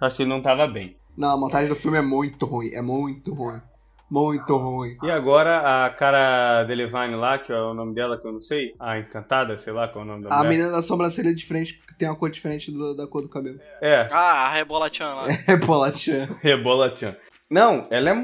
Acho 0.00 0.16
que 0.16 0.22
ele 0.22 0.30
não 0.30 0.38
estava 0.38 0.68
bem. 0.68 0.96
Não, 1.16 1.30
a 1.32 1.36
montagem 1.36 1.68
do 1.68 1.74
filme 1.76 1.98
é 1.98 2.02
muito 2.02 2.46
ruim, 2.46 2.70
é 2.72 2.80
muito 2.82 3.34
ruim. 3.34 3.60
Muito 4.10 4.54
ruim. 4.56 4.98
E 5.02 5.10
agora 5.10 5.86
a 5.86 5.90
cara 5.90 6.64
Delevine 6.64 7.14
lá, 7.14 7.38
que 7.38 7.50
é 7.50 7.58
o 7.58 7.72
nome 7.72 7.94
dela, 7.94 8.20
que 8.20 8.26
eu 8.26 8.32
não 8.32 8.42
sei. 8.42 8.74
A 8.78 8.98
Encantada, 8.98 9.56
sei 9.56 9.72
lá 9.72 9.88
qual 9.88 10.04
é 10.04 10.06
o 10.06 10.10
nome 10.10 10.24
da 10.24 10.34
A 10.34 10.38
mulher. 10.38 10.48
menina 10.50 10.70
da 10.70 10.82
sobrancelha 10.82 11.34
diferente, 11.34 11.80
que 11.86 11.91
tem 12.02 12.08
uma 12.08 12.16
cor 12.16 12.28
diferente 12.28 12.72
do, 12.72 12.96
da 12.96 13.06
cor 13.06 13.22
do 13.22 13.28
cabelo. 13.28 13.60
É. 13.80 14.08
Ah, 14.10 14.46
a 14.46 14.52
Rebola 14.52 14.92
Chan 14.92 15.14
lá. 15.14 15.28
Rebola 15.46 15.94
Chan. 15.94 16.36
Rebola 16.40 16.92
Chan. 16.92 17.16
Não, 17.48 17.86
ela 17.92 18.10
é, 18.10 18.14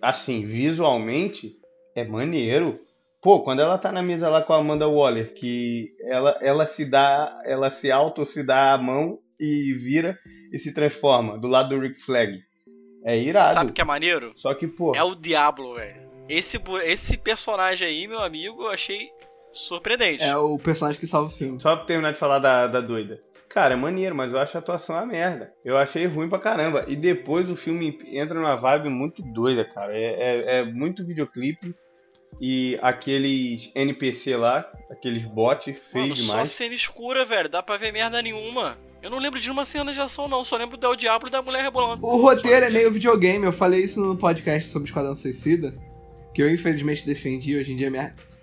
assim, 0.00 0.44
visualmente, 0.44 1.56
é 1.94 2.04
maneiro. 2.04 2.80
Pô, 3.20 3.44
quando 3.44 3.62
ela 3.62 3.78
tá 3.78 3.92
na 3.92 4.02
mesa 4.02 4.28
lá 4.28 4.42
com 4.42 4.52
a 4.52 4.56
Amanda 4.56 4.88
Waller, 4.88 5.32
que 5.34 5.94
ela, 6.00 6.36
ela 6.42 6.66
se 6.66 6.84
dá, 6.84 7.40
ela 7.44 7.70
se 7.70 7.92
auto 7.92 8.26
se 8.26 8.42
dá 8.42 8.72
a 8.72 8.78
mão 8.78 9.20
e 9.38 9.72
vira 9.72 10.18
e 10.52 10.58
se 10.58 10.74
transforma 10.74 11.38
do 11.38 11.46
lado 11.46 11.76
do 11.76 11.80
Rick 11.80 12.00
Flag. 12.02 12.40
É 13.04 13.16
irado. 13.16 13.54
Sabe 13.54 13.70
o 13.70 13.72
que 13.72 13.80
é 13.80 13.84
maneiro? 13.84 14.32
Só 14.34 14.52
que, 14.52 14.66
pô. 14.66 14.96
É 14.96 15.02
o 15.04 15.14
Diablo, 15.14 15.76
velho. 15.76 16.10
Esse, 16.28 16.60
esse 16.84 17.16
personagem 17.16 17.86
aí, 17.86 18.08
meu 18.08 18.20
amigo, 18.20 18.62
eu 18.62 18.70
achei 18.70 19.12
surpreendente. 19.52 20.24
É 20.24 20.36
o 20.36 20.58
personagem 20.58 21.00
que 21.00 21.06
salva 21.06 21.28
o 21.28 21.32
filme. 21.32 21.60
Só 21.60 21.76
pra 21.76 21.84
terminar 21.84 22.12
de 22.12 22.18
falar 22.18 22.38
da, 22.38 22.66
da 22.66 22.80
doida. 22.80 23.20
Cara, 23.48 23.74
é 23.74 23.76
maneiro, 23.76 24.14
mas 24.14 24.32
eu 24.32 24.38
acho 24.38 24.56
a 24.56 24.60
atuação 24.60 24.96
uma 24.96 25.04
merda. 25.04 25.52
Eu 25.62 25.76
achei 25.76 26.06
ruim 26.06 26.28
pra 26.28 26.38
caramba. 26.38 26.86
E 26.88 26.96
depois 26.96 27.50
o 27.50 27.56
filme 27.56 27.98
entra 28.10 28.34
numa 28.34 28.56
vibe 28.56 28.88
muito 28.88 29.22
doida, 29.22 29.62
cara. 29.62 29.94
É, 29.94 30.04
é, 30.04 30.58
é 30.58 30.64
muito 30.64 31.04
videoclipe. 31.04 31.74
E 32.40 32.78
aqueles 32.80 33.70
NPC 33.74 34.36
lá, 34.36 34.66
aqueles 34.90 35.26
bots 35.26 35.76
feios 35.76 36.16
demais. 36.16 36.48
Só 36.48 36.56
cena 36.56 36.74
escura, 36.74 37.26
velho. 37.26 37.48
Dá 37.48 37.62
pra 37.62 37.76
ver 37.76 37.92
merda 37.92 38.22
nenhuma. 38.22 38.78
Eu 39.02 39.10
não 39.10 39.18
lembro 39.18 39.38
de 39.38 39.50
uma 39.50 39.66
cena 39.66 39.92
de 39.92 40.00
ação, 40.00 40.26
não. 40.28 40.44
Só 40.44 40.56
lembro 40.56 40.78
do 40.78 40.96
Diablo 40.96 41.28
e 41.28 41.30
da 41.30 41.42
mulher 41.42 41.62
rebolando. 41.62 42.06
O 42.06 42.16
roteiro 42.16 42.64
é 42.64 42.70
meio 42.70 42.90
videogame. 42.90 43.44
Eu 43.44 43.52
falei 43.52 43.84
isso 43.84 44.00
no 44.00 44.16
podcast 44.16 44.68
sobre 44.70 44.88
Esquadrão 44.88 45.14
Suicida. 45.14 45.74
Que 46.32 46.42
eu 46.42 46.50
infelizmente 46.50 47.04
defendi. 47.04 47.54
Hoje 47.54 47.72
em 47.72 47.76
dia 47.76 47.90
me, 47.90 47.98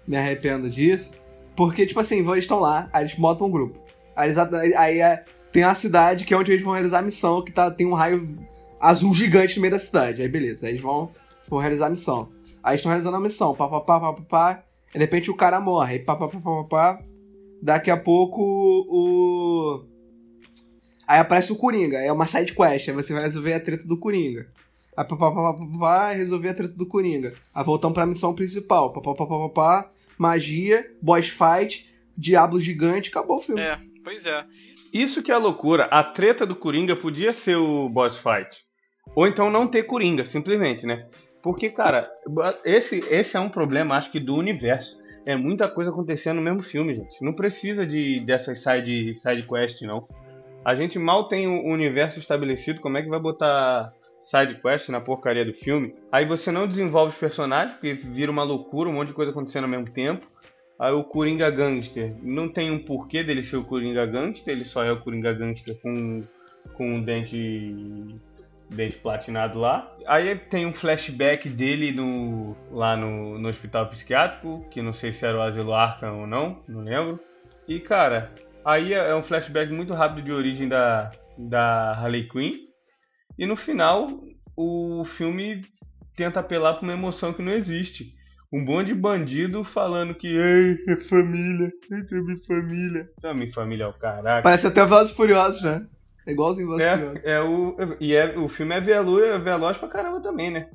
me 0.09 0.17
arrependo 0.17 0.67
disso. 0.67 1.13
Porque, 1.55 1.85
tipo 1.85 1.99
assim, 1.99 2.19
eles 2.19 2.39
estão 2.39 2.59
lá, 2.59 2.89
aí 2.91 3.03
eles 3.03 3.15
montam 3.15 3.45
um 3.45 3.51
grupo. 3.51 3.79
Aí, 4.15 4.27
eles, 4.27 4.37
aí 4.75 4.99
é, 4.99 5.23
tem 5.51 5.63
a 5.63 5.75
cidade 5.75 6.25
que 6.25 6.33
é 6.33 6.37
onde 6.37 6.51
eles 6.51 6.63
vão 6.63 6.73
realizar 6.73 6.99
a 6.99 7.03
missão, 7.03 7.43
que 7.43 7.51
tá, 7.51 7.69
tem 7.69 7.85
um 7.85 7.93
raio 7.93 8.27
azul 8.79 9.13
gigante 9.13 9.55
no 9.55 9.61
meio 9.61 9.71
da 9.71 9.79
cidade. 9.79 10.23
Aí 10.23 10.27
beleza, 10.27 10.65
aí 10.65 10.71
eles 10.73 10.81
vão, 10.81 11.11
vão 11.47 11.59
realizar 11.59 11.85
a 11.85 11.91
missão. 11.91 12.29
Aí 12.63 12.75
estão 12.75 12.89
realizando 12.89 13.17
a 13.17 13.21
missão, 13.21 13.53
pá, 13.53 13.67
pá, 13.67 13.79
pá, 13.81 13.99
pá, 13.99 14.13
pá, 14.13 14.23
pá. 14.23 14.63
De 14.91 14.97
repente 14.97 15.29
o 15.29 15.35
cara 15.35 15.59
morre, 15.59 15.93
aí 15.93 15.99
pá, 15.99 16.15
pá, 16.15 16.27
pá, 16.27 16.39
pá, 16.39 16.63
pá. 16.63 17.03
Daqui 17.61 17.91
a 17.91 17.97
pouco 17.97 18.41
o 18.41 19.85
Aí 21.07 21.19
aparece 21.19 21.51
o 21.51 21.55
Coringa, 21.55 21.99
é 21.99 22.11
uma 22.11 22.25
side 22.25 22.53
quest, 22.53 22.89
aí 22.89 22.95
você 22.95 23.13
vai 23.13 23.23
resolver 23.23 23.53
a 23.53 23.59
treta 23.59 23.85
do 23.85 23.97
Coringa. 23.97 24.47
Aí 24.97 25.05
pá, 25.05 25.15
pá, 25.15 25.31
pá, 25.31 25.53
pá, 25.53 25.65
pá, 25.79 26.11
resolver 26.11 26.49
a 26.49 26.53
treta 26.53 26.73
do 26.73 26.85
Coringa. 26.85 27.33
Aí 27.53 27.63
voltamos 27.63 27.93
pra 27.93 28.05
missão 28.05 28.33
principal. 28.33 28.91
Pá, 28.91 29.01
pá, 29.01 29.13
pá, 29.13 29.25
pá, 29.25 29.37
pá, 29.37 29.49
pá, 29.49 29.91
magia, 30.19 30.85
boss 31.01 31.29
fight, 31.29 31.89
diabo 32.15 32.59
gigante, 32.59 33.09
acabou 33.09 33.37
o 33.37 33.41
filme. 33.41 33.61
É, 33.61 33.79
pois 34.03 34.25
é. 34.25 34.45
Isso 34.93 35.23
que 35.23 35.31
é 35.31 35.35
a 35.35 35.39
loucura. 35.39 35.85
A 35.85 36.03
treta 36.03 36.45
do 36.45 36.55
Coringa 36.55 36.95
podia 36.95 37.31
ser 37.31 37.55
o 37.55 37.87
boss 37.87 38.17
fight. 38.17 38.65
Ou 39.15 39.25
então 39.25 39.49
não 39.49 39.65
ter 39.65 39.83
Coringa, 39.83 40.25
simplesmente, 40.25 40.85
né? 40.85 41.07
Porque, 41.41 41.69
cara, 41.69 42.11
esse, 42.65 42.99
esse 43.09 43.37
é 43.37 43.39
um 43.39 43.49
problema, 43.49 43.95
acho 43.95 44.11
que, 44.11 44.19
do 44.19 44.35
universo. 44.35 44.99
É 45.25 45.35
muita 45.37 45.69
coisa 45.69 45.89
acontecendo 45.89 46.37
no 46.37 46.41
mesmo 46.41 46.61
filme, 46.61 46.95
gente. 46.95 47.23
Não 47.23 47.33
precisa 47.33 47.85
de 47.85 48.19
dessas 48.19 48.61
side, 48.61 49.13
side 49.13 49.43
quest, 49.43 49.81
não. 49.83 50.05
A 50.65 50.75
gente 50.75 50.99
mal 50.99 51.27
tem 51.29 51.47
o 51.47 51.71
universo 51.71 52.19
estabelecido, 52.19 52.81
como 52.81 52.97
é 52.97 53.01
que 53.01 53.09
vai 53.09 53.19
botar 53.19 53.93
side 54.21 54.55
quest 54.55 54.89
na 54.89 55.01
porcaria 55.01 55.45
do 55.45 55.53
filme? 55.53 55.95
Aí 56.11 56.25
você 56.25 56.51
não 56.51 56.67
desenvolve 56.67 57.13
os 57.13 57.19
personagens, 57.19 57.73
porque 57.73 57.93
vira 57.93 58.31
uma 58.31 58.43
loucura, 58.43 58.89
um 58.89 58.93
monte 58.93 59.09
de 59.09 59.13
coisa 59.13 59.31
acontecendo 59.31 59.63
ao 59.63 59.69
mesmo 59.69 59.89
tempo. 59.89 60.27
Aí 60.77 60.93
o 60.93 61.03
Coringa 61.03 61.49
Gangster, 61.49 62.15
não 62.21 62.47
tem 62.47 62.71
um 62.71 62.79
porquê 62.79 63.23
dele 63.23 63.43
ser 63.43 63.57
o 63.57 63.63
Coringa 63.63 64.05
Gangster, 64.05 64.53
ele 64.53 64.63
só 64.63 64.83
é 64.83 64.91
o 64.91 65.01
Coringa 65.01 65.33
Gangster 65.33 65.75
com, 65.81 66.21
com 66.73 66.93
um 66.93 67.01
dente, 67.01 68.15
dente 68.69 68.97
platinado 68.97 69.59
lá. 69.59 69.93
Aí 70.07 70.35
tem 70.37 70.65
um 70.65 70.73
flashback 70.73 71.49
dele 71.49 71.91
no, 71.91 72.55
lá 72.71 72.95
no, 72.95 73.37
no 73.37 73.49
hospital 73.49 73.87
psiquiátrico, 73.87 74.65
que 74.71 74.81
não 74.81 74.93
sei 74.93 75.11
se 75.11 75.25
era 75.25 75.37
o 75.37 75.41
Asilo 75.41 75.73
Arkham 75.73 76.21
ou 76.21 76.27
não, 76.27 76.63
não 76.65 76.81
lembro. 76.81 77.19
E 77.67 77.79
cara, 77.79 78.31
Aí 78.63 78.93
é, 78.93 79.15
um 79.15 79.23
flashback 79.23 79.71
muito 79.71 79.93
rápido 79.93 80.23
de 80.23 80.31
origem 80.31 80.67
da, 80.67 81.11
da 81.37 81.91
Harley 81.93 82.27
Quinn. 82.27 82.68
E 83.39 83.45
no 83.45 83.55
final, 83.55 84.21
o 84.53 85.05
filme 85.05 85.65
tenta 86.13 86.41
apelar 86.41 86.73
pra 86.73 86.83
uma 86.83 86.91
emoção 86.91 87.31
que 87.31 87.41
não 87.41 87.53
existe. 87.53 88.13
Um 88.51 88.65
bando 88.65 88.85
de 88.85 88.93
bandido 88.93 89.63
falando 89.63 90.13
que 90.13 90.27
Ei, 90.27 90.77
é 90.89 90.95
família, 90.97 91.71
eu 91.89 92.05
tenho 92.05 92.25
minha 92.25 92.37
família. 92.39 93.09
Então, 93.17 93.33
minha 93.33 93.49
família 93.53 93.85
é 93.85 93.87
o 93.87 93.93
caralho. 93.93 94.43
Parece 94.43 94.67
até 94.67 94.85
Velozes 94.85 95.15
Furiosos, 95.15 95.63
né? 95.63 95.87
É 96.27 96.33
igualzinho 96.33 96.67
Velozes 96.67 96.85
e 96.85 96.97
Furiosos. 96.97 97.23
É, 97.23 97.31
é 97.31 97.41
o, 97.41 97.77
e 98.01 98.13
é, 98.13 98.37
o 98.37 98.49
filme 98.49 98.75
é 98.75 98.81
veloz, 98.81 99.23
é 99.23 99.39
veloz 99.39 99.77
pra 99.77 99.87
caramba 99.87 100.21
também, 100.21 100.51
né? 100.51 100.69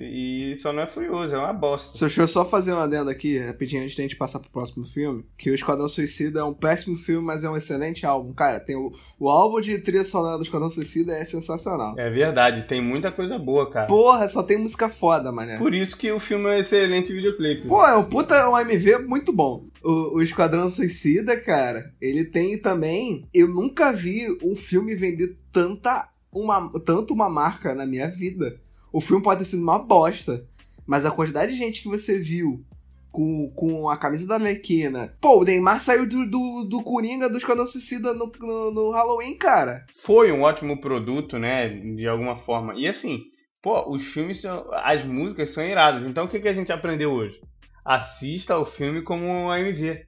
E 0.00 0.56
só 0.56 0.72
não 0.72 0.82
é 0.82 0.86
furioso, 0.86 1.34
é 1.34 1.38
uma 1.38 1.52
bosta. 1.52 1.98
Deixa 1.98 2.22
eu 2.22 2.28
só 2.28 2.44
fazer 2.44 2.72
uma 2.72 2.84
adenda 2.84 3.10
aqui, 3.10 3.38
rapidinho, 3.38 3.82
antes 3.82 3.94
de 3.94 4.00
a 4.00 4.04
gente 4.04 4.16
passar 4.16 4.38
pro 4.40 4.50
próximo 4.50 4.84
filme. 4.86 5.24
Que 5.36 5.50
o 5.50 5.54
Esquadrão 5.54 5.88
Suicida 5.88 6.40
é 6.40 6.44
um 6.44 6.54
péssimo 6.54 6.96
filme, 6.96 7.26
mas 7.26 7.44
é 7.44 7.50
um 7.50 7.56
excelente 7.56 8.06
álbum. 8.06 8.32
Cara, 8.32 8.58
tem 8.58 8.76
o, 8.76 8.92
o 9.18 9.28
álbum 9.28 9.60
de 9.60 9.78
trilha 9.78 10.04
sonora 10.04 10.38
do 10.38 10.42
Esquadrão 10.42 10.70
Suicida 10.70 11.12
é 11.12 11.24
sensacional. 11.24 11.94
É 11.98 12.08
verdade, 12.08 12.62
tem 12.62 12.80
muita 12.80 13.12
coisa 13.12 13.38
boa, 13.38 13.70
cara. 13.70 13.86
Porra, 13.86 14.28
só 14.28 14.42
tem 14.42 14.56
música 14.56 14.88
foda, 14.88 15.30
mané. 15.30 15.58
Por 15.58 15.74
isso 15.74 15.96
que 15.96 16.10
o 16.10 16.18
filme 16.18 16.46
é 16.46 16.56
um 16.56 16.58
excelente 16.58 17.12
videoclipe. 17.12 17.68
Pô, 17.68 17.84
é 17.84 17.96
um 17.96 18.04
puta 18.04 18.48
um 18.48 18.58
MV 18.58 18.98
muito 19.00 19.32
bom. 19.32 19.64
O, 19.82 20.16
o 20.16 20.22
Esquadrão 20.22 20.70
Suicida, 20.70 21.36
cara, 21.36 21.92
ele 22.00 22.24
tem 22.24 22.56
também. 22.58 23.28
Eu 23.34 23.48
nunca 23.48 23.92
vi 23.92 24.26
um 24.42 24.56
filme 24.56 24.94
vender 24.94 25.36
tanta 25.52 26.08
uma, 26.32 26.70
tanto 26.84 27.12
uma 27.12 27.28
marca 27.28 27.74
na 27.74 27.84
minha 27.84 28.08
vida. 28.08 28.56
O 28.92 29.00
filme 29.00 29.22
pode 29.22 29.40
ter 29.40 29.44
sido 29.44 29.62
uma 29.62 29.78
bosta, 29.78 30.46
mas 30.86 31.04
a 31.04 31.10
quantidade 31.10 31.52
de 31.52 31.58
gente 31.58 31.82
que 31.82 31.88
você 31.88 32.18
viu 32.18 32.64
com, 33.10 33.50
com 33.54 33.88
a 33.88 33.96
camisa 33.96 34.26
da 34.26 34.36
Arlequina. 34.36 35.14
Pô, 35.20 35.40
o 35.40 35.44
Neymar 35.44 35.80
saiu 35.80 36.08
do, 36.08 36.28
do, 36.28 36.64
do 36.64 36.82
Coringa 36.82 37.28
do 37.28 37.38
Esquadrão 37.38 37.66
Suicida 37.66 38.14
no, 38.14 38.30
no, 38.40 38.70
no 38.70 38.90
Halloween, 38.90 39.36
cara. 39.36 39.84
Foi 39.94 40.32
um 40.32 40.42
ótimo 40.42 40.80
produto, 40.80 41.38
né? 41.38 41.68
De 41.68 42.06
alguma 42.08 42.36
forma. 42.36 42.74
E 42.76 42.88
assim, 42.88 43.20
pô, 43.62 43.88
os 43.92 44.04
filmes, 44.04 44.40
são, 44.40 44.66
as 44.72 45.04
músicas 45.04 45.50
são 45.50 45.64
iradas. 45.64 46.06
Então 46.06 46.24
o 46.24 46.28
que, 46.28 46.40
que 46.40 46.48
a 46.48 46.52
gente 46.52 46.72
aprendeu 46.72 47.10
hoje? 47.10 47.40
Assista 47.84 48.58
o 48.58 48.64
filme 48.64 49.02
como 49.02 49.24
um 49.24 49.50
AMV. 49.50 50.06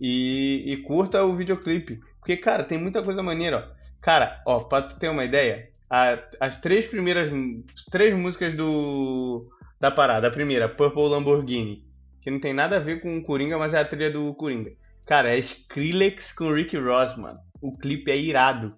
E, 0.00 0.72
e 0.72 0.76
curta 0.78 1.24
o 1.24 1.36
videoclipe. 1.36 2.00
Porque, 2.18 2.36
cara, 2.36 2.64
tem 2.64 2.78
muita 2.78 3.02
coisa 3.02 3.22
maneira, 3.22 3.58
ó. 3.58 3.82
Cara, 4.00 4.42
ó, 4.46 4.60
pra 4.60 4.82
tu 4.82 4.98
ter 4.98 5.08
uma 5.08 5.24
ideia, 5.24 5.68
a, 5.92 6.18
as 6.40 6.58
três 6.58 6.86
primeiras 6.86 7.28
três 7.90 8.16
músicas 8.16 8.54
do 8.54 9.44
da 9.78 9.90
parada. 9.90 10.28
A 10.28 10.30
primeira, 10.30 10.66
Purple 10.66 11.08
Lamborghini, 11.08 11.84
que 12.22 12.30
não 12.30 12.40
tem 12.40 12.54
nada 12.54 12.76
a 12.76 12.80
ver 12.80 13.02
com 13.02 13.18
o 13.18 13.22
Coringa, 13.22 13.58
mas 13.58 13.74
é 13.74 13.78
a 13.78 13.84
trilha 13.84 14.10
do 14.10 14.34
Coringa. 14.34 14.70
Cara, 15.04 15.36
é 15.36 15.38
Skrillex 15.38 16.32
com 16.32 16.50
Rick 16.50 16.78
Ross, 16.78 17.14
mano. 17.18 17.38
O 17.60 17.76
clipe 17.76 18.10
é 18.10 18.16
irado. 18.16 18.74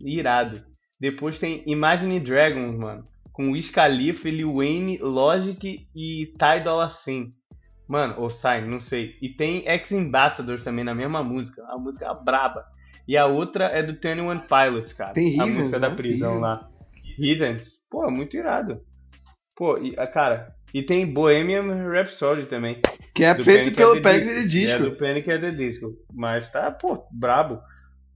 Irado. 0.00 0.64
Depois 0.98 1.38
tem 1.38 1.62
Imagine 1.66 2.18
Dragons, 2.20 2.78
mano. 2.78 3.06
Com 3.32 3.50
Wiz 3.50 3.70
Khalifa, 3.70 4.30
Lil 4.30 4.54
Wayne, 4.54 4.98
Logic 4.98 5.86
e 5.94 6.32
Ty 6.38 6.64
Dolla 6.64 6.88
Sign. 6.88 7.34
Mano, 7.86 8.14
ou 8.18 8.30
Sign, 8.30 8.66
não 8.66 8.80
sei. 8.80 9.16
E 9.20 9.28
tem 9.28 9.68
Ex 9.68 9.92
Ambassadors 9.92 10.64
também 10.64 10.84
na 10.84 10.94
mesma 10.94 11.22
música. 11.22 11.62
A 11.68 11.76
música 11.76 12.06
é 12.06 12.24
braba. 12.24 12.64
E 13.10 13.16
a 13.16 13.26
outra 13.26 13.64
é 13.64 13.82
do 13.82 13.94
Twenty 13.94 14.20
One 14.20 14.40
Pilots, 14.48 14.92
cara. 14.92 15.12
Tem 15.12 15.40
A 15.40 15.44
Rivens, 15.44 15.58
música 15.58 15.78
né? 15.80 15.88
da 15.88 15.94
prisão 15.96 16.34
Rivens. 16.34 16.42
lá. 16.48 16.68
Hiddens. 17.18 17.66
Pô, 17.90 18.06
é 18.06 18.10
muito 18.10 18.36
irado. 18.36 18.80
Pô, 19.56 19.76
e, 19.78 19.94
ah, 19.98 20.06
cara, 20.06 20.54
e 20.72 20.80
tem 20.80 21.04
Bohemian 21.12 21.90
Rhapsody 21.90 22.46
também. 22.46 22.80
Que 23.12 23.24
é 23.24 23.34
feito 23.34 23.62
Panic! 23.64 23.76
pelo 23.76 23.90
at 23.92 23.96
the 23.96 24.02
Panic! 24.02 24.26
de 24.26 24.46
Disco. 24.46 24.76
É 24.76 24.78
do 24.78 24.92
Panic! 24.96 25.30
at 25.30 25.40
the 25.40 25.50
Disco. 25.50 25.92
Mas 26.14 26.48
tá, 26.50 26.70
pô, 26.70 26.94
brabo. 27.12 27.58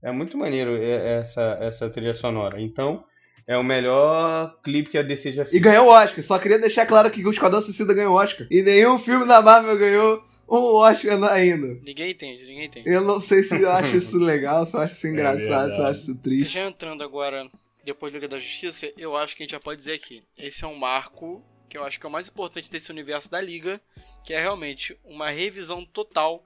É 0.01 0.11
muito 0.13 0.37
maneiro 0.37 0.75
é- 0.77 1.17
essa, 1.19 1.57
essa 1.59 1.89
trilha 1.89 2.13
sonora. 2.13 2.61
Então, 2.61 3.03
é 3.47 3.57
o 3.57 3.63
melhor 3.63 4.59
clipe 4.63 4.89
que 4.91 4.97
a 4.97 5.03
DC 5.03 5.33
já 5.33 5.43
E 5.43 5.47
fez. 5.47 5.61
ganhou 5.61 5.87
o 5.87 5.91
Oscar. 5.91 6.23
Só 6.23 6.39
queria 6.39 6.57
deixar 6.57 6.85
claro 6.85 7.11
que 7.11 7.25
o 7.25 7.31
Esquadrão 7.31 7.61
Suicida 7.61 7.93
ganhou 7.93 8.13
o 8.13 8.17
Oscar. 8.17 8.47
E 8.49 8.61
nenhum 8.61 8.97
filme 8.97 9.27
da 9.27 9.41
Marvel 9.41 9.77
ganhou 9.77 10.23
um 10.47 10.75
Oscar 10.75 11.23
ainda. 11.31 11.79
Ninguém 11.83 12.11
entende, 12.11 12.43
ninguém 12.45 12.65
entende. 12.65 12.89
Eu 12.89 13.01
não 13.01 13.19
sei 13.19 13.43
se 13.43 13.59
eu 13.59 13.71
acho 13.71 13.95
isso 13.97 14.17
legal, 14.17 14.65
se 14.65 14.75
eu 14.75 14.81
acho 14.81 14.93
isso 14.93 15.07
engraçado, 15.07 15.73
se 15.73 15.79
eu 15.79 15.85
acho 15.85 16.01
isso 16.01 16.17
triste. 16.21 16.53
Já 16.53 16.67
entrando 16.67 17.03
agora, 17.03 17.49
depois 17.83 18.11
do 18.11 18.15
Liga 18.15 18.27
da 18.27 18.39
Justiça, 18.39 18.91
eu 18.97 19.15
acho 19.15 19.35
que 19.35 19.43
a 19.43 19.45
gente 19.45 19.51
já 19.51 19.59
pode 19.59 19.79
dizer 19.79 19.93
aqui. 19.93 20.23
Esse 20.37 20.63
é 20.63 20.67
um 20.67 20.75
marco 20.75 21.43
que 21.69 21.77
eu 21.77 21.83
acho 21.83 21.99
que 21.99 22.05
é 22.05 22.09
o 22.09 22.11
mais 22.11 22.27
importante 22.27 22.69
desse 22.69 22.91
universo 22.91 23.29
da 23.29 23.41
Liga, 23.41 23.81
que 24.23 24.33
é 24.33 24.39
realmente 24.39 24.97
uma 25.03 25.29
revisão 25.29 25.83
total 25.83 26.43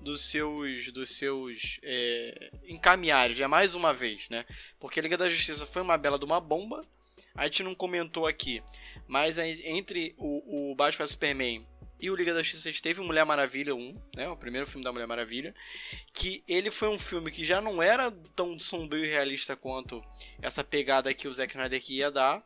dos 0.00 0.30
seus 0.30 0.92
dos 0.92 1.16
seus 1.16 1.80
é, 1.82 2.50
encaminhares, 2.68 3.40
é 3.40 3.46
mais 3.46 3.74
uma 3.74 3.92
vez, 3.92 4.28
né? 4.28 4.44
Porque 4.78 5.00
a 5.00 5.02
Liga 5.02 5.16
da 5.16 5.28
Justiça 5.28 5.66
foi 5.66 5.82
uma 5.82 5.98
bela 5.98 6.18
de 6.18 6.24
uma 6.24 6.40
bomba. 6.40 6.84
A 7.34 7.44
gente 7.44 7.62
não 7.62 7.74
comentou 7.74 8.26
aqui, 8.26 8.62
mas 9.06 9.38
entre 9.38 10.14
o, 10.18 10.70
o 10.70 10.74
Batman 10.74 11.04
vs 11.04 11.10
Superman 11.10 11.66
e 12.00 12.10
o 12.10 12.14
Liga 12.14 12.32
da 12.32 12.42
Justiça 12.42 12.82
teve 12.82 13.00
Mulher 13.00 13.24
Maravilha 13.24 13.74
1, 13.74 14.02
né? 14.14 14.28
O 14.28 14.36
primeiro 14.36 14.66
filme 14.66 14.84
da 14.84 14.92
Mulher 14.92 15.06
Maravilha, 15.06 15.54
que 16.12 16.42
ele 16.46 16.70
foi 16.70 16.88
um 16.88 16.98
filme 16.98 17.30
que 17.30 17.44
já 17.44 17.60
não 17.60 17.82
era 17.82 18.10
tão 18.36 18.58
sombrio 18.58 19.04
e 19.04 19.08
realista 19.08 19.56
quanto 19.56 20.02
essa 20.40 20.62
pegada 20.62 21.12
que 21.12 21.26
o 21.26 21.34
Zack 21.34 21.52
Snyder 21.52 21.82
ia 21.88 22.10
dar, 22.10 22.42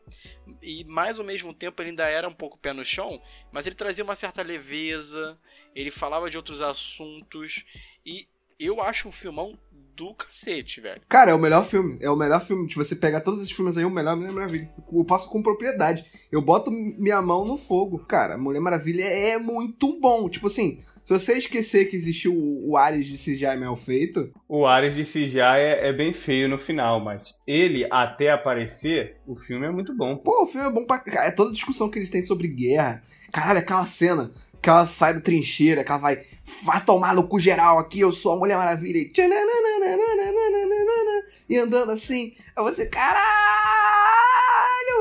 e 0.63 0.85
mais 0.85 1.19
ao 1.19 1.27
mesmo 1.27 1.53
tempo 1.53 1.83
ele 1.83 1.91
ainda 1.91 2.09
era 2.09 2.29
um 2.29 2.35
pouco 2.35 2.59
pé 2.59 2.73
no 2.73 2.85
chão, 2.85 3.23
mas 3.51 3.67
ele 3.67 3.77
trazia 3.77 4.05
uma 4.05 4.17
certa 4.17 4.43
leveza, 4.43 5.39
ele 5.75 5.91
falava 5.91 6.31
de 6.31 6.37
outros 6.37 6.61
assuntos, 6.61 7.65
e 8.05 8.29
eu 8.59 8.81
acho 8.81 9.09
um 9.09 9.13
filmão 9.13 9.59
do 9.95 10.15
cacete, 10.15 10.81
velho. 10.81 11.01
Cara, 11.09 11.31
é 11.31 11.35
o 11.35 11.39
melhor 11.39 11.65
filme. 11.65 11.99
É 12.01 12.11
o 12.11 12.17
melhor 12.17 12.43
filme. 12.43 12.69
Se 12.69 12.77
você 12.77 12.97
pegar 12.97 13.21
todos 13.21 13.41
esses 13.41 13.53
filmes 13.53 13.77
aí, 13.77 13.85
o 13.85 13.91
melhor 13.91 14.17
Mulher 14.17 14.33
Maravilha. 14.33 14.71
Eu 14.93 15.05
passo 15.05 15.29
com 15.29 15.43
propriedade. 15.43 16.05
Eu 16.31 16.41
boto 16.41 16.71
minha 16.71 17.21
mão 17.21 17.45
no 17.45 17.59
fogo. 17.59 17.99
Cara, 17.99 18.39
Mulher 18.39 18.61
Maravilha 18.61 19.05
é 19.05 19.39
muito 19.39 20.01
bom. 20.01 20.29
Tipo 20.29 20.47
assim, 20.47 20.83
se 21.05 21.13
você 21.13 21.37
esquecer 21.37 21.91
que 21.91 21.97
existiu 21.97 22.35
o, 22.35 22.71
o 22.71 22.77
Ares 22.77 23.07
de 23.07 23.19
CGI 23.19 23.57
mal 23.59 23.77
feito, 23.77 24.33
O 24.49 24.67
Ares 24.67 24.95
de 24.95 25.05
CGI 25.05 25.41
é, 25.41 25.89
é 25.89 25.93
bem 25.93 26.13
feio 26.13 26.49
no 26.49 26.59
final, 26.59 27.01
mas 27.01 27.35
ele, 27.47 27.87
até 27.91 28.31
aparecer, 28.31 29.17
o 29.27 29.37
filme 29.37 29.67
é 29.67 29.71
muito 29.71 29.95
bom. 29.95 30.17
pô. 30.17 30.45
o 30.45 30.47
filme 30.47 30.67
é 30.67 30.71
bom 30.71 30.85
pra. 30.87 31.03
É 31.25 31.31
toda 31.31 31.51
a 31.51 31.55
discussão 31.55 31.91
que 31.91 31.99
eles 31.99 32.11
têm 32.11 32.23
sobre 32.23 32.49
guerra. 32.49 33.03
Caralho, 33.33 33.59
aquela 33.59 33.85
cena 33.85 34.33
que 34.63 34.71
ela 34.71 34.87
sai 34.87 35.15
da 35.15 35.21
trincheira, 35.21 35.83
que 35.83 35.91
ela 35.91 35.99
vai, 35.99 36.21
vai 36.65 36.85
tomar 36.85 37.15
no 37.15 37.27
cu 37.27 37.41
geral 37.41 37.79
aqui, 37.79 37.99
eu 38.01 38.13
sou 38.13 38.33
a 38.33 38.37
Mulher 38.37 38.57
Maravilha. 38.57 38.99
E, 38.99 39.13
e 41.49 41.59
andando 41.59 41.91
assim, 41.91 42.35
aí 42.55 42.63
você, 42.63 42.87
caralho, 42.87 43.23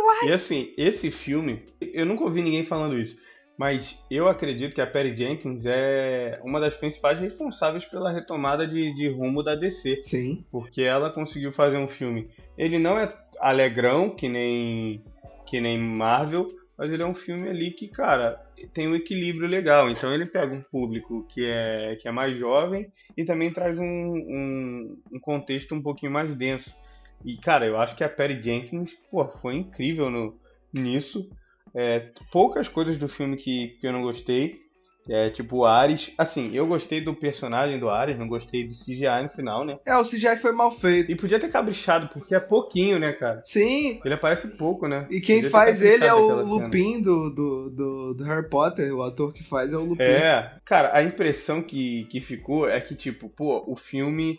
vai! 0.05 0.29
E 0.29 0.33
assim, 0.33 0.73
esse 0.75 1.11
filme, 1.11 1.63
eu 1.79 2.07
nunca 2.07 2.23
ouvi 2.23 2.41
ninguém 2.41 2.65
falando 2.65 2.99
isso, 2.99 3.19
mas 3.55 4.03
eu 4.09 4.27
acredito 4.27 4.73
que 4.73 4.81
a 4.81 4.87
Perry 4.87 5.15
Jenkins 5.15 5.67
é 5.67 6.39
uma 6.43 6.59
das 6.59 6.73
principais 6.73 7.19
responsáveis 7.19 7.85
pela 7.85 8.11
retomada 8.11 8.67
de, 8.67 8.91
de 8.95 9.07
rumo 9.09 9.43
da 9.43 9.53
DC. 9.53 9.99
Sim. 10.01 10.43
Porque 10.49 10.81
ela 10.81 11.11
conseguiu 11.11 11.53
fazer 11.53 11.77
um 11.77 11.87
filme. 11.87 12.27
Ele 12.57 12.79
não 12.79 12.97
é 12.97 13.13
alegrão, 13.39 14.09
que 14.09 14.27
nem, 14.27 15.03
que 15.45 15.61
nem 15.61 15.77
Marvel, 15.77 16.49
mas 16.81 16.91
ele 16.91 17.03
é 17.03 17.05
um 17.05 17.13
filme 17.13 17.47
ali 17.47 17.69
que, 17.69 17.87
cara, 17.87 18.43
tem 18.73 18.87
um 18.87 18.95
equilíbrio 18.95 19.47
legal. 19.47 19.87
Então 19.87 20.11
ele 20.11 20.25
pega 20.25 20.51
um 20.51 20.63
público 20.63 21.23
que 21.29 21.45
é 21.45 21.95
que 22.01 22.07
é 22.07 22.11
mais 22.11 22.35
jovem 22.35 22.91
e 23.15 23.23
também 23.23 23.53
traz 23.53 23.77
um, 23.77 23.85
um, 23.85 24.97
um 25.13 25.19
contexto 25.19 25.75
um 25.75 25.81
pouquinho 25.81 26.11
mais 26.11 26.33
denso. 26.33 26.75
E 27.23 27.37
cara, 27.37 27.67
eu 27.67 27.77
acho 27.77 27.95
que 27.95 28.03
a 28.03 28.09
Perry 28.09 28.41
Jenkins, 28.41 28.93
pô, 29.11 29.27
foi 29.27 29.57
incrível 29.57 30.09
no, 30.09 30.35
nisso. 30.73 31.29
É, 31.71 32.09
poucas 32.31 32.67
coisas 32.67 32.97
do 32.97 33.07
filme 33.07 33.37
que, 33.37 33.77
que 33.79 33.85
eu 33.85 33.93
não 33.93 34.01
gostei. 34.01 34.60
É, 35.09 35.29
tipo 35.29 35.57
o 35.57 35.65
Ares. 35.65 36.11
Assim, 36.17 36.53
eu 36.53 36.67
gostei 36.67 37.01
do 37.01 37.13
personagem 37.13 37.79
do 37.79 37.89
Ares, 37.89 38.17
não 38.17 38.27
gostei 38.27 38.67
do 38.67 38.73
CGI 38.73 39.23
no 39.23 39.29
final, 39.29 39.65
né? 39.65 39.79
É, 39.85 39.97
o 39.97 40.03
CGI 40.03 40.37
foi 40.37 40.51
mal 40.51 40.71
feito. 40.71 41.11
E 41.11 41.15
podia 41.15 41.39
ter 41.39 41.49
caprichado, 41.49 42.07
porque 42.07 42.35
é 42.35 42.39
pouquinho, 42.39 42.99
né, 42.99 43.11
cara? 43.13 43.41
Sim. 43.43 43.99
Ele 44.03 44.13
aparece 44.13 44.47
pouco, 44.49 44.87
né? 44.87 45.07
E 45.09 45.19
quem 45.19 45.37
Podia 45.37 45.49
faz 45.49 45.81
ele 45.81 46.05
é 46.05 46.13
o. 46.13 46.41
Lupin 46.41 47.01
do, 47.01 47.29
do, 47.29 47.69
do, 47.69 48.13
do 48.13 48.23
Harry 48.23 48.47
Potter. 48.47 48.93
O 48.93 49.01
ator 49.01 49.33
que 49.33 49.43
faz 49.43 49.73
é 49.73 49.77
o 49.77 49.83
Lupin. 49.83 50.03
É, 50.03 50.57
cara, 50.63 50.95
a 50.95 51.03
impressão 51.03 51.61
que, 51.61 52.05
que 52.05 52.19
ficou 52.19 52.69
é 52.69 52.79
que, 52.79 52.95
tipo, 52.95 53.29
pô, 53.29 53.63
o 53.67 53.75
filme 53.75 54.37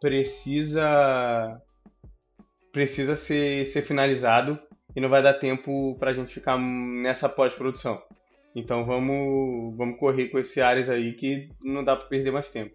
precisa. 0.00 1.60
precisa 2.72 3.14
ser, 3.14 3.66
ser 3.66 3.82
finalizado 3.82 4.58
e 4.94 5.00
não 5.00 5.08
vai 5.08 5.22
dar 5.22 5.34
tempo 5.34 5.96
pra 5.98 6.12
gente 6.12 6.32
ficar 6.32 6.58
nessa 6.58 7.28
pós-produção. 7.28 8.02
Então 8.54 8.84
vamos, 8.84 9.76
vamos 9.76 9.98
correr 9.98 10.28
com 10.28 10.38
esse 10.38 10.60
Ares 10.60 10.88
aí 10.90 11.14
que 11.14 11.48
não 11.62 11.82
dá 11.82 11.96
pra 11.96 12.06
perder 12.06 12.30
mais 12.30 12.50
tempo. 12.50 12.74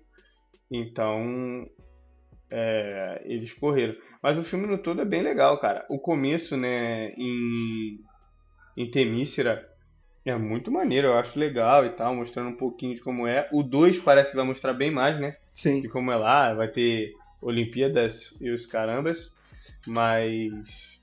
Então. 0.72 1.68
é, 2.50 3.22
eles 3.26 3.54
correram. 3.54 3.96
Mas 4.22 4.38
o 4.38 4.44
filme 4.44 4.68
no 4.68 4.78
todo 4.78 5.02
é 5.02 5.06
bem 5.06 5.22
legal, 5.22 5.60
cara. 5.60 5.86
O 5.90 6.00
começo, 6.00 6.58
né, 6.58 7.12
em, 7.18 8.00
em 8.76 8.90
Temícera 8.90 9.70
é 10.26 10.36
muito 10.36 10.72
maneiro, 10.72 11.08
eu 11.08 11.14
acho 11.14 11.40
legal 11.40 11.86
e 11.86 11.90
tal, 11.90 12.14
mostrando 12.16 12.50
um 12.50 12.58
pouquinho 12.58 12.96
de 12.96 13.02
como 13.02 13.28
é. 13.28 13.48
O 13.52 13.64
2 13.64 14.00
parece 14.00 14.32
que 14.32 14.36
vai 14.36 14.46
mostrar 14.46 14.74
bem 14.74 14.92
mais, 14.92 15.20
né? 15.20 15.38
Sim. 15.54 15.82
De 15.82 15.88
como 15.88 16.12
é 16.12 16.16
lá, 16.16 16.54
vai 16.54 16.68
ter 16.68 17.14
Olimpíadas 17.42 18.36
e 18.42 18.50
os 18.50 18.66
carambas. 18.66 19.32
Mas 19.86 20.97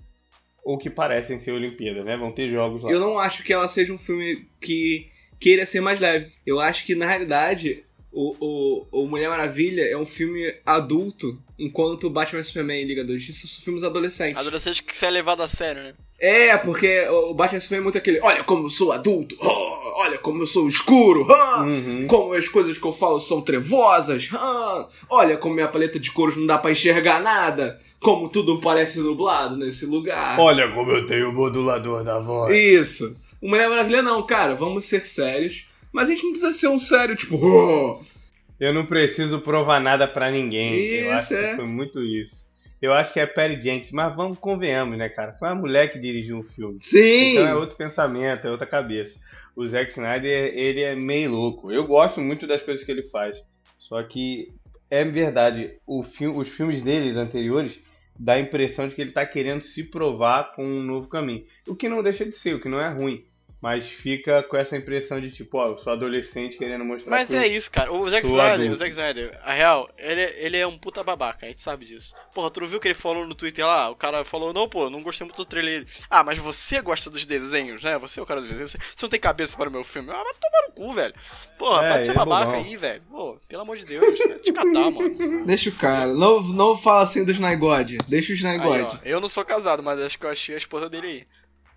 ou 0.65 0.79
que 0.79 0.89
parecem 0.89 1.39
ser 1.39 1.53
Olimpíadas, 1.53 2.05
né? 2.05 2.17
Vão 2.17 2.33
ter 2.33 2.49
jogos 2.49 2.83
lá. 2.83 2.91
Eu 2.91 2.99
não 2.99 3.19
acho 3.19 3.45
que 3.45 3.53
ela 3.53 3.69
seja 3.69 3.93
um 3.93 3.99
filme 3.99 4.47
que 4.61 5.09
queira 5.39 5.67
ser 5.67 5.81
mais 5.81 6.01
leve. 6.01 6.33
Eu 6.47 6.59
acho 6.59 6.87
que, 6.87 6.95
na 6.95 7.07
realidade, 7.07 7.85
o, 8.11 8.35
o, 8.41 9.03
o 9.03 9.07
Mulher 9.07 9.29
Maravilha 9.29 9.83
é 9.83 9.97
um 9.97 10.07
filme 10.07 10.55
adulto, 10.65 11.39
enquanto 11.59 12.09
Batman 12.09 12.43
Superman 12.43 12.81
e 12.81 12.85
Liga 12.85 13.05
da 13.05 13.13
Justiça 13.13 13.47
são 13.47 13.63
filmes 13.63 13.83
adolescentes. 13.83 14.39
Adolescente 14.39 14.83
que 14.83 14.97
se 14.97 15.05
é 15.05 15.11
levado 15.11 15.43
a 15.43 15.49
sério, 15.49 15.83
né? 15.83 15.95
É, 16.25 16.57
porque 16.57 17.07
o 17.09 17.35
Batman 17.35 17.59
e 17.59 17.61
Superman 17.61 17.81
é 17.81 17.85
muito 17.85 17.99
aquele, 17.99 18.21
olha 18.23 18.43
como 18.45 18.67
eu 18.67 18.71
sou 18.71 18.93
adulto, 18.93 19.37
oh, 19.41 20.01
olha 20.01 20.17
como 20.19 20.43
eu 20.43 20.47
sou 20.47 20.67
escuro, 20.69 21.27
oh, 21.29 21.61
Uhum. 21.63 22.07
como 22.07 22.33
as 22.33 22.49
coisas 22.49 22.79
que 22.79 22.87
eu 22.87 22.93
falo 22.93 23.21
são 23.21 23.41
trevosas, 23.43 24.29
oh, 24.33 24.87
olha 25.11 25.37
como 25.37 25.55
minha 25.55 25.69
paleta 25.69 25.99
de 26.01 26.11
cores 26.11 26.37
não 26.37 26.47
dá 26.47 26.57
pra 26.57 26.71
enxergar 26.73 27.21
nada, 27.21 27.79
como 28.01 28.29
tudo 28.29 28.61
parece 28.61 29.01
nublado 29.01 29.57
nesse 29.57 29.85
lugar. 29.87 30.39
Olha 30.41 30.71
como 30.73 30.91
eu 30.93 31.07
tenho 31.07 31.29
o 31.31 31.33
modulador 31.33 32.03
da 32.03 32.19
voz. 32.21 32.55
Isso. 32.57 33.17
O 33.41 33.49
Mulher 33.49 33.69
Maravilha 33.69 34.01
não, 34.03 34.23
cara, 34.23 34.55
vamos 34.55 34.87
ser 34.87 35.07
sérios. 35.07 35.67
Mas 35.93 36.09
a 36.09 36.13
gente 36.13 36.25
não 36.25 36.31
precisa 36.33 36.53
ser 36.53 36.69
um 36.69 36.79
sério, 36.79 37.15
tipo, 37.15 37.37
Eu 38.59 38.73
não 38.75 38.87
preciso 38.87 39.41
provar 39.41 39.81
nada 39.81 40.09
pra 40.09 40.31
ninguém. 40.31 40.75
eu 40.75 41.13
acho 41.13 41.35
Isso, 41.35 41.35
é. 41.35 41.51
que 41.51 41.57
foi 41.57 41.67
muito 41.67 42.03
isso. 42.03 42.44
Eu 42.85 42.93
acho 42.93 43.15
que 43.15 43.19
é 43.19 43.27
Perry 43.27 43.61
Jenkins, 43.63 43.91
mas 43.93 44.15
vamos 44.15 44.39
convenhamos, 44.39 44.99
né, 44.99 45.09
cara? 45.09 45.33
Foi 45.33 45.49
uma 45.49 45.55
mulher 45.55 45.91
que 45.91 45.99
dirigiu 45.99 46.37
um 46.37 46.43
filme. 46.43 46.77
sim! 46.83 47.33
Então 47.33 47.47
é 47.47 47.55
outro 47.55 47.79
pensamento, 47.79 48.47
é 48.47 48.51
outra 48.51 48.67
cabeça. 48.67 49.19
O 49.57 49.67
Zack 49.67 49.91
Snyder, 49.91 50.53
ele 50.55 50.83
é 50.83 50.95
meio 50.95 51.31
louco. 51.31 51.73
Eu 51.73 51.87
gosto 51.87 52.21
muito 52.21 52.47
das 52.47 52.63
coisas 52.63 52.85
que 52.85 52.93
ele 52.93 53.03
faz. 53.05 53.43
Só 53.79 54.03
que 54.03 54.53
é 54.91 55.03
verdade, 55.03 55.79
fi 56.05 56.27
os 56.27 56.49
filmes 56.51 56.83
deles 56.83 57.17
anteriores 57.17 57.81
dá 58.21 58.35
a 58.35 58.41
impressão 58.41 58.87
de 58.87 58.95
que 58.95 59.01
ele 59.01 59.13
tá 59.13 59.25
querendo 59.25 59.63
se 59.63 59.85
provar 59.85 60.51
com 60.55 60.63
um 60.63 60.83
novo 60.83 61.09
caminho. 61.09 61.43
O 61.67 61.75
que 61.75 61.89
não 61.89 62.03
deixa 62.03 62.27
de 62.27 62.33
ser, 62.33 62.55
o 62.55 62.61
que 62.61 62.69
não 62.69 62.83
é 62.83 62.93
ruim. 62.93 63.25
Mas 63.65 63.87
fica 63.87 64.43
com 64.43 64.59
essa 64.59 64.77
impressão 64.77 65.19
de 65.19 65.31
tipo, 65.31 65.57
ó, 65.57 65.69
eu 65.69 65.77
sou 65.79 65.95
adolescente 65.95 66.59
querendo 66.59 66.85
mostrar 66.85 67.11
Mas 67.11 67.31
que 67.31 67.35
é 67.35 67.47
isso, 67.47 67.71
cara. 67.71 67.91
O 67.91 68.07
Zack 68.11 68.27
Snyder, 68.27 68.53
adulto. 68.53 68.73
o 68.73 68.77
Zack 68.77 68.91
Snyder, 68.91 69.41
a 69.43 69.55
real, 69.55 69.89
ele, 69.97 70.21
ele 70.37 70.59
é 70.59 70.67
um 70.67 70.77
puta 70.77 71.03
babaca, 71.03 71.47
a 71.47 71.49
gente 71.49 71.63
sabe 71.63 71.87
disso. 71.87 72.15
Porra, 72.35 72.51
tu 72.51 72.61
não 72.61 72.69
viu 72.69 72.77
o 72.77 72.81
que 72.81 72.89
ele 72.89 72.95
falou 72.95 73.27
no 73.27 73.35
Twitter 73.35 73.65
lá? 73.65 73.89
O 73.89 73.97
cara 73.97 74.23
falou, 74.23 74.53
não, 74.53 74.69
pô, 74.69 74.91
não 74.91 75.03
gostei 75.03 75.25
muito 75.27 75.39
do 75.39 75.47
trailer. 75.47 75.87
Ah, 76.11 76.23
mas 76.23 76.37
você 76.37 76.83
gosta 76.83 77.09
dos 77.09 77.25
desenhos, 77.25 77.83
né? 77.83 77.97
Você 77.97 78.21
é 78.21 78.23
o 78.23 78.27
cara 78.27 78.43
dos 78.43 78.51
desenhos. 78.51 78.73
Você 78.73 79.07
não 79.07 79.09
tem 79.09 79.19
cabeça 79.19 79.57
para 79.57 79.71
o 79.71 79.73
meu 79.73 79.83
filme. 79.83 80.11
Ah, 80.11 80.23
vai 80.23 80.35
tomar 80.35 80.69
no 80.69 80.75
cu, 80.75 80.95
velho. 80.95 81.15
Porra, 81.59 81.87
É, 81.87 81.93
pode 81.93 82.05
ser 82.05 82.11
é 82.11 82.15
babaca 82.15 82.45
bobão. 82.51 82.65
aí, 82.65 82.77
velho. 82.77 83.03
Pô, 83.11 83.39
pelo 83.49 83.63
amor 83.63 83.79
de 83.79 83.87
Deus, 83.87 84.19
vai 84.19 84.39
te 84.41 84.53
catar, 84.53 84.91
mano. 84.91 85.47
Deixa 85.47 85.71
o 85.71 85.73
cara. 85.73 86.13
Não, 86.13 86.43
não 86.43 86.77
fala 86.77 87.05
assim 87.05 87.25
do 87.25 87.33
Snygod. 87.33 87.97
Deixa 88.07 88.31
o 88.31 88.37
Snygod. 88.37 89.01
eu 89.07 89.23
não 89.23 89.29
sou 89.31 89.43
casado, 89.43 89.83
mas 89.83 89.99
acho 90.01 90.19
que 90.19 90.27
eu 90.27 90.31
achei 90.31 90.55
a 90.55 90.59
esposa 90.59 90.91
dele 90.91 91.07
aí. 91.07 91.27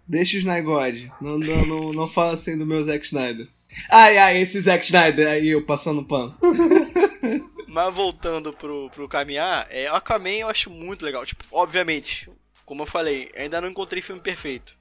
Deixa 0.07 0.37
o 0.37 0.39
Snygod. 0.39 1.11
Não, 1.21 1.37
não, 1.37 1.65
não, 1.65 1.93
não 1.93 2.07
fala 2.07 2.33
assim 2.33 2.57
do 2.57 2.65
meu 2.65 2.81
Zack 2.81 3.05
Snyder. 3.05 3.47
Ai, 3.91 4.17
ai, 4.17 4.37
esse 4.37 4.59
Zack 4.61 4.85
Snyder 4.85 5.27
aí, 5.27 5.49
eu 5.49 5.63
passando 5.63 6.03
pano. 6.05 6.35
Mas 7.67 7.93
voltando 7.93 8.53
pro, 8.53 8.89
pro 8.89 9.07
caminhar, 9.07 9.67
é, 9.69 9.87
Aquaman 9.87 10.29
eu 10.29 10.49
acho 10.49 10.69
muito 10.69 11.05
legal. 11.05 11.25
Tipo, 11.25 11.43
obviamente, 11.51 12.29
como 12.65 12.83
eu 12.83 12.87
falei, 12.87 13.29
ainda 13.35 13.61
não 13.61 13.69
encontrei 13.69 14.01
filme 14.01 14.21
perfeito. 14.21 14.75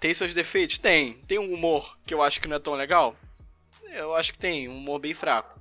Tem 0.00 0.12
seus 0.12 0.34
defeitos? 0.34 0.78
Tem. 0.78 1.14
Tem 1.26 1.38
um 1.38 1.52
humor 1.52 1.96
que 2.04 2.12
eu 2.12 2.22
acho 2.22 2.40
que 2.40 2.48
não 2.48 2.56
é 2.56 2.60
tão 2.60 2.74
legal? 2.74 3.16
Eu 3.90 4.14
acho 4.14 4.32
que 4.32 4.38
tem, 4.38 4.68
um 4.68 4.76
humor 4.76 5.00
bem 5.00 5.14
fraco. 5.14 5.58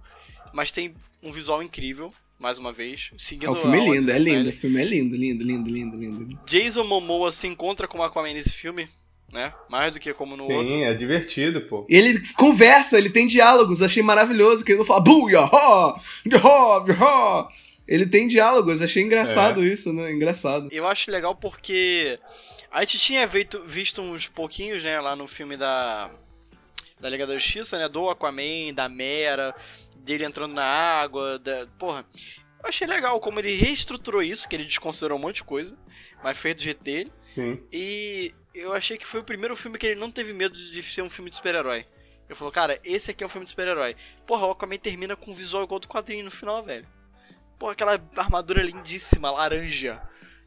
Mas 0.52 0.72
tem 0.72 0.93
um 1.24 1.32
visual 1.32 1.64
incrível, 1.64 2.12
mais 2.39 2.57
uma 2.57 2.71
vez. 2.71 3.11
Seguindo 3.17 3.47
É, 3.47 3.51
o 3.51 3.55
filme 3.55 3.77
a 3.77 3.81
é 3.81 3.85
lindo, 3.85 4.11
é 4.11 4.15
do 4.15 4.23
lindo. 4.23 4.49
O 4.49 4.53
filme 4.53 4.81
é 4.81 4.85
lindo, 4.85 5.15
lindo, 5.15 5.43
lindo, 5.43 5.69
lindo, 5.69 5.97
lindo. 5.97 6.39
Jason 6.45 6.83
Momoa 6.83 7.31
se 7.31 7.47
encontra 7.47 7.88
com 7.88 7.99
o 7.99 8.03
Aquaman 8.03 8.33
nesse 8.33 8.53
filme, 8.53 8.88
né? 9.31 9.53
Mais 9.69 9.93
do 9.93 9.99
que 9.99 10.13
como 10.13 10.38
no 10.38 10.43
outro. 10.43 10.69
Sim, 10.69 10.83
é 10.83 10.93
divertido, 10.93 11.61
pô. 11.61 11.85
E 11.89 11.95
ele 11.95 12.21
conversa, 12.35 12.97
ele 12.97 13.09
tem 13.09 13.27
diálogos, 13.27 13.81
achei 13.81 14.03
maravilhoso, 14.03 14.63
que 14.63 14.71
ele 14.71 14.79
não 14.79 14.85
fala 14.85 15.01
buia, 15.01 15.41
ho, 15.41 15.99
ho, 16.43 16.85
ho. 16.91 17.47
Ele 17.88 18.05
tem 18.05 18.27
diálogos, 18.27 18.81
achei 18.81 19.01
engraçado 19.01 19.63
isso, 19.63 19.93
né? 19.93 20.11
Engraçado. 20.11 20.67
Eu 20.71 20.85
acho 20.85 21.09
legal 21.09 21.33
porque 21.33 22.19
a 22.69 22.81
gente 22.81 22.99
tinha 22.99 23.25
visto 23.25 24.01
uns 24.01 24.27
pouquinhos, 24.27 24.83
né, 24.83 24.99
lá 24.99 25.15
no 25.15 25.25
filme 25.25 25.55
da 25.55 26.11
da 27.00 27.10
Liga 27.10 27.28
da 27.28 27.38
Justiça, 27.38 27.78
né, 27.78 27.88
do 27.88 28.10
Aquaman, 28.10 28.74
da 28.74 28.89
Mera, 28.89 29.56
dele 29.98 30.26
entrando 30.26 30.54
na 30.54 30.66
água, 30.66 31.38
da, 31.39 31.68
porra. 31.78 32.06
Eu 32.64 32.70
achei 32.70 32.88
legal 32.88 33.20
como 33.20 33.39
ele 33.39 33.56
reestruturou 33.56 34.22
isso, 34.22 34.48
que 34.48 34.56
ele 34.56 34.66
desconsiderou 34.66 35.18
um 35.18 35.22
monte 35.22 35.38
de 35.38 35.43
coisa, 35.43 35.78
mas 36.24 36.38
fez 36.38 36.56
do 36.56 36.62
jeito 36.62 36.84
dele. 36.84 37.12
Sim. 37.30 37.62
E 37.72 38.34
eu 38.54 38.74
achei 38.74 38.98
que 38.98 39.06
foi 39.06 39.20
o 39.20 39.24
primeiro 39.24 39.56
filme 39.56 39.78
que 39.78 39.86
ele 39.86 40.00
não 40.00 40.10
teve 40.10 40.34
medo 40.34 40.58
de 40.58 40.82
ser 40.84 41.04
um 41.04 41.10
filme 41.10 41.30
de 41.30 41.36
super-herói. 41.36 41.86
Ele 42.28 42.36
falou, 42.36 42.52
cara, 42.52 42.80
esse 42.84 43.12
aqui 43.12 43.24
é 43.24 43.28
um 43.28 43.30
filme 43.30 43.45
de 43.45 43.52
super-herói. 43.52 43.95
Porra, 44.26 44.48
o 44.48 44.52
Aquaman 44.52 44.78
termina 44.78 45.16
com 45.16 45.32
um 45.32 45.34
visual 45.34 45.64
igual 45.64 45.80
do 45.80 45.88
quadrinho 45.88 46.26
no 46.26 46.32
final, 46.32 46.64
velho. 46.64 46.88
Porra, 47.58 47.74
aquela 47.74 48.02
armadura 48.16 48.62
lindíssima, 48.62 49.32
laranja. 49.32 50.02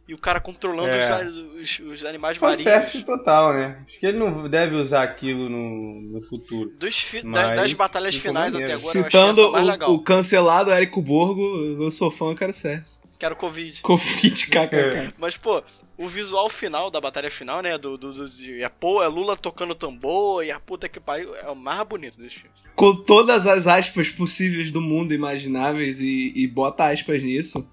E 0.08 0.14
o 0.14 0.18
cara 0.18 0.40
controlando 0.40 0.88
É. 0.88 1.24
os, 1.24 1.78
os- 1.80 1.86
os 2.00 2.04
animais 2.04 2.36
Fanservice 2.36 2.98
marinhos. 2.98 3.04
total, 3.06 3.52
né? 3.54 3.78
Acho 3.86 3.98
que 4.00 4.06
ele 4.06 4.18
não 4.18 4.48
deve 4.48 4.74
usar 4.74 5.04
aquilo 5.04 5.48
no, 5.48 6.00
no 6.00 6.22
futuro. 6.22 6.72
Dos 6.78 6.98
fi- 6.98 7.22
da- 7.22 7.54
das 7.54 7.72
batalhas 7.74 8.16
finais 8.16 8.52
maneiro. 8.54 8.72
até 8.74 8.82
agora, 8.82 8.98
eu 8.98 9.04
Citando 9.04 9.52
mais 9.52 9.80
o, 9.82 9.94
o 9.94 10.00
cancelado 10.02 10.70
Érico 10.72 11.00
Borgo, 11.00 11.42
eu 11.80 11.90
sou 11.92 12.10
fã, 12.10 12.26
eu 12.26 12.34
quero 12.34 12.52
service. 12.52 13.00
Quero 13.20 13.36
Covid. 13.36 13.82
Covid, 13.82 14.46
É. 14.50 14.66
kkk. 14.66 15.14
Mas, 15.18 15.36
pô, 15.36 15.62
o 15.96 16.08
visual 16.08 16.48
final 16.48 16.90
da 16.90 17.00
batalha 17.00 17.30
final, 17.30 17.62
né? 17.62 17.78
Do, 17.78 17.96
do, 17.96 18.12
do- 18.12 18.28
de, 18.28 18.62
é, 18.64 18.68
pô, 18.68 19.00
é 19.02 19.06
Lula 19.06 19.36
tocando 19.36 19.76
tambor 19.76 20.44
e 20.44 20.50
a 20.50 20.58
puta 20.58 20.88
que 20.88 20.98
pariu. 20.98 21.36
É 21.36 21.48
o 21.50 21.54
mais 21.54 21.86
bonito 21.86 22.18
desse 22.18 22.36
filme. 22.36 22.50
Com 22.74 22.96
todas 22.96 23.46
as 23.46 23.66
aspas 23.68 24.08
possíveis 24.08 24.72
do 24.72 24.80
mundo 24.80 25.12
imagináveis 25.14 26.00
e, 26.00 26.32
e 26.34 26.48
bota 26.48 26.86
aspas 26.90 27.22
nisso, 27.22 27.68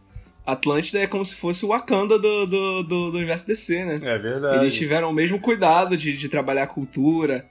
Atlântida 0.48 1.00
é 1.00 1.08
como 1.08 1.26
se 1.26 1.36
fosse 1.36 1.66
o 1.66 1.70
Wakanda 1.70 2.18
do, 2.18 2.46
do, 2.48 2.84
do, 2.84 3.12
do 3.12 3.18
universo 3.18 3.46
DC, 3.46 3.84
né? 3.86 4.00
É 4.02 4.18
verdade. 4.18 4.58
Eles 4.64 4.74
tiveram 4.76 5.10
o 5.10 5.14
mesmo 5.14 5.40
cuidado 5.40 5.98
de, 5.98 6.16
de 6.16 6.30
trabalhar 6.30 6.68
cultura, 6.68 7.46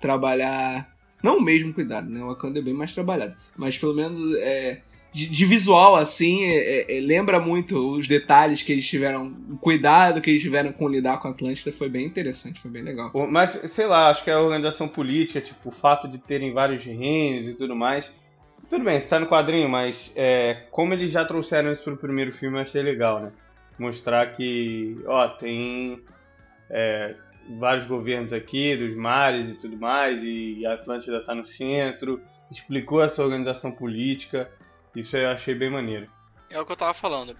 trabalhar. 0.00 0.88
Não 1.22 1.38
o 1.38 1.42
mesmo 1.42 1.72
cuidado, 1.72 2.10
né? 2.10 2.20
O 2.22 2.26
Wakanda 2.28 2.58
é 2.58 2.62
bem 2.62 2.74
mais 2.74 2.92
trabalhado. 2.92 3.34
Mas 3.56 3.78
pelo 3.78 3.94
menos 3.94 4.18
é, 4.36 4.80
de, 5.12 5.28
de 5.28 5.46
visual, 5.46 5.94
assim, 5.94 6.42
é- 6.44 6.98
é- 6.98 7.00
lembra 7.00 7.38
muito 7.38 7.78
os 7.96 8.08
detalhes 8.08 8.62
que 8.62 8.72
eles 8.72 8.86
tiveram. 8.86 9.34
O 9.50 9.56
cuidado 9.56 10.20
que 10.20 10.30
eles 10.30 10.42
tiveram 10.42 10.72
com 10.72 10.88
lidar 10.88 11.18
com 11.20 11.28
a 11.28 11.30
Atlântida 11.30 11.72
foi 11.72 11.88
bem 11.88 12.04
interessante, 12.04 12.60
foi 12.60 12.70
bem 12.70 12.82
legal. 12.82 13.10
Mas, 13.30 13.58
sei 13.70 13.86
lá, 13.86 14.10
acho 14.10 14.24
que 14.24 14.30
a 14.30 14.40
organização 14.40 14.88
política, 14.88 15.40
tipo, 15.40 15.68
o 15.68 15.72
fato 15.72 16.08
de 16.08 16.18
terem 16.18 16.52
vários 16.52 16.84
reinos 16.84 17.46
e 17.48 17.54
tudo 17.54 17.76
mais. 17.76 18.12
Tudo 18.72 18.86
bem, 18.86 18.96
isso 18.96 19.10
tá 19.10 19.20
no 19.20 19.26
quadrinho, 19.26 19.68
mas 19.68 20.10
é, 20.16 20.64
como 20.70 20.94
eles 20.94 21.12
já 21.12 21.26
trouxeram 21.26 21.70
isso 21.70 21.82
pro 21.82 21.94
primeiro 21.94 22.32
filme, 22.32 22.56
eu 22.56 22.62
achei 22.62 22.82
legal, 22.82 23.20
né? 23.20 23.30
Mostrar 23.78 24.32
que, 24.32 24.98
ó, 25.04 25.28
tem 25.28 26.02
é, 26.70 27.14
vários 27.58 27.84
governos 27.84 28.32
aqui, 28.32 28.74
dos 28.74 28.96
mares 28.96 29.50
e 29.50 29.58
tudo 29.58 29.76
mais, 29.76 30.22
e 30.24 30.64
a 30.64 30.72
Atlântida 30.72 31.22
tá 31.22 31.34
no 31.34 31.44
centro. 31.44 32.22
Explicou 32.50 33.02
essa 33.02 33.22
organização 33.22 33.70
política. 33.70 34.50
Isso 34.96 35.18
eu 35.18 35.28
achei 35.28 35.54
bem 35.54 35.68
maneiro. 35.68 36.10
É 36.48 36.58
o 36.58 36.64
que 36.64 36.72
eu 36.72 36.76
tava 36.76 36.94
falando. 36.94 37.36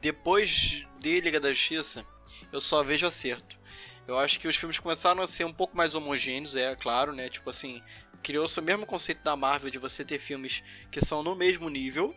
Depois 0.00 0.84
de 0.98 1.20
Liga 1.20 1.38
da 1.38 1.50
Justiça, 1.52 2.04
eu 2.52 2.60
só 2.60 2.82
vejo 2.82 3.06
acerto. 3.06 3.56
Eu 4.04 4.18
acho 4.18 4.40
que 4.40 4.48
os 4.48 4.56
filmes 4.56 4.80
começaram 4.80 5.22
a 5.22 5.28
ser 5.28 5.44
um 5.44 5.52
pouco 5.52 5.76
mais 5.76 5.94
homogêneos, 5.94 6.56
é 6.56 6.74
claro, 6.74 7.12
né? 7.12 7.28
Tipo 7.28 7.50
assim, 7.50 7.80
criou-se 8.22 8.58
o 8.58 8.62
mesmo 8.62 8.86
conceito 8.86 9.22
da 9.22 9.36
Marvel 9.36 9.70
de 9.70 9.78
você 9.78 10.04
ter 10.04 10.18
filmes 10.18 10.62
que 10.90 11.04
são 11.04 11.22
no 11.22 11.34
mesmo 11.34 11.68
nível, 11.68 12.14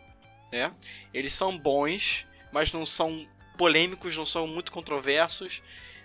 né? 0.52 0.72
Eles 1.12 1.34
são 1.34 1.58
bons, 1.58 2.26
mas 2.52 2.72
não 2.72 2.84
são 2.84 3.28
polêmicos, 3.56 4.16
não 4.16 4.26
são 4.26 4.46
muito 4.46 4.70
controversos, 4.70 5.62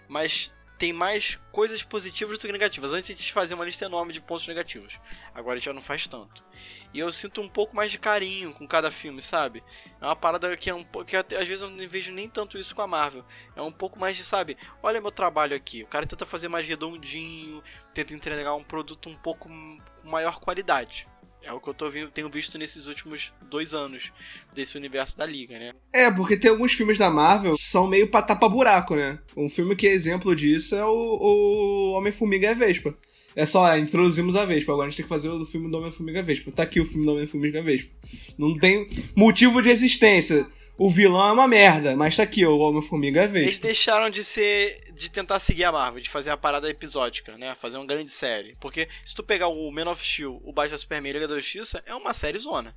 mas 0.08 0.52
tem 0.82 0.92
mais 0.92 1.38
coisas 1.52 1.84
positivas 1.84 2.40
do 2.40 2.48
que 2.48 2.52
negativas. 2.52 2.92
Antes 2.92 3.12
a 3.12 3.14
gente 3.14 3.32
fazia 3.32 3.56
uma 3.56 3.64
lista 3.64 3.86
enorme 3.86 4.12
de 4.12 4.20
pontos 4.20 4.48
negativos. 4.48 5.00
Agora 5.32 5.54
a 5.54 5.58
gente 5.58 5.66
já 5.66 5.74
não 5.74 5.80
faz 5.80 6.08
tanto. 6.08 6.44
E 6.92 6.98
eu 6.98 7.12
sinto 7.12 7.40
um 7.40 7.48
pouco 7.48 7.76
mais 7.76 7.92
de 7.92 8.00
carinho 8.00 8.52
com 8.52 8.68
cada 8.68 8.90
filme, 8.90 9.22
sabe? 9.22 9.64
É 10.02 10.06
uma 10.06 10.16
parada 10.16 10.58
que 10.58 10.72
é 10.72 10.74
um 10.74 10.84
que 11.06 11.16
até, 11.16 11.40
às 11.40 11.48
vezes 11.48 11.62
eu 11.62 11.70
não 11.70 11.88
vejo 11.88 12.12
nem 12.12 12.28
tanto 12.28 12.58
isso 12.58 12.74
com 12.74 12.82
a 12.82 12.88
Marvel. 12.88 13.24
É 13.56 13.62
um 13.62 13.72
pouco 13.72 14.00
mais 14.00 14.18
de, 14.18 14.26
sabe? 14.26 14.58
Olha 14.82 15.00
meu 15.00 15.12
trabalho 15.12 15.56
aqui. 15.56 15.84
O 15.84 15.88
cara 15.88 16.08
tenta 16.08 16.26
fazer 16.26 16.48
mais 16.48 16.68
redondinho, 16.68 17.64
tenta 17.94 18.16
entregar 18.16 18.56
um 18.56 18.64
produto 18.64 19.08
um 19.08 19.16
pouco 19.16 19.50
com 19.50 19.78
maior 20.04 20.40
qualidade. 20.40 21.08
É 21.44 21.52
o 21.52 21.60
que 21.60 21.68
eu 21.68 21.74
tô 21.74 21.90
vendo, 21.90 22.12
tenho 22.12 22.30
visto 22.30 22.58
nesses 22.58 22.88
últimos 22.88 23.34
dois 23.50 23.74
anos 23.74 24.12
desse 24.54 24.78
universo 24.78 25.18
da 25.18 25.26
Liga, 25.26 25.58
né? 25.58 25.74
É, 25.94 26.12
porque 26.12 26.38
tem 26.38 26.52
alguns 26.52 26.74
filmes 26.74 26.98
da 26.98 27.10
Marvel 27.10 27.56
que 27.56 27.62
são 27.62 27.88
meio 27.88 28.08
pra 28.08 28.22
tapa 28.22 28.48
buraco, 28.48 28.96
né? 28.96 29.20
Um 29.36 29.50
filme 29.50 29.76
que 29.76 29.88
é 29.88 29.92
exemplo 29.92 30.36
disso 30.36 30.76
é 30.76 30.86
o, 30.86 30.90
o 30.90 31.92
Homem-Formiga 31.94 32.48
e 32.48 32.50
a 32.52 32.54
Vespa. 32.54 32.96
É 33.36 33.46
só, 33.46 33.66
ah, 33.66 33.80
introduzimos 33.80 34.36
a 34.36 34.46
Vespa, 34.46 34.72
agora 34.74 34.88
a 34.88 34.90
gente 34.90 34.98
tem 34.98 35.06
que 35.06 35.10
fazer 35.10 35.30
o 35.30 35.46
filme 35.46 35.72
do 35.72 35.78
Homem-Formiga 35.78 36.20
e 36.20 36.22
a 36.22 36.26
Vespa. 36.26 36.52
Tá 36.52 36.64
aqui 36.64 36.80
o 36.80 36.86
filme 36.86 37.06
do 37.06 37.14
Homem-Formiga 37.14 37.58
e 37.58 37.62
a 37.62 37.64
Vespa. 37.64 37.90
Não 38.38 38.58
tem 38.58 38.88
motivo 39.16 39.62
de 39.62 39.70
existência. 39.70 40.46
O 40.78 40.90
vilão 40.90 41.28
é 41.28 41.32
uma 41.32 41.48
merda, 41.48 41.96
mas 41.96 42.18
tá 42.18 42.24
aqui 42.24 42.46
o 42.46 42.58
Homem-Formiga 42.58 43.20
e 43.20 43.24
a 43.24 43.26
Eles 43.26 43.34
Vespa. 43.34 43.62
deixaram 43.68 44.10
de 44.10 44.24
ser. 44.24 44.91
De 45.02 45.10
tentar 45.10 45.40
seguir 45.40 45.64
a 45.64 45.72
Marvel, 45.72 46.00
de 46.00 46.10
fazer 46.10 46.30
uma 46.30 46.38
parada 46.38 46.70
episódica, 46.70 47.36
né? 47.36 47.56
Fazer 47.56 47.78
uma 47.78 47.88
grande 47.88 48.12
série. 48.12 48.56
Porque 48.58 48.88
se 49.04 49.16
tu 49.16 49.24
pegar 49.24 49.48
o 49.48 49.72
Man 49.72 49.90
of 49.90 50.06
Steel, 50.06 50.40
o 50.44 50.54
Batman 50.54 50.78
Superman 50.78 51.10
e 51.10 51.14
Liga 51.14 51.28
da 51.28 51.40
Justiça, 51.40 51.82
é 51.88 51.96
uma 51.96 52.14
série 52.14 52.38
zona. 52.38 52.76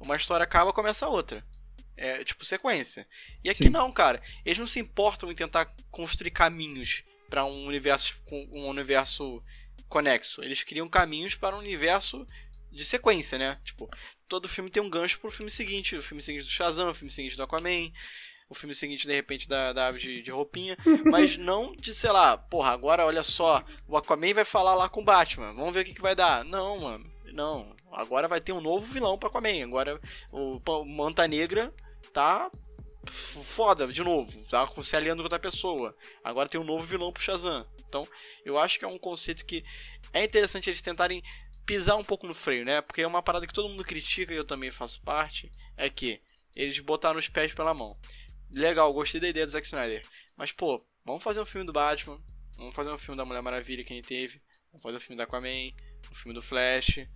Uma 0.00 0.16
história 0.16 0.44
acaba, 0.44 0.72
começa 0.72 1.06
outra. 1.06 1.44
É 1.94 2.24
tipo 2.24 2.46
sequência. 2.46 3.06
E 3.44 3.50
aqui 3.50 3.64
Sim. 3.64 3.68
não, 3.68 3.92
cara. 3.92 4.22
Eles 4.42 4.58
não 4.58 4.66
se 4.66 4.80
importam 4.80 5.30
em 5.30 5.34
tentar 5.34 5.70
construir 5.90 6.30
caminhos 6.30 7.04
para 7.28 7.44
um 7.44 7.66
universo 7.66 8.16
um 8.30 8.68
universo 8.68 9.42
conexo. 9.86 10.42
Eles 10.42 10.62
criam 10.62 10.88
caminhos 10.88 11.34
para 11.34 11.56
um 11.56 11.58
universo 11.58 12.26
de 12.72 12.86
sequência, 12.86 13.36
né? 13.36 13.60
Tipo, 13.64 13.90
todo 14.26 14.48
filme 14.48 14.70
tem 14.70 14.82
um 14.82 14.88
gancho 14.88 15.20
pro 15.20 15.30
filme 15.30 15.50
seguinte. 15.50 15.94
O 15.94 16.02
filme 16.02 16.22
seguinte 16.22 16.44
do 16.44 16.50
Shazam, 16.50 16.90
o 16.90 16.94
filme 16.94 17.10
seguinte 17.10 17.36
do 17.36 17.42
Aquaman, 17.42 17.92
o 18.48 18.54
filme 18.54 18.74
seguinte, 18.74 19.06
de 19.06 19.14
repente, 19.14 19.48
da, 19.48 19.72
da 19.72 19.88
ave 19.88 19.98
de, 19.98 20.22
de 20.22 20.30
roupinha. 20.30 20.76
Mas 21.04 21.36
não 21.38 21.72
de, 21.72 21.94
sei 21.94 22.10
lá, 22.10 22.36
porra, 22.36 22.70
agora 22.70 23.04
olha 23.04 23.22
só, 23.22 23.64
o 23.88 23.96
Aquaman 23.96 24.34
vai 24.34 24.44
falar 24.44 24.74
lá 24.74 24.88
com 24.88 25.00
o 25.00 25.04
Batman. 25.04 25.52
Vamos 25.52 25.74
ver 25.74 25.80
o 25.80 25.84
que, 25.84 25.94
que 25.94 26.02
vai 26.02 26.14
dar. 26.14 26.44
Não, 26.44 26.80
mano. 26.80 27.10
Não. 27.32 27.74
Agora 27.92 28.28
vai 28.28 28.40
ter 28.40 28.52
um 28.52 28.60
novo 28.60 28.86
vilão 28.86 29.18
pro 29.18 29.28
Aquaman. 29.28 29.64
Agora 29.64 30.00
o, 30.30 30.60
o 30.64 30.84
Manta 30.84 31.26
Negra 31.26 31.74
tá 32.12 32.50
foda 33.06 33.86
de 33.86 34.02
novo. 34.02 34.32
Tá 34.44 34.68
se 34.82 34.96
aliando 34.96 35.22
com 35.22 35.26
outra 35.26 35.38
pessoa. 35.38 35.94
Agora 36.22 36.48
tem 36.48 36.60
um 36.60 36.64
novo 36.64 36.84
vilão 36.84 37.12
pro 37.12 37.22
Shazam. 37.22 37.66
Então, 37.88 38.06
eu 38.44 38.58
acho 38.58 38.78
que 38.78 38.84
é 38.84 38.88
um 38.88 38.98
conceito 38.98 39.44
que 39.44 39.64
é 40.12 40.24
interessante 40.24 40.68
eles 40.68 40.82
tentarem 40.82 41.22
pisar 41.64 41.96
um 41.96 42.04
pouco 42.04 42.26
no 42.26 42.34
freio, 42.34 42.64
né? 42.64 42.80
Porque 42.80 43.02
é 43.02 43.06
uma 43.06 43.22
parada 43.22 43.46
que 43.46 43.52
todo 43.52 43.68
mundo 43.68 43.84
critica 43.84 44.32
e 44.32 44.36
eu 44.36 44.44
também 44.44 44.70
faço 44.70 45.02
parte. 45.02 45.50
É 45.76 45.88
que 45.88 46.20
eles 46.54 46.78
botaram 46.78 47.18
os 47.18 47.28
pés 47.28 47.52
pela 47.52 47.74
mão. 47.74 47.96
Legal, 48.56 48.90
gostei 48.90 49.20
da 49.20 49.28
ideia 49.28 49.44
do 49.44 49.52
Zack 49.52 49.66
Snyder. 49.66 50.02
Mas, 50.34 50.50
pô, 50.50 50.82
vamos 51.04 51.22
fazer 51.22 51.42
um 51.42 51.44
filme 51.44 51.66
do 51.66 51.74
Batman. 51.74 52.18
Vamos 52.56 52.74
fazer 52.74 52.90
um 52.90 52.96
filme 52.96 53.14
da 53.14 53.22
Mulher 53.22 53.42
Maravilha 53.42 53.84
que 53.84 53.92
gente 53.92 54.08
teve. 54.08 54.40
Vamos 54.72 54.82
fazer 54.82 54.96
um 54.96 55.00
filme 55.00 55.16
da 55.18 55.24
Aquaman. 55.24 55.74
Um 56.10 56.14
filme 56.14 56.32
do 56.32 56.40
Flash. 56.40 57.06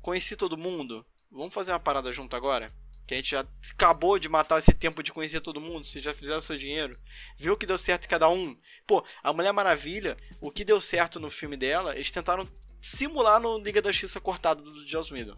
Conheci 0.00 0.36
todo 0.36 0.56
mundo. 0.56 1.04
Vamos 1.30 1.52
fazer 1.52 1.72
uma 1.72 1.78
parada 1.78 2.10
junto 2.14 2.34
agora? 2.34 2.72
Que 3.06 3.12
a 3.12 3.16
gente 3.18 3.32
já 3.32 3.46
acabou 3.72 4.18
de 4.18 4.26
matar 4.26 4.58
esse 4.58 4.72
tempo 4.72 5.02
de 5.02 5.12
conhecer 5.12 5.42
todo 5.42 5.60
mundo. 5.60 5.84
Vocês 5.84 6.02
já 6.02 6.14
fizeram 6.14 6.40
seu 6.40 6.56
dinheiro. 6.56 6.98
Viu 7.36 7.52
o 7.52 7.56
que 7.58 7.66
deu 7.66 7.76
certo 7.76 8.06
em 8.06 8.08
cada 8.08 8.30
um. 8.30 8.58
Pô, 8.86 9.04
a 9.22 9.34
Mulher 9.34 9.52
Maravilha, 9.52 10.16
o 10.40 10.50
que 10.50 10.64
deu 10.64 10.80
certo 10.80 11.20
no 11.20 11.28
filme 11.28 11.58
dela, 11.58 11.94
eles 11.94 12.10
tentaram 12.10 12.48
simular 12.80 13.38
no 13.38 13.58
Liga 13.58 13.82
da 13.82 13.92
Justiça 13.92 14.18
cortado 14.18 14.62
do 14.62 14.88
Joss 14.88 15.12
Whedon. 15.12 15.36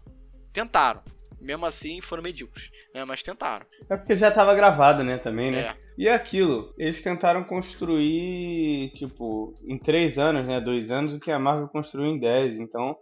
Tentaram. 0.53 1.03
Mesmo 1.41 1.65
assim, 1.65 2.01
foram 2.01 2.23
medíocres. 2.23 2.69
Né? 2.93 3.05
Mas 3.05 3.23
tentaram. 3.23 3.65
É 3.89 3.97
porque 3.97 4.15
já 4.15 4.31
tava 4.31 4.55
gravado, 4.55 5.03
né, 5.03 5.17
também, 5.17 5.51
né? 5.51 5.59
É. 5.59 5.75
E 5.97 6.07
é 6.07 6.13
aquilo, 6.13 6.73
eles 6.77 7.01
tentaram 7.01 7.43
construir, 7.43 8.91
tipo, 8.93 9.53
em 9.67 9.77
três 9.77 10.17
anos, 10.17 10.45
né, 10.45 10.61
dois 10.61 10.91
anos, 10.91 11.13
o 11.13 11.19
que 11.19 11.31
a 11.31 11.39
Marvel 11.39 11.67
construiu 11.67 12.07
em 12.07 12.19
dez, 12.19 12.59
então... 12.59 12.95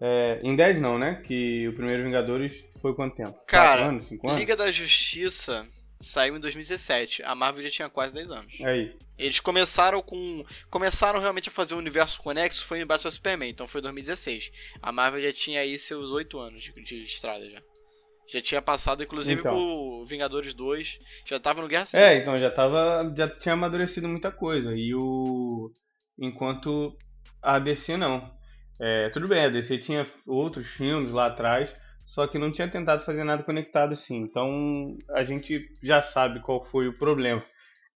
é, 0.00 0.40
em 0.42 0.54
dez 0.54 0.78
não, 0.78 0.98
né, 0.98 1.22
que 1.24 1.66
o 1.68 1.72
primeiro 1.72 2.04
Vingadores 2.04 2.66
foi 2.82 2.94
quanto 2.94 3.16
tempo? 3.16 3.38
Cara, 3.46 3.86
anos, 3.86 4.10
anos? 4.12 4.38
Liga 4.38 4.54
da 4.54 4.70
Justiça 4.70 5.66
saiu 6.00 6.36
em 6.36 6.40
2017. 6.40 7.22
A 7.22 7.34
Marvel 7.34 7.62
já 7.62 7.70
tinha 7.70 7.88
quase 7.88 8.14
10 8.14 8.30
anos. 8.30 8.52
Aí, 8.62 8.94
Eles 9.18 9.40
começaram 9.40 10.02
com. 10.02 10.44
Começaram 10.70 11.20
realmente 11.20 11.48
a 11.48 11.52
fazer 11.52 11.74
o 11.74 11.78
universo 11.78 12.20
conexo 12.20 12.64
foi 12.64 12.80
em 12.80 12.86
Batman 12.86 13.10
Superman, 13.10 13.50
então 13.50 13.66
foi 13.68 13.80
2016. 13.80 14.50
A 14.82 14.92
Marvel 14.92 15.22
já 15.22 15.32
tinha 15.32 15.60
aí 15.60 15.78
seus 15.78 16.10
8 16.10 16.38
anos 16.38 16.62
de, 16.62 16.72
de 16.82 17.02
estrada 17.04 17.48
já. 17.50 17.60
Já 18.28 18.42
tinha 18.42 18.60
passado, 18.60 19.04
inclusive, 19.04 19.38
Então. 19.40 19.54
pro 19.54 20.04
Vingadores 20.04 20.52
2. 20.52 20.98
Já 21.24 21.38
tava 21.38 21.62
no 21.62 21.68
Guerra 21.68 21.86
Civil. 21.86 22.04
É, 22.04 22.16
então 22.18 22.38
já 22.40 22.50
tava. 22.50 23.12
Já 23.16 23.28
tinha 23.28 23.52
amadurecido 23.52 24.08
muita 24.08 24.32
coisa. 24.32 24.74
E 24.74 24.94
o. 24.94 25.70
Enquanto 26.18 26.96
a 27.42 27.58
DC 27.58 27.96
não. 27.96 28.34
É, 28.80 29.08
tudo 29.10 29.28
bem, 29.28 29.44
a 29.44 29.48
DC 29.48 29.78
tinha 29.78 30.06
outros 30.26 30.66
filmes 30.66 31.12
lá 31.12 31.26
atrás, 31.26 31.74
só 32.06 32.26
que 32.26 32.38
não 32.38 32.52
tinha 32.52 32.70
tentado 32.70 33.04
fazer 33.04 33.24
nada 33.24 33.42
conectado 33.42 33.92
assim. 33.92 34.16
Então 34.18 34.96
a 35.10 35.24
gente 35.24 35.68
já 35.82 36.00
sabe 36.00 36.40
qual 36.40 36.62
foi 36.62 36.86
o 36.86 36.96
problema. 36.96 37.44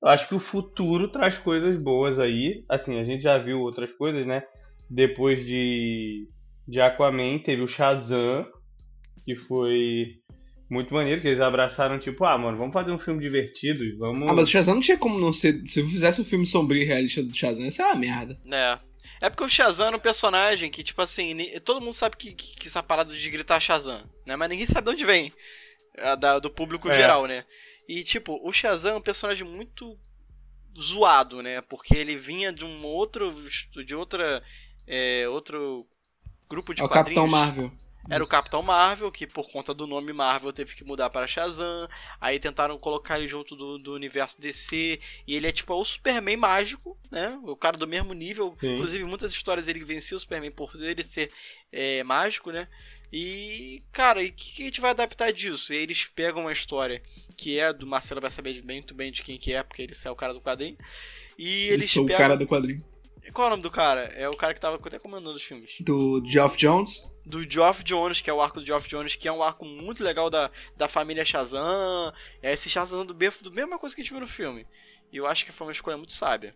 Eu 0.02 0.08
acho 0.08 0.28
que 0.28 0.34
o 0.34 0.40
futuro 0.40 1.08
traz 1.08 1.38
coisas 1.38 1.80
boas 1.80 2.18
aí. 2.18 2.64
Assim, 2.68 2.98
a 2.98 3.04
gente 3.04 3.22
já 3.22 3.38
viu 3.38 3.60
outras 3.60 3.92
coisas, 3.92 4.26
né? 4.26 4.42
Depois 4.88 5.46
de, 5.46 6.28
de 6.66 6.80
Aquaman, 6.80 7.38
teve 7.38 7.62
o 7.62 7.68
Shazam, 7.68 8.44
que 9.24 9.36
foi 9.36 10.16
muito 10.68 10.92
maneiro, 10.92 11.20
que 11.20 11.28
eles 11.28 11.40
abraçaram, 11.40 11.98
tipo, 11.98 12.24
ah, 12.24 12.36
mano, 12.36 12.58
vamos 12.58 12.72
fazer 12.72 12.90
um 12.90 12.98
filme 12.98 13.20
divertido 13.20 13.84
e 13.84 13.94
vamos. 13.96 14.28
Ah, 14.28 14.32
mas 14.32 14.48
o 14.48 14.50
Shazam 14.50 14.74
não 14.74 14.82
tinha 14.82 14.98
como 14.98 15.20
não 15.20 15.32
ser. 15.32 15.62
Se 15.66 15.80
eu 15.80 15.86
fizesse 15.86 16.20
um 16.20 16.24
filme 16.24 16.46
sombrio 16.46 16.82
e 16.82 16.86
realista 16.86 17.22
do 17.22 17.36
Shazam, 17.36 17.66
isso 17.66 17.80
é 17.80 17.86
uma 17.86 17.94
merda. 17.94 18.36
É. 18.50 18.89
É 19.20 19.28
porque 19.28 19.44
o 19.44 19.48
Shazam 19.48 19.88
era 19.88 19.96
um 19.96 20.00
personagem 20.00 20.70
que, 20.70 20.82
tipo 20.82 21.00
assim, 21.02 21.36
todo 21.60 21.80
mundo 21.80 21.92
sabe 21.92 22.16
que, 22.16 22.32
que, 22.32 22.56
que 22.56 22.68
essa 22.68 22.82
parada 22.82 23.14
de 23.14 23.30
gritar 23.30 23.60
Shazam, 23.60 24.02
né? 24.26 24.34
Mas 24.36 24.48
ninguém 24.48 24.66
sabe 24.66 24.86
de 24.86 24.92
onde 24.92 25.04
vem. 25.04 25.32
É, 25.94 26.16
da- 26.16 26.38
do 26.38 26.48
público 26.50 26.88
É. 26.88 26.94
geral, 26.94 27.26
né? 27.26 27.44
E, 27.88 28.02
tipo, 28.04 28.40
o 28.42 28.52
Shazam 28.52 28.92
é 28.92 28.96
um 28.96 29.00
personagem 29.02 29.46
muito 29.46 29.98
zoado, 30.80 31.42
né? 31.42 31.60
Porque 31.60 31.94
ele 31.94 32.16
vinha 32.16 32.52
de 32.52 32.64
um 32.64 32.84
outro. 32.86 33.34
de 33.84 33.94
outra. 33.94 34.42
É, 34.86 35.28
outro 35.28 35.86
grupo 36.48 36.72
de 36.74 36.80
É 36.80 36.84
o 36.84 36.88
quadrinhos. 36.88 37.20
Capitão 37.20 37.28
Marvel. 37.28 37.72
Era 38.08 38.24
o. 38.24 38.28
Capitão 38.28 38.62
Marvel, 38.62 39.10
que 39.10 39.26
por 39.26 39.50
conta 39.50 39.74
do 39.74 39.86
nome 39.86 40.12
Marvel 40.12 40.52
teve 40.52 40.74
que 40.74 40.84
mudar 40.84 41.10
para 41.10 41.26
Shazam. 41.26 41.88
Aí 42.20 42.38
tentaram 42.38 42.78
colocar 42.78 43.18
ele 43.18 43.28
junto 43.28 43.54
do, 43.54 43.78
do 43.78 43.94
universo 43.94 44.40
DC. 44.40 45.00
E 45.26 45.34
ele 45.34 45.46
é 45.46 45.52
tipo 45.52 45.74
o 45.74 45.84
Superman 45.84 46.36
mágico, 46.36 46.96
né? 47.10 47.38
O 47.42 47.56
cara 47.56 47.76
do 47.76 47.86
mesmo 47.86 48.14
nível. 48.14 48.56
Sim. 48.60 48.74
Inclusive, 48.74 49.04
muitas 49.04 49.32
histórias 49.32 49.68
ele 49.68 49.84
vencia 49.84 50.16
o 50.16 50.20
Superman 50.20 50.50
por 50.50 50.72
ele 50.76 51.04
ser 51.04 51.30
é, 51.72 52.02
mágico, 52.04 52.50
né? 52.50 52.68
E, 53.12 53.82
cara, 53.90 54.22
e 54.22 54.28
o 54.28 54.32
que, 54.32 54.52
que 54.52 54.62
a 54.62 54.66
gente 54.66 54.80
vai 54.80 54.90
adaptar 54.92 55.32
disso? 55.32 55.72
E 55.72 55.76
aí 55.76 55.82
eles 55.82 56.04
pegam 56.04 56.42
uma 56.42 56.52
história 56.52 57.02
que 57.36 57.58
é 57.58 57.72
do 57.72 57.86
Marcelo 57.86 58.20
vai 58.20 58.30
saber 58.30 58.62
muito 58.62 58.94
bem 58.94 59.10
de 59.10 59.22
quem 59.22 59.36
que 59.36 59.52
é, 59.52 59.62
porque 59.62 59.82
ele 59.82 59.92
é 60.04 60.10
o 60.10 60.16
cara 60.16 60.32
do 60.32 60.40
quadrinho. 60.40 60.76
E 61.36 61.66
Eu 61.66 61.74
eles 61.74 61.90
sou 61.90 62.04
pegam... 62.04 62.16
o 62.16 62.18
cara 62.18 62.36
do 62.36 62.46
quadrinho. 62.46 62.84
Qual 63.32 63.44
é 63.44 63.48
o 63.48 63.50
nome 63.50 63.62
do 63.62 63.70
cara? 63.70 64.02
É 64.16 64.28
o 64.28 64.36
cara 64.36 64.52
que 64.54 64.60
tava 64.60 64.76
até 64.76 64.98
comandando 64.98 65.36
os 65.36 65.42
filmes 65.42 65.72
Do 65.80 66.22
Geoff 66.24 66.56
Jones. 66.56 67.02
do 67.26 67.48
Geoff 67.48 67.82
Jones, 67.84 68.20
que 68.20 68.28
é 68.30 68.32
o 68.32 68.40
arco 68.40 68.60
do 68.60 68.66
Geoff 68.66 68.88
Jones, 68.88 69.16
que 69.16 69.28
é 69.28 69.32
um 69.32 69.42
arco 69.42 69.64
muito 69.64 70.02
legal 70.02 70.28
da, 70.30 70.50
da 70.76 70.88
família 70.88 71.24
Shazam. 71.24 72.12
É 72.42 72.52
esse 72.52 72.68
Shazam 72.70 73.04
do, 73.06 73.14
bef- 73.14 73.42
do 73.42 73.52
mesma 73.52 73.78
coisa 73.78 73.94
que 73.94 74.00
a 74.00 74.04
gente 74.04 74.12
viu 74.12 74.20
no 74.20 74.26
filme. 74.26 74.66
E 75.12 75.16
eu 75.16 75.26
acho 75.26 75.44
que 75.44 75.52
foi 75.52 75.66
uma 75.66 75.72
escolha 75.72 75.96
muito 75.96 76.12
sábia. 76.12 76.54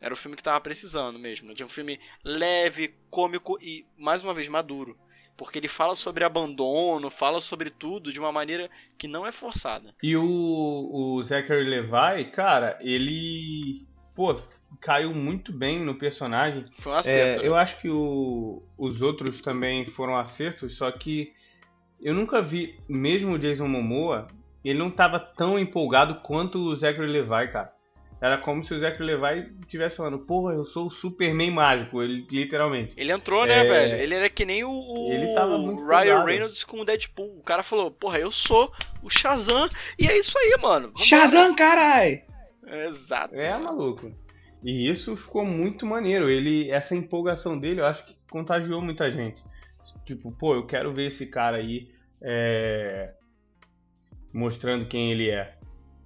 Era 0.00 0.12
o 0.12 0.16
filme 0.16 0.36
que 0.36 0.42
tava 0.42 0.60
precisando 0.60 1.18
mesmo. 1.18 1.54
De 1.54 1.64
um 1.64 1.68
filme 1.68 1.98
leve, 2.24 2.94
cômico 3.10 3.58
e, 3.60 3.86
mais 3.96 4.22
uma 4.22 4.34
vez, 4.34 4.46
maduro. 4.48 4.96
Porque 5.36 5.58
ele 5.58 5.68
fala 5.68 5.94
sobre 5.94 6.24
abandono, 6.24 7.10
fala 7.10 7.40
sobre 7.40 7.68
tudo 7.70 8.10
de 8.12 8.18
uma 8.18 8.32
maneira 8.32 8.70
que 8.98 9.06
não 9.08 9.26
é 9.26 9.32
forçada. 9.32 9.94
E 10.02 10.16
o, 10.16 10.24
o 10.24 11.22
Zachary 11.22 11.64
Levi, 11.64 12.30
cara, 12.30 12.78
ele. 12.80 13.86
Pô, 14.14 14.34
caiu 14.80 15.14
muito 15.14 15.52
bem 15.52 15.80
no 15.80 15.94
personagem. 15.94 16.64
Foi 16.78 16.92
um 16.92 16.96
acerto. 16.96 17.40
É, 17.40 17.42
né? 17.42 17.48
eu 17.48 17.54
acho 17.54 17.80
que 17.80 17.88
o- 17.88 18.62
os 18.76 19.00
outros 19.02 19.40
também 19.40 19.86
foram 19.86 20.16
acertos, 20.16 20.76
só 20.76 20.90
que 20.90 21.32
eu 22.00 22.12
nunca 22.14 22.42
vi, 22.42 22.78
mesmo 22.88 23.32
o 23.34 23.38
Jason 23.38 23.66
Momoa, 23.68 24.26
ele 24.64 24.78
não 24.78 24.90
tava 24.90 25.18
tão 25.18 25.58
empolgado 25.58 26.16
quanto 26.22 26.58
o 26.58 26.76
Zachary 26.76 27.06
Levi, 27.10 27.48
cara. 27.52 27.72
Era 28.20 28.38
como 28.38 28.64
se 28.64 28.72
o 28.72 28.78
Zachary 28.78 29.04
Levi 29.14 29.52
estivesse 29.60 29.98
falando, 29.98 30.18
porra, 30.20 30.54
eu 30.54 30.64
sou 30.64 30.86
o 30.86 30.90
Superman 30.90 31.50
mágico, 31.50 32.02
ele 32.02 32.26
literalmente. 32.30 32.94
Ele 32.96 33.12
entrou, 33.12 33.44
né, 33.46 33.58
É. 33.58 33.68
velho? 33.68 33.94
Ele 34.02 34.14
era 34.14 34.30
que 34.30 34.44
nem 34.46 34.64
o, 34.64 34.70
o 34.70 35.12
Ele 35.12 35.34
tava 35.34 35.58
muito 35.58 35.84
Ryan 35.84 36.00
empolgado. 36.04 36.26
Reynolds 36.26 36.64
com 36.64 36.80
o 36.80 36.84
Deadpool. 36.84 37.38
O 37.38 37.42
cara 37.42 37.62
falou, 37.62 37.90
porra, 37.90 38.18
eu 38.18 38.32
sou 38.32 38.72
o 39.02 39.10
Shazam. 39.10 39.68
E 39.98 40.06
é 40.08 40.18
isso 40.18 40.36
aí, 40.38 40.56
mano. 40.60 40.88
Vambora. 40.88 41.04
Shazam, 41.04 41.54
carai! 41.54 42.24
Exato. 42.88 43.34
É, 43.34 43.56
maluco. 43.58 44.10
E 44.66 44.90
isso 44.90 45.16
ficou 45.16 45.44
muito 45.44 45.86
maneiro. 45.86 46.28
Ele, 46.28 46.68
essa 46.72 46.96
empolgação 46.96 47.56
dele, 47.56 47.80
eu 47.80 47.86
acho 47.86 48.04
que 48.04 48.16
contagiou 48.28 48.82
muita 48.82 49.08
gente. 49.08 49.40
Tipo, 50.04 50.32
pô, 50.32 50.56
eu 50.56 50.66
quero 50.66 50.92
ver 50.92 51.06
esse 51.06 51.28
cara 51.28 51.58
aí 51.58 51.88
é, 52.20 53.14
mostrando 54.34 54.84
quem 54.84 55.12
ele 55.12 55.30
é. 55.30 55.56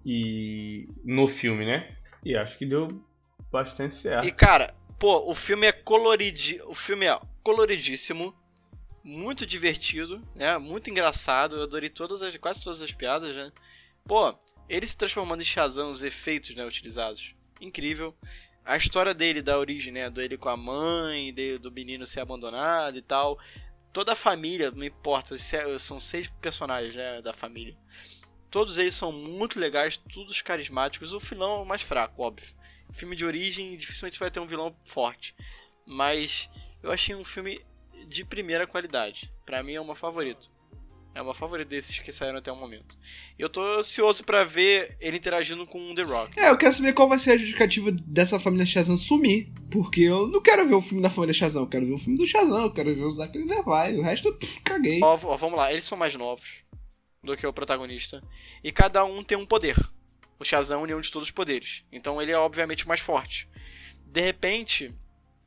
E 0.04 0.86
no 1.02 1.26
filme, 1.26 1.64
né? 1.64 1.88
E 2.22 2.36
acho 2.36 2.58
que 2.58 2.66
deu 2.66 3.02
bastante 3.50 3.94
certo. 3.94 4.26
E 4.26 4.30
cara, 4.30 4.74
pô, 4.98 5.30
o 5.30 5.34
filme 5.34 5.66
é 5.66 5.72
coloridi... 5.72 6.60
o 6.66 6.74
filme 6.74 7.06
é 7.06 7.18
coloridíssimo, 7.42 8.34
muito 9.02 9.46
divertido, 9.46 10.20
né? 10.34 10.58
Muito 10.58 10.90
engraçado. 10.90 11.56
Eu 11.56 11.62
adorei 11.62 11.88
todas 11.88 12.20
as 12.20 12.36
quase 12.36 12.62
todas 12.62 12.82
as 12.82 12.92
piadas, 12.92 13.34
né? 13.34 13.50
Pô, 14.04 14.38
ele 14.68 14.86
se 14.86 14.98
transformando 14.98 15.40
em 15.40 15.46
Shazam, 15.46 15.90
os 15.90 16.02
efeitos, 16.02 16.54
né, 16.54 16.62
utilizados. 16.62 17.34
Incrível. 17.58 18.14
A 18.64 18.76
história 18.76 19.14
dele 19.14 19.42
da 19.42 19.58
origem, 19.58 19.92
né, 19.92 20.08
dele 20.10 20.36
com 20.36 20.48
a 20.48 20.56
mãe, 20.56 21.34
do 21.60 21.72
menino 21.72 22.06
ser 22.06 22.20
abandonado 22.20 22.96
e 22.96 23.02
tal. 23.02 23.38
Toda 23.92 24.12
a 24.12 24.16
família, 24.16 24.70
não 24.70 24.84
importa, 24.84 25.36
são 25.78 25.98
seis 25.98 26.28
personagens, 26.40 26.94
né, 26.94 27.20
da 27.20 27.32
família. 27.32 27.76
Todos 28.50 28.78
eles 28.78 28.94
são 28.94 29.10
muito 29.10 29.58
legais, 29.58 29.96
todos 29.96 30.42
carismáticos. 30.42 31.12
O 31.12 31.20
filão 31.20 31.56
é 31.56 31.62
o 31.62 31.64
mais 31.64 31.82
fraco, 31.82 32.22
óbvio. 32.22 32.54
Filme 32.92 33.16
de 33.16 33.24
origem 33.24 33.76
dificilmente 33.76 34.18
vai 34.18 34.30
ter 34.30 34.40
um 34.40 34.46
vilão 34.46 34.76
forte. 34.84 35.34
Mas 35.86 36.50
eu 36.82 36.90
achei 36.90 37.14
um 37.14 37.24
filme 37.24 37.64
de 38.08 38.24
primeira 38.24 38.66
qualidade. 38.66 39.32
Para 39.46 39.62
mim 39.62 39.74
é 39.74 39.80
o 39.80 39.84
meu 39.84 39.94
favorito. 39.94 40.50
É 41.14 41.20
o 41.20 41.24
meu 41.24 41.34
favorito 41.34 41.68
desses 41.68 41.98
que 41.98 42.12
saíram 42.12 42.38
até 42.38 42.52
o 42.52 42.56
momento. 42.56 42.96
Eu 43.38 43.48
tô 43.48 43.60
ansioso 43.78 44.22
para 44.22 44.44
ver 44.44 44.96
ele 45.00 45.16
interagindo 45.16 45.66
com 45.66 45.94
The 45.94 46.02
Rock. 46.02 46.38
É, 46.38 46.50
eu 46.50 46.56
quero 46.56 46.72
saber 46.72 46.92
qual 46.92 47.08
vai 47.08 47.18
ser 47.18 47.32
a 47.32 47.36
justificativa 47.36 47.90
dessa 47.90 48.38
família 48.38 48.64
Shazam 48.64 48.96
sumir. 48.96 49.52
Porque 49.70 50.02
eu 50.02 50.28
não 50.28 50.40
quero 50.40 50.66
ver 50.68 50.74
o 50.74 50.80
filme 50.80 51.02
da 51.02 51.10
família 51.10 51.34
Shazam, 51.34 51.62
eu 51.62 51.68
quero 51.68 51.86
ver 51.86 51.94
o 51.94 51.98
filme 51.98 52.16
do 52.16 52.26
Shazam, 52.26 52.62
eu 52.62 52.72
quero 52.72 52.94
ver 52.94 53.02
o 53.02 53.10
Zachary 53.10 53.44
Levi. 53.44 53.98
O 53.98 54.02
resto, 54.02 54.32
pff, 54.32 54.60
caguei. 54.62 55.00
Ó, 55.02 55.18
ó, 55.24 55.36
vamos 55.36 55.58
lá, 55.58 55.72
eles 55.72 55.84
são 55.84 55.98
mais 55.98 56.14
novos 56.14 56.62
do 57.22 57.36
que 57.36 57.46
o 57.46 57.52
protagonista. 57.52 58.20
E 58.62 58.70
cada 58.70 59.04
um 59.04 59.24
tem 59.24 59.36
um 59.36 59.46
poder. 59.46 59.76
O 60.38 60.44
Shazam 60.44 60.80
é 60.80 60.82
união 60.82 61.00
de 61.00 61.10
todos 61.10 61.28
os 61.28 61.32
poderes. 61.32 61.82
Então 61.92 62.22
ele 62.22 62.32
é 62.32 62.38
obviamente 62.38 62.86
mais 62.86 63.00
forte. 63.00 63.48
De 64.06 64.20
repente, 64.20 64.94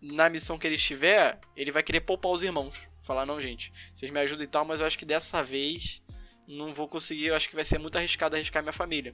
na 0.01 0.29
missão 0.29 0.57
que 0.57 0.67
ele 0.67 0.75
estiver, 0.75 1.39
ele 1.55 1.71
vai 1.71 1.81
querer 1.81 2.01
poupar 2.01 2.31
os 2.31 2.43
irmãos. 2.43 2.77
Falar, 3.03 3.25
não, 3.25 3.39
gente, 3.39 3.71
vocês 3.93 4.11
me 4.11 4.19
ajudam 4.21 4.43
e 4.43 4.47
tal, 4.47 4.65
mas 4.65 4.79
eu 4.79 4.85
acho 4.85 4.97
que 4.97 5.05
dessa 5.05 5.43
vez 5.43 6.01
não 6.47 6.73
vou 6.73 6.87
conseguir, 6.87 7.27
eu 7.27 7.35
acho 7.35 7.49
que 7.49 7.55
vai 7.55 7.65
ser 7.65 7.77
muito 7.77 7.97
arriscado 7.97 8.35
arriscar 8.35 8.63
minha 8.63 8.73
família. 8.73 9.13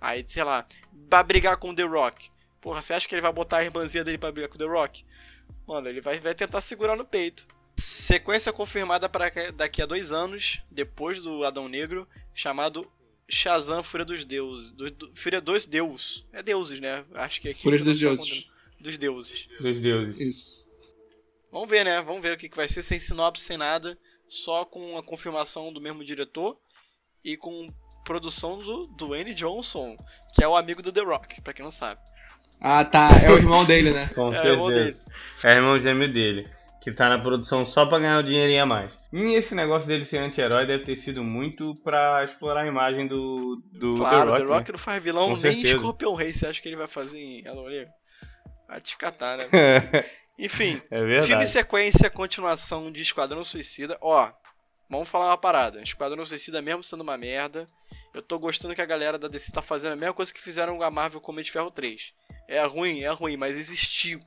Aí, 0.00 0.24
sei 0.26 0.44
lá, 0.44 0.66
vai 1.08 1.22
brigar 1.22 1.56
com 1.56 1.70
o 1.70 1.74
The 1.74 1.82
Rock. 1.82 2.30
Porra, 2.60 2.80
você 2.80 2.94
acha 2.94 3.08
que 3.08 3.14
ele 3.14 3.22
vai 3.22 3.32
botar 3.32 3.58
a 3.58 3.64
irmãzinha 3.64 4.04
dele 4.04 4.18
pra 4.18 4.32
brigar 4.32 4.48
com 4.48 4.56
o 4.56 4.58
The 4.58 4.66
Rock? 4.66 5.04
Mano, 5.66 5.88
ele 5.88 6.00
vai, 6.00 6.18
vai 6.20 6.34
tentar 6.34 6.60
segurar 6.60 6.96
no 6.96 7.04
peito. 7.04 7.46
Sequência 7.76 8.52
confirmada 8.52 9.08
para 9.08 9.30
daqui 9.52 9.82
a 9.82 9.86
dois 9.86 10.12
anos, 10.12 10.60
depois 10.70 11.20
do 11.22 11.44
Adão 11.44 11.68
Negro, 11.68 12.06
chamado 12.34 12.90
Shazam 13.28 13.82
Fúria 13.82 14.04
dos 14.04 14.24
Deuses. 14.24 14.70
Do, 14.72 14.90
do, 14.90 15.12
Fúria 15.14 15.40
dos 15.40 15.66
Deus. 15.66 16.26
É 16.32 16.42
deuses, 16.42 16.80
né? 16.80 17.04
Acho 17.14 17.40
que 17.40 17.48
é 17.48 17.54
Fúria 17.54 17.82
dos 17.82 17.98
Deuses. 17.98 18.50
Dos 18.78 18.96
deuses. 18.96 19.48
Dos 19.60 19.80
deuses. 19.80 20.20
Isso. 20.20 20.69
Vamos 21.52 21.68
ver, 21.68 21.84
né? 21.84 22.00
Vamos 22.02 22.22
ver 22.22 22.34
o 22.34 22.36
que, 22.38 22.48
que 22.48 22.56
vai 22.56 22.68
ser, 22.68 22.82
sem 22.82 22.98
sinopse, 22.98 23.44
sem 23.44 23.56
nada. 23.56 23.98
Só 24.28 24.64
com 24.64 24.96
a 24.96 25.02
confirmação 25.02 25.72
do 25.72 25.80
mesmo 25.80 26.04
diretor 26.04 26.56
e 27.24 27.36
com 27.36 27.68
produção 28.04 28.58
do 28.58 28.86
Dwayne 28.96 29.34
Johnson, 29.34 29.96
que 30.34 30.42
é 30.44 30.48
o 30.48 30.56
amigo 30.56 30.82
do 30.82 30.92
The 30.92 31.00
Rock, 31.02 31.40
pra 31.40 31.52
quem 31.52 31.64
não 31.64 31.70
sabe. 31.72 32.00
Ah, 32.60 32.84
tá. 32.84 33.08
É 33.24 33.30
o 33.30 33.36
irmão 33.36 33.64
dele, 33.64 33.90
né? 33.90 34.10
Com 34.14 34.32
É, 34.34 34.42
o 34.42 34.46
irmão 34.46 34.68
certeza. 34.68 34.84
dele. 34.92 34.96
É 35.42 35.48
o 35.48 35.56
irmão 35.56 35.80
gêmeo 35.80 36.12
dele. 36.12 36.48
Que 36.82 36.92
tá 36.92 37.08
na 37.10 37.18
produção 37.18 37.66
só 37.66 37.84
pra 37.84 37.98
ganhar 37.98 38.18
o 38.18 38.22
dinheirinho 38.22 38.62
a 38.62 38.66
mais. 38.66 38.98
E 39.12 39.34
esse 39.34 39.54
negócio 39.54 39.86
dele 39.88 40.04
ser 40.04 40.18
anti-herói 40.18 40.64
deve 40.66 40.84
ter 40.84 40.96
sido 40.96 41.22
muito 41.22 41.74
pra 41.82 42.22
explorar 42.24 42.62
a 42.62 42.66
imagem 42.66 43.06
do, 43.06 43.62
do 43.72 43.96
Claro, 43.96 44.26
The 44.26 44.30
Rock. 44.30 44.40
The 44.46 44.52
Rock 44.52 44.64
né? 44.64 44.72
não 44.72 44.78
faz 44.78 45.02
vilão 45.02 45.22
Com 45.24 45.28
nem 45.32 45.36
certeza. 45.36 45.78
Scorpion 45.78 46.14
Rei. 46.14 46.32
Você 46.32 46.46
acha 46.46 46.60
que 46.62 46.68
ele 46.68 46.76
vai 46.76 46.86
fazer 46.88 47.18
em 47.18 47.42
Halloween? 47.42 47.86
Vai 48.68 48.80
te 48.80 48.96
catar, 48.96 49.36
né? 49.38 49.44
Enfim, 50.44 50.80
é 50.90 51.02
verdade. 51.04 51.26
filme 51.28 51.46
sequência, 51.46 52.08
continuação 52.10 52.90
de 52.90 53.02
Esquadrão 53.02 53.44
Suicida. 53.44 53.98
Ó, 54.00 54.30
vamos 54.88 55.08
falar 55.08 55.26
uma 55.26 55.38
parada. 55.38 55.82
Esquadrão 55.82 56.24
Suicida 56.24 56.62
mesmo 56.62 56.82
sendo 56.82 57.02
uma 57.02 57.16
merda. 57.18 57.66
Eu 58.14 58.22
tô 58.22 58.38
gostando 58.38 58.74
que 58.74 58.82
a 58.82 58.86
galera 58.86 59.18
da 59.18 59.28
DC 59.28 59.52
tá 59.52 59.62
fazendo 59.62 59.92
a 59.92 59.96
mesma 59.96 60.14
coisa 60.14 60.32
que 60.32 60.40
fizeram 60.40 60.76
com 60.78 60.82
a 60.82 60.90
Marvel 60.90 61.20
com 61.20 61.30
Homem 61.32 61.44
de 61.44 61.52
Ferro 61.52 61.70
3. 61.70 62.12
É 62.48 62.64
ruim, 62.64 63.00
é 63.02 63.10
ruim, 63.10 63.36
mas 63.36 63.56
existiu. 63.56 64.18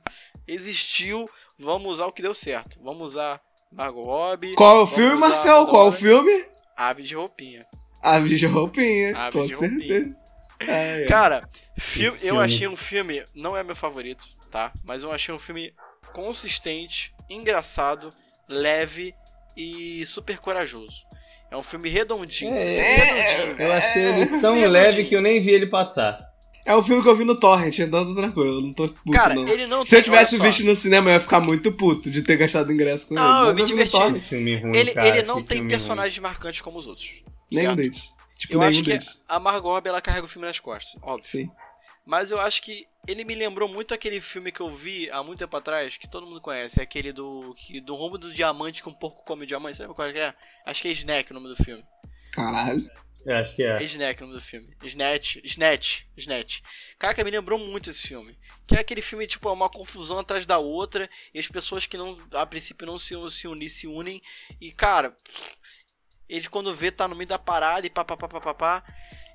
Existiu, 0.46 1.28
vamos 1.58 1.92
usar 1.92 2.06
o 2.06 2.12
que 2.12 2.22
deu 2.22 2.34
certo. 2.34 2.78
Vamos 2.82 3.12
usar 3.12 3.40
Margot 3.72 4.04
Robbie. 4.04 4.54
Qual 4.54 4.78
é 4.78 4.82
o 4.82 4.86
filme, 4.86 5.18
Marcel? 5.18 5.66
Qual 5.66 5.86
é 5.86 5.88
o 5.88 5.92
filme? 5.92 6.44
Ave 6.76 7.02
de 7.02 7.14
roupinha. 7.14 7.66
Aves 8.02 8.38
de 8.38 8.46
roupinha, 8.46 9.16
Aves 9.16 9.32
com 9.40 9.46
de 9.46 9.54
roupinha. 9.54 9.78
certeza. 9.80 10.16
Ai, 10.60 11.02
ai. 11.02 11.04
Cara, 11.06 11.48
fi- 11.78 12.00
Que 12.00 12.04
eu 12.06 12.12
filme. 12.14 12.40
achei 12.40 12.68
um 12.68 12.76
filme, 12.76 13.24
não 13.34 13.56
é 13.56 13.62
meu 13.62 13.74
favorito, 13.76 14.26
tá? 14.50 14.72
Mas 14.84 15.02
eu 15.02 15.10
achei 15.12 15.34
um 15.34 15.38
filme 15.38 15.74
consistente, 16.14 17.12
engraçado, 17.28 18.12
leve 18.48 19.14
e 19.56 20.04
super 20.06 20.38
corajoso. 20.38 21.02
É 21.50 21.56
um 21.56 21.62
filme 21.62 21.88
redondinho. 21.88 22.54
É, 22.54 23.36
redondinho. 23.36 23.66
Eu 23.66 23.72
achei 23.72 24.02
ele 24.02 24.26
tão 24.26 24.36
Redondinho. 24.36 24.70
leve 24.70 25.04
que 25.04 25.14
eu 25.14 25.20
nem 25.20 25.40
vi 25.40 25.50
ele 25.50 25.66
passar. 25.66 26.18
É 26.66 26.74
o 26.74 26.82
filme 26.82 27.02
que 27.02 27.08
eu 27.08 27.14
vi 27.14 27.24
no 27.24 27.38
Torrent, 27.38 27.78
então 27.78 28.00
eu 28.00 28.06
tô 28.06 28.14
tranquilo, 28.14 28.56
eu 28.56 28.60
não 28.62 28.72
tô 28.72 28.86
puto, 28.88 29.10
Cara, 29.12 29.34
não. 29.34 29.46
ele 29.46 29.66
não 29.66 29.84
Se 29.84 29.94
eu 29.94 29.98
tem- 29.98 30.04
tivesse 30.04 30.34
olha 30.36 30.44
só, 30.44 30.48
visto 30.48 30.64
no 30.64 30.74
cinema, 30.74 31.10
eu 31.10 31.14
ia 31.14 31.20
ficar 31.20 31.38
muito 31.40 31.70
puto 31.72 32.10
de 32.10 32.22
ter 32.22 32.38
gastado 32.38 32.72
ingresso 32.72 33.08
com 33.08 33.14
Não, 33.14 33.22
ele. 33.22 33.32
eu 33.40 33.44
Mas 33.46 33.54
me 33.56 33.62
vi 33.66 33.72
no 33.74 33.84
diverti. 33.84 34.12
Que 34.14 34.26
filme 34.28 34.56
ruim, 34.56 34.74
Ele, 34.74 34.94
cara, 34.94 35.08
ele 35.08 35.22
não 35.24 35.42
que 35.42 35.48
tem 35.48 35.68
personagens 35.68 36.18
marcantes 36.18 36.62
como 36.62 36.78
os 36.78 36.86
outros. 36.86 37.22
Nenhum 37.52 37.76
deles. 37.76 38.08
Tipo, 38.38 38.54
Eu 38.54 38.58
nenhum 38.60 38.70
acho 38.70 38.82
que 38.82 38.90
deles. 38.92 39.08
a 39.28 39.38
Margot 39.38 39.82
ela 39.84 40.00
carrega 40.00 40.24
o 40.24 40.28
filme 40.28 40.48
nas 40.48 40.58
costas, 40.58 40.98
óbvio. 41.02 41.28
Sim. 41.30 41.50
Mas 42.04 42.30
eu 42.30 42.40
acho 42.40 42.62
que 42.62 42.86
ele 43.06 43.24
me 43.24 43.34
lembrou 43.34 43.68
muito 43.68 43.94
aquele 43.94 44.20
filme 44.20 44.52
que 44.52 44.60
eu 44.60 44.70
vi 44.70 45.10
há 45.10 45.22
muito 45.22 45.38
tempo 45.38 45.56
atrás, 45.56 45.96
que 45.96 46.08
todo 46.08 46.26
mundo 46.26 46.40
conhece, 46.40 46.80
é 46.80 46.82
aquele 46.82 47.12
do 47.12 47.54
que 47.56 47.80
do 47.80 47.94
rumo 47.94 48.18
do 48.18 48.32
diamante 48.32 48.82
que 48.82 48.88
um 48.88 48.94
porco 48.94 49.24
come 49.24 49.46
diamante, 49.46 49.78
sabe 49.78 49.94
qual 49.94 50.08
é 50.08 50.12
que 50.12 50.18
é? 50.18 50.34
Acho 50.66 50.82
que 50.82 50.88
é 50.88 50.92
Snack 50.92 51.30
o 51.30 51.34
nome 51.34 51.48
do 51.48 51.56
filme. 51.56 51.84
Caralho. 52.32 52.90
Eu 53.24 53.36
acho 53.36 53.56
que 53.56 53.62
É 53.62 53.82
é. 53.82 53.82
Snack 53.84 54.22
o 54.22 54.26
nome 54.26 54.38
do 54.38 54.44
filme. 54.44 54.76
Snatch, 54.82 55.36
Snatch, 55.44 56.02
Snatch. 56.16 56.60
Caraca, 56.98 57.24
me 57.24 57.30
lembrou 57.30 57.58
muito 57.58 57.88
esse 57.88 58.06
filme. 58.06 58.38
Que 58.66 58.76
é 58.76 58.80
aquele 58.80 59.00
filme, 59.00 59.26
tipo, 59.26 59.48
é 59.48 59.52
uma 59.52 59.70
confusão 59.70 60.18
atrás 60.18 60.44
da 60.44 60.58
outra, 60.58 61.08
e 61.32 61.38
as 61.38 61.48
pessoas 61.48 61.86
que 61.86 61.96
não, 61.96 62.18
a 62.32 62.44
princípio 62.44 62.86
não 62.86 62.98
se, 62.98 63.14
se 63.30 63.48
unir, 63.48 63.70
se 63.70 63.86
unem. 63.86 64.20
E, 64.60 64.70
cara, 64.72 65.16
ele 66.28 66.48
quando 66.48 66.74
vê 66.74 66.90
tá 66.90 67.08
no 67.08 67.16
meio 67.16 67.28
da 67.28 67.38
parada 67.38 67.86
e 67.86 67.90
pá, 67.90 68.04
pá, 68.04 68.16
pá, 68.16 68.28
pá, 68.28 68.40
pá, 68.40 68.54
pá. 68.54 68.84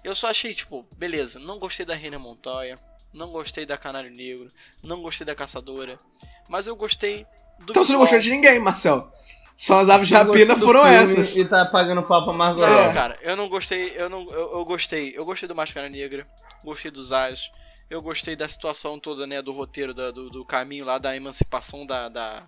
Eu 0.04 0.16
só 0.16 0.30
achei, 0.30 0.54
tipo, 0.54 0.86
beleza, 0.95 1.39
não 1.39 1.60
gostei 1.60 1.86
da 1.86 1.93
Reina 1.95 2.18
Montoya, 2.20 2.80
não 3.14 3.32
gostei 3.32 3.66
da 3.66 3.78
Canário 3.78 4.10
Negro, 4.12 4.50
não 4.84 5.02
gostei 5.02 5.26
da 5.26 5.36
Caçadora, 5.36 6.00
mas 6.47 6.68
eu 6.68 6.76
gostei 6.76 7.26
do 7.60 7.72
Então 7.72 7.84
você 7.84 7.91
não 7.93 8.00
visual. 8.00 8.02
gostou 8.02 8.20
de 8.20 8.30
ninguém, 8.32 8.60
Marcel. 8.60 9.12
Só 9.58 9.80
as 9.82 9.89
aves 9.89 10.08
de 10.08 10.14
rapina 10.14 10.56
foram 10.56 10.86
essas. 10.88 11.36
E 11.36 11.43
tá 11.43 11.66
pagando 11.66 12.02
pau 12.04 12.24
pra 12.24 12.32
Margot 12.32 12.62
Não, 12.62 12.84
Robbie. 12.84 12.93
cara, 12.93 13.20
eu 13.22 13.36
não 13.36 13.50
gostei, 13.50 13.91
eu 13.95 14.10
não, 14.10 14.22
eu, 14.32 14.52
eu 14.60 14.66
gostei, 14.66 15.14
eu 15.18 15.26
gostei 15.26 15.50
do 15.50 15.56
Máscara 15.56 15.89
Negra, 15.89 16.26
gostei 16.64 16.89
dos 16.89 17.12
Ayos, 17.12 17.52
eu 17.89 18.02
gostei 18.02 18.38
da 18.38 18.47
situação 18.47 18.97
toda, 18.97 19.28
né, 19.28 19.41
do 19.41 19.52
roteiro, 19.52 19.93
da- 19.93 20.12
do, 20.12 20.30
do 20.30 20.45
caminho 20.45 20.86
lá 20.86 20.97
da 20.97 21.14
emancipação 21.14 21.86
da, 21.86 22.08
da, 22.08 22.47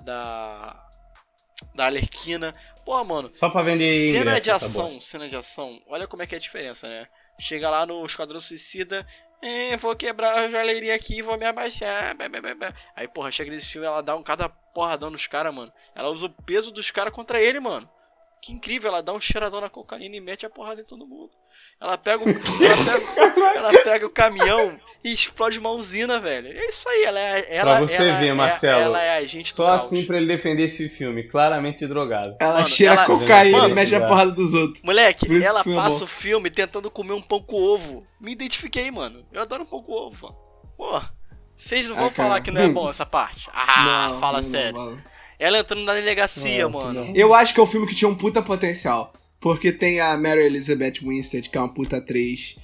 da, 0.00 0.84
da 1.74 1.86
Alerquina. 1.86 2.54
Pô, 2.84 3.02
mano, 3.04 3.32
Só 3.32 3.48
pra 3.48 3.62
vender 3.62 4.10
cena 4.10 4.20
ingresso, 4.22 4.42
de 4.42 4.50
ação, 4.50 5.00
cena 5.00 5.28
de 5.28 5.36
ação, 5.36 5.80
olha 5.86 6.06
como 6.06 6.22
é 6.22 6.26
que 6.26 6.34
é 6.34 6.38
a 6.38 6.40
diferença, 6.40 6.88
né? 6.88 7.06
Chega 7.38 7.70
lá 7.70 7.86
no 7.86 8.04
Esquadrão 8.04 8.40
Suicida, 8.40 9.06
é, 9.40 9.76
vou 9.76 9.96
quebrar 9.96 10.36
a 10.36 10.48
joalheria 10.48 10.94
aqui 10.94 11.18
e 11.18 11.22
vou 11.22 11.36
me 11.36 11.44
abaixar. 11.44 12.14
blá, 12.16 12.28
blá, 12.28 12.54
blá. 12.54 12.74
Aí, 12.94 13.08
porra, 13.08 13.30
chega 13.32 13.50
nesse 13.50 13.68
filme, 13.68 13.86
ela 13.86 14.00
dá 14.00 14.14
um 14.14 14.22
cada 14.22 14.48
porradão 14.48 15.10
nos 15.10 15.26
caras, 15.26 15.52
mano. 15.54 15.72
Ela 15.94 16.10
usa 16.10 16.26
o 16.26 16.42
peso 16.44 16.70
dos 16.70 16.90
caras 16.90 17.12
contra 17.12 17.40
ele, 17.40 17.58
mano. 17.58 17.88
Que 18.40 18.52
incrível, 18.52 18.88
ela 18.88 19.02
dá 19.02 19.12
um 19.12 19.20
cheiradão 19.20 19.60
na 19.60 19.68
cocaína 19.68 20.16
e 20.16 20.20
mete 20.20 20.46
a 20.46 20.50
porrada 20.50 20.80
em 20.80 20.84
todo 20.84 21.06
mundo. 21.06 21.32
Ela 21.80 21.98
pega 21.98 22.22
o, 22.24 22.28
ela 22.30 23.00
pega, 23.14 23.58
ela 23.58 23.72
pega 23.84 24.06
o 24.06 24.10
caminhão 24.10 24.78
e 25.02 25.12
explode 25.12 25.58
uma 25.58 25.70
usina, 25.70 26.20
velho. 26.20 26.46
É 26.46 26.66
isso 26.68 26.88
aí, 26.88 27.02
ela 27.04 27.18
é. 27.18 27.46
Ela, 27.56 27.80
você 27.80 27.94
ela 27.96 28.18
ver, 28.20 28.28
é- 28.28 28.32
Marcelo, 28.32 28.80
Ela 28.80 29.02
é 29.02 29.16
agente 29.18 29.52
Só 29.52 29.66
assim 29.74 30.04
pra 30.04 30.16
ele 30.16 30.26
defender 30.26 30.62
esse 30.64 30.88
filme, 30.88 31.24
claramente 31.24 31.84
drogado. 31.86 32.36
Ela 32.40 32.54
Mano, 32.54 32.68
cheira 32.68 32.94
ela- 32.94 33.04
cocaína 33.06 33.58
Mano, 33.58 33.70
e 33.70 33.74
mexe 33.74 33.96
a 33.96 34.06
porrada 34.06 34.30
dos 34.30 34.54
outros. 34.54 34.80
Moleque, 34.84 35.26
ela 35.44 35.60
é 35.60 35.74
passa 35.74 35.98
bom. 35.98 36.04
o 36.04 36.08
filme 36.08 36.50
tentando 36.50 36.88
comer 36.90 37.14
um 37.14 37.22
pão 37.22 37.40
com 37.42 37.56
ovo. 37.56 38.06
Me 38.20 38.30
identifiquei, 38.30 38.88
mano. 38.92 39.24
Eu 39.32 39.42
adoro 39.42 39.64
um 39.64 39.66
pão 39.66 39.82
com 39.82 39.92
ovo, 39.92 40.16
mano. 40.22 40.36
Pô, 40.76 41.02
vocês 41.56 41.88
não 41.88 41.96
vão 41.96 42.06
Ah, 42.06 42.10
falar 42.12 42.40
que 42.40 42.50
não 42.52 42.60
é 42.60 42.68
bom 42.68 42.88
essa 42.88 43.04
parte? 43.04 43.48
Ah, 43.52 44.08
Não, 44.12 44.20
fala 44.20 44.38
não, 44.38 44.42
sério. 44.48 44.72
não, 44.72 44.90
não. 44.92 44.98
Ela 45.38 45.58
entrando 45.58 45.82
na 45.82 45.94
delegacia, 45.94 46.62
Não, 46.62 46.70
mano. 46.70 47.04
não. 47.06 47.16
Eu 47.16 47.34
acho 47.34 47.52
que 47.52 47.58
é 47.58 47.62
um 47.64 47.66
filme 47.66 47.88
que 47.88 47.94
tinha 47.96 48.08
um 48.08 48.14
puta 48.14 48.40
potencial. 48.40 49.12
Porque 49.42 49.72
tem 49.72 50.00
a 50.00 50.16
Mary 50.16 50.44
Elizabeth 50.46 51.00
Winstead, 51.02 51.50
que 51.50 51.58
é 51.58 51.60
uma 51.60 51.74
puta 51.74 51.96
atriz. 51.98 52.56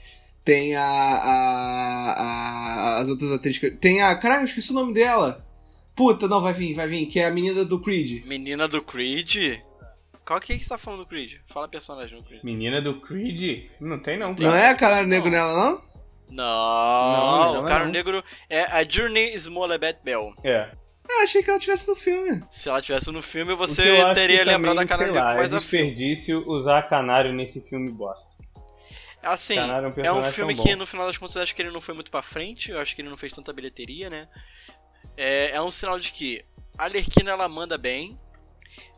Tem 0.45 0.75
a. 0.77 0.83
a, 0.83 2.13
a- 2.23 2.99
as 3.01 3.09
outras 3.09 3.31
atrizes. 3.33 3.59
que- 3.59 3.71
Tem 3.73 4.01
a. 4.01 4.15
Caraca, 4.17 4.43
eu 4.43 4.47
esqueci 4.47 4.71
o 4.71 4.75
nome 4.75 4.95
dela. 4.95 5.45
Puta, 5.95 6.29
não, 6.29 6.41
vai 6.41 6.53
vir, 6.53 6.75
vai 6.75 6.87
vir. 6.87 7.07
Que 7.07 7.21
é 7.21 7.27
a 7.27 7.31
menina 7.31 7.65
do 7.65 7.81
Creed. 7.81 8.25
Menina 8.25 8.69
do 8.69 8.81
Creed? 8.81 9.59
Qual 10.25 10.39
que 10.41 10.53
é 10.53 10.57
que 10.59 10.63
você 10.63 10.69
tá 10.69 10.79
falando 10.79 11.01
do 11.01 11.07
Creed? 11.07 11.35
Fala 11.49 11.67
personagem 11.69 12.17
do 12.19 12.25
Creed. 12.25 12.43
Menina 12.45 12.81
do 12.81 13.01
Creed? 13.01 13.67
Não 13.81 13.99
tem 13.99 14.19
não, 14.19 14.29
Não 14.29 14.37
cara. 14.37 14.59
é 14.61 14.69
a 14.69 14.75
Canário 14.75 15.09
Negro 15.09 15.31
Não. 15.31 15.37
nela, 15.37 15.55
não? 15.55 15.89
Não, 16.31 17.55
não, 17.55 17.63
o 17.63 17.67
cara 17.67 17.85
não. 17.87 17.91
negro 17.93 18.23
é 18.51 18.63
a 18.63 18.85
Journey 18.85 19.35
Smolebet 19.37 19.99
Bell. 20.05 20.35
É. 20.45 20.71
Eu 21.09 21.23
achei 21.23 21.43
que 21.43 21.51
ela 21.51 21.59
tivesse 21.59 21.89
no 21.89 21.97
filme. 21.97 22.43
Se 22.51 22.69
ela 22.69 22.83
tivesse 22.83 23.11
no 23.11 23.23
filme, 23.23 23.55
você 23.55 23.83
teria 24.15 24.45
lembrado 24.45 24.77
da 24.77 24.87
também, 24.87 24.87
cara 24.87 25.05
sei 25.05 25.11
lá, 25.13 25.35
mais 25.35 25.53
é 25.53 25.57
a 25.57 25.61
filme. 25.61 25.87
desperdício 25.87 26.45
usar 26.47 26.83
canário 26.83 27.33
nesse 27.33 27.61
filme 27.69 27.91
bosta. 27.91 28.37
Assim, 29.23 29.57
Canário 29.57 29.93
é 29.97 30.13
um 30.13 30.23
é 30.23 30.29
um 30.29 30.33
filme 30.33 30.55
que 30.55 30.77
no 30.77 30.87
final 30.87 31.07
das 31.07 31.19
contas 31.19 31.37
eu 31.37 31.43
acho 31.43 31.55
que 31.55 31.61
ele 31.61 31.73
não 31.73 31.81
foi 31.81 31.93
muito 31.93 32.11
pra 32.11 32.23
frente, 32.23 32.71
eu 32.71 32.79
acho 32.79 32.95
que 32.95 33.03
ele 33.03 33.09
não 33.09 33.17
fez 33.17 33.33
tanta 33.33 33.53
bilheteria, 33.53 34.09
né? 34.09 34.29
É, 35.17 35.51
é 35.51 35.63
um 35.63 35.73
sinal 35.73 35.99
de 35.99 36.13
que 36.13 36.45
a 36.79 36.87
Lerquina 36.87 37.33
ela 37.33 37.49
manda 37.49 37.77
bem, 37.77 38.17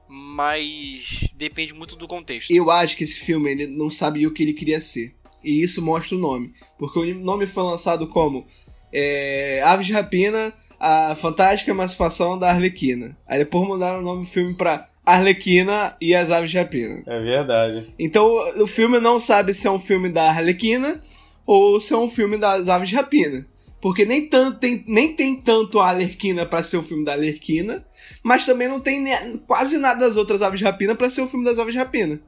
mas 0.06 1.26
depende 1.34 1.72
muito 1.72 1.96
do 1.96 2.06
contexto. 2.06 2.50
Eu 2.50 2.70
acho 2.70 2.96
que 2.96 3.04
esse 3.04 3.18
filme 3.18 3.50
ele 3.50 3.66
não 3.66 3.90
sabia 3.90 4.28
o 4.28 4.32
que 4.34 4.42
ele 4.42 4.52
queria 4.52 4.80
ser. 4.80 5.16
E 5.42 5.62
isso 5.62 5.80
mostra 5.80 6.16
o 6.16 6.20
nome. 6.20 6.52
Porque 6.78 6.98
o 6.98 7.14
nome 7.14 7.46
foi 7.46 7.62
lançado 7.62 8.06
como 8.06 8.46
é, 8.92 9.62
Aves 9.64 9.86
de 9.86 9.92
Rapina, 9.92 10.52
a 10.80 11.14
fantástica 11.14 11.70
emancipação 11.70 12.38
da 12.38 12.48
Arlequina. 12.50 13.16
Aí 13.28 13.38
depois 13.38 13.68
mudaram 13.68 13.98
o 14.00 14.02
nome 14.02 14.24
do 14.24 14.30
filme 14.30 14.54
pra 14.54 14.88
Arlequina 15.04 15.94
e 16.00 16.14
as 16.14 16.30
Aves 16.30 16.50
de 16.50 16.58
Rapina. 16.58 17.02
É 17.06 17.20
verdade. 17.20 17.86
Então 17.98 18.26
o 18.62 18.66
filme 18.66 18.98
não 18.98 19.20
sabe 19.20 19.52
se 19.52 19.66
é 19.66 19.70
um 19.70 19.78
filme 19.78 20.08
da 20.08 20.28
Arlequina 20.30 21.00
ou 21.46 21.80
se 21.80 21.92
é 21.92 21.96
um 21.96 22.08
filme 22.08 22.36
das 22.38 22.68
Aves 22.68 22.88
de 22.88 22.94
Rapina. 22.94 23.46
Porque 23.80 24.04
nem, 24.04 24.26
tanto, 24.28 24.58
tem, 24.58 24.84
nem 24.86 25.14
tem 25.14 25.36
tanto 25.36 25.80
a 25.80 25.88
Arlequina 25.88 26.44
pra 26.44 26.62
ser 26.62 26.76
o 26.76 26.82
filme 26.82 27.02
da 27.04 27.12
Arlequina, 27.12 27.84
mas 28.22 28.44
também 28.44 28.68
não 28.68 28.78
tem 28.78 29.00
ne- 29.00 29.38
quase 29.46 29.78
nada 29.78 30.00
das 30.06 30.16
outras 30.16 30.42
Aves 30.42 30.58
de 30.58 30.64
Rapina 30.64 30.94
pra 30.94 31.08
ser 31.10 31.22
o 31.22 31.26
filme 31.26 31.44
das 31.44 31.58
Aves 31.58 31.72
de 31.72 31.78
Rapina. 31.78 32.20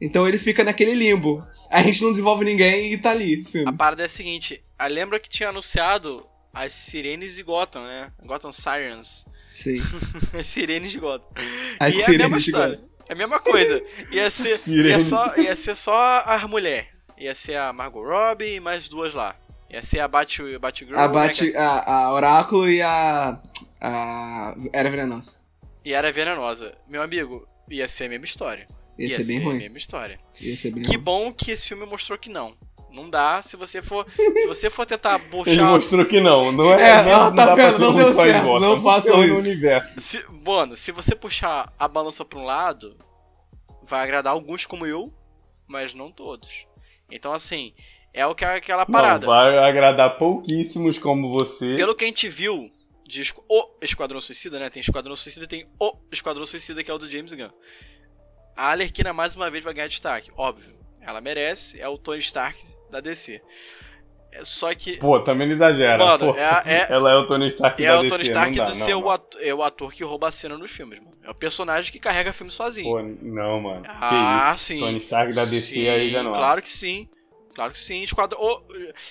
Então 0.00 0.26
ele 0.26 0.38
fica 0.38 0.64
naquele 0.64 0.94
limbo. 0.94 1.44
A 1.70 1.82
gente 1.82 2.02
não 2.02 2.10
desenvolve 2.10 2.44
ninguém 2.44 2.92
e 2.92 2.98
tá 2.98 3.10
ali 3.10 3.40
o 3.42 3.44
filme. 3.44 3.68
A 3.68 3.72
parada 3.72 4.02
é 4.02 4.06
a 4.06 4.08
seguinte, 4.08 4.62
a 4.78 4.86
lembra 4.86 5.20
que 5.20 5.28
tinha 5.28 5.48
anunciado 5.50 6.26
as 6.54 6.72
sirenes 6.72 7.34
de 7.34 7.42
Gotham, 7.42 7.84
né? 7.84 8.12
Gotham 8.24 8.52
Sirens. 8.52 9.24
Sim. 9.50 9.80
As 10.38 10.46
sirenes 10.46 10.92
de 10.92 10.98
Gotham. 10.98 11.28
As 11.78 11.94
E 11.96 12.00
é 12.00 12.04
sirenes 12.04 12.22
mesma 12.30 12.38
de 12.38 12.44
história. 12.50 12.84
É 13.08 13.12
a 13.12 13.16
mesma 13.16 13.38
coisa. 13.40 13.82
Ia 14.10 14.30
ser, 14.30 14.58
ia 14.68 15.00
só, 15.00 15.36
ia 15.36 15.54
ser 15.54 15.76
só 15.76 16.22
a 16.24 16.48
mulher. 16.48 16.88
Ia 17.18 17.34
ser 17.34 17.56
a 17.56 17.72
Margot 17.72 18.02
Robbie 18.02 18.54
e 18.54 18.60
mais 18.60 18.88
duas 18.88 19.12
lá. 19.14 19.36
Ia 19.70 19.82
ser 19.82 20.00
a 20.00 20.08
Bat, 20.08 20.38
Batgirl. 20.58 20.96
A, 20.96 21.06
né, 21.06 21.12
Bate, 21.12 21.56
a, 21.56 21.92
a 22.06 22.12
Oráculo 22.14 22.68
e 22.70 22.80
a. 22.82 23.40
A. 23.80 24.54
Era 24.72 24.88
Venenosa. 24.90 25.32
E 25.84 25.92
era 25.92 26.10
venenosa. 26.10 26.74
Meu 26.88 27.02
amigo, 27.02 27.46
ia 27.68 27.86
ser 27.86 28.04
a 28.04 28.08
mesma 28.08 28.24
história. 28.24 28.66
Ia 28.98 29.10
ser 29.10 29.24
bem 29.24 29.38
a 29.40 29.44
ruim. 29.44 29.58
mesma 29.58 29.76
história. 29.78 30.18
Ia 30.40 30.56
ser 30.56 30.70
bem 30.70 30.82
Que 30.82 30.92
ruim. 30.94 30.98
bom 30.98 31.32
que 31.32 31.50
esse 31.50 31.68
filme 31.68 31.84
mostrou 31.84 32.18
que 32.18 32.30
não. 32.30 32.56
Não 32.94 33.10
dá 33.10 33.42
se 33.42 33.56
você 33.56 33.82
for. 33.82 34.06
Se 34.14 34.46
você 34.46 34.70
for 34.70 34.86
tentar 34.86 35.18
Ele 35.18 35.28
puxar. 35.30 35.64
mostrou 35.64 36.06
que 36.06 36.20
não. 36.20 36.52
Não 36.52 36.72
é, 36.72 36.90
É, 37.00 37.02
não, 37.04 37.24
não, 37.30 37.34
tá 37.34 37.46
dá 37.46 37.54
vendo? 37.54 37.78
Não 37.78 37.94
deu 37.94 38.12
certo, 38.12 38.44
Gotham. 38.44 38.60
não 38.60 38.82
façam 38.82 39.24
isso. 39.24 39.34
universo. 39.38 40.00
Se, 40.00 40.24
mano, 40.46 40.76
se 40.76 40.92
você 40.92 41.14
puxar 41.14 41.72
a 41.78 41.88
balança 41.88 42.24
pra 42.24 42.38
um 42.38 42.44
lado, 42.44 42.96
vai 43.82 44.02
agradar 44.02 44.32
alguns 44.32 44.64
como 44.64 44.86
eu, 44.86 45.12
mas 45.66 45.92
não 45.92 46.10
todos. 46.12 46.66
Então, 47.10 47.32
assim, 47.32 47.74
é 48.12 48.24
o 48.26 48.34
que 48.34 48.44
é 48.44 48.54
aquela 48.54 48.86
parada. 48.86 49.26
Não, 49.26 49.34
vai 49.34 49.58
agradar 49.58 50.16
pouquíssimos 50.16 50.96
como 50.98 51.30
você. 51.30 51.74
Pelo 51.76 51.94
que 51.94 52.04
a 52.04 52.06
gente 52.06 52.28
viu 52.28 52.70
de 53.06 53.22
o 53.48 53.68
Esquadrão 53.82 54.20
Suicida, 54.20 54.58
né? 54.58 54.70
Tem 54.70 54.80
Esquadrão 54.80 55.16
Suicida 55.16 55.44
e 55.44 55.48
tem 55.48 55.66
o 55.80 55.96
Esquadrão 56.12 56.46
Suicida, 56.46 56.82
que 56.84 56.90
é 56.90 56.94
o 56.94 56.98
do 56.98 57.10
James 57.10 57.32
Gunn. 57.32 57.50
A 58.56 58.70
Alerquina 58.70 59.12
mais 59.12 59.34
uma 59.34 59.50
vez 59.50 59.64
vai 59.64 59.74
ganhar 59.74 59.88
destaque, 59.88 60.30
óbvio. 60.36 60.74
Ela 61.00 61.20
merece, 61.20 61.78
é 61.80 61.88
o 61.88 61.98
Tony 61.98 62.20
Stark 62.20 62.58
da 62.94 63.00
DC. 63.00 63.42
É 64.32 64.44
só 64.44 64.74
que. 64.74 64.96
Pô, 64.96 65.20
também 65.20 65.46
não 65.46 65.54
exagera. 65.54 66.04
Mano, 66.04 66.32
pô. 66.32 66.38
é- 66.38 66.62
é- 66.66 66.86
Ela 66.92 67.12
é 67.12 67.16
o 67.16 67.26
Tony 67.26 67.48
Stark 67.48 67.84
É 67.84 67.94
o 67.94 68.08
Tony 68.08 68.22
Stark 68.24 68.56
dá, 68.56 68.64
do 68.64 68.74
não, 68.74 69.02
o 69.02 69.10
ator, 69.10 69.42
é 69.42 69.54
o 69.54 69.62
ator 69.62 69.92
que 69.92 70.02
rouba 70.02 70.28
a 70.28 70.32
cena 70.32 70.56
nos 70.56 70.70
filmes, 70.70 70.98
mano. 70.98 71.12
É 71.22 71.30
o 71.30 71.34
personagem 71.34 71.92
que 71.92 71.98
carrega 71.98 72.32
filme 72.32 72.50
sozinho. 72.50 72.86
Pô, 72.86 73.00
não, 73.02 73.60
mano. 73.60 73.84
Ah, 73.86 74.54
sim. 74.58 74.78
Tony 74.78 74.98
Stark 74.98 75.32
da 75.32 75.44
DC 75.44 75.74
Sim, 75.74 75.88
aí 75.88 76.10
já 76.10 76.22
não. 76.22 76.34
é. 76.34 76.38
Claro 76.38 76.62
que 76.62 76.70
sim. 76.70 77.08
Claro 77.54 77.72
que 77.72 77.78
sim. 77.80 78.02
Esquadrão, 78.02 78.40
ô, 78.40 78.62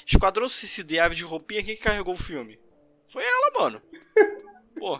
Esquadrão 0.06 0.50
Suicida 0.50 0.94
e 0.94 1.00
Ave 1.00 1.16
de 1.16 1.24
Roupinha, 1.24 1.64
quem 1.64 1.76
que 1.76 1.82
carregou 1.82 2.14
o 2.14 2.18
filme? 2.18 2.60
Foi 3.08 3.24
ela, 3.24 3.62
mano. 3.62 3.82
Pô, 4.78 5.00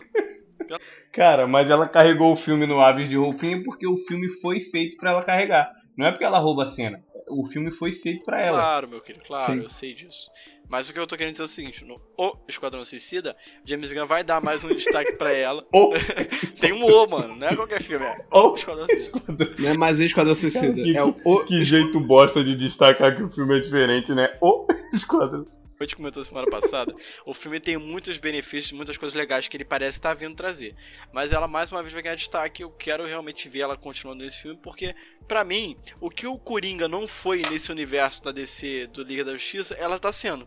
Cara, 1.12 1.46
mas 1.46 1.68
ela 1.68 1.86
carregou 1.86 2.32
o 2.32 2.36
filme 2.36 2.66
no 2.66 2.80
Aves 2.80 3.10
de 3.10 3.16
Roupinha 3.16 3.62
porque 3.62 3.86
o 3.86 3.96
filme 3.96 4.30
foi 4.30 4.60
feito 4.60 4.96
pra 4.96 5.10
ela 5.10 5.22
carregar. 5.22 5.70
Não 5.96 6.06
é 6.06 6.10
porque 6.10 6.24
ela 6.24 6.38
rouba 6.38 6.64
a 6.64 6.66
cena. 6.66 7.03
O 7.28 7.44
filme 7.46 7.70
foi 7.70 7.90
feito 7.92 8.24
pra 8.24 8.40
ela. 8.40 8.58
claro, 8.58 8.88
meu 8.88 9.00
querido, 9.00 9.24
claro, 9.24 9.52
Sim. 9.52 9.60
eu 9.62 9.68
sei 9.68 9.94
disso. 9.94 10.30
Mas 10.68 10.88
o 10.88 10.92
que 10.94 10.98
eu 10.98 11.06
tô 11.06 11.16
querendo 11.16 11.32
dizer 11.32 11.42
é 11.42 11.46
o 11.46 11.48
seguinte, 11.48 11.84
no 11.84 12.00
O 12.16 12.36
Esquadrão 12.48 12.84
Suicida, 12.84 13.36
James 13.66 13.92
Gunn 13.92 14.06
vai 14.06 14.24
dar 14.24 14.40
mais 14.42 14.64
um 14.64 14.68
destaque 14.68 15.12
pra 15.14 15.30
ela. 15.32 15.64
Ô, 15.72 15.92
Tem 16.60 16.72
um 16.72 16.84
O, 16.84 17.06
mano, 17.06 17.36
não 17.36 17.46
é 17.48 17.54
qualquer 17.54 17.82
filme, 17.82 18.04
é 18.04 18.16
ô, 18.30 18.54
Esquadrão 18.56 18.86
Suicida. 18.86 19.54
Não 19.58 19.68
é 19.70 19.76
mais 19.76 20.00
Esquadrão 20.00 20.34
Suicida. 20.34 20.74
que, 20.74 20.96
É 20.96 21.04
o. 21.04 21.14
o- 21.24 21.44
que 21.44 21.62
jeito 21.64 22.00
bosta 22.00 22.42
de 22.42 22.56
destacar 22.56 23.14
que 23.14 23.22
o 23.22 23.28
filme 23.28 23.56
é 23.56 23.60
diferente, 23.60 24.12
né? 24.14 24.36
O 24.40 24.66
Esquadrão. 24.92 25.44
a 25.80 25.84
gente 25.84 25.96
comentou 25.96 26.24
semana 26.24 26.48
passada, 26.50 26.94
o 27.26 27.34
filme 27.34 27.60
tem 27.60 27.76
muitos 27.76 28.18
benefícios, 28.18 28.72
muitas 28.72 28.96
coisas 28.96 29.16
legais 29.16 29.48
que 29.48 29.56
ele 29.56 29.64
parece 29.64 29.98
estar 29.98 30.14
vindo 30.14 30.34
trazer. 30.34 30.74
Mas 31.12 31.32
ela 31.32 31.46
mais 31.48 31.70
uma 31.70 31.82
vez 31.82 31.92
vai 31.92 32.02
ganhar 32.02 32.14
destaque, 32.14 32.62
eu 32.62 32.70
quero 32.70 33.06
realmente 33.06 33.48
ver 33.48 33.60
ela 33.60 33.76
continuando 33.76 34.24
nesse 34.24 34.42
filme, 34.42 34.58
porque, 34.62 34.94
pra 35.26 35.44
mim, 35.44 35.76
o 36.00 36.10
que 36.10 36.26
o 36.26 36.38
Coringa 36.38 36.88
não 36.88 37.06
foi 37.08 37.42
nesse 37.42 37.70
universo 37.70 38.22
da 38.22 38.32
DC 38.32 38.88
do 38.88 39.02
Liga 39.02 39.24
da 39.24 39.32
Justiça, 39.32 39.74
ela 39.74 39.98
tá 39.98 40.12
sendo. 40.12 40.46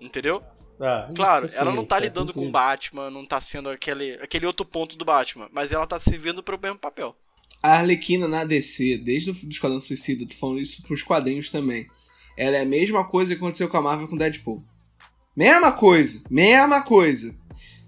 Entendeu? 0.00 0.42
Ah, 0.80 1.10
Claro, 1.14 1.46
isso 1.46 1.56
ela 1.56 1.70
sim, 1.70 1.76
não 1.76 1.84
tá 1.84 1.98
lidando 1.98 2.32
com 2.32 2.46
o. 2.46 2.50
Batman, 2.50 3.10
não 3.10 3.26
tá 3.26 3.40
sendo 3.40 3.68
aquele, 3.68 4.14
aquele 4.14 4.46
outro 4.46 4.64
ponto 4.64 4.96
do 4.96 5.04
Batman, 5.04 5.48
mas 5.52 5.72
ela 5.72 5.86
tá 5.86 5.98
servindo 5.98 6.42
pro 6.42 6.58
mesmo 6.60 6.78
papel. 6.78 7.16
A 7.60 7.78
Arlequina 7.78 8.28
na 8.28 8.44
DC, 8.44 8.98
desde 8.98 9.30
o 9.30 9.34
do 9.34 9.48
Esquadrão 9.48 9.80
Suicida, 9.80 10.26
tô 10.26 10.34
falando 10.34 10.60
isso 10.60 10.82
pros 10.82 11.02
quadrinhos 11.02 11.50
também. 11.50 11.88
Ela 12.38 12.58
é 12.58 12.60
a 12.60 12.64
mesma 12.64 13.04
coisa 13.04 13.34
que 13.34 13.40
aconteceu 13.42 13.68
com 13.68 13.76
a 13.76 13.82
Marvel 13.82 14.06
com 14.06 14.16
Deadpool. 14.16 14.62
Mesma 15.36 15.72
coisa, 15.72 16.22
mesma 16.30 16.80
coisa. 16.82 17.34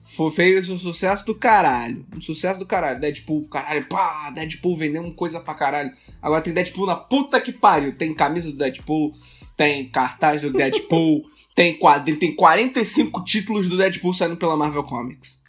Foi, 0.02 0.28
fez 0.32 0.68
um 0.68 0.76
sucesso 0.76 1.24
do 1.24 1.36
caralho. 1.36 2.04
Um 2.16 2.20
sucesso 2.20 2.58
do 2.58 2.66
caralho. 2.66 2.98
Deadpool, 2.98 3.46
caralho, 3.46 3.86
pá, 3.86 4.28
Deadpool 4.30 4.76
vendendo 4.76 5.14
coisa 5.14 5.38
pra 5.38 5.54
caralho. 5.54 5.92
Agora 6.20 6.42
tem 6.42 6.52
Deadpool 6.52 6.84
na 6.84 6.96
puta 6.96 7.40
que 7.40 7.52
pariu. 7.52 7.94
Tem 7.94 8.12
camisa 8.12 8.50
do 8.50 8.58
Deadpool, 8.58 9.14
tem 9.56 9.88
cartaz 9.88 10.42
do 10.42 10.52
Deadpool, 10.52 11.22
tem 11.54 11.78
quadrinho, 11.78 12.18
tem 12.18 12.34
45 12.34 13.22
títulos 13.22 13.68
do 13.68 13.76
Deadpool 13.76 14.12
saindo 14.14 14.36
pela 14.36 14.56
Marvel 14.56 14.82
Comics. 14.82 15.40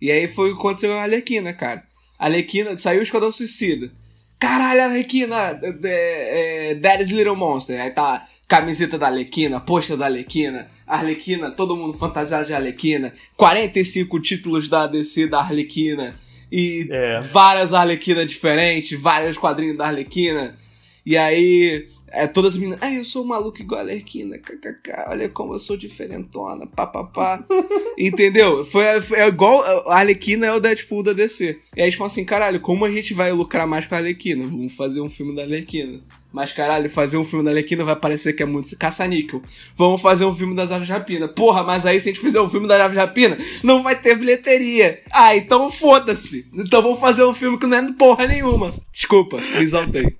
E 0.00 0.10
aí 0.10 0.26
foi 0.26 0.52
o 0.52 0.54
que 0.54 0.60
aconteceu 0.60 0.90
com 0.90 0.96
a 0.96 1.02
Arlequina, 1.02 1.52
cara. 1.52 1.84
A 2.18 2.26
Arlequina 2.26 2.74
saiu 2.78 3.00
o 3.00 3.02
Esquadrão 3.02 3.30
Suicida. 3.30 3.92
Caralho, 4.40 4.84
Arlequina, 4.84 5.60
é, 5.84 6.70
é, 6.70 6.74
Daddy's 6.76 7.10
Little 7.10 7.36
Monster. 7.36 7.78
Aí 7.78 7.90
tá 7.90 8.26
camiseta 8.48 8.96
da 8.98 9.08
Arlequina, 9.08 9.60
pôster 9.60 9.96
da 9.96 10.06
Arlequina, 10.06 10.66
Arlequina, 10.86 11.50
todo 11.50 11.76
mundo 11.76 11.92
fantasiado 11.92 12.46
de 12.46 12.54
Arlequina, 12.54 13.12
45 13.36 14.18
títulos 14.20 14.68
da 14.68 14.86
DC 14.86 15.28
da 15.28 15.40
Arlequina 15.40 16.16
e 16.50 16.88
É. 16.90 17.20
várias 17.20 17.74
Arlequinas 17.74 18.26
diferentes, 18.26 18.98
vários 18.98 19.36
quadrinhos 19.36 19.76
da 19.76 19.86
Arlequina. 19.86 20.56
E 21.04 21.16
aí, 21.16 21.86
é, 22.10 22.26
todas 22.26 22.54
as 22.54 22.60
meninas, 22.60 22.78
ai, 22.82 22.98
eu 22.98 23.04
sou 23.04 23.24
maluco 23.24 23.60
igual 23.60 23.80
a 23.80 23.84
Arlequina, 23.84 24.38
kkk, 24.38 24.92
olha 25.08 25.28
como 25.28 25.54
eu 25.54 25.58
sou 25.58 25.76
diferentona, 25.76 26.66
papapá. 26.66 27.44
Entendeu? 27.98 28.64
Foi, 28.64 29.00
foi 29.00 29.18
é 29.18 29.28
igual 29.28 29.62
a 29.88 29.98
Arlequina 29.98 30.46
é 30.46 30.52
o 30.52 30.60
Deadpool 30.60 31.02
da 31.02 31.12
DC. 31.12 31.58
E 31.76 31.80
aí 31.80 31.86
eles 31.86 31.94
falam 31.94 32.06
assim, 32.06 32.24
caralho, 32.24 32.60
como 32.60 32.84
a 32.84 32.90
gente 32.90 33.14
vai 33.14 33.32
lucrar 33.32 33.66
mais 33.66 33.86
com 33.86 33.94
a 33.94 33.98
Arlequina? 33.98 34.44
Vamos 34.46 34.74
fazer 34.74 35.00
um 35.00 35.08
filme 35.08 35.34
da 35.34 35.42
Arlequina. 35.42 36.00
Mas 36.32 36.52
caralho, 36.52 36.90
fazer 36.90 37.16
um 37.16 37.24
filme 37.24 37.44
da 37.44 37.50
Arlequina 37.50 37.84
vai 37.84 37.96
parecer 37.96 38.34
que 38.34 38.42
é 38.42 38.46
muito 38.46 38.76
caça-níquel. 38.76 39.42
Vamos 39.76 40.00
fazer 40.00 40.24
um 40.24 40.34
filme 40.34 40.54
das 40.54 40.70
Aves 40.70 40.88
Rapina. 40.88 41.26
Porra, 41.26 41.62
mas 41.62 41.86
aí 41.86 42.00
se 42.00 42.08
a 42.08 42.12
gente 42.12 42.22
fizer 42.22 42.40
um 42.40 42.48
filme 42.48 42.68
das 42.68 42.80
Aves 42.80 42.96
Rapina, 42.96 43.38
não 43.62 43.82
vai 43.82 43.98
ter 43.98 44.16
bilheteria. 44.16 45.00
Ah, 45.10 45.34
então 45.34 45.70
foda-se. 45.70 46.46
Então 46.54 46.82
vamos 46.82 47.00
fazer 47.00 47.24
um 47.24 47.32
filme 47.32 47.58
que 47.58 47.66
não 47.66 47.78
é 47.78 47.92
porra 47.92 48.26
nenhuma. 48.26 48.74
Desculpa, 48.92 49.38
me 49.38 49.62
exaltei. 49.62 50.16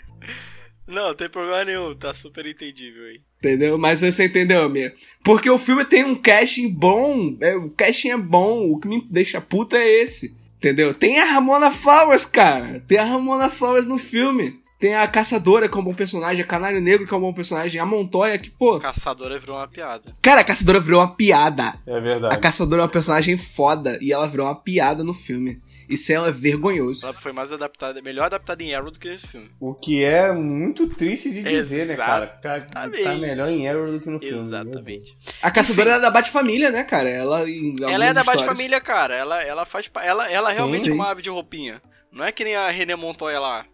Não, 0.89 1.09
não 1.09 1.15
tem 1.15 1.29
problema 1.29 1.65
nenhum, 1.67 1.95
tá 1.95 2.15
super 2.15 2.47
entendível 2.47 3.05
aí. 3.05 3.21
Entendeu? 3.39 3.77
Mas 3.79 4.01
você 4.01 4.25
entendeu, 4.25 4.63
Amir? 4.63 4.95
Porque 5.23 5.49
o 5.51 5.59
filme 5.59 5.85
tem 5.85 6.03
um 6.03 6.17
casting 6.17 6.69
bom. 6.71 7.37
é, 7.41 7.55
o 7.55 7.71
casting 7.71 8.09
é 8.09 8.17
bom. 8.17 8.71
O 8.71 8.81
que 8.81 8.89
me 8.89 9.07
deixa 9.09 9.41
puta 9.41 9.77
é 9.77 9.87
esse. 10.03 10.37
Entendeu? 10.57 10.93
Tem 10.93 11.21
a 11.21 11.27
Ramona 11.27 11.71
Flowers, 11.71 12.25
cara. 12.25 12.83
Tem 12.89 12.99
a 12.99 13.05
Ramona 13.05 13.49
Flowers 13.49 13.87
no 13.87 13.99
filme. 13.99 14.59
Tem 14.79 14.95
a 14.95 15.09
Caçadora, 15.09 15.69
que 15.69 15.77
é 15.77 15.81
um 15.81 15.85
bom 15.85 15.93
personagem. 15.93 16.41
A 16.41 16.47
Canário 16.47 16.81
Negro, 16.81 17.05
que 17.05 17.13
é 17.13 17.17
um 17.17 17.21
bom 17.21 17.33
personagem. 17.33 17.81
A 17.81 17.85
Montoya, 17.85 18.39
que, 18.39 18.49
pô. 18.49 18.79
Caçadora 18.79 19.37
virou 19.37 19.57
uma 19.57 19.67
piada. 19.67 20.15
Cara, 20.23 20.43
a 20.43 20.45
Caçadora 20.45 20.79
virou 20.79 21.01
uma 21.01 21.17
piada. 21.17 21.75
É 21.85 22.01
verdade. 22.01 22.33
A 22.33 22.39
Caçadora 22.39 22.83
é 22.83 22.85
uma 22.85 22.89
personagem 22.89 23.37
foda. 23.37 23.99
E 24.01 24.13
ela 24.13 24.29
virou 24.29 24.47
uma 24.47 24.55
piada 24.55 25.03
no 25.03 25.13
filme. 25.13 25.61
Isso 25.89 26.13
é 26.13 26.31
vergonhoso. 26.31 27.07
Ela 27.07 27.15
foi 27.15 27.33
mais 27.33 27.51
adaptada, 27.51 28.01
melhor 28.01 28.27
adaptada 28.27 28.63
em 28.63 28.73
Arrow 28.73 28.93
do 28.93 29.01
que 29.01 29.09
nesse 29.09 29.27
filme. 29.27 29.51
O 29.59 29.75
que 29.75 30.05
é 30.05 30.33
muito 30.33 30.87
triste 30.87 31.31
de 31.31 31.43
dizer, 31.43 31.87
né, 31.87 31.97
cara? 31.97 32.29
Tá, 32.29 32.61
tá 32.61 32.87
melhor 33.17 33.49
em 33.49 33.69
Arrow 33.69 33.91
do 33.91 34.01
que 34.01 34.09
no 34.09 34.21
filme. 34.21 34.37
né? 34.49 34.61
Exatamente. 34.61 35.17
A 35.43 35.51
Caçadora 35.51 35.95
é 35.95 36.01
da 36.01 36.11
Bate-Família, 36.11 36.71
né, 36.71 36.85
cara? 36.85 37.09
Ela 37.09 37.51
em 37.51 37.75
Ela 37.83 38.05
é 38.05 38.13
da 38.15 38.23
Bate-Família, 38.23 38.81
cara. 38.81 39.17
Ela, 39.17 39.43
ela 39.43 39.65
faz. 39.65 39.91
Ela, 40.01 40.31
ela 40.31 40.51
realmente 40.51 40.83
Sim. 40.83 40.91
é 40.91 40.95
uma 40.95 41.11
ave 41.11 41.23
de 41.23 41.31
roupinha. 41.31 41.83
Não 42.13 42.25
é 42.25 42.31
que 42.31 42.45
nem 42.45 42.55
a 42.55 42.71
René 42.71 42.95
Montoya 42.95 43.41
lá. 43.41 43.67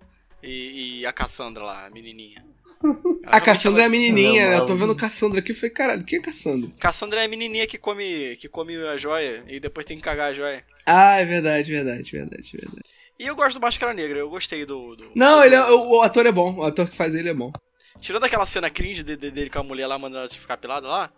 E, 0.44 1.00
e 1.00 1.06
a 1.06 1.12
Cassandra 1.12 1.62
lá, 1.64 1.86
a 1.86 1.90
menininha. 1.90 2.44
A 3.26 3.40
Cassandra 3.40 3.82
é 3.82 3.86
a 3.86 3.88
menininha, 3.88 4.48
né? 4.50 4.56
Eu 4.58 4.66
tô 4.66 4.74
vendo 4.74 4.94
Cassandra 4.96 5.40
aqui. 5.40 5.52
Eu 5.52 5.56
falei, 5.56 5.70
caralho, 5.70 6.04
quem 6.04 6.18
é 6.18 6.22
Cassandra? 6.22 6.70
Cassandra 6.78 7.20
é 7.22 7.24
a 7.24 7.28
menininha 7.28 7.66
que 7.66 7.76
come, 7.78 8.36
que 8.36 8.48
come 8.48 8.76
a 8.76 8.96
joia 8.96 9.44
e 9.48 9.60
depois 9.60 9.84
tem 9.86 9.96
que 9.96 10.02
cagar 10.02 10.30
a 10.30 10.34
joia. 10.34 10.64
Ah, 10.86 11.16
é 11.20 11.24
verdade, 11.24 11.70
verdade, 11.70 12.10
verdade, 12.10 12.50
verdade. 12.56 12.82
E 13.18 13.26
eu 13.26 13.36
gosto 13.36 13.58
do 13.58 13.62
Máscara 13.62 13.92
Negra, 13.94 14.18
eu 14.18 14.28
gostei 14.30 14.64
do. 14.64 14.96
do- 14.96 15.10
Não, 15.14 15.38
do- 15.38 15.44
ele 15.44 15.54
é, 15.54 15.64
o, 15.70 15.90
o 15.98 16.02
ator 16.02 16.26
é 16.26 16.32
bom. 16.32 16.54
O 16.56 16.62
ator 16.62 16.88
que 16.88 16.96
faz 16.96 17.14
ele 17.14 17.28
é 17.28 17.34
bom. 17.34 17.52
Tirando 18.00 18.24
aquela 18.24 18.46
cena 18.46 18.68
cringe 18.70 19.02
de- 19.02 19.16
de- 19.16 19.30
dele 19.30 19.50
com 19.50 19.58
a 19.60 19.62
mulher 19.62 19.86
lá 19.86 19.98
mandando 19.98 20.20
ela 20.24 20.28
ficar 20.30 20.56
pelada 20.56 20.86
lá. 20.88 21.12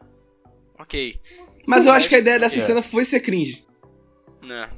ok. 0.79 1.19
Mas 1.67 1.87
eu 1.87 1.93
acho 1.93 2.09
que 2.09 2.15
a 2.15 2.19
ideia 2.19 2.39
dessa 2.39 2.59
É. 2.59 2.61
cena 2.61 2.83
foi 2.83 3.05
ser 3.05 3.21
cringe. 3.21 3.65
Né? 4.43 4.69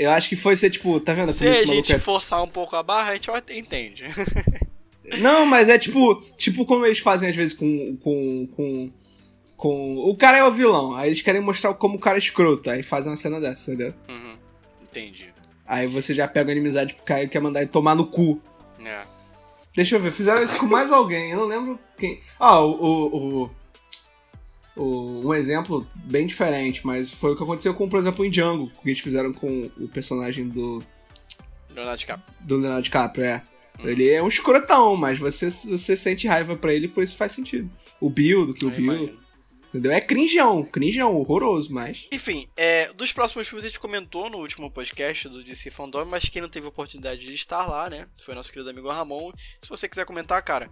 Eu 0.00 0.12
acho 0.12 0.28
que 0.28 0.36
foi 0.36 0.56
ser 0.56 0.70
tipo, 0.70 1.00
tá 1.00 1.12
vendo 1.12 1.32
Se 1.32 1.44
a 1.46 1.64
gente 1.66 1.92
é 1.92 1.98
forçar 1.98 2.40
um 2.42 2.46
pouco 2.48 2.76
a 2.76 2.82
barra, 2.84 3.10
a 3.10 3.14
gente 3.14 3.28
entende. 3.50 4.04
Não, 5.18 5.44
mas 5.44 5.68
é 5.68 5.76
tipo, 5.78 6.14
tipo 6.36 6.64
como 6.64 6.86
eles 6.86 7.00
fazem 7.00 7.28
às 7.28 7.34
vezes 7.34 7.52
com, 7.56 7.96
com, 7.96 8.46
com, 8.54 8.92
com... 9.56 9.96
O 10.08 10.14
cara 10.16 10.36
é 10.38 10.44
o 10.44 10.52
vilão, 10.52 10.94
aí 10.94 11.08
eles 11.08 11.20
querem 11.22 11.40
mostrar 11.40 11.74
como 11.74 11.96
o 11.96 11.98
cara 11.98 12.16
é 12.16 12.20
escroto, 12.20 12.70
aí 12.70 12.82
fazem 12.82 13.10
uma 13.10 13.16
cena 13.16 13.40
dessa, 13.40 13.72
entendeu? 13.72 13.92
Uhum, 14.08 14.36
entendi. 14.82 15.32
Aí 15.66 15.86
você 15.88 16.14
já 16.14 16.28
pega 16.28 16.50
a 16.50 16.52
inimizade 16.52 16.94
pro 16.94 17.04
cara 17.04 17.22
e 17.24 17.28
quer 17.28 17.40
mandar 17.40 17.60
ele 17.62 17.68
tomar 17.70 17.94
no 17.96 18.06
cu. 18.06 18.40
É. 18.84 19.02
Deixa 19.74 19.96
eu 19.96 20.00
ver, 20.00 20.12
fizeram 20.12 20.44
isso 20.44 20.58
com 20.58 20.66
mais 20.66 20.92
alguém, 20.92 21.30
eu 21.32 21.38
não 21.38 21.46
lembro 21.46 21.78
quem... 21.98 22.20
Ah, 22.38 22.60
o, 22.60 22.70
o- 22.70 23.42
o- 23.44 23.50
um 24.78 25.34
exemplo 25.34 25.86
bem 25.94 26.26
diferente, 26.26 26.86
mas 26.86 27.10
foi 27.10 27.32
o 27.32 27.36
que 27.36 27.42
aconteceu 27.42 27.74
com, 27.74 27.88
por 27.88 27.98
exemplo, 27.98 28.24
em 28.24 28.30
Django, 28.30 28.70
que 28.70 28.88
eles 28.88 29.00
fizeram 29.00 29.32
com 29.32 29.70
o 29.78 29.88
personagem 29.88 30.48
do, 30.48 30.82
Leonardo 31.78 31.98
DiCaprio. 31.98 32.34
do 32.40 32.56
Leonardo 32.56 32.82
DiCaprio, 32.82 33.24
é. 33.24 33.42
Ele 33.84 34.10
é 34.10 34.20
um 34.20 34.28
escrotão, 34.28 34.96
mas 34.96 35.18
você, 35.18 35.50
você 35.50 35.96
sente 35.96 36.26
raiva 36.26 36.56
pra 36.56 36.74
ele, 36.74 36.88
por 36.88 37.04
isso 37.04 37.16
faz 37.16 37.32
sentido. 37.32 37.70
O 38.00 38.10
Bill, 38.10 38.44
do 38.44 38.52
que 38.52 38.66
o 38.66 38.70
Bill, 38.70 39.16
entendeu? 39.68 39.92
É 39.92 40.00
cringeão, 40.00 40.64
cringeão, 40.64 41.14
horroroso, 41.14 41.72
mas... 41.72 42.08
Enfim, 42.10 42.48
é, 42.56 42.92
dos 42.92 43.12
próximos 43.12 43.46
filmes 43.46 43.64
a 43.64 43.68
gente 43.68 43.78
comentou 43.78 44.28
no 44.28 44.38
último 44.38 44.68
podcast 44.68 45.28
do 45.28 45.44
DC 45.44 45.70
Fandom, 45.70 46.04
mas 46.06 46.28
quem 46.28 46.42
não 46.42 46.48
teve 46.48 46.66
oportunidade 46.66 47.24
de 47.24 47.34
estar 47.34 47.66
lá, 47.66 47.88
né? 47.88 48.08
Foi 48.24 48.34
nosso 48.34 48.50
querido 48.50 48.70
amigo 48.70 48.88
Ramon. 48.88 49.30
Se 49.62 49.68
você 49.68 49.88
quiser 49.88 50.04
comentar, 50.04 50.42
cara, 50.42 50.68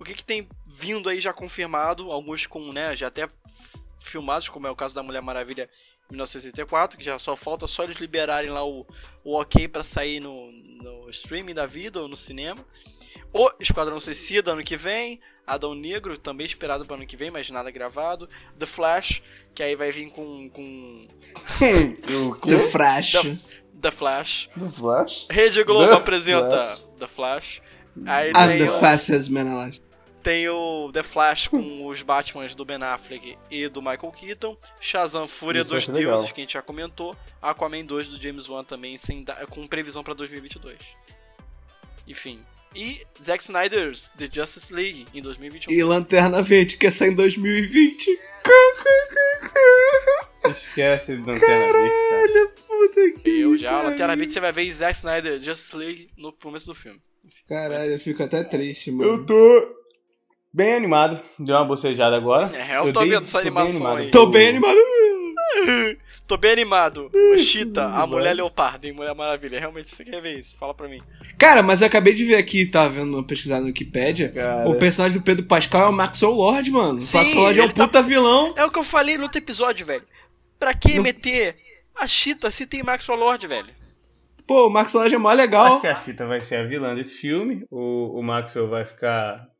o 0.00 0.04
que, 0.04 0.14
que 0.14 0.24
tem 0.24 0.48
vindo 0.66 1.08
aí 1.08 1.20
já 1.20 1.32
confirmado, 1.32 2.10
alguns 2.10 2.46
com, 2.46 2.72
né, 2.72 2.96
já 2.96 3.06
até 3.08 3.28
filmados, 4.00 4.48
como 4.48 4.66
é 4.66 4.70
o 4.70 4.76
caso 4.76 4.94
da 4.94 5.02
Mulher 5.02 5.20
Maravilha 5.22 5.68
1984, 6.10 6.98
que 6.98 7.04
já 7.04 7.18
só 7.18 7.36
falta 7.36 7.66
só 7.66 7.84
eles 7.84 7.96
liberarem 7.98 8.50
lá 8.50 8.64
o, 8.64 8.84
o 9.22 9.38
ok 9.38 9.68
pra 9.68 9.84
sair 9.84 10.18
no, 10.20 10.50
no 10.50 11.08
streaming 11.10 11.54
da 11.54 11.66
vida 11.66 12.00
ou 12.00 12.08
no 12.08 12.16
cinema. 12.16 12.64
O 13.32 13.48
Esquadrão 13.60 14.00
Suicida 14.00 14.50
ano 14.52 14.64
que 14.64 14.76
vem, 14.76 15.20
Adão 15.46 15.72
Negro 15.74 16.18
também 16.18 16.44
esperado 16.46 16.84
para 16.84 16.96
ano 16.96 17.06
que 17.06 17.16
vem, 17.16 17.30
mas 17.30 17.48
nada 17.50 17.70
gravado. 17.70 18.28
The 18.58 18.66
Flash, 18.66 19.22
que 19.54 19.62
aí 19.62 19.76
vai 19.76 19.92
vir 19.92 20.10
com, 20.10 20.48
com 20.50 21.06
The? 22.44 22.58
Flash. 22.70 23.12
The- 23.12 23.38
The 23.80 23.90
Flash. 23.90 24.50
Do 24.56 24.68
Flash? 24.70 25.28
Rede 25.30 25.62
Globo 25.64 25.88
The 25.88 25.94
apresenta 25.96 26.64
Flash. 26.64 26.80
The 26.98 27.06
Flash. 27.06 27.62
Aí 28.06 28.30
I'm 28.30 28.58
the 28.58 28.80
fastest 28.80 29.30
man 29.30 29.46
alive. 29.48 29.80
Tem 30.22 30.48
o 30.48 30.90
The 30.92 31.02
Flash 31.02 31.48
com 31.48 31.86
os 31.86 32.02
Batmans 32.02 32.54
do 32.54 32.64
Ben 32.64 32.82
Affleck 32.82 33.36
e 33.50 33.68
do 33.68 33.80
Michael 33.80 34.12
Keaton. 34.12 34.56
Shazam 34.80 35.26
Fúria 35.26 35.60
Isso 35.60 35.70
dos 35.74 35.84
ser 35.86 35.92
legal. 35.92 36.14
Deuses, 36.16 36.32
que 36.32 36.40
a 36.40 36.44
gente 36.44 36.52
já 36.54 36.62
comentou. 36.62 37.16
Aquaman 37.42 37.84
2 37.84 38.08
do 38.08 38.20
James 38.22 38.48
Wan 38.48 38.64
também, 38.64 38.96
sem 38.98 39.24
da- 39.24 39.46
com 39.46 39.66
previsão 39.66 40.02
pra 40.04 40.14
2022. 40.14 40.76
Enfim. 42.06 42.40
E 42.74 43.04
Zack 43.22 43.42
Snyder's 43.42 44.10
The 44.16 44.28
Justice 44.32 44.72
League 44.72 45.06
em 45.12 45.20
2021. 45.20 45.72
E 45.72 45.82
Lanterna 45.82 46.40
Verde, 46.42 46.76
que 46.76 46.86
é 46.86 46.90
sair 46.90 47.10
em 47.10 47.14
2020. 47.14 48.18
Esquece 50.48 51.16
de 51.16 51.22
Lanterna 51.22 51.72
Verde, 51.72 51.90
cara. 52.10 52.22
Olha, 52.22 52.48
puta 52.48 53.10
que 53.20 53.40
Eu 53.40 53.56
já. 53.56 53.82
Lateral 53.82 54.16
Verde, 54.16 54.32
você 54.32 54.40
vai 54.40 54.52
ver 54.52 54.72
Zack 54.72 54.96
Snyder 54.96 55.40
Justice 55.40 55.76
League 55.76 56.10
no 56.16 56.32
começo 56.32 56.66
do 56.66 56.74
filme. 56.74 57.00
Caralho, 57.48 57.92
eu 57.92 57.98
fico 57.98 58.22
até 58.22 58.42
triste, 58.44 58.90
mano. 58.90 59.10
Eu 59.10 59.24
tô 59.24 59.79
bem 60.52 60.74
animado. 60.74 61.18
Deu 61.38 61.56
uma 61.56 61.64
bocejada 61.64 62.16
agora. 62.16 62.50
É, 62.56 62.76
eu 62.78 62.92
tô 62.92 63.00
dei- 63.00 63.10
vendo 63.10 63.22
essa 63.22 63.38
bem 63.38 63.48
animação 63.48 63.74
animado. 63.76 63.98
aí. 63.98 64.10
Tô 64.10 64.26
bem 64.26 64.48
animado. 64.48 64.78
Tô 66.26 66.36
bem 66.36 66.52
animado. 66.52 67.10
O 67.30 67.38
Cheetah, 67.38 67.86
a 67.96 68.06
mulher 68.08 68.34
leopardo 68.34 68.86
em 68.88 68.92
Mulher 68.92 69.14
Maravilha. 69.14 69.58
Realmente 69.60 69.94
você 69.94 70.04
quer 70.04 70.20
ver 70.20 70.38
isso? 70.40 70.56
Fala 70.58 70.74
pra 70.74 70.88
mim. 70.88 71.00
Cara, 71.38 71.62
mas 71.62 71.80
eu 71.80 71.86
acabei 71.86 72.12
de 72.12 72.24
ver 72.24 72.34
aqui, 72.36 72.66
tava 72.66 72.88
vendo 72.88 73.14
uma 73.14 73.22
pesquisada 73.24 73.60
no 73.60 73.68
Wikipedia. 73.68 74.30
Cara. 74.32 74.68
O 74.68 74.74
personagem 74.76 75.16
do 75.18 75.24
Pedro 75.24 75.44
Pascal 75.46 75.82
é 75.86 75.90
o 75.90 75.92
Maxwell 75.92 76.32
Lord, 76.32 76.70
mano. 76.72 77.00
Sim, 77.00 77.16
o 77.16 77.20
Maxwell 77.20 77.42
Lord 77.44 77.60
é 77.60 77.64
um 77.64 77.68
tá- 77.68 77.84
puta 77.86 78.02
vilão. 78.02 78.52
É 78.56 78.64
o 78.64 78.70
que 78.70 78.78
eu 78.80 78.84
falei 78.84 79.16
no 79.16 79.24
outro 79.24 79.38
episódio, 79.38 79.86
velho. 79.86 80.02
Pra 80.58 80.74
que 80.74 80.96
Não- 80.96 81.04
meter 81.04 81.56
a 81.94 82.06
Cheetah 82.08 82.50
se 82.50 82.66
tem 82.66 82.82
Maxwell 82.82 83.18
Lord, 83.18 83.46
velho? 83.46 83.68
Pô, 84.44 84.66
o 84.66 84.70
Maxwell 84.70 85.02
Lord 85.02 85.14
é 85.14 85.18
mó 85.18 85.28
Acho 85.28 85.36
legal. 85.38 85.80
que 85.80 85.86
a 85.86 85.94
Chita 85.94 86.26
vai 86.26 86.40
ser 86.40 86.56
a 86.56 86.64
vilã 86.64 86.94
desse 86.96 87.14
filme. 87.14 87.64
O, 87.70 88.18
o 88.18 88.22
Maxwell 88.24 88.68
vai 88.68 88.84
ficar 88.84 89.46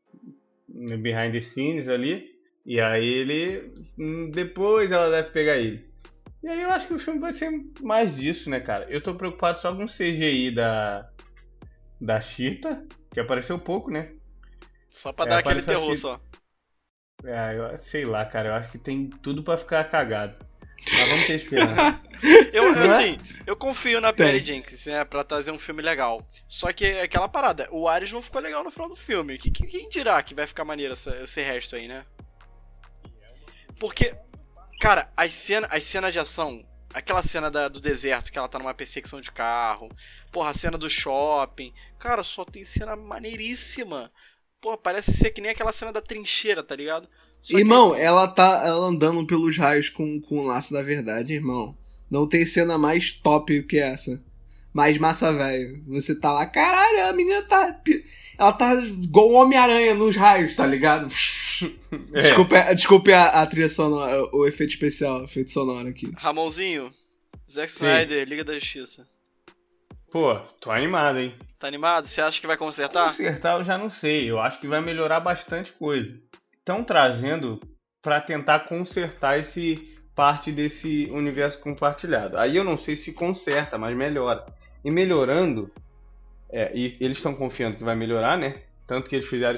behind 0.99 1.33
the 1.33 1.39
scenes 1.41 1.89
ali. 1.89 2.29
E 2.65 2.79
aí 2.79 3.05
ele. 3.07 3.73
hum, 3.97 4.29
Depois 4.31 4.91
ela 4.91 5.09
deve 5.09 5.29
pegar 5.31 5.57
ele. 5.57 5.89
E 6.43 6.47
aí 6.49 6.61
eu 6.61 6.71
acho 6.71 6.87
que 6.87 6.93
o 6.93 6.99
filme 6.99 7.19
vai 7.19 7.33
ser 7.33 7.51
mais 7.81 8.15
disso, 8.15 8.49
né, 8.49 8.59
cara? 8.59 8.85
Eu 8.89 9.01
tô 9.01 9.15
preocupado 9.15 9.61
só 9.61 9.75
com 9.75 9.83
o 9.83 9.87
CGI 9.89 10.51
da. 10.51 11.09
Da 12.01 12.19
Cheetah, 12.19 12.83
que 13.13 13.19
apareceu 13.19 13.59
pouco, 13.59 13.91
né? 13.91 14.13
Só 14.91 15.11
pra 15.11 15.25
É, 15.25 15.29
dar 15.29 15.37
aquele 15.39 15.61
terror 15.61 15.91
que- 15.91 15.97
só. 15.97 16.19
É, 17.23 17.55
eu 17.57 17.77
sei 17.77 18.05
lá, 18.05 18.25
cara. 18.25 18.49
Eu 18.49 18.53
acho 18.55 18.71
que 18.71 18.77
tem 18.77 19.09
tudo 19.09 19.43
pra 19.43 19.57
ficar 19.57 19.83
cagado. 19.85 20.37
Mas 20.93 21.09
vamos 21.09 21.27
ter 21.27 21.35
esperança. 21.35 22.01
Eu, 22.53 22.75
Não 22.75 22.83
é? 22.83 22.85
assim, 22.97 23.17
eu 23.47 23.55
confio 23.55 23.99
na 23.99 24.13
Tem. 24.13 24.27
Perry 24.27 24.45
Jenkins, 24.45 24.85
né, 24.85 25.03
pra 25.03 25.23
trazer 25.23 25.49
um 25.49 25.57
filme 25.57 25.81
legal. 25.81 26.23
Só 26.47 26.71
que 26.71 26.85
é 26.85 27.01
aquela 27.01 27.27
parada, 27.27 27.67
o 27.71 27.87
Ares 27.87 28.11
não 28.11 28.21
ficou 28.21 28.39
legal 28.39 28.63
no 28.63 28.69
final 28.69 28.87
do 28.87 28.95
filme. 28.95 29.39
Que, 29.39 29.49
que- 29.49 29.65
quem 29.65 29.89
dirá 29.89 30.21
que 30.21 30.35
vai 30.35 30.45
ficar 30.45 30.63
maneiro 30.63 30.93
essa- 30.93 31.15
esse 31.23 31.41
resto 31.41 31.75
aí, 31.75 31.87
né? 31.87 32.05
Porque, 33.79 34.15
cara, 34.79 35.11
as 35.17 35.33
cenas 35.33 35.69
as 35.71 35.83
cenas 35.83 36.13
de 36.13 36.19
ação, 36.19 36.63
aquela 36.93 37.23
cena 37.23 37.49
da- 37.49 37.67
do 37.67 37.79
deserto, 37.81 38.31
que 38.31 38.37
ela 38.37 38.47
tá 38.47 38.59
numa 38.59 38.73
perseguição 38.73 39.19
de 39.19 39.31
carro, 39.31 39.89
porra, 40.31 40.51
a 40.51 40.53
cena 40.53 40.77
do 40.77 40.89
shopping, 40.89 41.73
cara, 41.99 42.23
só 42.23 42.45
tem 42.45 42.63
cena 42.63 42.95
maneiríssima. 42.95 44.11
Porra, 44.61 44.77
parece 44.77 45.11
ser 45.11 45.31
que 45.31 45.41
nem 45.41 45.49
aquela 45.51 45.73
cena 45.73 45.91
da 45.91 46.01
trincheira, 46.01 46.61
tá 46.61 46.75
ligado? 46.75 47.09
Só 47.43 47.53
que- 47.53 47.59
Irmão, 47.59 47.95
ela 47.95 48.27
tá 48.27 48.63
ela 48.65 48.85
andando 48.87 49.25
pelos 49.25 49.57
raios 49.57 49.89
com, 49.89 50.19
com 50.21 50.39
o 50.39 50.45
laço 50.45 50.73
da 50.73 50.81
verdade, 50.83 51.33
irmão. 51.33 51.75
Não 52.09 52.27
tem 52.27 52.45
cena 52.45 52.77
mais 52.77 53.11
top 53.13 53.63
que 53.63 53.77
essa. 53.79 54.21
Mais 54.73 54.97
massa, 54.97 55.33
velho. 55.33 55.83
Você 55.87 56.13
tá 56.19 56.31
lá, 56.31 56.45
caralho, 56.45 57.07
a 57.09 57.13
menina 57.13 57.41
tá. 57.41 57.81
Ela 58.37 58.53
tá 58.53 58.73
igual 58.75 59.29
um 59.31 59.35
Homem-Aranha 59.35 59.93
nos 59.95 60.15
raios, 60.15 60.55
tá 60.55 60.65
ligado? 60.65 61.09
É. 62.13 62.21
Desculpe, 62.21 62.55
desculpe 62.73 63.13
a, 63.13 63.27
a 63.43 63.45
trilha 63.45 63.69
sonora, 63.69 64.27
o 64.33 64.47
efeito 64.47 64.71
especial, 64.71 65.21
o 65.21 65.25
efeito 65.25 65.51
sonoro 65.51 65.87
aqui. 65.87 66.11
Ramonzinho, 66.17 66.91
Zack 67.47 67.71
Sim. 67.71 67.85
Snyder, 67.85 68.27
Liga 68.27 68.43
da 68.43 68.53
Justiça. 68.57 69.07
Pô, 70.11 70.35
tô 70.59 70.71
animado, 70.71 71.19
hein? 71.19 71.35
Tá 71.59 71.67
animado? 71.67 72.07
Você 72.07 72.19
acha 72.19 72.41
que 72.41 72.47
vai 72.47 72.57
consertar? 72.57 73.09
Consertar 73.09 73.59
eu 73.59 73.63
já 73.63 73.77
não 73.77 73.91
sei. 73.91 74.27
Eu 74.27 74.39
acho 74.39 74.59
que 74.59 74.65
vai 74.67 74.81
melhorar 74.81 75.19
bastante 75.19 75.71
coisa. 75.73 76.19
Estão 76.61 76.83
trazendo 76.83 77.59
pra 78.01 78.21
tentar 78.21 78.61
consertar 78.61 79.39
esse 79.39 79.99
parte 80.15 80.51
desse 80.51 81.07
universo 81.11 81.59
compartilhado. 81.59 82.37
Aí 82.37 82.55
eu 82.55 82.63
não 82.63 82.77
sei 82.77 82.95
se 82.95 83.13
conserta, 83.13 83.77
mas 83.77 83.95
melhora. 83.95 84.45
E 84.83 84.91
melhorando, 84.91 85.71
é, 86.49 86.71
e 86.75 86.97
eles 86.99 87.17
estão 87.17 87.33
confiando 87.33 87.77
que 87.77 87.83
vai 87.83 87.95
melhorar, 87.95 88.37
né? 88.37 88.61
Tanto 88.85 89.09
que 89.09 89.15
eles 89.15 89.27
fizeram 89.27 89.57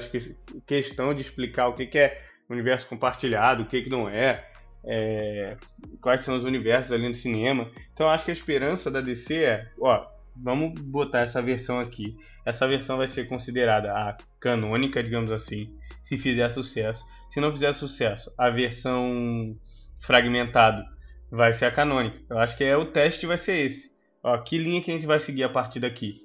questão 0.64 1.12
de 1.12 1.20
explicar 1.20 1.68
o 1.68 1.74
que, 1.74 1.86
que 1.86 1.98
é 1.98 2.22
universo 2.48 2.86
compartilhado, 2.86 3.64
o 3.64 3.66
que, 3.66 3.82
que 3.82 3.90
não 3.90 4.08
é, 4.08 4.46
é, 4.84 5.56
quais 6.00 6.20
são 6.20 6.36
os 6.36 6.44
universos 6.44 6.92
ali 6.92 7.08
no 7.08 7.14
cinema. 7.14 7.70
Então 7.92 8.08
acho 8.08 8.24
que 8.24 8.30
a 8.30 8.34
esperança 8.34 8.90
da 8.90 9.00
DC 9.00 9.44
é, 9.44 9.68
ó, 9.80 10.06
vamos 10.36 10.78
botar 10.80 11.20
essa 11.20 11.40
versão 11.40 11.78
aqui. 11.78 12.16
Essa 12.44 12.66
versão 12.66 12.96
vai 12.96 13.08
ser 13.08 13.28
considerada 13.28 13.92
a 13.92 14.16
canônica, 14.40 15.02
digamos 15.02 15.30
assim, 15.30 15.74
se 16.02 16.16
fizer 16.16 16.50
sucesso. 16.50 17.04
Se 17.30 17.40
não 17.40 17.52
fizer 17.52 17.72
sucesso, 17.72 18.32
a 18.38 18.50
versão 18.50 19.56
fragmentado 20.00 20.84
vai 21.30 21.52
ser 21.52 21.66
a 21.66 21.70
canônica. 21.70 22.18
Eu 22.28 22.38
acho 22.38 22.56
que 22.56 22.64
é 22.64 22.76
o 22.76 22.84
teste 22.84 23.26
vai 23.26 23.38
ser 23.38 23.66
esse. 23.66 23.92
Ó, 24.22 24.36
que 24.38 24.58
linha 24.58 24.80
que 24.80 24.90
a 24.90 24.94
gente 24.94 25.06
vai 25.06 25.20
seguir 25.20 25.44
a 25.44 25.48
partir 25.48 25.80
daqui? 25.80 26.18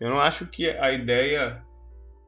Eu 0.00 0.10
não 0.10 0.20
acho 0.20 0.46
que 0.46 0.68
a 0.70 0.92
ideia 0.92 1.62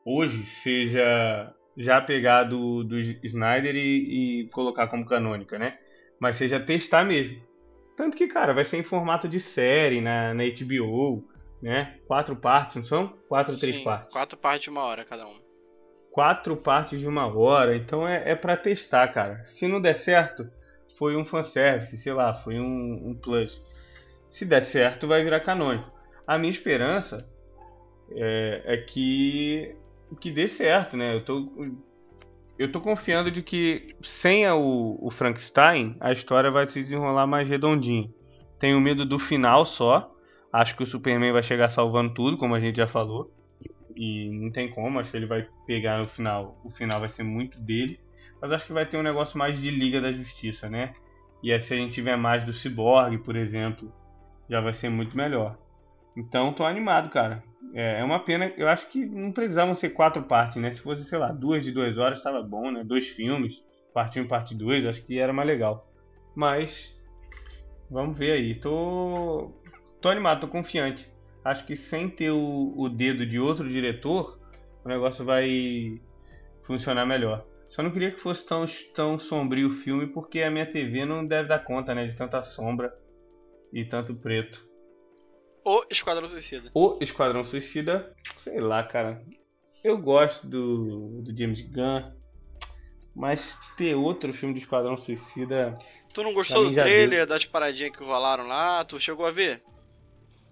hoje 0.05 0.45
seja 0.45 1.55
já 1.77 2.01
pegar 2.01 2.45
do, 2.45 2.83
do 2.83 2.99
Snyder 2.99 3.77
e, 3.77 4.41
e 4.43 4.49
colocar 4.49 4.89
como 4.89 5.07
canônica, 5.07 5.59
né? 5.59 5.79
Mas 6.21 6.37
seja 6.37 6.59
testar 6.59 7.05
mesmo. 7.05 7.41
Tanto 7.99 8.17
que, 8.17 8.29
cara, 8.29 8.55
vai 8.55 8.65
ser 8.65 8.77
em 8.77 8.85
formato 8.85 9.29
de 9.29 9.41
série 9.41 10.01
na, 10.01 10.33
na 10.33 10.45
HBO, 10.45 11.29
né? 11.61 11.99
Quatro 12.07 12.37
partes, 12.37 12.77
não 12.77 12.85
são? 12.85 13.09
Quatro 13.29 13.53
ou 13.53 13.59
três 13.59 13.81
partes? 13.81 14.13
Quatro 14.13 14.39
partes 14.39 14.63
de 14.63 14.71
uma 14.71 14.85
hora 14.85 15.05
cada 15.05 15.27
uma. 15.27 15.41
Quatro 16.13 16.57
partes 16.57 17.01
de 17.01 17.09
uma 17.09 17.27
hora, 17.27 17.75
então 17.75 18.07
é, 18.07 18.31
é 18.31 18.37
para 18.37 18.57
testar, 18.57 19.09
cara. 19.09 19.45
Se 19.45 19.67
não 19.67 19.81
der 19.81 19.97
certo, 19.97 20.49
foi 20.97 21.17
um 21.17 21.25
fanservice, 21.25 21.99
sei 21.99 22.13
lá, 22.13 22.33
foi 22.33 22.61
um, 22.61 23.09
um 23.09 23.19
plus. 23.21 23.61
Se 24.31 24.47
der 24.47 24.63
certo, 24.63 25.09
vai 25.09 25.25
virar 25.25 25.41
canônico. 25.41 25.91
A 26.25 26.39
minha 26.39 26.53
esperança 26.53 27.27
é, 28.13 28.63
é 28.65 28.77
que 28.77 29.75
que 30.21 30.31
dê 30.31 30.47
certo, 30.47 30.97
né? 30.97 31.17
Eu 31.17 31.25
tô 31.25 31.51
eu 32.59 32.73
tô 32.73 32.81
confiando 32.81 33.31
de 33.31 33.43
que 33.43 33.87
sem 34.01 34.47
o, 34.49 34.99
o 35.01 35.11
Frankenstein, 35.11 35.97
a 36.01 36.11
história 36.11 36.51
vai 36.51 36.67
se 36.67 36.83
desenrolar 36.83 37.27
mais 37.27 37.49
redondinho. 37.49 38.13
Tenho 38.59 38.81
medo 38.81 39.07
do 39.07 39.19
final 39.19 39.65
só. 39.65 40.13
Acho 40.53 40.77
que 40.77 40.83
o 40.83 40.87
Superman 40.87 41.33
vai 41.33 41.43
chegar 41.43 41.69
salvando 41.69 42.13
tudo, 42.13 42.37
como 42.37 42.55
a 42.55 42.61
gente 42.61 42.77
já 42.77 42.87
falou. 42.87 43.33
E 43.95 44.31
não 44.31 44.51
tem 44.51 44.69
como, 44.69 44.99
acho 44.99 45.11
que 45.11 45.17
ele 45.17 45.27
vai 45.27 45.47
pegar 45.67 45.99
no 45.99 46.05
final. 46.05 46.61
O 46.65 46.71
final 46.71 46.99
vai 46.99 47.09
ser 47.09 47.23
muito 47.23 47.61
dele. 47.61 48.01
Mas 48.41 48.51
acho 48.51 48.67
que 48.67 48.73
vai 48.73 48.87
ter 48.87 48.97
um 48.97 49.03
negócio 49.03 49.39
mais 49.39 49.61
de 49.61 49.71
Liga 49.71 50.01
da 50.01 50.11
Justiça, 50.11 50.69
né? 50.69 50.95
E 51.43 51.53
aí, 51.53 51.61
se 51.61 51.75
a 51.75 51.77
gente 51.77 51.93
tiver 51.93 52.17
mais 52.17 52.45
do 52.45 52.53
Cyborg, 52.53 53.19
por 53.19 53.37
exemplo, 53.37 53.93
já 54.51 54.61
vai 54.61 54.73
ser 54.73 54.89
muito 54.89 55.17
melhor. 55.17 55.57
Então, 56.17 56.53
tô 56.53 56.65
animado, 56.65 57.11
cara. 57.11 57.45
É, 57.75 58.01
é 58.01 58.05
uma 58.05 58.21
pena. 58.21 58.53
Eu 58.57 58.69
acho 58.69 58.89
que 58.89 59.05
não 59.05 59.33
precisavam 59.33 59.75
ser 59.75 59.91
quatro 59.91 60.23
partes, 60.23 60.57
né? 60.57 60.71
Se 60.71 60.81
fosse, 60.81 61.05
sei 61.05 61.19
lá, 61.19 61.31
duas 61.33 61.65
de 61.65 61.73
duas 61.73 61.99
horas, 61.99 62.19
estava 62.19 62.43
bom, 62.43 62.71
né? 62.71 62.83
Dois 62.85 63.09
filmes, 63.09 63.65
parte 63.93 64.21
1 64.21 64.25
e 64.25 64.29
parte 64.29 64.55
2, 64.55 64.87
acho 64.87 65.05
que 65.05 65.19
era 65.19 65.33
mais 65.33 65.49
legal. 65.49 65.91
Mas, 66.35 66.99
vamos 67.91 68.19
ver 68.19 68.33
aí. 68.33 68.55
Tô, 68.55 69.53
tô 70.01 70.09
animado, 70.09 70.41
tô 70.41 70.49
confiante. 70.49 71.11
Acho 71.45 71.67
que 71.67 71.77
sem 71.77 72.09
ter 72.09 72.31
o, 72.31 72.75
o 72.77 72.89
dedo 72.89 73.27
de 73.27 73.39
outro 73.41 73.69
diretor, 73.69 74.39
o 74.85 74.89
negócio 74.89 75.25
vai 75.25 76.01
funcionar 76.61 77.07
melhor. 77.07 77.47
Só 77.67 77.83
não 77.83 77.91
queria 77.91 78.11
que 78.11 78.19
fosse 78.19 78.47
tão, 78.47 78.65
tão 78.95 79.19
sombrio 79.19 79.69
o 79.69 79.71
filme, 79.71 80.07
porque 80.07 80.41
a 80.43 80.51
minha 80.51 80.67
TV 80.71 81.05
não 81.05 81.27
deve 81.27 81.49
dar 81.49 81.59
conta, 81.61 81.95
né? 81.95 82.05
De 82.05 82.17
tanta 82.17 82.43
sombra 82.43 82.95
e 83.73 83.85
tanto 83.85 84.15
preto. 84.15 84.68
O 85.65 85.85
Esquadrão 85.91 86.29
Suicida. 86.29 86.71
O 86.75 86.99
Esquadrão 87.01 87.45
Suicida, 87.45 88.11
sei 88.37 88.61
lá, 88.61 88.83
cara. 88.83 89.23
Eu 89.85 89.97
gosto 89.99 90.47
do, 90.47 91.23
do 91.23 91.37
James 91.37 91.63
Gunn, 91.63 92.11
mas 93.15 93.57
ter 93.77 93.95
outro 93.95 94.33
filme 94.33 94.55
do 94.55 94.61
Esquadrão 94.61 94.97
Suicida. 94.97 95.79
Tu 96.13 96.23
não 96.23 96.33
gostou 96.33 96.65
do 96.65 96.73
trailer 96.73 97.27
das 97.27 97.45
paradinhas 97.45 97.97
que 97.97 98.03
rolaram 98.03 98.47
lá? 98.47 98.85
Tu 98.85 98.99
chegou 99.01 99.27
a 99.27 99.31
ver? 99.31 99.63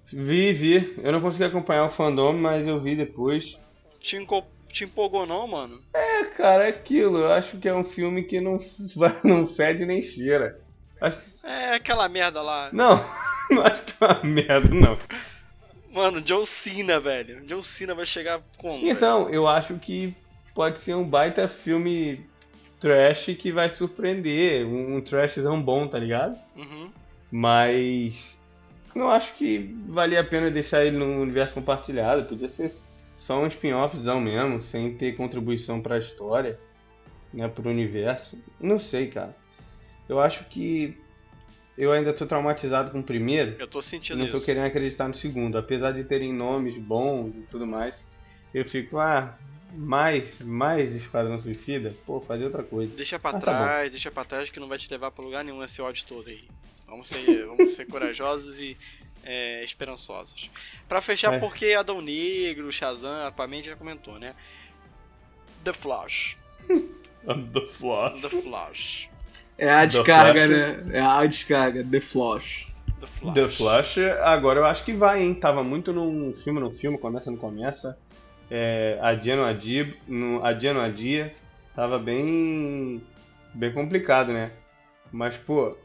Vi, 0.07 0.53
vi. 0.53 0.95
Eu 1.03 1.13
não 1.13 1.21
consegui 1.21 1.45
acompanhar 1.45 1.85
o 1.87 1.91
fandom, 1.91 2.35
mas 2.35 2.67
eu 2.67 2.79
vi 2.79 2.95
depois. 2.95 3.61
Te, 3.99 4.25
te 4.69 4.85
empolgou 4.85 5.27
não, 5.27 5.47
mano? 5.49 5.83
É, 5.93 6.25
cara, 6.25 6.67
é 6.67 6.69
aquilo. 6.69 7.19
Eu 7.19 7.33
acho 7.33 7.59
que 7.59 7.69
é 7.69 7.75
um 7.75 7.85
filme 7.85 8.23
que 8.23 8.41
não, 8.41 8.59
não 9.25 9.47
fede 9.47 9.85
nem 9.85 10.01
cheira. 10.01 10.61
Acho... 11.01 11.21
É 11.43 11.75
aquela 11.75 12.09
merda 12.09 12.41
lá. 12.41 12.71
Não. 12.73 13.03
Não 13.51 13.63
acho 13.63 13.83
que 13.83 13.93
é 14.01 14.07
uma 14.07 14.25
merda, 14.25 14.75
não. 14.75 14.99
Mano, 15.93 16.21
John 16.21 16.45
Cena, 16.45 17.01
velho. 17.01 17.45
John 17.47 17.63
Cena 17.63 17.95
vai 17.95 18.07
chegar 18.07 18.41
como? 18.59 18.87
Então, 18.87 19.25
velho? 19.25 19.35
eu 19.35 19.49
acho 19.49 19.77
que 19.77 20.15
pode 20.55 20.79
ser 20.79 20.95
um 20.95 21.09
baita 21.09 21.49
filme 21.49 22.27
trash 22.79 23.27
que 23.39 23.51
vai 23.51 23.69
surpreender. 23.69 24.67
Um, 24.67 24.97
um 24.97 25.01
trashzão 25.01 25.63
bom, 25.63 25.87
tá 25.87 25.99
ligado? 25.99 26.39
Uhum. 26.57 26.91
Mas. 27.31 28.37
Não 28.95 29.11
acho 29.11 29.35
que 29.35 29.75
valia 29.87 30.21
a 30.21 30.25
pena 30.25 30.51
deixar 30.51 30.85
ele 30.85 30.97
no 30.97 31.21
universo 31.21 31.55
compartilhado. 31.55 32.25
Podia 32.25 32.49
ser 32.49 32.71
só 33.17 33.43
um 33.43 33.47
spin-offzão 33.47 34.21
mesmo, 34.21 34.61
sem 34.63 34.95
ter 34.95 35.17
contribuição 35.17 35.81
para 35.81 35.97
a 35.97 35.99
história, 35.99 36.59
né, 37.33 37.49
pro 37.49 37.69
universo. 37.69 38.39
Não 38.61 38.79
sei, 38.79 39.09
cara. 39.09 39.37
Eu 40.09 40.21
acho 40.21 40.45
que 40.45 40.97
eu 41.77 41.93
ainda 41.93 42.13
tô 42.13 42.27
traumatizado 42.27 42.91
com 42.91 43.01
o 43.01 43.03
primeiro. 43.03 43.57
Eu 43.59 43.67
tô 43.67 43.83
sentindo 43.83 44.19
não 44.19 44.27
isso. 44.27 44.39
tô 44.39 44.45
querendo 44.45 44.65
acreditar 44.65 45.09
no 45.09 45.15
segundo. 45.15 45.59
Apesar 45.59 45.93
de 45.93 46.05
terem 46.05 46.33
nomes 46.33 46.79
bons 46.79 47.35
e 47.37 47.43
tudo 47.43 47.67
mais, 47.67 48.01
eu 48.55 48.65
fico, 48.65 48.99
ah, 48.99 49.37
mais, 49.75 50.39
mais 50.41 50.95
Esquadrão 50.95 51.39
Suicida? 51.39 51.95
Pô, 52.07 52.21
fazer 52.21 52.45
outra 52.45 52.63
coisa. 52.63 52.95
Deixa 52.97 53.19
pra 53.19 53.31
ah, 53.31 53.41
trás, 53.41 53.85
tá 53.85 53.89
deixa 53.91 54.11
pra 54.11 54.25
trás 54.25 54.49
que 54.49 54.59
não 54.59 54.69
vai 54.69 54.79
te 54.79 54.91
levar 54.91 55.11
pra 55.11 55.25
lugar 55.25 55.45
nenhum 55.45 55.63
esse 55.63 55.83
ódio 55.83 56.05
todo 56.07 56.29
aí. 56.29 56.45
Vamos 56.87 57.09
ser, 57.09 57.45
vamos 57.47 57.71
ser 57.73 57.85
corajosos 57.87 58.59
e 58.59 58.77
é, 59.23 59.63
esperançosos. 59.63 60.51
Pra 60.89 61.03
fechar, 61.03 61.35
é. 61.35 61.39
porque 61.39 61.75
Adão 61.75 62.01
Negro, 62.01 62.73
Shazam, 62.73 63.27
Aquaman 63.27 63.63
já 63.63 63.77
comentou, 63.77 64.19
né? 64.19 64.35
The 65.63 65.73
Flash. 65.73 66.39
The 67.27 67.67
Flash. 67.67 68.21
The 68.23 68.29
Flash. 68.29 69.09
É 69.59 69.71
a 69.71 69.85
descarga, 69.87 70.47
né? 70.47 70.85
É 70.93 71.01
a 71.01 71.25
descarga, 71.27 71.85
The 71.85 72.01
Flash. 72.01 72.73
The 73.01 73.07
Flash. 73.07 73.35
The 73.35 73.49
Flash, 73.49 73.99
agora 74.23 74.61
eu 74.61 74.67
acho 74.67 74.85
que 74.85 74.93
vai, 74.93 75.23
hein? 75.23 75.35
Tava 75.35 75.63
muito 75.63 75.93
num 75.93 76.33
filme, 76.35 76.61
no 76.61 76.71
filme, 76.71 76.99
começa, 76.99 77.31
não 77.31 77.39
começa. 77.39 77.99
É, 78.51 78.99
adia 79.01 79.37
no 79.37 79.45
adia, 79.45 79.95
no, 80.07 80.45
adia 80.45 80.75
no 80.75 80.81
adia. 80.81 81.35
Tava 81.75 81.99
bem, 81.99 83.03
bem 83.55 83.73
complicado, 83.73 84.33
né? 84.33 84.51
Mas, 85.11 85.37
pô, 85.37 85.77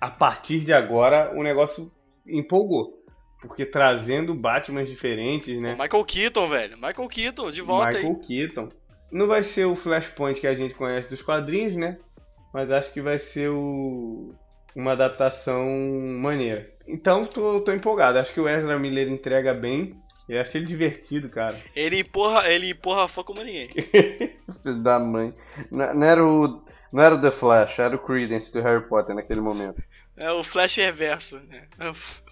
a 0.00 0.10
partir 0.10 0.60
de 0.60 0.72
agora 0.72 1.32
o 1.34 1.42
negócio 1.42 1.90
empolgou. 2.26 2.98
Porque 3.40 3.66
trazendo 3.66 4.34
Batman 4.34 4.84
diferentes, 4.84 5.60
né? 5.60 5.76
Michael 5.78 6.04
Keaton, 6.04 6.48
velho. 6.48 6.76
Michael 6.76 7.08
Keaton, 7.08 7.50
de 7.50 7.60
volta 7.60 7.88
Michael 7.88 8.06
aí. 8.06 8.10
Michael 8.10 8.26
Keaton. 8.26 8.68
Não 9.10 9.26
vai 9.26 9.42
ser 9.42 9.64
o 9.64 9.74
Flashpoint 9.74 10.40
que 10.40 10.46
a 10.46 10.54
gente 10.54 10.74
conhece 10.74 11.10
dos 11.10 11.22
quadrinhos, 11.22 11.74
né? 11.76 11.98
Mas 12.52 12.70
acho 12.70 12.92
que 12.92 13.00
vai 13.00 13.18
ser 13.18 13.48
o... 13.50 14.34
uma 14.74 14.92
adaptação 14.92 15.66
maneira. 16.00 16.68
Então 16.86 17.24
tô, 17.26 17.60
tô 17.60 17.72
empolgado, 17.72 18.18
acho 18.18 18.32
que 18.32 18.40
o 18.40 18.48
Ezra 18.48 18.78
Miller 18.78 19.08
entrega 19.08 19.54
bem. 19.54 20.00
Eu 20.28 20.40
achei 20.40 20.60
ele 20.60 20.68
divertido, 20.68 21.28
cara. 21.28 21.60
Ele 21.74 21.98
empurra, 21.98 22.48
ele 22.48 22.70
empurra 22.70 23.08
fã 23.08 23.24
como 23.24 23.42
ninguém. 23.42 23.68
Filho 24.62 24.78
da 24.80 24.98
mãe. 24.98 25.34
Não, 25.70 25.94
não, 25.94 26.06
era 26.06 26.24
o, 26.24 26.62
não 26.92 27.02
era 27.02 27.14
o 27.16 27.20
The 27.20 27.30
Flash, 27.30 27.80
era 27.80 27.96
o 27.96 27.98
Credence 27.98 28.52
do 28.52 28.62
Harry 28.62 28.88
Potter 28.88 29.16
naquele 29.16 29.40
momento. 29.40 29.82
É 30.22 30.30
o 30.30 30.44
Flash 30.44 30.76
Reverso, 30.76 31.40
né? 31.48 31.64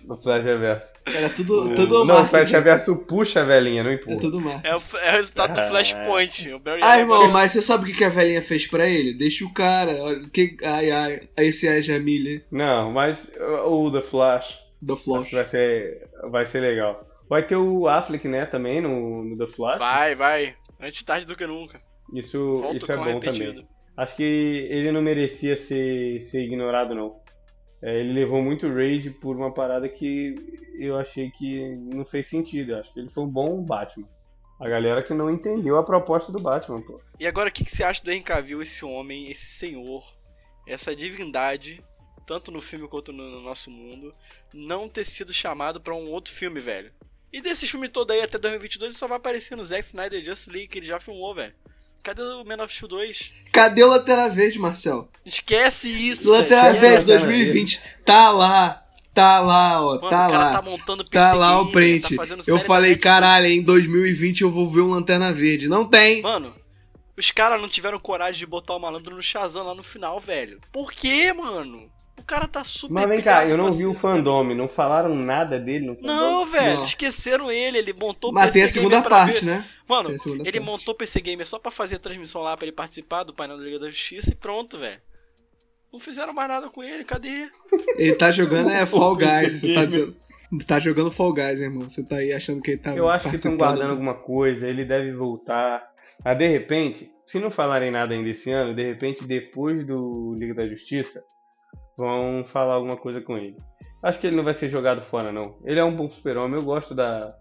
O 0.08 0.16
Flash 0.16 0.44
Reverso. 0.44 0.92
Era 1.04 1.28
tudo, 1.28 1.74
tudo 1.74 2.04
Não, 2.04 2.22
o 2.22 2.24
Flash 2.24 2.52
Reverso 2.52 2.96
puxa 2.98 3.40
a 3.40 3.44
velhinha, 3.44 3.82
não 3.82 3.92
empurra. 3.92 4.14
É 4.14 4.20
tudo 4.20 4.40
mal. 4.40 4.60
É 4.62 4.76
o, 4.76 4.82
é 5.02 5.08
o 5.08 5.12
resultado 5.16 5.60
do 5.60 5.68
Flashpoint. 5.68 6.54
O 6.54 6.62
ah, 6.82 6.98
irmão, 7.00 7.28
mas 7.32 7.50
você 7.50 7.60
sabe 7.60 7.90
o 7.90 7.94
que 7.94 8.04
a 8.04 8.08
velhinha 8.08 8.40
fez 8.40 8.64
pra 8.64 8.86
ele? 8.86 9.12
Deixa 9.12 9.44
o 9.44 9.52
cara. 9.52 9.92
Que, 10.32 10.56
ai, 10.62 10.90
ai, 10.92 11.28
esse 11.38 11.66
Ezra 11.66 11.98
Miller. 11.98 12.46
Não, 12.48 12.92
mas 12.92 13.28
o 13.66 13.90
The 13.90 14.02
Flash. 14.02 14.62
The 14.86 14.94
Flash. 14.94 15.32
Vai 15.32 15.44
ser, 15.44 16.08
vai 16.30 16.44
ser 16.44 16.60
legal. 16.60 17.04
Vai 17.28 17.42
ter 17.42 17.56
o 17.56 17.88
Affleck, 17.88 18.28
né, 18.28 18.46
também 18.46 18.80
no, 18.80 19.24
no 19.24 19.36
The 19.36 19.48
Flash. 19.48 19.80
Vai, 19.80 20.14
vai. 20.14 20.54
Antes 20.80 21.02
tarde 21.02 21.26
do 21.26 21.34
que 21.34 21.46
nunca. 21.46 21.82
Isso, 22.14 22.62
isso 22.72 22.92
é 22.92 22.96
bom 22.96 23.04
repetido. 23.04 23.48
também. 23.48 23.68
Acho 23.96 24.16
que 24.16 24.68
ele 24.70 24.92
não 24.92 25.02
merecia 25.02 25.56
ser, 25.56 26.20
ser 26.22 26.44
ignorado, 26.44 26.94
não. 26.94 27.20
É, 27.82 27.98
ele 27.98 28.12
levou 28.12 28.42
muito 28.42 28.68
rage 28.68 29.10
por 29.10 29.36
uma 29.36 29.52
parada 29.52 29.88
que 29.88 30.34
eu 30.78 30.98
achei 30.98 31.30
que 31.30 31.76
não 31.76 32.04
fez 32.04 32.26
sentido. 32.26 32.72
Eu 32.72 32.78
acho 32.78 32.92
que 32.92 33.00
ele 33.00 33.08
foi 33.08 33.24
um 33.24 33.28
bom 33.28 33.62
Batman. 33.62 34.08
A 34.58 34.68
galera 34.68 35.02
que 35.02 35.14
não 35.14 35.30
entendeu 35.30 35.76
a 35.76 35.84
proposta 35.84 36.30
do 36.30 36.42
Batman, 36.42 36.82
pô. 36.82 37.00
E 37.18 37.26
agora, 37.26 37.48
o 37.48 37.52
que, 37.52 37.64
que 37.64 37.70
você 37.70 37.82
acha 37.82 38.04
do 38.04 38.10
Henry 38.10 38.22
Cavill, 38.22 38.60
esse 38.60 38.84
homem, 38.84 39.30
esse 39.30 39.46
senhor, 39.46 40.04
essa 40.66 40.94
divindade, 40.94 41.82
tanto 42.26 42.50
no 42.50 42.60
filme 42.60 42.86
quanto 42.86 43.10
no 43.10 43.40
nosso 43.40 43.70
mundo, 43.70 44.14
não 44.52 44.86
ter 44.86 45.04
sido 45.04 45.32
chamado 45.32 45.80
para 45.80 45.94
um 45.94 46.10
outro 46.10 46.34
filme, 46.34 46.60
velho? 46.60 46.92
E 47.32 47.40
desse 47.40 47.66
filme 47.66 47.88
todo 47.88 48.10
aí 48.10 48.20
até 48.20 48.38
2022 48.38 48.90
ele 48.90 48.98
só 48.98 49.06
vai 49.06 49.16
aparecer 49.16 49.56
no 49.56 49.64
Zack 49.64 49.86
Snyder 49.86 50.22
Just 50.22 50.48
League, 50.48 50.68
que 50.68 50.78
ele 50.78 50.86
já 50.86 51.00
filmou, 51.00 51.34
velho. 51.34 51.54
Cadê 52.02 52.22
o 52.22 52.44
Man 52.44 52.62
of 52.64 52.74
Steel 52.74 52.88
2? 52.88 53.30
Cadê 53.52 53.84
o 53.84 53.88
Lanterna 53.88 54.28
Verde, 54.28 54.58
Marcel? 54.58 55.08
Esquece 55.24 55.88
isso, 55.88 56.30
Lanterna 56.30 56.72
Verde 56.72 57.06
2020 57.06 57.80
tá 58.04 58.30
lá. 58.30 58.86
Tá 59.12 59.40
lá, 59.40 59.82
ó, 59.82 59.96
Mano, 59.96 60.08
tá 60.08 60.28
lá. 60.28 60.52
Tá, 60.52 60.62
montando 60.62 61.04
tá 61.04 61.32
lá 61.34 61.60
o 61.60 61.72
print. 61.72 62.16
Tá 62.16 62.24
eu 62.46 62.58
falei, 62.60 62.96
caralho, 62.96 63.46
em 63.46 63.60
2020 63.60 64.42
eu 64.42 64.50
vou 64.50 64.68
ver 64.68 64.82
um 64.82 64.90
Lanterna 64.90 65.32
Verde. 65.32 65.68
Não 65.68 65.84
tem. 65.84 66.22
Mano, 66.22 66.54
os 67.16 67.30
caras 67.30 67.60
não 67.60 67.68
tiveram 67.68 67.98
coragem 67.98 68.38
de 68.38 68.46
botar 68.46 68.74
o 68.74 68.78
malandro 68.78 69.14
no 69.14 69.22
Shazam 69.22 69.66
lá 69.66 69.74
no 69.74 69.82
final, 69.82 70.18
velho. 70.20 70.58
Por 70.72 70.92
quê, 70.92 71.32
mano? 71.32 71.90
O 72.20 72.22
cara 72.22 72.46
tá 72.46 72.62
super. 72.62 72.92
Mas 72.92 73.08
vem 73.08 73.22
cá, 73.22 73.46
eu 73.46 73.56
não 73.56 73.72
vi 73.72 73.86
o 73.86 73.94
fandom, 73.94 74.44
não 74.54 74.68
falaram 74.68 75.14
nada 75.14 75.58
dele 75.58 75.86
no 75.86 75.94
fandom. 75.94 76.06
Não, 76.06 76.44
velho, 76.44 76.76
não. 76.76 76.84
esqueceram 76.84 77.50
ele, 77.50 77.78
ele 77.78 77.94
montou 77.94 78.30
o 78.30 78.34
Mas 78.34 78.46
PC 78.46 78.52
tem 78.52 78.62
a 78.62 78.68
segunda 78.68 79.02
parte, 79.02 79.42
né? 79.42 79.66
Mano, 79.88 80.10
ele 80.10 80.42
parte. 80.42 80.60
montou 80.60 80.92
o 80.92 80.96
PC 80.96 81.18
Gamer 81.22 81.46
só 81.46 81.58
pra 81.58 81.70
fazer 81.70 81.96
a 81.96 81.98
transmissão 81.98 82.42
lá, 82.42 82.54
pra 82.54 82.66
ele 82.66 82.76
participar 82.76 83.24
do 83.24 83.32
painel 83.32 83.56
da 83.56 83.64
Liga 83.64 83.78
da 83.78 83.90
Justiça 83.90 84.30
e 84.30 84.34
pronto, 84.34 84.78
velho. 84.78 85.00
Não 85.90 85.98
fizeram 85.98 86.34
mais 86.34 86.48
nada 86.48 86.68
com 86.68 86.84
ele, 86.84 87.04
cadê? 87.04 87.48
Ele 87.96 88.14
tá 88.14 88.30
jogando 88.30 88.70
é 88.70 88.84
Fall 88.86 89.16
Guys, 89.16 89.54
você 89.54 89.72
tá 89.72 89.84
dizendo. 89.86 90.14
Tá 90.66 90.78
jogando 90.78 91.10
Fall 91.10 91.32
Guys, 91.32 91.60
irmão. 91.60 91.88
Você 91.88 92.04
tá 92.04 92.16
aí 92.16 92.32
achando 92.32 92.60
que 92.60 92.72
ele 92.72 92.80
tá. 92.80 92.94
Eu 92.94 93.08
acho 93.08 93.30
que 93.30 93.36
estão 93.36 93.56
guardando 93.56 93.92
alguma 93.92 94.14
coisa, 94.14 94.68
ele 94.68 94.84
deve 94.84 95.10
voltar. 95.12 95.90
Mas 96.22 96.36
de 96.36 96.46
repente, 96.46 97.10
se 97.26 97.38
não 97.38 97.50
falarem 97.50 97.90
nada 97.90 98.12
ainda 98.12 98.28
esse 98.28 98.50
ano, 98.50 98.74
de 98.74 98.82
repente, 98.82 99.24
depois 99.24 99.84
do 99.84 100.34
Liga 100.38 100.52
da 100.52 100.66
Justiça, 100.66 101.24
vão 102.00 102.42
falar 102.44 102.74
alguma 102.74 102.96
coisa 102.96 103.20
com 103.20 103.36
ele. 103.36 103.56
Acho 104.02 104.18
que 104.18 104.26
ele 104.26 104.36
não 104.36 104.44
vai 104.44 104.54
ser 104.54 104.68
jogado 104.68 105.00
fora, 105.00 105.30
não. 105.30 105.58
Ele 105.64 105.78
é 105.78 105.84
um 105.84 105.94
bom 105.94 106.08
super-homem, 106.08 106.58
eu 106.58 106.64
gosto 106.64 106.94
da, 106.94 107.36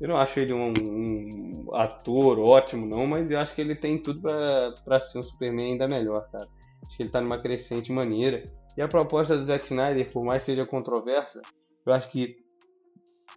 Eu 0.00 0.08
não 0.08 0.16
acho 0.16 0.40
ele 0.40 0.52
um, 0.52 0.72
um, 0.78 1.74
ator 1.74 2.38
ótimo, 2.38 2.84
não, 2.84 3.06
mas 3.06 3.30
eu 3.30 3.38
acho 3.38 3.54
que 3.54 3.60
ele 3.60 3.74
tem 3.74 3.96
tudo 3.96 4.20
para 4.20 5.00
ser 5.00 5.18
um 5.18 5.22
Superman 5.22 5.72
ainda 5.72 5.88
melhor, 5.88 6.28
cara. 6.30 6.48
Acho 6.86 6.96
que 6.96 7.02
ele 7.02 7.10
tá 7.10 7.20
numa 7.20 7.38
crescente 7.38 7.92
maneira. 7.92 8.44
E 8.76 8.82
a 8.82 8.88
proposta 8.88 9.36
do 9.36 9.44
Zack 9.44 9.64
Snyder, 9.66 10.12
por 10.12 10.24
mais 10.24 10.42
seja 10.42 10.66
controversa, 10.66 11.40
eu 11.86 11.92
acho 11.92 12.10
que 12.10 12.36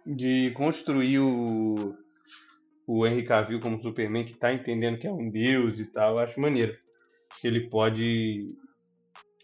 de 0.04 0.50
construir 0.52 1.20
o, 1.20 1.94
o 2.86 3.06
Henry 3.06 3.24
Cavill 3.24 3.60
como 3.60 3.80
Superman, 3.80 4.24
que 4.24 4.34
tá 4.34 4.52
entendendo 4.52 4.98
que 4.98 5.06
é 5.06 5.12
um 5.12 5.30
deus 5.30 5.78
e 5.78 5.86
tal, 5.92 6.14
eu 6.14 6.18
acho 6.18 6.40
maneiro. 6.40 6.72
Acho 7.30 7.40
que 7.40 7.46
ele 7.46 7.68
pode 7.68 8.48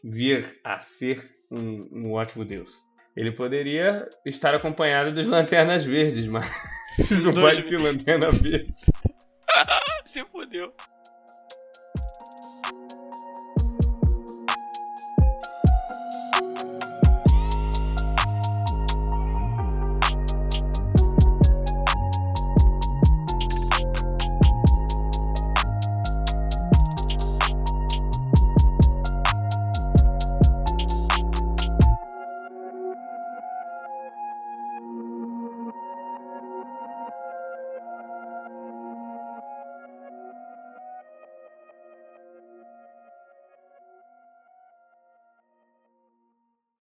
vir 0.05 0.61
a 0.63 0.81
ser 0.81 1.25
um, 1.51 1.81
um 1.91 2.13
ótimo 2.13 2.45
deus. 2.45 2.85
Ele 3.17 3.33
poderia 3.33 4.07
estar 4.27 4.55
acompanhado 4.55 5.13
dos 5.13 5.29
Lanternas 5.29 5.85
Verdes, 5.85 6.27
mas 6.27 6.47
não 7.25 7.33
pode 7.33 7.63
ter 7.63 7.79
Lanterna 7.79 8.31
Verde. 8.31 8.71
Se 10.05 10.23
fodeu. 10.27 10.75